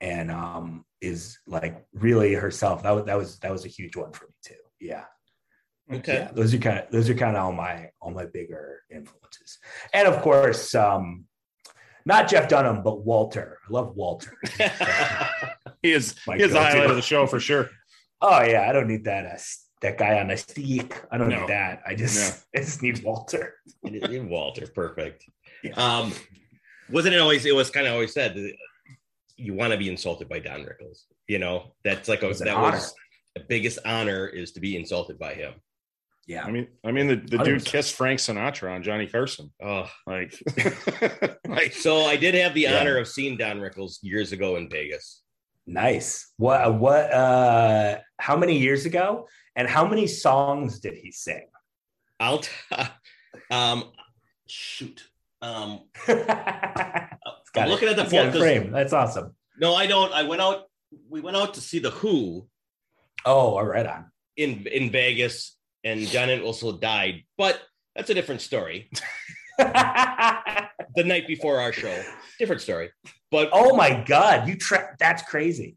and 0.01 0.31
um 0.31 0.85
is 1.01 1.39
like 1.47 1.85
really 1.93 2.33
herself. 2.33 2.85
That 2.85 2.93
was 2.93 3.05
that 3.07 3.19
was 3.19 3.39
that 3.41 3.51
was 3.51 3.65
a 3.65 3.69
huge 3.69 3.97
one 3.97 4.13
for 4.13 4.27
me 4.27 4.35
too. 4.45 4.55
Yeah 4.81 5.05
Okay. 5.95 6.15
yeah 6.15 6.31
those 6.33 6.53
are 6.55 6.59
kind 6.59 6.79
of 6.79 6.91
those 6.91 7.09
are 7.11 7.15
kind 7.15 7.37
of 7.37 7.43
all 7.45 7.53
my 7.53 7.91
all 8.01 8.11
my 8.11 8.27
bigger 8.27 8.81
influences 8.91 9.59
and 9.93 10.07
of 10.09 10.23
course 10.23 10.75
um 10.75 11.25
not 12.07 12.29
jeff 12.29 12.49
dunham 12.49 12.83
but 12.83 13.05
walter 13.05 13.59
i 13.69 13.73
love 13.73 13.95
walter 13.97 14.37
He 15.83 15.93
is 15.93 16.15
My 16.27 16.37
he 16.37 16.45
is 16.45 16.53
the 16.53 16.61
highlight 16.61 16.91
of 16.91 16.97
the 16.97 17.03
show 17.03 17.27
for 17.27 17.41
sure. 17.41 17.69
Oh 18.21 18.41
yeah, 18.45 18.67
I 18.69 18.73
don't 18.73 18.87
need 18.87 19.03
that 19.05 19.27
uh, 19.27 19.39
that 19.81 19.99
guy 19.99 20.21
on 20.21 20.31
a 20.31 20.37
stick. 20.37 21.03
I 21.11 21.19
don't 21.19 21.29
No. 21.29 21.41
need 21.41 21.49
that. 21.49 21.83
I 21.85 21.97
just 21.97 22.45
I 22.57 22.61
just 22.61 22.83
need 22.83 23.03
Walter. 23.03 23.55
In 23.83 24.29
Walter, 24.29 24.69
perfect. 24.69 25.25
Yeah. 25.65 25.73
Um, 25.73 26.13
wasn't 26.89 27.17
it 27.17 27.21
always? 27.21 27.47
It 27.47 27.55
was 27.57 27.69
kind 27.71 27.89
of 27.89 27.95
always 27.95 28.13
said 28.13 28.37
that 28.37 28.53
you 29.37 29.55
want 29.55 29.73
to 29.73 29.79
be 29.79 29.89
insulted 29.89 30.29
by 30.29 30.39
Don 30.39 30.61
Rickles. 30.61 31.03
You 31.27 31.41
know, 31.41 31.73
that's 31.83 32.09
like 32.09 32.23
a, 32.23 32.29
was 32.29 32.39
that 32.39 32.55
honor. 32.55 32.77
was 32.77 32.95
the 33.35 33.43
biggest 33.49 33.81
honor 33.85 34.29
is 34.29 34.53
to 34.53 34.61
be 34.61 34.77
insulted 34.77 35.19
by 35.19 35.35
him. 35.35 35.55
Yeah. 36.27 36.45
I 36.45 36.51
mean, 36.53 36.69
I 36.85 36.93
mean, 36.93 37.09
the, 37.09 37.17
the 37.17 37.39
dude 37.39 37.63
100%. 37.63 37.65
kissed 37.65 37.95
Frank 37.95 38.21
Sinatra 38.21 38.73
on 38.75 38.83
Johnny 38.83 39.07
Carson. 39.09 39.53
Oh, 39.63 39.91
Like, 40.07 40.35
like 41.49 41.73
so 41.73 42.03
I 42.03 42.17
did 42.17 42.35
have 42.37 42.55
the 42.55 42.63
Yeah. 42.63 42.79
honor 42.81 42.97
of 42.99 43.09
seeing 43.09 43.37
Don 43.37 43.59
Rickles 43.61 43.99
years 44.03 44.31
ago 44.33 44.57
in 44.57 44.69
Vegas. 44.71 45.23
Nice. 45.67 46.33
What 46.39 46.75
what 46.79 47.13
uh 47.13 47.99
how 48.19 48.37
many 48.37 48.59
years 48.59 48.85
ago? 48.87 49.29
And 49.57 49.69
how 49.69 49.87
many 49.87 50.07
songs 50.07 50.81
did 50.81 50.95
he 50.95 51.13
sing? 51.13 51.47
I'll 52.19 52.39
t- 52.39 52.51
um 53.51 53.85
shoot. 54.49 55.03
Um 55.41 55.81
I'm 56.09 57.69
looking 57.69 57.89
at 57.89 57.97
the 57.97 58.03
it's 58.03 58.13
got 58.13 58.23
a 58.23 58.23
phone 58.25 58.31
'cause- 58.33 58.41
frame. 58.41 58.71
That's 58.73 58.93
awesome. 58.93 59.35
no, 59.59 59.75
I 59.75 59.87
don't. 59.87 60.13
I 60.13 60.23
went 60.23 60.41
out 60.43 60.65
we 61.09 61.21
went 61.21 61.37
out 61.37 61.55
to 61.55 61.61
see 61.61 61.79
the 61.79 61.91
Who 61.91 62.47
Oh, 63.25 63.57
all 63.57 63.65
right 63.65 63.87
on. 63.87 64.07
in 64.37 64.67
in 64.67 64.91
Vegas 64.91 65.57
and 65.85 66.01
John 66.07 66.31
also 66.41 66.77
died, 66.79 67.25
but 67.37 67.61
that's 67.95 68.11
a 68.11 68.15
different 68.15 68.41
story. 68.41 68.91
The 70.95 71.05
night 71.05 71.27
before 71.27 71.59
our 71.61 71.73
show, 71.73 72.03
different 72.39 72.61
story. 72.61 72.91
But 73.31 73.49
Oh 73.53 73.75
my 73.77 74.03
god, 74.07 74.47
you 74.47 74.57
tra- 74.57 74.95
that's 74.99 75.23
crazy. 75.23 75.77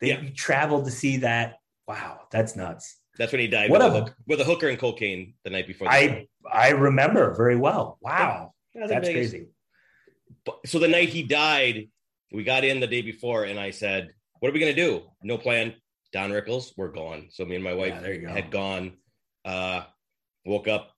They 0.00 0.08
Yeah. 0.08 0.20
you 0.20 0.30
traveled 0.30 0.84
to 0.84 0.90
see 0.90 1.18
that. 1.18 1.54
Wow, 1.88 2.22
that's 2.30 2.56
nuts. 2.56 2.98
that's 3.16 3.32
when 3.32 3.40
he 3.40 3.46
died 3.48 3.70
What 3.70 3.80
with, 3.82 3.88
a- 3.92 4.00
hook, 4.04 4.14
with 4.26 4.40
a 4.40 4.44
hooker 4.44 4.68
and 4.68 4.78
cocaine 4.78 5.34
the 5.44 5.50
night 5.50 5.66
before. 5.66 5.88
the. 5.88 5.94
I 5.94 6.28
I 6.52 6.70
remember 6.70 7.34
very 7.34 7.56
well. 7.56 7.98
Wow, 8.02 8.52
Yeah, 8.74 8.86
that's 8.86 9.08
crazy. 9.08 9.46
But- 10.44 10.60
so 10.66 10.78
the 10.78 10.88
night 10.88 11.08
he 11.08 11.22
died, 11.22 11.88
we 12.32 12.44
got 12.44 12.64
in 12.64 12.80
the 12.80 12.86
day 12.86 13.00
before, 13.02 13.44
and 13.44 13.58
I 13.58 13.70
said, 13.70 14.12
"What 14.40 14.50
are 14.50 14.52
we 14.52 14.60
gonna 14.60 14.74
do? 14.74 15.04
No 15.22 15.38
plan. 15.38 15.74
Don 16.12 16.30
Rickles, 16.32 16.72
we're 16.76 16.92
gone." 16.92 17.28
So 17.30 17.44
me 17.46 17.54
and 17.54 17.64
my 17.64 17.72
wife 17.74 17.94
Yeah, 18.02 18.16
go. 18.16 18.28
had 18.28 18.50
gone. 18.50 18.96
Uh, 19.44 19.82
woke 20.44 20.68
up. 20.68 20.90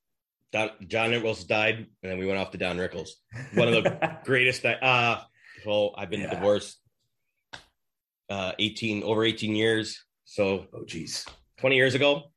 Don, 0.52 0.70
John 0.86 1.10
Rickles 1.10 1.47
died, 1.47 1.86
and 2.02 2.12
then 2.12 2.19
we 2.19 2.27
went 2.27 2.39
off 2.39 2.51
to 2.51 2.59
Don 2.59 2.77
Rickles. 2.77 3.09
One 3.55 3.69
of 3.69 3.85
the 3.85 4.19
greatest. 4.24 4.64
Uh, 4.64 5.20
so 5.64 5.93
I've 5.97 6.10
been 6.10 6.20
Yeah. 6.20 6.35
divorced 6.35 6.78
uh, 8.28 8.52
eighteen 8.59 9.02
over 9.02 9.24
eighteen 9.24 9.55
years. 9.56 10.02
So 10.24 10.66
oh 10.74 10.85
geez, 10.86 11.24
twenty 11.59 11.77
years 11.77 11.94
ago. 11.94 12.32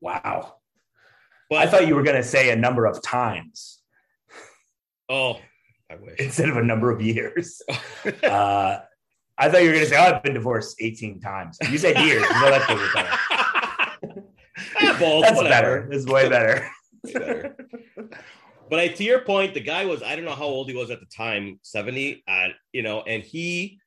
wow. 0.00 0.56
But 1.50 1.58
I 1.58 1.66
thought 1.70 1.86
you 1.86 1.94
were 1.94 2.02
going 2.02 2.16
to 2.16 2.22
say 2.24 2.50
a 2.50 2.56
number 2.56 2.86
of 2.86 3.02
times 3.02 3.80
oh, 5.08 5.36
I 5.90 5.96
wish. 5.96 6.18
instead 6.18 6.48
of 6.48 6.56
a 6.56 6.62
number 6.64 6.90
of 6.90 7.00
years. 7.02 7.62
Uh, 8.22 8.80
I 9.38 9.48
thought 9.48 9.62
you 9.62 9.68
were 9.68 9.74
going 9.74 9.84
to 9.84 9.90
say, 9.90 9.96
"Oh, 9.96 10.14
I've 10.14 10.22
been 10.22 10.34
divorced 10.34 10.76
18 10.80 11.20
times." 11.20 11.56
You 11.70 11.78
said 11.78 11.98
years. 12.04 12.22
Well, 12.22 12.50
that's 12.50 12.68
way 12.68 12.86
better. 12.94 13.16
That's 15.22 15.36
whatever. 15.36 15.80
better. 15.82 15.92
It's 15.92 16.06
way 16.06 16.28
better. 16.28 16.68
Way 17.04 17.12
better. 17.12 17.56
But 18.70 18.80
I, 18.80 18.88
to 18.88 19.04
your 19.04 19.20
point, 19.20 19.52
the 19.52 19.60
guy 19.60 19.84
was, 19.84 20.02
I 20.02 20.16
don't 20.16 20.24
know 20.24 20.34
how 20.34 20.44
old 20.44 20.70
he 20.70 20.74
was 20.76 20.90
at 20.90 20.98
the 21.00 21.06
time, 21.14 21.58
70, 21.62 22.24
uh, 22.26 22.48
you 22.72 22.82
know, 22.82 23.02
and 23.02 23.22
he 23.22 23.78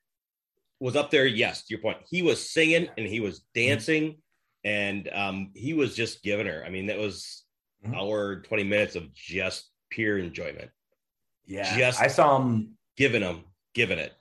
was 0.80 0.96
up 0.96 1.10
there. 1.10 1.26
Yes, 1.26 1.66
to 1.66 1.74
your 1.74 1.82
point, 1.82 1.98
he 2.08 2.22
was 2.22 2.52
singing 2.52 2.88
and 2.96 3.08
he 3.08 3.20
was 3.20 3.42
dancing 3.56 4.18
and 4.64 5.10
um, 5.14 5.50
he 5.56 5.74
was 5.74 5.96
just 5.96 6.22
giving 6.22 6.46
her. 6.46 6.64
I 6.66 6.70
mean, 6.70 6.86
that 6.88 6.98
was 7.00 7.44
Mhm. 7.86 7.96
hour, 7.96 8.42
20 8.42 8.64
minutes 8.64 8.96
of 8.96 9.12
just 9.14 9.70
pure 9.90 10.18
enjoyment, 10.20 10.70
Yeah, 11.46 11.78
Just- 11.78 12.02
I 12.02 12.08
saw 12.08 12.38
him 12.40 12.78
giving 12.98 13.22
him, 13.24 13.46
giving 13.74 13.98
it. 14.00 14.14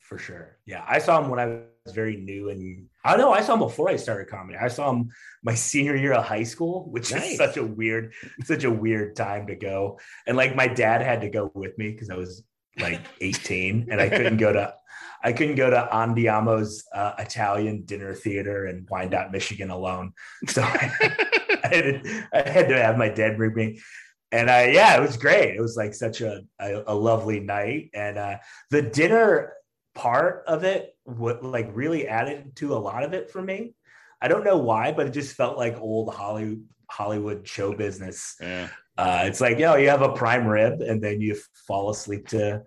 for 0.00 0.18
sure. 0.18 0.58
Yeah, 0.66 0.84
I 0.88 0.98
saw 0.98 1.22
him 1.22 1.28
when 1.30 1.38
I 1.38 1.46
was 1.46 1.62
very 1.92 2.16
new, 2.16 2.50
and 2.50 2.86
I 3.04 3.10
don't 3.10 3.20
know. 3.20 3.32
I 3.32 3.40
saw 3.40 3.54
him 3.54 3.60
before 3.60 3.88
I 3.88 3.96
started 3.96 4.28
comedy. 4.28 4.58
I 4.58 4.68
saw 4.68 4.90
him 4.90 5.10
my 5.42 5.54
senior 5.54 5.96
year 5.96 6.12
of 6.12 6.24
high 6.24 6.42
school, 6.42 6.88
which 6.90 7.12
Nice. 7.12 7.32
is 7.32 7.36
such 7.38 7.56
a 7.56 7.64
weird, 7.64 8.12
such 8.44 8.64
a 8.64 8.70
weird 8.70 9.16
time 9.16 9.46
to 9.46 9.54
go. 9.54 9.98
And 10.26 10.36
like 10.36 10.54
my 10.56 10.68
dad 10.68 11.02
had 11.02 11.20
to 11.22 11.30
go 11.30 11.50
with 11.54 11.76
me 11.78 11.90
because 11.92 12.10
I 12.10 12.16
was 12.16 12.42
like 12.78 13.00
18, 13.20 13.88
and 13.90 14.00
I 14.00 14.08
couldn't 14.08 14.36
go 14.36 14.52
to, 14.52 14.74
I 15.22 15.32
couldn't 15.32 15.56
go 15.56 15.70
to 15.70 15.88
Andiamo's 15.92 16.84
uh, 16.94 17.12
Italian 17.18 17.82
dinner 17.84 18.14
theater 18.14 18.66
in 18.66 18.86
Wyandotte, 18.90 19.32
Michigan 19.32 19.70
alone. 19.70 20.12
So 20.46 20.62
I, 20.64 20.92
I, 21.64 21.68
had 21.74 21.82
to, 22.04 22.28
I 22.32 22.48
had 22.48 22.68
to 22.68 22.82
have 22.82 22.98
my 22.98 23.08
dad 23.08 23.36
bring 23.36 23.54
me. 23.54 23.80
And 24.30 24.50
I, 24.50 24.66
yeah, 24.68 24.94
it 24.96 25.00
was 25.00 25.16
great. 25.16 25.54
It 25.54 25.60
was 25.60 25.76
like 25.76 25.94
such 25.94 26.20
a, 26.20 26.42
a, 26.60 26.82
a 26.88 26.94
lovely 26.94 27.40
night. 27.40 27.90
And 27.94 28.18
uh, 28.18 28.36
the 28.70 28.82
dinner 28.82 29.54
part 29.98 30.44
of 30.46 30.62
it 30.62 30.94
what 31.02 31.44
like 31.44 31.68
really 31.72 32.06
added 32.06 32.54
to 32.54 32.72
a 32.72 32.78
lot 32.78 33.02
of 33.02 33.12
it 33.12 33.30
for 33.30 33.42
me. 33.42 33.74
I 34.22 34.28
don't 34.28 34.44
know 34.44 34.58
why, 34.58 34.92
but 34.92 35.08
it 35.08 35.10
just 35.10 35.34
felt 35.34 35.58
like 35.58 35.76
old 35.80 36.14
Hollywood 36.14 36.64
Hollywood 36.88 37.46
show 37.46 37.74
business. 37.74 38.36
Yeah. 38.40 38.68
Uh, 38.96 39.22
it's 39.24 39.40
like, 39.40 39.58
you 39.58 39.64
know, 39.64 39.76
you 39.76 39.88
have 39.88 40.02
a 40.02 40.12
prime 40.12 40.46
rib 40.46 40.80
and 40.80 41.02
then 41.02 41.20
you 41.20 41.36
fall 41.66 41.90
asleep 41.90 42.28
to 42.28 42.62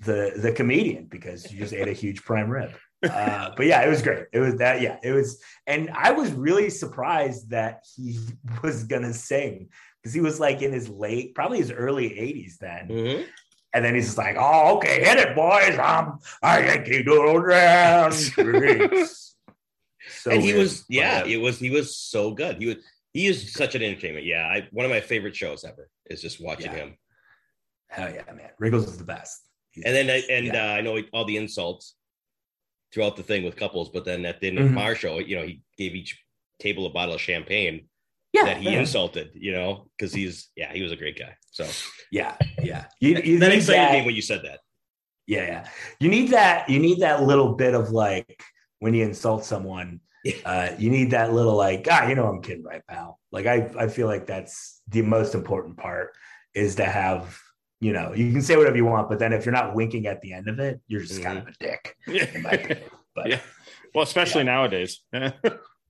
the 0.00 0.32
the 0.36 0.52
comedian 0.52 1.04
because 1.04 1.50
you 1.52 1.58
just 1.58 1.74
ate 1.74 1.88
a 1.88 1.92
huge 1.92 2.24
prime 2.24 2.50
rib. 2.50 2.72
Uh, 3.02 3.50
but 3.56 3.66
yeah, 3.66 3.82
it 3.82 3.88
was 3.88 4.00
great. 4.00 4.26
It 4.32 4.40
was 4.40 4.56
that, 4.56 4.80
yeah, 4.80 4.96
it 5.02 5.12
was, 5.12 5.42
and 5.66 5.90
I 5.90 6.12
was 6.12 6.30
really 6.32 6.70
surprised 6.70 7.50
that 7.50 7.84
he 7.96 8.18
was 8.62 8.84
gonna 8.84 9.12
sing 9.12 9.68
because 10.00 10.14
he 10.14 10.20
was 10.20 10.40
like 10.40 10.62
in 10.62 10.72
his 10.72 10.88
late, 10.88 11.34
probably 11.34 11.58
his 11.58 11.70
early 11.70 12.08
80s 12.10 12.58
then. 12.58 12.88
Mhm. 12.88 13.26
And 13.74 13.84
then 13.84 13.94
he's 13.94 14.04
just 14.06 14.18
like, 14.18 14.36
"Oh, 14.38 14.76
okay, 14.76 15.02
hit 15.02 15.18
it, 15.18 15.34
boys. 15.34 15.78
I'm 15.78 16.18
I 16.42 16.60
Yankee 16.64 17.02
Doodle 17.02 17.48
down." 17.48 18.12
streets." 18.12 19.34
so 20.20 20.30
and 20.30 20.42
he 20.42 20.48
weird, 20.52 20.58
was, 20.58 20.84
yeah, 20.88 21.24
it 21.24 21.38
was, 21.40 21.58
he 21.58 21.70
was 21.70 21.96
so 21.96 22.32
good. 22.32 22.56
He 22.58 22.66
was, 22.66 22.76
he 23.14 23.26
is 23.26 23.52
such 23.52 23.74
an 23.74 23.82
entertainment. 23.82 24.26
Yeah. 24.26 24.44
I, 24.46 24.68
one 24.72 24.84
of 24.84 24.90
my 24.90 25.00
favorite 25.00 25.34
shows 25.36 25.64
ever 25.64 25.88
is 26.06 26.20
just 26.20 26.40
watching 26.42 26.72
Yeah. 26.72 26.78
him. 26.78 26.96
hell 27.88 28.12
yeah, 28.12 28.30
man. 28.32 28.50
Rickles 28.60 28.84
is 28.88 28.98
the 28.98 29.04
best. 29.04 29.40
He's- 29.70 29.86
And 29.86 29.94
then, 29.96 30.10
I, 30.10 30.22
and 30.30 30.46
yeah. 30.46 30.64
uh, 30.72 30.74
I 30.76 30.80
know 30.82 30.98
all 31.12 31.24
the 31.24 31.36
insults 31.36 31.94
throughout 32.92 33.16
the 33.16 33.22
thing 33.22 33.42
with 33.44 33.56
couples, 33.56 33.88
but 33.90 34.04
then 34.04 34.24
at 34.26 34.40
the 34.40 34.48
end 34.48 34.58
of 34.58 34.76
our 34.76 34.94
show, 34.94 35.18
you 35.18 35.36
know, 35.36 35.46
he 35.46 35.62
gave 35.78 35.94
each 35.94 36.18
table 36.58 36.84
a 36.86 36.90
bottle 36.90 37.14
of 37.14 37.20
champagne 37.20 37.86
yeah, 38.32 38.44
that 38.44 38.56
he 38.58 38.70
yeah. 38.70 38.80
insulted, 38.80 39.30
you 39.34 39.52
know, 39.52 39.88
because 39.96 40.12
he's, 40.12 40.48
yeah, 40.56 40.72
he 40.72 40.82
was 40.82 40.92
a 40.92 40.96
great 40.96 41.18
guy. 41.18 41.36
So 41.50 41.66
yeah, 42.10 42.36
yeah. 42.62 42.86
You, 43.00 43.16
you 43.22 43.38
that 43.38 43.48
need 43.48 43.56
excited 43.56 43.80
that- 43.80 43.92
me 43.92 44.06
when 44.06 44.14
you 44.14 44.22
said 44.22 44.42
that. 44.44 44.60
Yeah, 45.26 45.46
yeah. 45.46 45.68
You 46.00 46.08
need 46.08 46.30
that. 46.30 46.68
You 46.68 46.80
need 46.80 47.00
that 47.00 47.22
little 47.22 47.54
bit 47.54 47.74
of 47.74 47.90
like 47.90 48.42
when 48.80 48.92
you 48.94 49.04
insult 49.04 49.44
someone. 49.44 50.00
Uh, 50.44 50.70
you 50.78 50.88
need 50.90 51.10
that 51.10 51.32
little 51.32 51.56
like, 51.56 51.86
ah, 51.90 52.06
you 52.06 52.14
know, 52.14 52.26
I'm 52.26 52.42
kidding, 52.42 52.62
right, 52.62 52.82
pal? 52.86 53.18
Like, 53.32 53.46
I, 53.46 53.68
I 53.78 53.88
feel 53.88 54.06
like 54.06 54.26
that's 54.26 54.80
the 54.88 55.02
most 55.02 55.34
important 55.34 55.76
part 55.76 56.12
is 56.54 56.76
to 56.76 56.84
have, 56.84 57.38
you 57.80 57.92
know, 57.92 58.14
you 58.14 58.30
can 58.30 58.40
say 58.42 58.56
whatever 58.56 58.76
you 58.76 58.84
want, 58.84 59.08
but 59.08 59.18
then 59.18 59.32
if 59.32 59.44
you're 59.44 59.52
not 59.52 59.74
winking 59.74 60.06
at 60.06 60.20
the 60.20 60.32
end 60.32 60.48
of 60.48 60.60
it, 60.60 60.80
you're 60.86 61.00
just 61.00 61.22
kind 61.22 61.38
of 61.38 61.48
a 61.48 61.52
dick, 61.58 61.96
in 62.06 62.42
my 62.42 62.50
opinion. 62.50 62.88
But 63.14 63.26
Yeah. 63.30 63.40
Well, 63.94 64.04
especially 64.04 64.44
nowadays. 64.44 65.00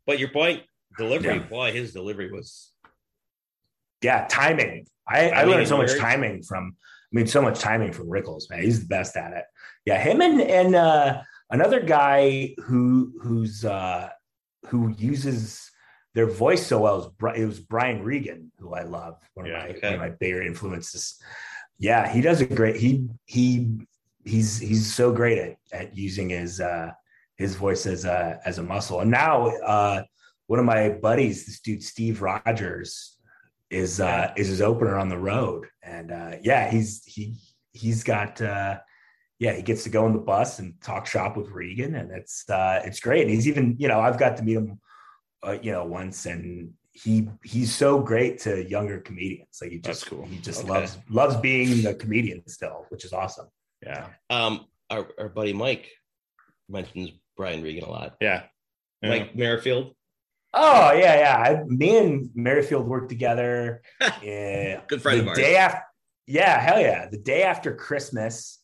But 0.06 0.18
your 0.18 0.30
point, 0.30 0.62
delivery, 0.96 1.34
Yeah. 1.36 1.42
boy, 1.44 1.72
his 1.72 1.92
delivery 1.92 2.30
was, 2.30 2.72
yeah, 4.02 4.26
timing. 4.28 4.86
I, 5.08 5.28
I 5.28 5.30
Timing 5.30 5.50
learned 5.54 5.68
so 5.68 5.76
much 5.76 5.96
timing 5.98 6.42
from. 6.42 6.76
I 7.12 7.16
mean, 7.16 7.26
so 7.26 7.42
much 7.42 7.58
timing 7.60 7.92
from 7.92 8.08
Rickles, 8.08 8.48
man. 8.48 8.62
He's 8.62 8.80
the 8.80 8.86
best 8.86 9.16
at 9.16 9.32
it. 9.32 9.44
Yeah, 9.84 9.98
him 9.98 10.22
and 10.22 10.40
and 10.40 10.74
uh, 10.74 11.20
another 11.50 11.80
guy 11.80 12.54
who 12.64 13.12
who's 13.20 13.64
uh, 13.64 14.08
who 14.68 14.94
uses 14.96 15.70
their 16.14 16.26
voice 16.26 16.66
so 16.66 16.80
well 16.80 16.98
is 17.00 17.36
it 17.36 17.44
was 17.44 17.60
Brian 17.60 18.02
Regan, 18.02 18.50
who 18.58 18.74
I 18.74 18.82
love. 18.82 19.16
One 19.34 19.46
of 19.46 19.52
Yeah, 19.52 19.58
my 19.58 19.68
okay. 19.68 19.80
one 19.88 19.94
of 19.94 20.00
my 20.00 20.10
bigger 20.10 20.42
influences. 20.42 21.20
Yeah, 21.78 22.08
he 22.10 22.20
does 22.22 22.40
a 22.40 22.46
great. 22.46 22.76
He 22.76 23.08
he 23.26 23.78
he's 24.24 24.58
he's 24.58 24.94
so 24.94 25.12
great 25.12 25.38
at 25.38 25.56
at 25.72 25.96
using 25.96 26.30
his 26.30 26.60
uh, 26.60 26.92
his 27.36 27.56
voice 27.56 27.86
as 27.86 28.04
a 28.04 28.40
as 28.46 28.58
a 28.58 28.62
muscle. 28.62 29.00
And 29.00 29.10
now 29.10 29.48
uh, 29.48 30.02
one 30.46 30.58
of 30.58 30.64
my 30.64 30.90
buddies, 30.90 31.46
this 31.46 31.60
dude 31.60 31.82
Steve 31.82 32.22
Rogers, 32.22 33.16
is 33.70 34.00
uh, 34.00 34.32
is 34.36 34.48
his 34.48 34.60
opener 34.60 34.96
on 34.98 35.08
the 35.08 35.18
road, 35.18 35.66
and 35.82 36.12
uh, 36.12 36.32
yeah, 36.42 36.70
he's 36.70 37.04
he 37.06 37.36
he's 37.72 38.04
got 38.04 38.40
uh, 38.42 38.78
yeah 39.38 39.52
he 39.54 39.62
gets 39.62 39.82
to 39.84 39.88
go 39.90 40.04
on 40.04 40.12
the 40.12 40.18
bus 40.18 40.58
and 40.58 40.74
talk 40.82 41.06
shop 41.06 41.36
with 41.36 41.48
Regan, 41.48 41.94
and 41.94 42.10
it's 42.10 42.48
uh, 42.50 42.82
it's 42.84 43.00
great. 43.00 43.22
And 43.22 43.30
he's 43.30 43.48
even 43.48 43.76
you 43.78 43.88
know 43.88 44.00
I've 44.00 44.18
got 44.18 44.36
to 44.36 44.42
meet 44.42 44.56
him 44.56 44.78
uh, 45.46 45.56
you 45.62 45.72
know 45.72 45.84
once, 45.86 46.26
and 46.26 46.72
he 46.92 47.28
he's 47.42 47.74
so 47.74 47.98
great 48.00 48.38
to 48.40 48.68
younger 48.68 49.00
comedians. 49.00 49.58
Like 49.62 49.70
he 49.70 49.78
That's 49.78 50.00
just 50.00 50.10
cool. 50.10 50.26
he 50.26 50.36
just 50.38 50.64
Okay. 50.64 50.68
loves 50.72 50.98
loves 51.08 51.36
being 51.36 51.86
a 51.86 51.94
comedian 51.94 52.46
still, 52.48 52.84
which 52.90 53.06
is 53.06 53.14
awesome. 53.14 53.46
Yeah. 53.82 54.08
um, 54.28 54.66
our, 54.90 55.08
our 55.18 55.28
buddy 55.30 55.54
Mike 55.54 55.88
mentions 56.68 57.10
Brian 57.38 57.62
Regan 57.62 57.84
a 57.84 57.90
lot. 57.90 58.16
Yeah. 58.20 58.42
Yeah. 59.02 59.08
Mike 59.08 59.34
Merrifield, 59.34 59.94
Oh 60.54 60.92
yeah, 60.92 61.18
yeah. 61.18 61.36
I, 61.36 61.64
me 61.64 61.96
and 61.96 62.30
Merrifield 62.34 62.86
worked 62.86 63.08
together. 63.08 63.82
Yeah, 64.22 64.80
Good 64.86 65.00
friend 65.02 65.20
the 65.20 65.22
of 65.22 65.28
ours. 65.28 65.38
Day 65.38 65.56
after, 65.56 65.82
yeah, 66.26 66.60
hell 66.60 66.80
yeah. 66.80 67.08
The 67.08 67.18
day 67.18 67.42
after 67.42 67.74
Christmas 67.74 68.58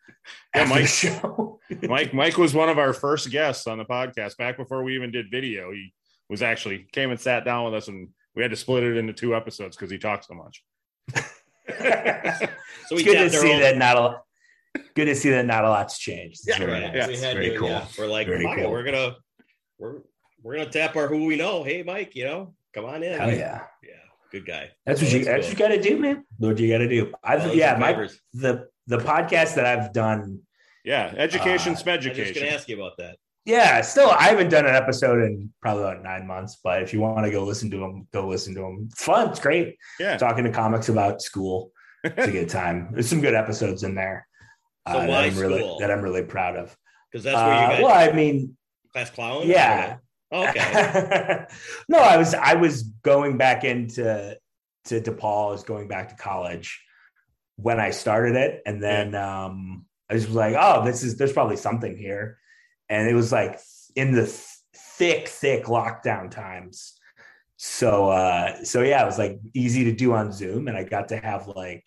Yeah, 0.56 0.62
after 0.62 0.74
the 0.74 0.80
Mike- 0.82 0.88
show. 0.90 1.60
Mike 1.88 2.14
Mike 2.14 2.38
was 2.38 2.54
one 2.54 2.70
of 2.70 2.78
our 2.78 2.94
first 2.94 3.30
guests 3.32 3.68
on 3.68 3.78
the 3.78 3.86
podcast 3.86 4.38
back 4.38 4.58
before 4.58 4.84
we 4.84 4.96
even 4.96 5.12
did 5.12 5.32
video. 5.32 5.72
He 5.72 5.94
was 6.30 6.42
actually 6.42 6.88
came 6.92 7.10
and 7.12 7.20
sat 7.20 7.46
down 7.46 7.66
with 7.66 7.74
us, 7.74 7.88
and 7.88 8.10
we 8.36 8.42
had 8.42 8.52
to 8.52 8.58
split 8.58 8.84
it 8.84 8.98
into 8.98 9.14
two 9.14 9.36
episodes 9.36 9.76
because 9.76 9.92
he 9.92 9.98
talked 9.98 10.26
so 10.26 10.34
much. 10.36 10.64
So 11.68 12.96
it's 12.98 13.04
we 13.04 13.04
good 13.06 13.16
to 13.16 13.30
see 13.30 13.54
own- 13.54 13.62
that 13.62 13.78
not 13.78 13.96
a 13.98 14.00
lot. 14.02 14.22
Good 14.96 15.06
to 15.06 15.16
see 15.16 15.30
that 15.30 15.46
not 15.46 15.64
a 15.64 15.70
lot's 15.70 15.98
changed. 15.98 16.42
It's 16.46 16.48
Yeah, 16.48 16.58
very 16.66 16.82
right. 16.82 16.94
nice. 16.94 17.08
We 17.08 17.18
had 17.18 17.36
very 17.36 17.50
to, 17.52 17.58
cool. 17.58 17.70
yeah. 17.70 17.86
We're 17.98 18.08
like, 18.08 18.28
Very 18.28 18.44
cool. 18.56 18.72
we're 18.72 18.84
gonna 18.84 19.16
we're 19.80 20.02
we're 20.42 20.58
gonna 20.58 20.70
tap 20.70 20.96
our 20.96 21.08
who 21.08 21.26
we 21.26 21.36
know. 21.38 21.64
Hey, 21.64 21.84
Mike, 21.84 22.16
you 22.16 22.26
know, 22.26 22.54
come 22.74 22.86
on 22.86 23.02
in. 23.04 23.18
Hell 23.18 23.30
yeah. 23.32 23.62
yeah, 23.84 23.94
good 24.32 24.46
guy. 24.46 24.72
That's 24.86 25.02
what 25.02 25.14
Oh, 25.14 25.16
you. 25.16 25.24
That's 25.26 25.46
cool. 25.48 25.52
what 25.54 25.60
you 25.72 25.78
got 25.78 25.84
to 25.84 25.90
do, 25.90 25.98
man. 26.00 26.26
What 26.38 26.60
you 26.60 26.70
got 26.72 26.80
to 26.80 26.90
do. 26.90 27.14
I've 27.24 27.56
yeah, 27.56 27.74
some 27.74 27.80
my 27.82 28.10
the 28.34 28.68
the 28.88 28.98
podcast 28.98 29.56
that 29.56 29.66
I've 29.66 29.94
done. 29.94 30.40
Yeah, 30.84 31.14
education, 31.16 31.74
Uh, 31.74 31.76
uh, 31.90 31.92
I 31.94 31.98
was 31.98 32.32
gonna 32.34 32.48
ask 32.48 32.68
you 32.68 32.76
about 32.76 32.98
that. 32.98 33.18
Yeah, 33.46 33.82
still 33.82 34.10
I 34.10 34.24
haven't 34.24 34.50
done 34.50 34.66
an 34.66 34.76
episode 34.76 35.22
in 35.24 35.52
probably 35.62 35.84
about 35.84 36.04
nine 36.04 36.26
months. 36.28 36.60
But 36.64 36.82
if 36.82 36.94
you 36.94 37.00
want 37.02 37.26
to 37.26 37.32
go 37.32 37.44
listen 37.44 37.70
to 37.72 37.78
them, 37.78 38.08
go 38.14 38.28
listen 38.28 38.54
to 38.56 38.62
them. 38.62 38.88
It's 38.92 39.04
fun. 39.04 39.30
It's 39.30 39.40
great. 39.40 39.78
Yeah, 40.00 40.18
Talking 40.18 40.44
to 40.46 40.52
comics 40.52 40.90
about 40.90 41.22
school. 41.22 41.72
It's 42.04 42.28
a 42.28 42.32
good 42.40 42.50
time. 42.50 42.90
There's 42.94 43.08
some 43.08 43.22
good 43.22 43.34
episodes 43.34 43.84
in 43.84 43.96
there. 43.96 44.28
So 44.88 45.00
that 45.00 45.10
why 45.10 45.26
I'm 45.26 45.38
really 45.38 45.60
school? 45.60 45.80
that 45.80 45.92
I'm 45.92 46.02
really 46.02 46.24
proud 46.24 46.58
of. 46.58 46.76
Because 47.12 47.24
that's 47.24 47.36
where 47.38 47.48
you 47.48 47.54
Uh, 47.54 47.70
guys 47.70 47.84
well, 47.84 48.10
I 48.10 48.12
mean, 48.14 48.58
class 48.92 49.10
clown. 49.10 49.48
yeah. 49.48 49.98
Oh, 50.32 50.48
okay. 50.50 51.46
no, 51.88 52.00
I 52.00 52.18
was 52.18 52.34
I 52.34 52.56
was 52.56 52.84
going 52.84 53.38
back 53.38 53.64
into 53.64 54.38
to 54.86 55.02
DePaul. 55.02 55.50
I 55.50 55.52
was 55.52 55.64
going 55.64 55.88
back 55.88 56.10
to 56.10 56.16
college 56.16 56.82
when 57.58 57.80
I 57.80 57.92
started 57.92 58.36
it, 58.36 58.62
and 58.66 58.82
then 58.82 59.16
um, 59.16 59.86
I 60.10 60.14
was 60.16 60.30
like, 60.30 60.56
oh, 60.58 60.86
this 60.86 61.04
is 61.04 61.18
there's 61.18 61.34
probably 61.34 61.58
something 61.58 61.96
here, 61.98 62.38
and 62.90 63.08
it 63.10 63.14
was 63.14 63.32
like 63.32 63.60
in 63.96 64.12
the 64.14 64.24
th- 64.26 64.48
thick, 64.76 65.28
thick 65.28 65.66
lockdown 65.66 66.30
times. 66.32 66.94
So 67.58 68.10
uh, 68.10 68.64
so 68.64 68.82
yeah, 68.82 69.04
it 69.04 69.06
was 69.06 69.18
like 69.18 69.40
easy 69.54 69.86
to 69.86 69.92
do 69.94 70.14
on 70.14 70.32
Zoom, 70.32 70.68
and 70.68 70.78
I 70.78 70.84
got 70.84 71.10
to 71.10 71.18
have 71.18 71.48
like 71.48 71.86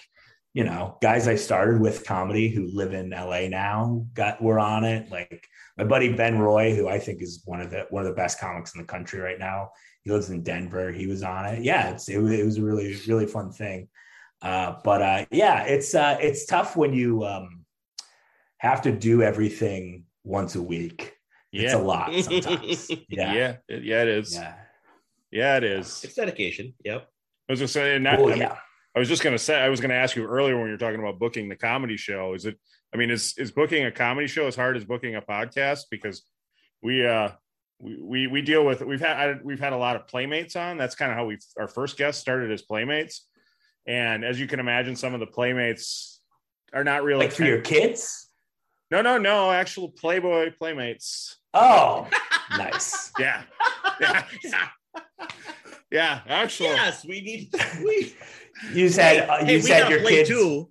you 0.54 0.64
know 0.64 0.96
guys 1.02 1.28
I 1.28 1.34
started 1.36 1.80
with 1.80 2.06
comedy 2.06 2.48
who 2.48 2.70
live 2.72 2.94
in 2.94 3.10
LA 3.10 3.48
now 3.48 4.06
got 4.14 4.42
were 4.42 4.58
on 4.58 4.84
it 4.84 5.10
like 5.10 5.46
my 5.76 5.84
buddy 5.84 6.12
Ben 6.12 6.38
Roy, 6.38 6.74
who 6.74 6.88
I 6.88 6.98
think 6.98 7.20
is 7.20 7.42
one 7.44 7.60
of 7.60 7.70
the 7.70 7.86
one 7.90 8.02
of 8.06 8.08
the 8.08 8.14
best 8.16 8.40
comics 8.40 8.74
in 8.74 8.80
the 8.80 8.86
country 8.86 9.20
right 9.20 9.38
now. 9.38 9.70
He 10.02 10.10
lives 10.12 10.30
in 10.30 10.42
Denver. 10.42 10.92
He 10.92 11.06
was 11.08 11.22
on 11.22 11.46
it. 11.46 11.62
Yeah, 11.64 11.90
it's 11.90 12.08
it, 12.08 12.18
was- 12.18 12.32
it 12.32 12.44
was 12.44 12.56
a 12.58 12.62
really 12.62 12.96
really 13.06 13.26
fun 13.26 13.50
thing. 13.52 13.88
Uh, 14.42 14.74
but 14.84 15.02
uh, 15.02 15.24
yeah, 15.30 15.64
it's 15.64 15.94
uh, 15.94 16.18
it's 16.20 16.46
tough 16.46 16.76
when 16.76 16.92
you 16.92 17.24
um, 17.24 17.64
have 18.58 18.82
to 18.82 18.92
do 18.92 19.22
everything 19.22 20.04
once 20.24 20.54
a 20.54 20.62
week. 20.62 21.14
It's 21.52 21.72
a 21.72 21.78
lot 21.78 22.12
sometimes. 22.22 22.90
yeah, 23.08 23.32
Yeah, 23.32 23.56
it, 23.68 23.84
yeah. 23.84 24.02
It 24.02 24.08
is. 24.08 24.34
yeah. 24.34 24.54
Yeah, 25.30 25.56
it 25.56 25.64
is. 25.64 26.04
it's 26.04 26.14
dedication. 26.14 26.74
Yep. 26.84 27.08
I 27.48 27.52
was 27.52 27.58
just 27.60 27.72
saying. 27.72 28.02
Not, 28.02 28.18
Oh 28.18 28.28
I, 28.28 28.30
mean, 28.30 28.38
yeah. 28.38 28.56
I 28.94 28.98
was 28.98 29.08
just 29.08 29.22
gonna 29.22 29.38
say. 29.38 29.56
I 29.56 29.68
was 29.68 29.80
gonna 29.80 29.94
ask 29.94 30.16
you 30.16 30.24
earlier 30.24 30.56
when 30.56 30.66
you 30.66 30.72
were 30.72 30.78
talking 30.78 31.00
about 31.00 31.18
booking 31.18 31.48
the 31.48 31.56
comedy 31.56 31.96
show. 31.96 32.34
Is 32.34 32.46
it? 32.46 32.58
I 32.94 32.96
mean, 32.96 33.10
is 33.10 33.34
is 33.38 33.50
booking 33.50 33.84
a 33.84 33.90
comedy 33.90 34.26
show 34.26 34.46
as 34.46 34.56
hard 34.56 34.76
as 34.76 34.84
booking 34.84 35.16
a 35.16 35.22
podcast? 35.22 35.84
Because 35.90 36.22
we 36.82 37.06
uh 37.06 37.30
we 37.78 37.98
we, 38.00 38.26
we 38.26 38.42
deal 38.42 38.64
with 38.64 38.82
we've 38.82 39.00
had 39.00 39.16
I, 39.16 39.34
we've 39.42 39.60
had 39.60 39.72
a 39.72 39.76
lot 39.76 39.96
of 39.96 40.06
playmates 40.06 40.56
on. 40.56 40.78
That's 40.78 40.94
kind 40.94 41.10
of 41.10 41.18
how 41.18 41.26
we 41.26 41.38
our 41.58 41.68
first 41.68 41.96
guest 41.98 42.20
started 42.20 42.50
as 42.50 42.62
playmates, 42.62 43.26
and 43.86 44.24
as 44.24 44.38
you 44.40 44.46
can 44.46 44.60
imagine, 44.60 44.96
some 44.96 45.14
of 45.14 45.20
the 45.20 45.26
playmates 45.26 46.20
are 46.72 46.84
not 46.84 47.02
really 47.04 47.26
Like 47.26 47.32
for 47.34 47.44
your 47.44 47.60
kids. 47.60 48.28
no 48.90 49.02
no 49.02 49.18
no 49.18 49.50
actual 49.52 49.90
Playboy 49.90 50.52
playmates. 50.58 51.36
Oh, 51.54 52.08
nice. 52.58 53.12
Yeah, 53.18 53.42
yeah, 54.00 54.24
yeah. 54.44 54.68
yeah 55.90 56.20
actually. 56.26 56.70
Yes, 56.70 57.04
we 57.04 57.20
need. 57.20 57.50
We, 57.84 58.14
You 58.72 58.88
said 58.88 59.28
uh, 59.28 59.44
hey, 59.44 59.52
you 59.52 59.58
we 59.58 59.62
said 59.62 59.90
your 59.90 60.00
play 60.00 60.24
kids. 60.24 60.30
too. 60.30 60.70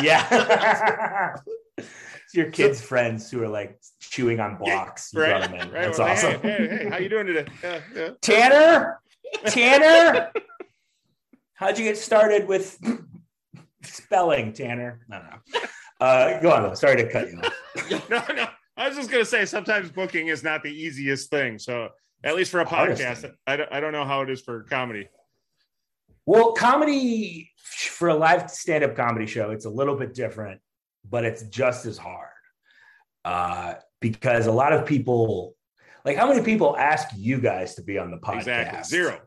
Yeah. 0.00 1.34
it's 1.76 2.32
your 2.32 2.48
kids' 2.52 2.80
friends 2.80 3.28
who 3.28 3.42
are 3.42 3.48
like 3.48 3.80
chewing 3.98 4.38
on 4.38 4.56
blocks. 4.56 5.10
You 5.12 5.20
right, 5.20 5.28
brought 5.30 5.42
'em 5.42 5.54
in. 5.54 5.72
right. 5.72 5.82
That's 5.86 5.98
Well, 5.98 6.08
awesome. 6.12 6.40
Hey, 6.42 6.68
hey, 6.68 6.76
hey, 6.84 6.88
how 6.90 6.98
you 6.98 7.08
doing 7.08 7.26
today? 7.26 7.44
Yeah, 7.64 7.80
yeah. 7.92 8.08
Tanner, 8.20 9.00
Tanner, 9.46 10.30
how'd 11.54 11.78
you 11.78 11.84
get 11.84 11.98
started 11.98 12.46
with 12.46 12.78
spelling, 13.82 14.52
Tanner? 14.52 15.00
I 15.10 15.18
don't 15.18 15.30
know. 15.30 15.60
Uh, 16.00 16.40
go 16.40 16.52
on 16.52 16.62
though. 16.62 16.74
Sorry 16.74 16.96
to 16.96 17.10
cut 17.10 17.30
you 17.30 17.40
off. 17.40 17.54
No, 18.10 18.22
no. 18.34 18.46
I 18.76 18.88
was 18.88 18.96
just 18.96 19.10
gonna 19.10 19.24
say 19.24 19.44
sometimes 19.44 19.90
booking 19.90 20.28
is 20.28 20.42
not 20.42 20.62
the 20.62 20.70
easiest 20.70 21.30
thing. 21.30 21.58
So 21.58 21.88
at 22.24 22.34
least 22.34 22.50
for 22.50 22.60
a 22.60 22.64
podcast. 22.66 23.30
I 23.46 23.56
don't, 23.56 23.72
I 23.72 23.80
don't 23.80 23.92
know 23.92 24.04
how 24.04 24.22
it 24.22 24.30
is 24.30 24.40
for 24.40 24.62
comedy. 24.64 25.08
Well, 26.26 26.52
comedy 26.52 27.50
for 27.56 28.08
a 28.08 28.14
live 28.14 28.50
stand-up 28.50 28.96
comedy 28.96 29.26
show, 29.26 29.50
it's 29.50 29.66
a 29.66 29.70
little 29.70 29.94
bit 29.94 30.14
different, 30.14 30.60
but 31.08 31.24
it's 31.24 31.42
just 31.44 31.84
as 31.84 31.98
hard. 31.98 32.28
Uh, 33.24 33.74
because 34.00 34.46
a 34.46 34.52
lot 34.52 34.72
of 34.72 34.86
people, 34.86 35.54
like, 36.04 36.16
how 36.16 36.26
many 36.28 36.42
people 36.42 36.76
ask 36.76 37.08
you 37.16 37.38
guys 37.38 37.74
to 37.74 37.82
be 37.82 37.98
on 37.98 38.10
the 38.10 38.16
podcast? 38.16 38.38
Exactly 38.38 38.84
zero. 38.84 39.20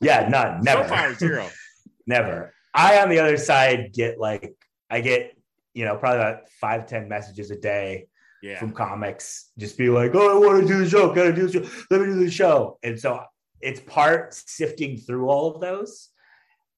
Yeah, 0.00 0.28
none. 0.28 0.62
Never. 0.62 0.82
So 0.82 0.88
far 0.88 1.14
zero. 1.14 1.48
Never. 2.06 2.52
I 2.74 3.00
on 3.02 3.08
the 3.08 3.18
other 3.18 3.36
side 3.36 3.92
get 3.92 4.18
like 4.18 4.54
I 4.90 5.00
get 5.00 5.36
you 5.74 5.84
know 5.84 5.96
probably 5.96 6.20
about 6.20 6.48
five 6.60 6.86
ten 6.86 7.08
messages 7.08 7.50
a 7.50 7.56
day 7.56 8.06
Yeah. 8.42 8.58
from 8.58 8.72
comics 8.72 9.50
just 9.58 9.76
be 9.78 9.88
like 9.88 10.14
oh 10.14 10.36
I 10.36 10.46
want 10.46 10.62
to 10.62 10.66
do 10.68 10.82
the 10.84 10.88
show 10.90 11.12
gotta 11.14 11.32
do 11.32 11.46
the 11.48 11.52
show 11.52 11.70
let 11.90 12.00
me 12.00 12.06
do 12.06 12.24
the 12.24 12.30
show 12.30 12.78
and 12.82 12.98
so 12.98 13.20
it's 13.60 13.80
part 13.80 14.34
sifting 14.34 14.96
through 14.98 15.28
all 15.28 15.54
of 15.54 15.60
those 15.60 16.08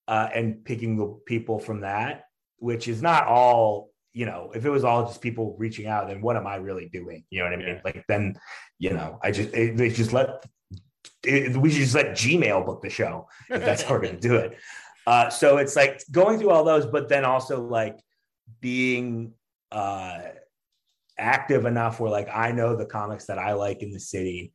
uh, 0.09 0.29
and 0.35 0.65
picking 0.65 0.97
the 0.97 1.19
people 1.27 1.59
from 1.59 1.81
that 1.81 2.25
which 2.59 2.89
is 2.89 3.01
not 3.03 3.27
all 3.27 3.91
you 4.13 4.27
know 4.27 4.51
if 4.55 4.65
it 4.65 4.71
was 4.71 4.85
all 4.85 5.07
just 5.07 5.21
people 5.21 5.57
reaching 5.59 5.87
out 5.87 6.09
then 6.09 6.21
what 6.21 6.37
am 6.37 6.47
I 6.47 6.57
really 6.57 6.89
doing 6.93 7.25
you 7.31 7.39
know 7.39 7.45
what 7.47 7.55
I 7.55 7.57
mean 7.57 7.69
Yeah. 7.69 7.81
like 7.85 8.05
then 8.09 8.37
you 8.79 8.91
know 8.91 9.19
I 9.23 9.31
just 9.31 9.55
it, 9.55 9.77
they 9.77 9.91
just 9.91 10.13
let 10.13 10.45
it, 11.25 11.57
we 11.57 11.71
should 11.71 11.81
just 11.83 11.95
let 11.95 12.11
Gmail 12.11 12.67
book 12.67 12.83
the 12.83 12.91
show 12.91 13.29
if 13.49 13.65
that's 13.65 13.83
how 13.83 13.95
we're 13.95 14.01
going 14.03 14.21
to 14.21 14.29
do 14.29 14.37
it. 14.37 14.59
Uh, 15.07 15.29
so 15.29 15.59
it's 15.59 15.77
like 15.77 16.03
going 16.11 16.39
through 16.39 16.51
all 16.51 16.65
those, 16.65 16.87
but 16.87 17.09
then 17.09 17.25
also 17.25 17.63
like 17.63 17.99
being 18.61 19.33
uh, 19.71 20.21
active 21.19 21.67
enough 21.67 22.01
where 22.01 22.11
like 22.11 22.29
I 22.33 22.53
know 22.53 22.77
the 22.77 22.87
comics 22.87 23.27
that 23.27 23.39
I 23.39 23.53
like 23.53 23.83
in 23.83 23.91
the 23.91 24.01
city, 24.01 24.53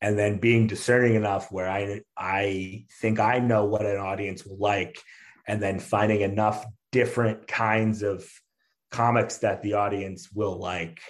and 0.00 0.18
then 0.18 0.38
being 0.38 0.66
discerning 0.66 1.14
enough 1.14 1.50
where 1.50 1.68
I 1.68 2.02
I 2.16 2.84
think 3.00 3.20
I 3.20 3.38
know 3.38 3.64
what 3.64 3.86
an 3.86 3.96
audience 3.96 4.44
will 4.44 4.58
like, 4.58 4.98
and 5.46 5.62
then 5.62 5.78
finding 5.78 6.20
enough 6.20 6.64
different 6.92 7.46
kinds 7.46 8.02
of 8.02 8.28
comics 8.90 9.38
that 9.38 9.62
the 9.62 9.74
audience 9.74 10.30
will 10.32 10.58
like 10.58 11.00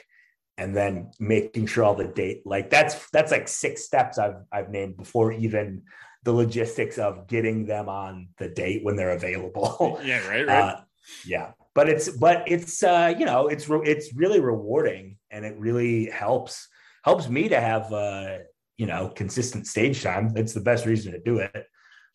and 0.58 0.74
then 0.74 1.10
making 1.20 1.66
sure 1.66 1.84
all 1.84 1.94
the 1.94 2.06
date 2.06 2.42
like 2.46 2.70
that's 2.70 3.08
that's 3.10 3.30
like 3.30 3.46
six 3.46 3.84
steps 3.84 4.18
I've 4.18 4.42
I've 4.50 4.70
named 4.70 4.96
before 4.96 5.32
even 5.32 5.82
the 6.26 6.32
logistics 6.32 6.98
of 6.98 7.28
getting 7.28 7.66
them 7.66 7.88
on 7.88 8.28
the 8.38 8.48
date 8.48 8.82
when 8.84 8.96
they're 8.96 9.12
available. 9.12 10.00
yeah. 10.04 10.26
Right. 10.28 10.44
Right. 10.44 10.58
Uh, 10.58 10.80
yeah, 11.24 11.52
but 11.72 11.88
it's 11.88 12.08
but 12.08 12.42
it's 12.50 12.82
uh, 12.82 13.14
you 13.16 13.24
know 13.24 13.46
it's 13.46 13.68
re- 13.68 13.88
it's 13.88 14.12
really 14.12 14.40
rewarding 14.40 15.18
and 15.30 15.44
it 15.44 15.56
really 15.56 16.06
helps 16.06 16.66
helps 17.04 17.28
me 17.28 17.48
to 17.48 17.60
have 17.60 17.92
uh, 17.92 18.38
you 18.76 18.86
know 18.86 19.12
consistent 19.14 19.68
stage 19.68 20.02
time. 20.02 20.32
It's 20.34 20.52
the 20.52 20.60
best 20.60 20.84
reason 20.84 21.12
to 21.12 21.20
do 21.20 21.38
it. 21.38 21.66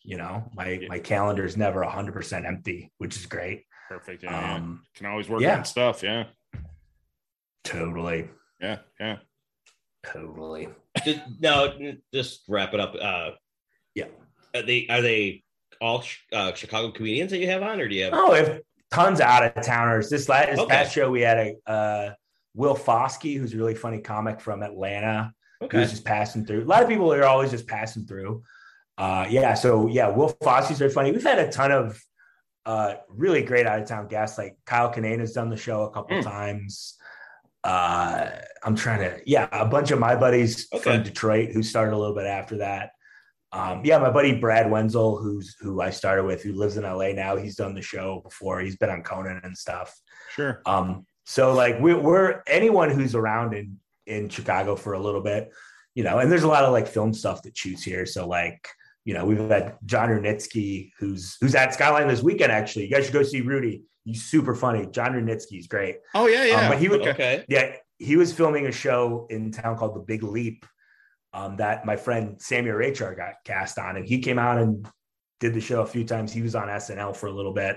You 0.04 0.18
know, 0.18 0.44
my 0.54 0.68
Yeah. 0.72 0.88
my 0.88 0.98
calendar 0.98 1.46
is 1.46 1.56
never 1.56 1.82
hundred 1.84 2.12
percent 2.12 2.44
empty, 2.44 2.92
which 2.98 3.16
is 3.16 3.24
great. 3.24 3.64
Perfect. 3.88 4.24
Yeah, 4.24 4.30
yeah. 4.38 4.54
Um, 4.56 4.82
Can 4.94 5.06
always 5.06 5.30
work 5.30 5.40
yeah. 5.40 5.56
on 5.56 5.64
stuff. 5.64 6.02
Yeah. 6.02 6.24
totally, 7.64 8.28
Yeah. 8.60 8.78
Yeah. 9.00 9.18
totally. 10.04 10.68
Just, 11.02 11.20
now, 11.40 11.72
just 12.12 12.42
wrap 12.48 12.74
it 12.74 12.80
up. 12.80 12.94
Uh, 13.00 13.30
Yeah. 13.94 14.06
Are 14.54 14.62
they 14.62 14.86
are 14.88 15.00
they 15.02 15.42
all 15.80 16.04
uh, 16.32 16.52
Chicago 16.54 16.90
comedians 16.90 17.30
that 17.30 17.38
you 17.38 17.46
have 17.48 17.62
on, 17.62 17.80
or 17.80 17.88
do 17.88 17.94
you 17.94 18.04
have? 18.04 18.12
Oh, 18.14 18.34
if 18.34 18.60
tons 18.90 19.20
of 19.20 19.26
out 19.26 19.56
of 19.56 19.64
towners. 19.64 20.08
This 20.10 20.28
last 20.28 20.50
this 20.50 20.58
Okay. 20.60 20.74
past 20.74 20.92
show 20.92 21.10
we 21.10 21.22
had 21.22 21.38
a 21.38 21.70
uh, 21.70 22.10
Will 22.54 22.76
Foskey, 22.76 23.36
who's 23.38 23.54
a 23.54 23.56
really 23.56 23.74
funny 23.74 24.00
comic 24.00 24.40
from 24.40 24.62
Atlanta. 24.62 25.32
Okay. 25.62 25.78
was 25.78 25.90
just 25.90 26.04
passing 26.04 26.44
through. 26.44 26.64
A 26.64 26.66
lot 26.66 26.82
of 26.82 26.88
people 26.88 27.12
are 27.12 27.22
always 27.24 27.50
just 27.52 27.68
passing 27.68 28.04
through. 28.04 28.42
Uh, 28.98 29.26
yeah, 29.30 29.54
so 29.54 29.86
yeah, 29.86 30.08
Will 30.08 30.36
Foskey's 30.42 30.78
very 30.78 30.90
funny. 30.90 31.12
We've 31.12 31.22
had 31.22 31.38
a 31.38 31.50
ton 31.52 31.70
of 31.70 32.00
uh, 32.66 32.94
really 33.08 33.42
great 33.42 33.66
out 33.66 33.80
of 33.80 33.86
town 33.88 34.08
guests. 34.08 34.38
Like 34.38 34.56
Kyle 34.66 34.92
Kinane 34.92 35.20
has 35.20 35.32
done 35.32 35.50
the 35.50 35.56
show 35.56 35.82
a 35.84 35.90
couple 35.90 36.16
Mm. 36.18 36.24
times. 36.24 36.96
Uh, 37.64 38.28
I'm 38.64 38.74
trying 38.74 39.00
to, 39.00 39.20
yeah, 39.24 39.48
a 39.52 39.64
bunch 39.66 39.90
of 39.92 39.98
my 40.00 40.16
buddies 40.16 40.66
Okay. 40.72 40.82
from 40.82 41.02
Detroit 41.04 41.50
who 41.52 41.62
started 41.62 41.94
a 41.94 41.98
little 41.98 42.14
bit 42.14 42.26
after 42.26 42.58
that. 42.58 42.90
Um, 43.52 43.84
yeah, 43.84 43.98
my 43.98 44.10
buddy 44.10 44.34
Brad 44.34 44.70
Wenzel, 44.70 45.18
who's 45.18 45.56
who 45.60 45.80
I 45.80 45.90
started 45.90 46.24
with, 46.24 46.42
who 46.42 46.52
lives 46.54 46.76
in 46.76 46.84
LA 46.84 47.12
now. 47.12 47.36
He's 47.36 47.56
done 47.56 47.74
the 47.74 47.82
show 47.82 48.20
before. 48.24 48.60
He's 48.60 48.76
been 48.76 48.88
on 48.90 49.02
Conan 49.02 49.40
and 49.44 49.56
stuff. 49.56 49.94
Sure. 50.34 50.62
Um, 50.64 51.06
so 51.24 51.52
like 51.52 51.78
we, 51.78 51.94
we're 51.94 52.42
anyone 52.46 52.90
who's 52.90 53.14
around 53.14 53.54
in 53.54 53.78
in 54.06 54.28
Chicago 54.28 54.74
for 54.74 54.94
a 54.94 54.98
little 55.00 55.20
bit, 55.20 55.52
you 55.94 56.02
know. 56.02 56.18
And 56.18 56.32
there's 56.32 56.42
a 56.44 56.48
lot 56.48 56.64
of 56.64 56.72
like 56.72 56.86
film 56.88 57.12
stuff 57.12 57.42
that 57.42 57.56
shoots 57.56 57.82
here. 57.82 58.06
So 58.06 58.26
like 58.26 58.66
you 59.04 59.14
know, 59.14 59.24
we've 59.24 59.38
had 59.48 59.76
Jon 59.84 60.08
Rudnitsky, 60.08 60.92
who's 60.98 61.36
who's 61.40 61.54
at 61.54 61.74
Skyline 61.74 62.08
this 62.08 62.22
weekend. 62.22 62.52
Actually, 62.52 62.84
you 62.86 62.90
guys 62.90 63.04
should 63.04 63.14
go 63.14 63.22
see 63.22 63.40
Rudy. 63.40 63.82
He's 64.04 64.24
super 64.24 64.54
funny. 64.54 64.86
Jon 64.86 65.12
Rudnitsky's 65.12 65.66
great. 65.66 65.98
Oh 66.14 66.26
yeah, 66.26 66.44
yeah. 66.44 66.60
Um, 66.62 66.68
but 66.70 66.78
he 66.78 66.88
was 66.88 67.00
Okay. 67.00 67.44
yeah, 67.48 67.76
he 67.98 68.16
was 68.16 68.32
filming 68.32 68.66
a 68.66 68.72
show 68.72 69.26
in 69.30 69.50
town 69.50 69.76
called 69.76 69.94
The 69.94 70.00
Big 70.00 70.22
Leap 70.22 70.64
um, 71.32 71.56
that 71.56 71.84
my 71.86 71.96
friend 71.96 72.40
Samuel 72.40 72.76
Rachar 72.76 73.16
got 73.16 73.34
cast 73.44 73.78
on, 73.78 73.96
and 73.96 74.06
he 74.06 74.20
came 74.20 74.38
out 74.38 74.58
and 74.58 74.86
did 75.40 75.54
the 75.54 75.60
show 75.60 75.82
a 75.82 75.86
few 75.86 76.04
times. 76.04 76.32
He 76.32 76.42
was 76.42 76.54
on 76.54 76.68
SNL 76.68 77.16
for 77.16 77.26
a 77.26 77.32
little 77.32 77.54
bit, 77.54 77.76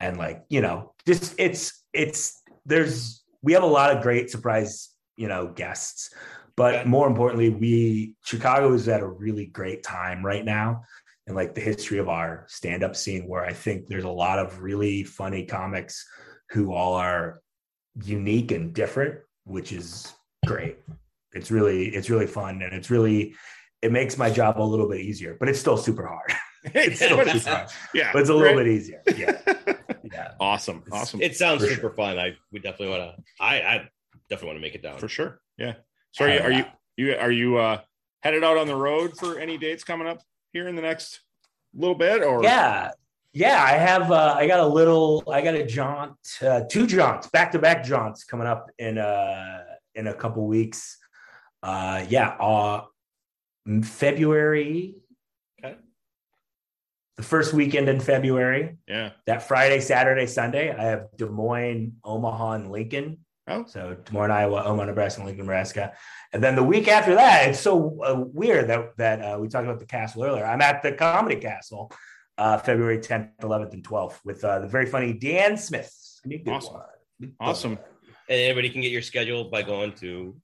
and 0.00 0.16
like 0.18 0.42
you 0.48 0.60
know, 0.60 0.94
just 1.06 1.34
it's 1.38 1.84
it's 1.92 2.40
there's 2.66 3.24
we 3.42 3.52
have 3.54 3.62
a 3.62 3.66
lot 3.66 3.94
of 3.96 4.02
great 4.02 4.30
surprise 4.30 4.90
you 5.16 5.28
know 5.28 5.48
guests, 5.48 6.10
but 6.56 6.74
Okay. 6.74 6.88
more 6.88 7.06
importantly, 7.06 7.50
we 7.50 8.14
Chicago 8.24 8.72
is 8.72 8.88
at 8.88 9.00
a 9.00 9.06
really 9.06 9.46
great 9.46 9.82
time 9.82 10.24
right 10.24 10.44
now. 10.44 10.82
and 11.28 11.36
like 11.36 11.54
the 11.54 11.60
history 11.60 11.98
of 11.98 12.08
our 12.08 12.44
stand-up 12.48 12.96
scene, 12.96 13.28
where 13.28 13.44
I 13.44 13.52
think 13.52 13.86
there's 13.86 14.04
a 14.04 14.08
lot 14.10 14.40
of 14.40 14.60
really 14.60 15.04
funny 15.04 15.46
comics 15.46 16.04
who 16.50 16.72
all 16.72 16.94
are 16.94 17.40
unique 18.02 18.50
and 18.50 18.74
different, 18.74 19.20
which 19.44 19.72
is 19.72 20.12
great. 20.46 20.78
It's 21.32 21.50
really 21.50 21.88
it's 21.94 22.10
really 22.10 22.26
fun 22.26 22.62
and 22.62 22.72
it's 22.74 22.90
really 22.90 23.34
it 23.80 23.90
makes 23.92 24.16
my 24.16 24.30
job 24.30 24.60
a 24.60 24.62
little 24.62 24.88
bit 24.88 25.00
easier, 25.00 25.36
but 25.38 25.48
it's 25.48 25.58
still 25.58 25.76
super 25.76 26.06
hard. 26.06 26.32
It's 26.64 26.96
still 26.96 27.16
But 27.16 27.28
super 27.30 27.50
hard, 27.56 27.68
yeah, 27.92 28.10
but 28.12 28.20
it's 28.20 28.30
a 28.30 28.34
little 28.34 28.54
right? 28.54 28.64
bit 28.64 28.68
easier. 28.72 29.02
Yeah, 29.16 29.36
yeah. 30.04 30.32
awesome, 30.38 30.76
It's- 30.86 30.92
awesome 31.02 31.20
It 31.20 31.36
sounds 31.36 31.60
For 31.62 31.68
super 31.68 31.80
sure. 31.80 31.90
fun. 31.94 32.18
I 32.20 32.36
we 32.52 32.60
definitely 32.60 32.90
want 32.96 33.16
to. 33.16 33.22
I 33.40 33.54
I 33.62 33.88
definitely 34.30 34.46
want 34.50 34.56
to 34.58 34.62
make 34.62 34.74
it 34.76 34.82
down. 34.82 34.96
for 34.98 35.08
sure. 35.08 35.40
Yeah. 35.58 35.74
So 36.12 36.24
are 36.24 36.28
you, 36.30 36.38
are 36.40 36.52
you 36.52 36.64
you 36.96 37.14
are 37.16 37.32
you 37.32 37.56
uh 37.58 37.80
headed 38.22 38.44
out 38.44 38.58
on 38.58 38.68
the 38.68 38.76
road 38.76 39.16
for 39.18 39.40
any 39.40 39.58
dates 39.58 39.82
coming 39.82 40.06
up 40.06 40.20
here 40.52 40.68
in 40.68 40.76
the 40.76 40.82
next 40.82 41.20
little 41.74 41.96
bit 41.96 42.22
or 42.22 42.44
Yeah. 42.44 42.92
Yeah, 43.32 43.60
I 43.60 43.72
have 43.72 44.12
uh 44.12 44.34
I 44.38 44.46
got 44.46 44.60
a 44.60 44.66
little 44.66 45.24
I 45.28 45.40
got 45.42 45.54
a 45.56 45.66
jaunt, 45.66 46.14
uh, 46.42 46.60
two 46.70 46.86
jaunts, 46.86 47.28
back-to-back 47.30 47.82
jaunts 47.82 48.22
coming 48.24 48.46
up 48.46 48.70
in 48.78 48.98
uh 48.98 49.64
in 49.96 50.06
a 50.06 50.14
couple 50.14 50.46
weeks. 50.46 50.98
Uh 51.62 52.04
yeah, 52.08 52.28
uh 52.28 52.84
February. 53.84 54.96
Okay. 55.62 55.76
The 57.16 57.22
first 57.22 57.52
weekend 57.52 57.88
in 57.88 58.00
February. 58.00 58.76
Yeah. 58.88 59.10
that 59.26 59.46
Friday, 59.46 59.80
Saturday, 59.80 60.26
Sunday, 60.26 60.74
I 60.74 60.82
have 60.84 61.06
Des 61.16 61.26
Moines, 61.26 61.94
Omaha, 62.04 62.52
and 62.52 62.72
Lincoln. 62.72 63.18
Oh. 63.48 63.64
So 63.66 63.96
Des 64.04 64.12
Moines, 64.12 64.30
Iowa, 64.30 64.64
Omaha, 64.64 64.86
Nebraska, 64.86 65.20
and 65.20 65.28
Lincoln, 65.28 65.46
Nebraska. 65.46 65.92
And 66.32 66.42
then 66.42 66.56
the 66.56 66.62
week 66.62 66.88
after 66.88 67.14
that, 67.14 67.48
it's 67.50 67.60
so 67.60 68.02
uh, 68.02 68.24
weird 68.32 68.68
that 68.68 68.96
that 68.96 69.20
uh, 69.20 69.38
we 69.38 69.48
talked 69.48 69.66
about 69.66 69.80
the 69.80 69.86
castle 69.86 70.24
earlier. 70.24 70.44
I'm 70.44 70.62
at 70.62 70.82
the 70.82 70.92
Comedy 70.92 71.36
Castle, 71.36 71.92
uh, 72.38 72.58
February 72.58 72.98
10th, 72.98 73.30
11th, 73.40 73.72
and 73.72 73.84
12th 73.84 74.18
with 74.24 74.44
uh, 74.44 74.60
the 74.60 74.68
very 74.68 74.86
funny 74.86 75.12
Dan 75.12 75.56
Smith. 75.56 75.92
Give 76.22 76.30
me 76.30 76.36
a 76.36 76.44
good 76.44 76.54
Awesome. 76.54 76.82
Awesome. 77.40 77.72
And 78.28 78.40
anybody 78.40 78.70
can 78.70 78.80
get 78.80 78.92
your 78.92 79.02
schedule 79.02 79.44
by 79.44 79.62
going 79.62 79.92
to. 79.94 80.36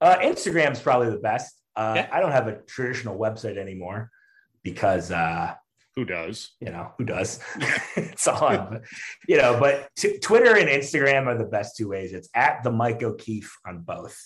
Uh, 0.00 0.16
Instagram's 0.18 0.80
probably 0.80 1.10
the 1.10 1.18
best. 1.18 1.54
Uh, 1.74 1.94
Okay. 1.98 2.08
I 2.10 2.20
don't 2.20 2.32
have 2.32 2.48
a 2.48 2.56
traditional 2.62 3.18
website 3.18 3.58
anymore 3.58 4.10
because 4.62 5.10
uh, 5.10 5.54
Who 5.96 6.04
does? 6.04 6.52
you 6.60 6.70
know 6.70 6.92
who 6.98 7.04
does 7.04 7.40
it's 7.96 8.26
on 8.26 8.82
you 9.28 9.36
know 9.36 9.58
but 9.60 9.88
t- 9.96 10.18
twitter 10.18 10.56
and 10.56 10.68
instagram 10.68 11.26
are 11.26 11.36
the 11.38 11.44
best 11.44 11.76
two 11.76 11.88
ways 11.88 12.12
it's 12.12 12.28
at 12.34 12.62
the 12.64 12.70
mike 12.72 13.02
o'keefe 13.02 13.56
on 13.66 13.80
both 13.80 14.18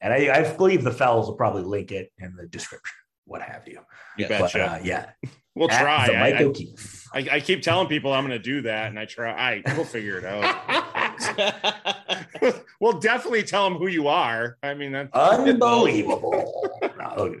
and 0.00 0.12
i, 0.12 0.30
I 0.34 0.54
believe 0.56 0.82
the 0.84 0.90
fellows 0.90 1.26
will 1.28 1.36
probably 1.36 1.62
link 1.62 1.92
it 1.92 2.10
in 2.18 2.34
the 2.36 2.46
description 2.46 2.94
what 3.26 3.40
have 3.42 3.66
you 3.68 3.80
You 4.18 4.26
Yeah. 4.26 4.28
but 4.28 4.40
betcha. 4.52 4.64
uh, 4.72 4.80
yeah 4.82 5.10
we'll 5.54 5.70
at 5.70 5.80
try. 5.82 6.06
the 6.08 6.14
mike 6.14 6.34
I, 6.36 6.44
o'keefe 6.44 7.06
I, 7.14 7.28
I 7.36 7.40
keep 7.40 7.62
telling 7.62 7.86
people 7.88 8.12
I'm 8.12 8.26
going 8.26 8.36
to 8.36 8.42
do 8.42 8.62
that, 8.62 8.88
and 8.88 8.98
I 8.98 9.04
try. 9.04 9.30
I 9.30 9.62
we'll 9.76 9.84
figure 9.84 10.18
it 10.18 10.24
out. 10.24 10.42
we'll 12.80 12.98
definitely 13.00 13.42
tell 13.42 13.68
them 13.68 13.78
who 13.78 13.88
you 13.88 14.08
are. 14.08 14.56
I 14.62 14.74
mean, 14.74 14.92
that, 14.92 15.10
unbelievable 15.12 16.70
no, 16.82 17.14
look 17.16 17.36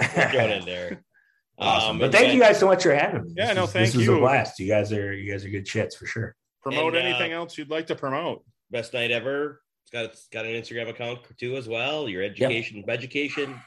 at 0.00 0.30
Throw 0.32 0.40
it 0.44 0.50
in 0.60 0.64
there. 0.66 1.02
awesome. 1.58 1.90
Um, 1.92 1.98
but 1.98 2.12
thank 2.12 2.26
then- 2.26 2.34
you 2.36 2.40
guys 2.42 2.58
so 2.58 2.66
much 2.66 2.82
for 2.82 2.94
having 2.94 3.24
me 3.24 3.32
Yeah, 3.36 3.46
This 3.48 3.54
no, 3.56 3.62
was- 3.62 3.72
thank 3.72 3.86
this 3.86 3.96
was 3.96 4.08
a 4.08 4.12
you. 4.12 4.18
blast 4.18 4.58
you 4.58 4.68
guys 4.68 4.92
are 4.92 5.12
you 5.12 5.30
guys 5.30 5.44
are 5.44 5.48
good 5.50 5.66
shits 5.66 5.94
for 5.96 6.06
sure 6.06 6.34
promote 6.62 6.94
And, 6.94 7.04
uh, 7.04 7.08
anything 7.08 7.32
else 7.32 7.56
you'd 7.56 7.70
like 7.70 7.86
to 7.88 7.94
promote. 7.94 8.44
Best 8.70 8.92
night 8.92 9.10
ever. 9.10 9.60
It's 9.84 9.90
got 9.90 10.04
it's 10.06 10.28
got 10.28 10.44
an 10.44 10.52
Instagram 10.52 10.88
account 10.90 11.20
too 11.38 11.56
as 11.56 11.66
well. 11.68 12.08
Your 12.08 12.22
education, 12.22 12.84
education. 12.88 13.58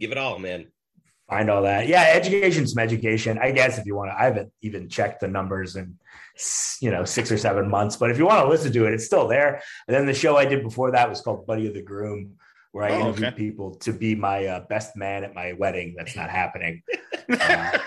Give 0.00 0.10
it 0.10 0.18
all, 0.18 0.38
man. 0.40 0.66
find 1.28 1.48
all 1.48 1.62
that. 1.62 1.86
Yeah, 1.86 2.02
education's 2.08 2.72
some 2.72 2.82
education. 2.82 3.38
I 3.40 3.52
guess 3.52 3.78
if 3.78 3.86
you 3.86 3.94
want 3.94 4.10
to, 4.10 4.18
I 4.20 4.24
haven't 4.24 4.50
even 4.62 4.88
checked 4.88 5.20
the 5.20 5.28
numbers 5.28 5.76
in 5.76 5.96
you 6.80 6.90
know 6.90 7.04
six 7.04 7.30
or 7.30 7.38
seven 7.38 7.68
months, 7.68 7.96
but 7.96 8.10
if 8.10 8.18
you 8.18 8.26
want 8.26 8.44
to 8.44 8.48
listen 8.48 8.72
to 8.72 8.86
it, 8.86 8.94
it's 8.94 9.04
still 9.04 9.28
there. 9.28 9.62
And 9.86 9.94
then 9.94 10.06
the 10.06 10.14
show 10.14 10.36
I 10.36 10.44
did 10.44 10.62
before 10.62 10.90
that 10.92 11.08
was 11.08 11.20
called 11.20 11.46
Buddy 11.46 11.66
of 11.66 11.74
the 11.74 11.82
Groom, 11.82 12.36
where 12.72 12.84
I 12.84 12.92
Oh, 12.92 13.00
interviewed 13.00 13.28
okay. 13.28 13.36
people 13.36 13.74
to 13.76 13.92
be 13.92 14.14
my 14.14 14.46
uh, 14.46 14.60
best 14.68 14.96
man 14.96 15.24
at 15.24 15.34
my 15.34 15.52
wedding. 15.52 15.94
That's 15.96 16.16
not 16.16 16.30
happening. 16.30 16.82
Uh, 17.30 17.78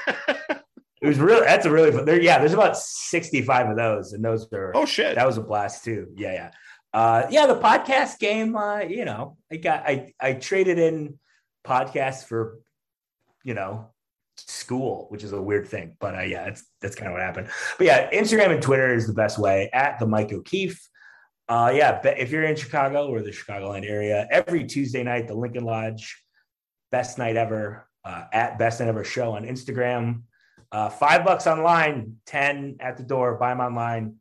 it 1.01 1.07
was 1.07 1.19
really 1.19 1.45
that's 1.45 1.65
a 1.65 1.72
really 1.72 1.91
fun. 1.91 2.05
There, 2.05 2.19
yeah, 2.19 2.39
there's 2.39 2.53
about 2.53 2.77
sixty 2.77 3.41
five 3.41 3.69
of 3.69 3.76
those, 3.76 4.13
and 4.13 4.23
those 4.23 4.51
are 4.53 4.72
oh 4.73 4.85
shit! 4.85 5.15
that 5.15 5.27
was 5.27 5.38
a 5.38 5.41
blast 5.41 5.84
too. 5.84 6.07
Yeah, 6.15 6.34
yeah. 6.34 6.51
Uh, 6.93 7.27
yeah, 7.30 7.45
the 7.45 7.59
podcast 7.59 8.17
game, 8.19 8.55
uh, 8.55 8.80
you 8.80 9.03
know, 9.03 9.38
I 9.51 9.57
got 9.57 9.84
I 9.85 10.13
I 10.19 10.34
traded 10.34 10.80
in 10.80 11.19
podcasts 11.67 12.23
for, 12.26 12.59
you 13.43 13.53
know, 13.53 13.89
school, 14.37 15.07
which 15.09 15.23
is 15.23 15.31
a 15.31 15.41
weird 15.41 15.67
thing. 15.67 15.95
But 15.99 16.15
uh, 16.15 16.21
yeah, 16.21 16.45
it's 16.45 16.65
that's 16.81 16.95
kind 16.95 17.07
of 17.07 17.13
what 17.13 17.21
happened. 17.21 17.49
But 17.77 17.87
yeah, 17.87 18.09
Instagram 18.11 18.51
and 18.51 18.61
Twitter 18.61 18.93
is 18.93 19.07
the 19.07 19.13
best 19.13 19.37
way 19.39 19.69
at 19.73 19.99
the 19.99 20.07
Mike 20.07 20.31
O'Keefe. 20.31 20.79
Uh, 21.47 21.71
yeah, 21.75 22.01
if 22.03 22.31
you're 22.31 22.43
in 22.43 22.55
Chicago 22.55 23.07
or 23.07 23.21
the 23.21 23.29
Chicagoland 23.31 23.87
area, 23.87 24.27
every 24.31 24.65
Tuesday 24.65 25.03
night, 25.03 25.27
the 25.27 25.35
Lincoln 25.35 25.63
Lodge, 25.63 26.19
best 26.91 27.17
night 27.17 27.35
ever, 27.35 27.87
uh, 28.03 28.25
at 28.33 28.57
best 28.57 28.79
night 28.79 28.89
ever 28.89 29.03
show 29.03 29.33
on 29.33 29.45
Instagram. 29.45 30.23
Uh, 30.71 30.89
five 30.89 31.23
bucks 31.23 31.45
online, 31.45 32.15
10 32.25 32.77
at 32.79 32.97
the 32.97 33.03
door, 33.03 33.35
buy 33.35 33.49
them 33.49 33.59
online 33.59 34.15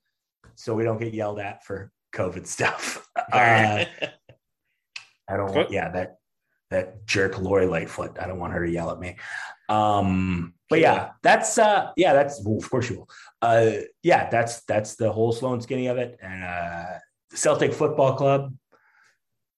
so 0.55 0.75
we 0.75 0.85
don't 0.85 0.99
get 0.99 1.15
yelled 1.15 1.39
at 1.39 1.65
for 1.65 1.91
COVID 2.15 2.47
stuff. 2.47 3.01
Uh, 3.33 3.85
I 5.29 5.37
don't 5.37 5.55
want, 5.55 5.71
yeah, 5.71 5.89
that 5.91 6.19
that 6.75 7.07
jerk 7.07 7.39
Lori 7.41 7.67
Lightfoot. 7.67 8.19
I 8.21 8.27
don't 8.27 8.39
want 8.39 8.53
her 8.53 8.65
to 8.67 8.71
yell 8.71 8.91
at 8.91 8.99
me. 8.99 9.17
Um, 9.69 10.55
but 10.69 10.81
yeah, 10.81 11.11
that's 11.23 11.57
uh 11.59 11.91
yeah, 11.97 12.13
that's 12.13 12.43
well, 12.45 12.59
of 12.59 12.69
course 12.71 12.91
you 12.91 12.97
will. 12.99 13.09
Uh 13.41 13.71
yeah, 14.03 14.29
that's 14.31 14.63
that's 14.65 14.97
the 14.97 15.11
whole 15.13 15.33
slow 15.33 15.53
and 15.55 15.63
skinny 15.63 15.87
of 15.87 15.97
it. 15.99 16.19
And 16.23 16.43
uh 16.45 16.85
Celtic 17.33 17.73
Football 17.73 18.15
Club. 18.17 18.55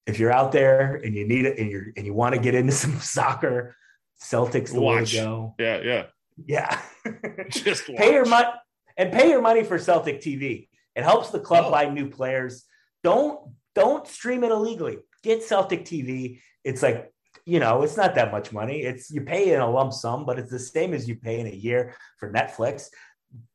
If 0.06 0.18
you're 0.20 0.32
out 0.32 0.52
there 0.52 0.94
and 1.04 1.14
you 1.14 1.26
need 1.26 1.46
it 1.46 1.58
and 1.58 1.70
you're 1.70 1.86
and 1.96 2.06
you 2.06 2.14
want 2.14 2.34
to 2.34 2.40
get 2.40 2.54
into 2.54 2.72
some 2.84 2.98
soccer, 3.00 3.74
Celtics 4.22 4.72
the 4.72 4.80
way 4.80 5.04
to 5.04 5.12
go. 5.16 5.54
yeah, 5.58 5.80
yeah. 5.82 6.02
Yeah. 6.46 6.80
Just 7.50 7.86
pay 8.00 8.12
your 8.12 8.26
money 8.26 8.48
and 8.96 9.12
pay 9.12 9.28
your 9.30 9.40
money 9.42 9.64
for 9.64 9.78
Celtic 9.78 10.20
TV. 10.20 10.68
It 10.94 11.02
helps 11.02 11.30
the 11.30 11.40
club 11.40 11.64
Oh. 11.68 11.70
buy 11.70 11.86
new 11.88 12.08
players. 12.10 12.64
Don't 13.02 13.40
don't 13.74 14.06
stream 14.06 14.44
it 14.44 14.50
illegally. 14.50 14.98
Get 15.26 15.42
Celtic 15.42 15.84
TV. 15.84 16.40
It's 16.62 16.82
like 16.84 17.12
you 17.44 17.58
know, 17.60 17.82
it's 17.82 17.96
not 17.96 18.14
that 18.14 18.30
much 18.32 18.52
money. 18.52 18.82
It's 18.82 19.10
you 19.10 19.20
pay 19.22 19.52
in 19.52 19.60
a 19.60 19.68
lump 19.68 19.92
sum, 19.92 20.24
but 20.24 20.38
it's 20.38 20.50
the 20.50 20.58
same 20.58 20.94
as 20.94 21.08
you 21.08 21.16
pay 21.16 21.40
in 21.40 21.46
a 21.48 21.50
year 21.50 21.94
for 22.18 22.32
Netflix. 22.32 22.88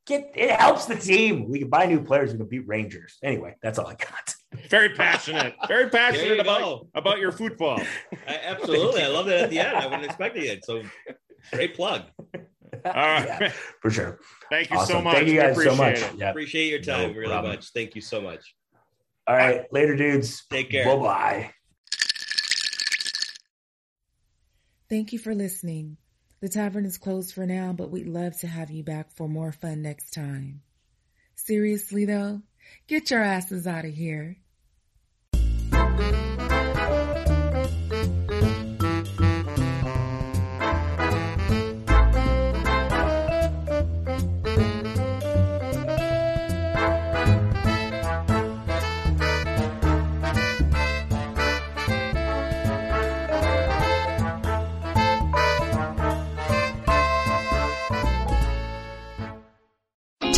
Get 0.06 0.32
it 0.36 0.52
helps 0.52 0.86
the 0.86 0.96
team. 0.98 1.48
We 1.50 1.60
can 1.60 1.70
buy 1.70 1.86
new 1.86 2.02
players. 2.04 2.34
We 2.34 2.40
can 2.40 2.48
beat 2.48 2.68
Rangers. 2.68 3.18
Anyway, 3.24 3.56
that's 3.64 3.80
all 3.80 3.88
I 3.88 3.96
got. 3.96 4.36
Very 4.70 4.90
passionate. 4.90 5.56
Very 5.70 5.90
passionate 5.90 6.36
you 6.36 6.42
about 6.42 6.60
go. 6.60 6.88
about 6.94 7.20
your 7.20 7.32
football. 7.32 7.82
I, 8.28 8.36
absolutely. 8.44 9.02
I 9.02 9.08
love 9.08 9.28
that 9.28 9.44
at 9.44 9.50
the 9.50 9.60
end. 9.60 9.78
I 9.78 9.86
wasn't 9.86 10.06
expecting 10.06 10.44
it. 10.44 10.66
So 10.66 10.84
great 11.54 11.74
plug. 11.74 12.02
All 12.86 12.92
right. 12.94 13.26
Yeah, 13.28 13.54
for 13.82 13.90
sure. 13.92 14.20
Thank 14.50 14.72
you 14.72 14.86
so 14.86 15.02
much. 15.02 15.16
Thank 15.16 15.28
you 15.28 15.34
We 15.36 15.40
guys 15.40 15.56
so 15.56 15.62
appreciate 15.72 16.02
much. 16.02 16.14
it. 16.14 16.20
Yeah. 16.20 16.30
Appreciate 16.32 16.70
your 16.70 16.82
time 16.82 17.12
No 17.12 17.16
really 17.18 17.28
problem. 17.30 17.54
much. 17.54 17.72
Thank 17.74 17.96
you 17.96 18.02
so 18.02 18.20
much. 18.20 18.56
All 19.28 19.36
right. 19.38 19.66
Later, 19.72 19.96
dudes. 19.96 20.46
Take 20.50 20.70
care. 20.72 20.86
Bye 20.86 20.96
bye. 21.02 21.52
Thank 24.92 25.14
you 25.14 25.20
for 25.20 25.34
listening. 25.34 25.96
The 26.42 26.50
tavern 26.50 26.84
is 26.84 26.98
closed 26.98 27.34
for 27.34 27.46
now, 27.46 27.72
but 27.72 27.92
we'd 27.92 28.10
love 28.10 28.38
to 28.42 28.48
have 28.48 28.70
you 28.70 28.84
back 28.84 29.10
for 29.14 29.30
more 29.30 29.54
fun 29.54 29.82
next 29.82 30.12
time. 30.14 30.64
Seriously 31.34 32.04
though, 32.04 32.42
get 32.88 33.10
your 33.10 33.24
asses 33.24 33.66
out 33.66 33.86
of 33.86 33.94
here. 33.94 34.36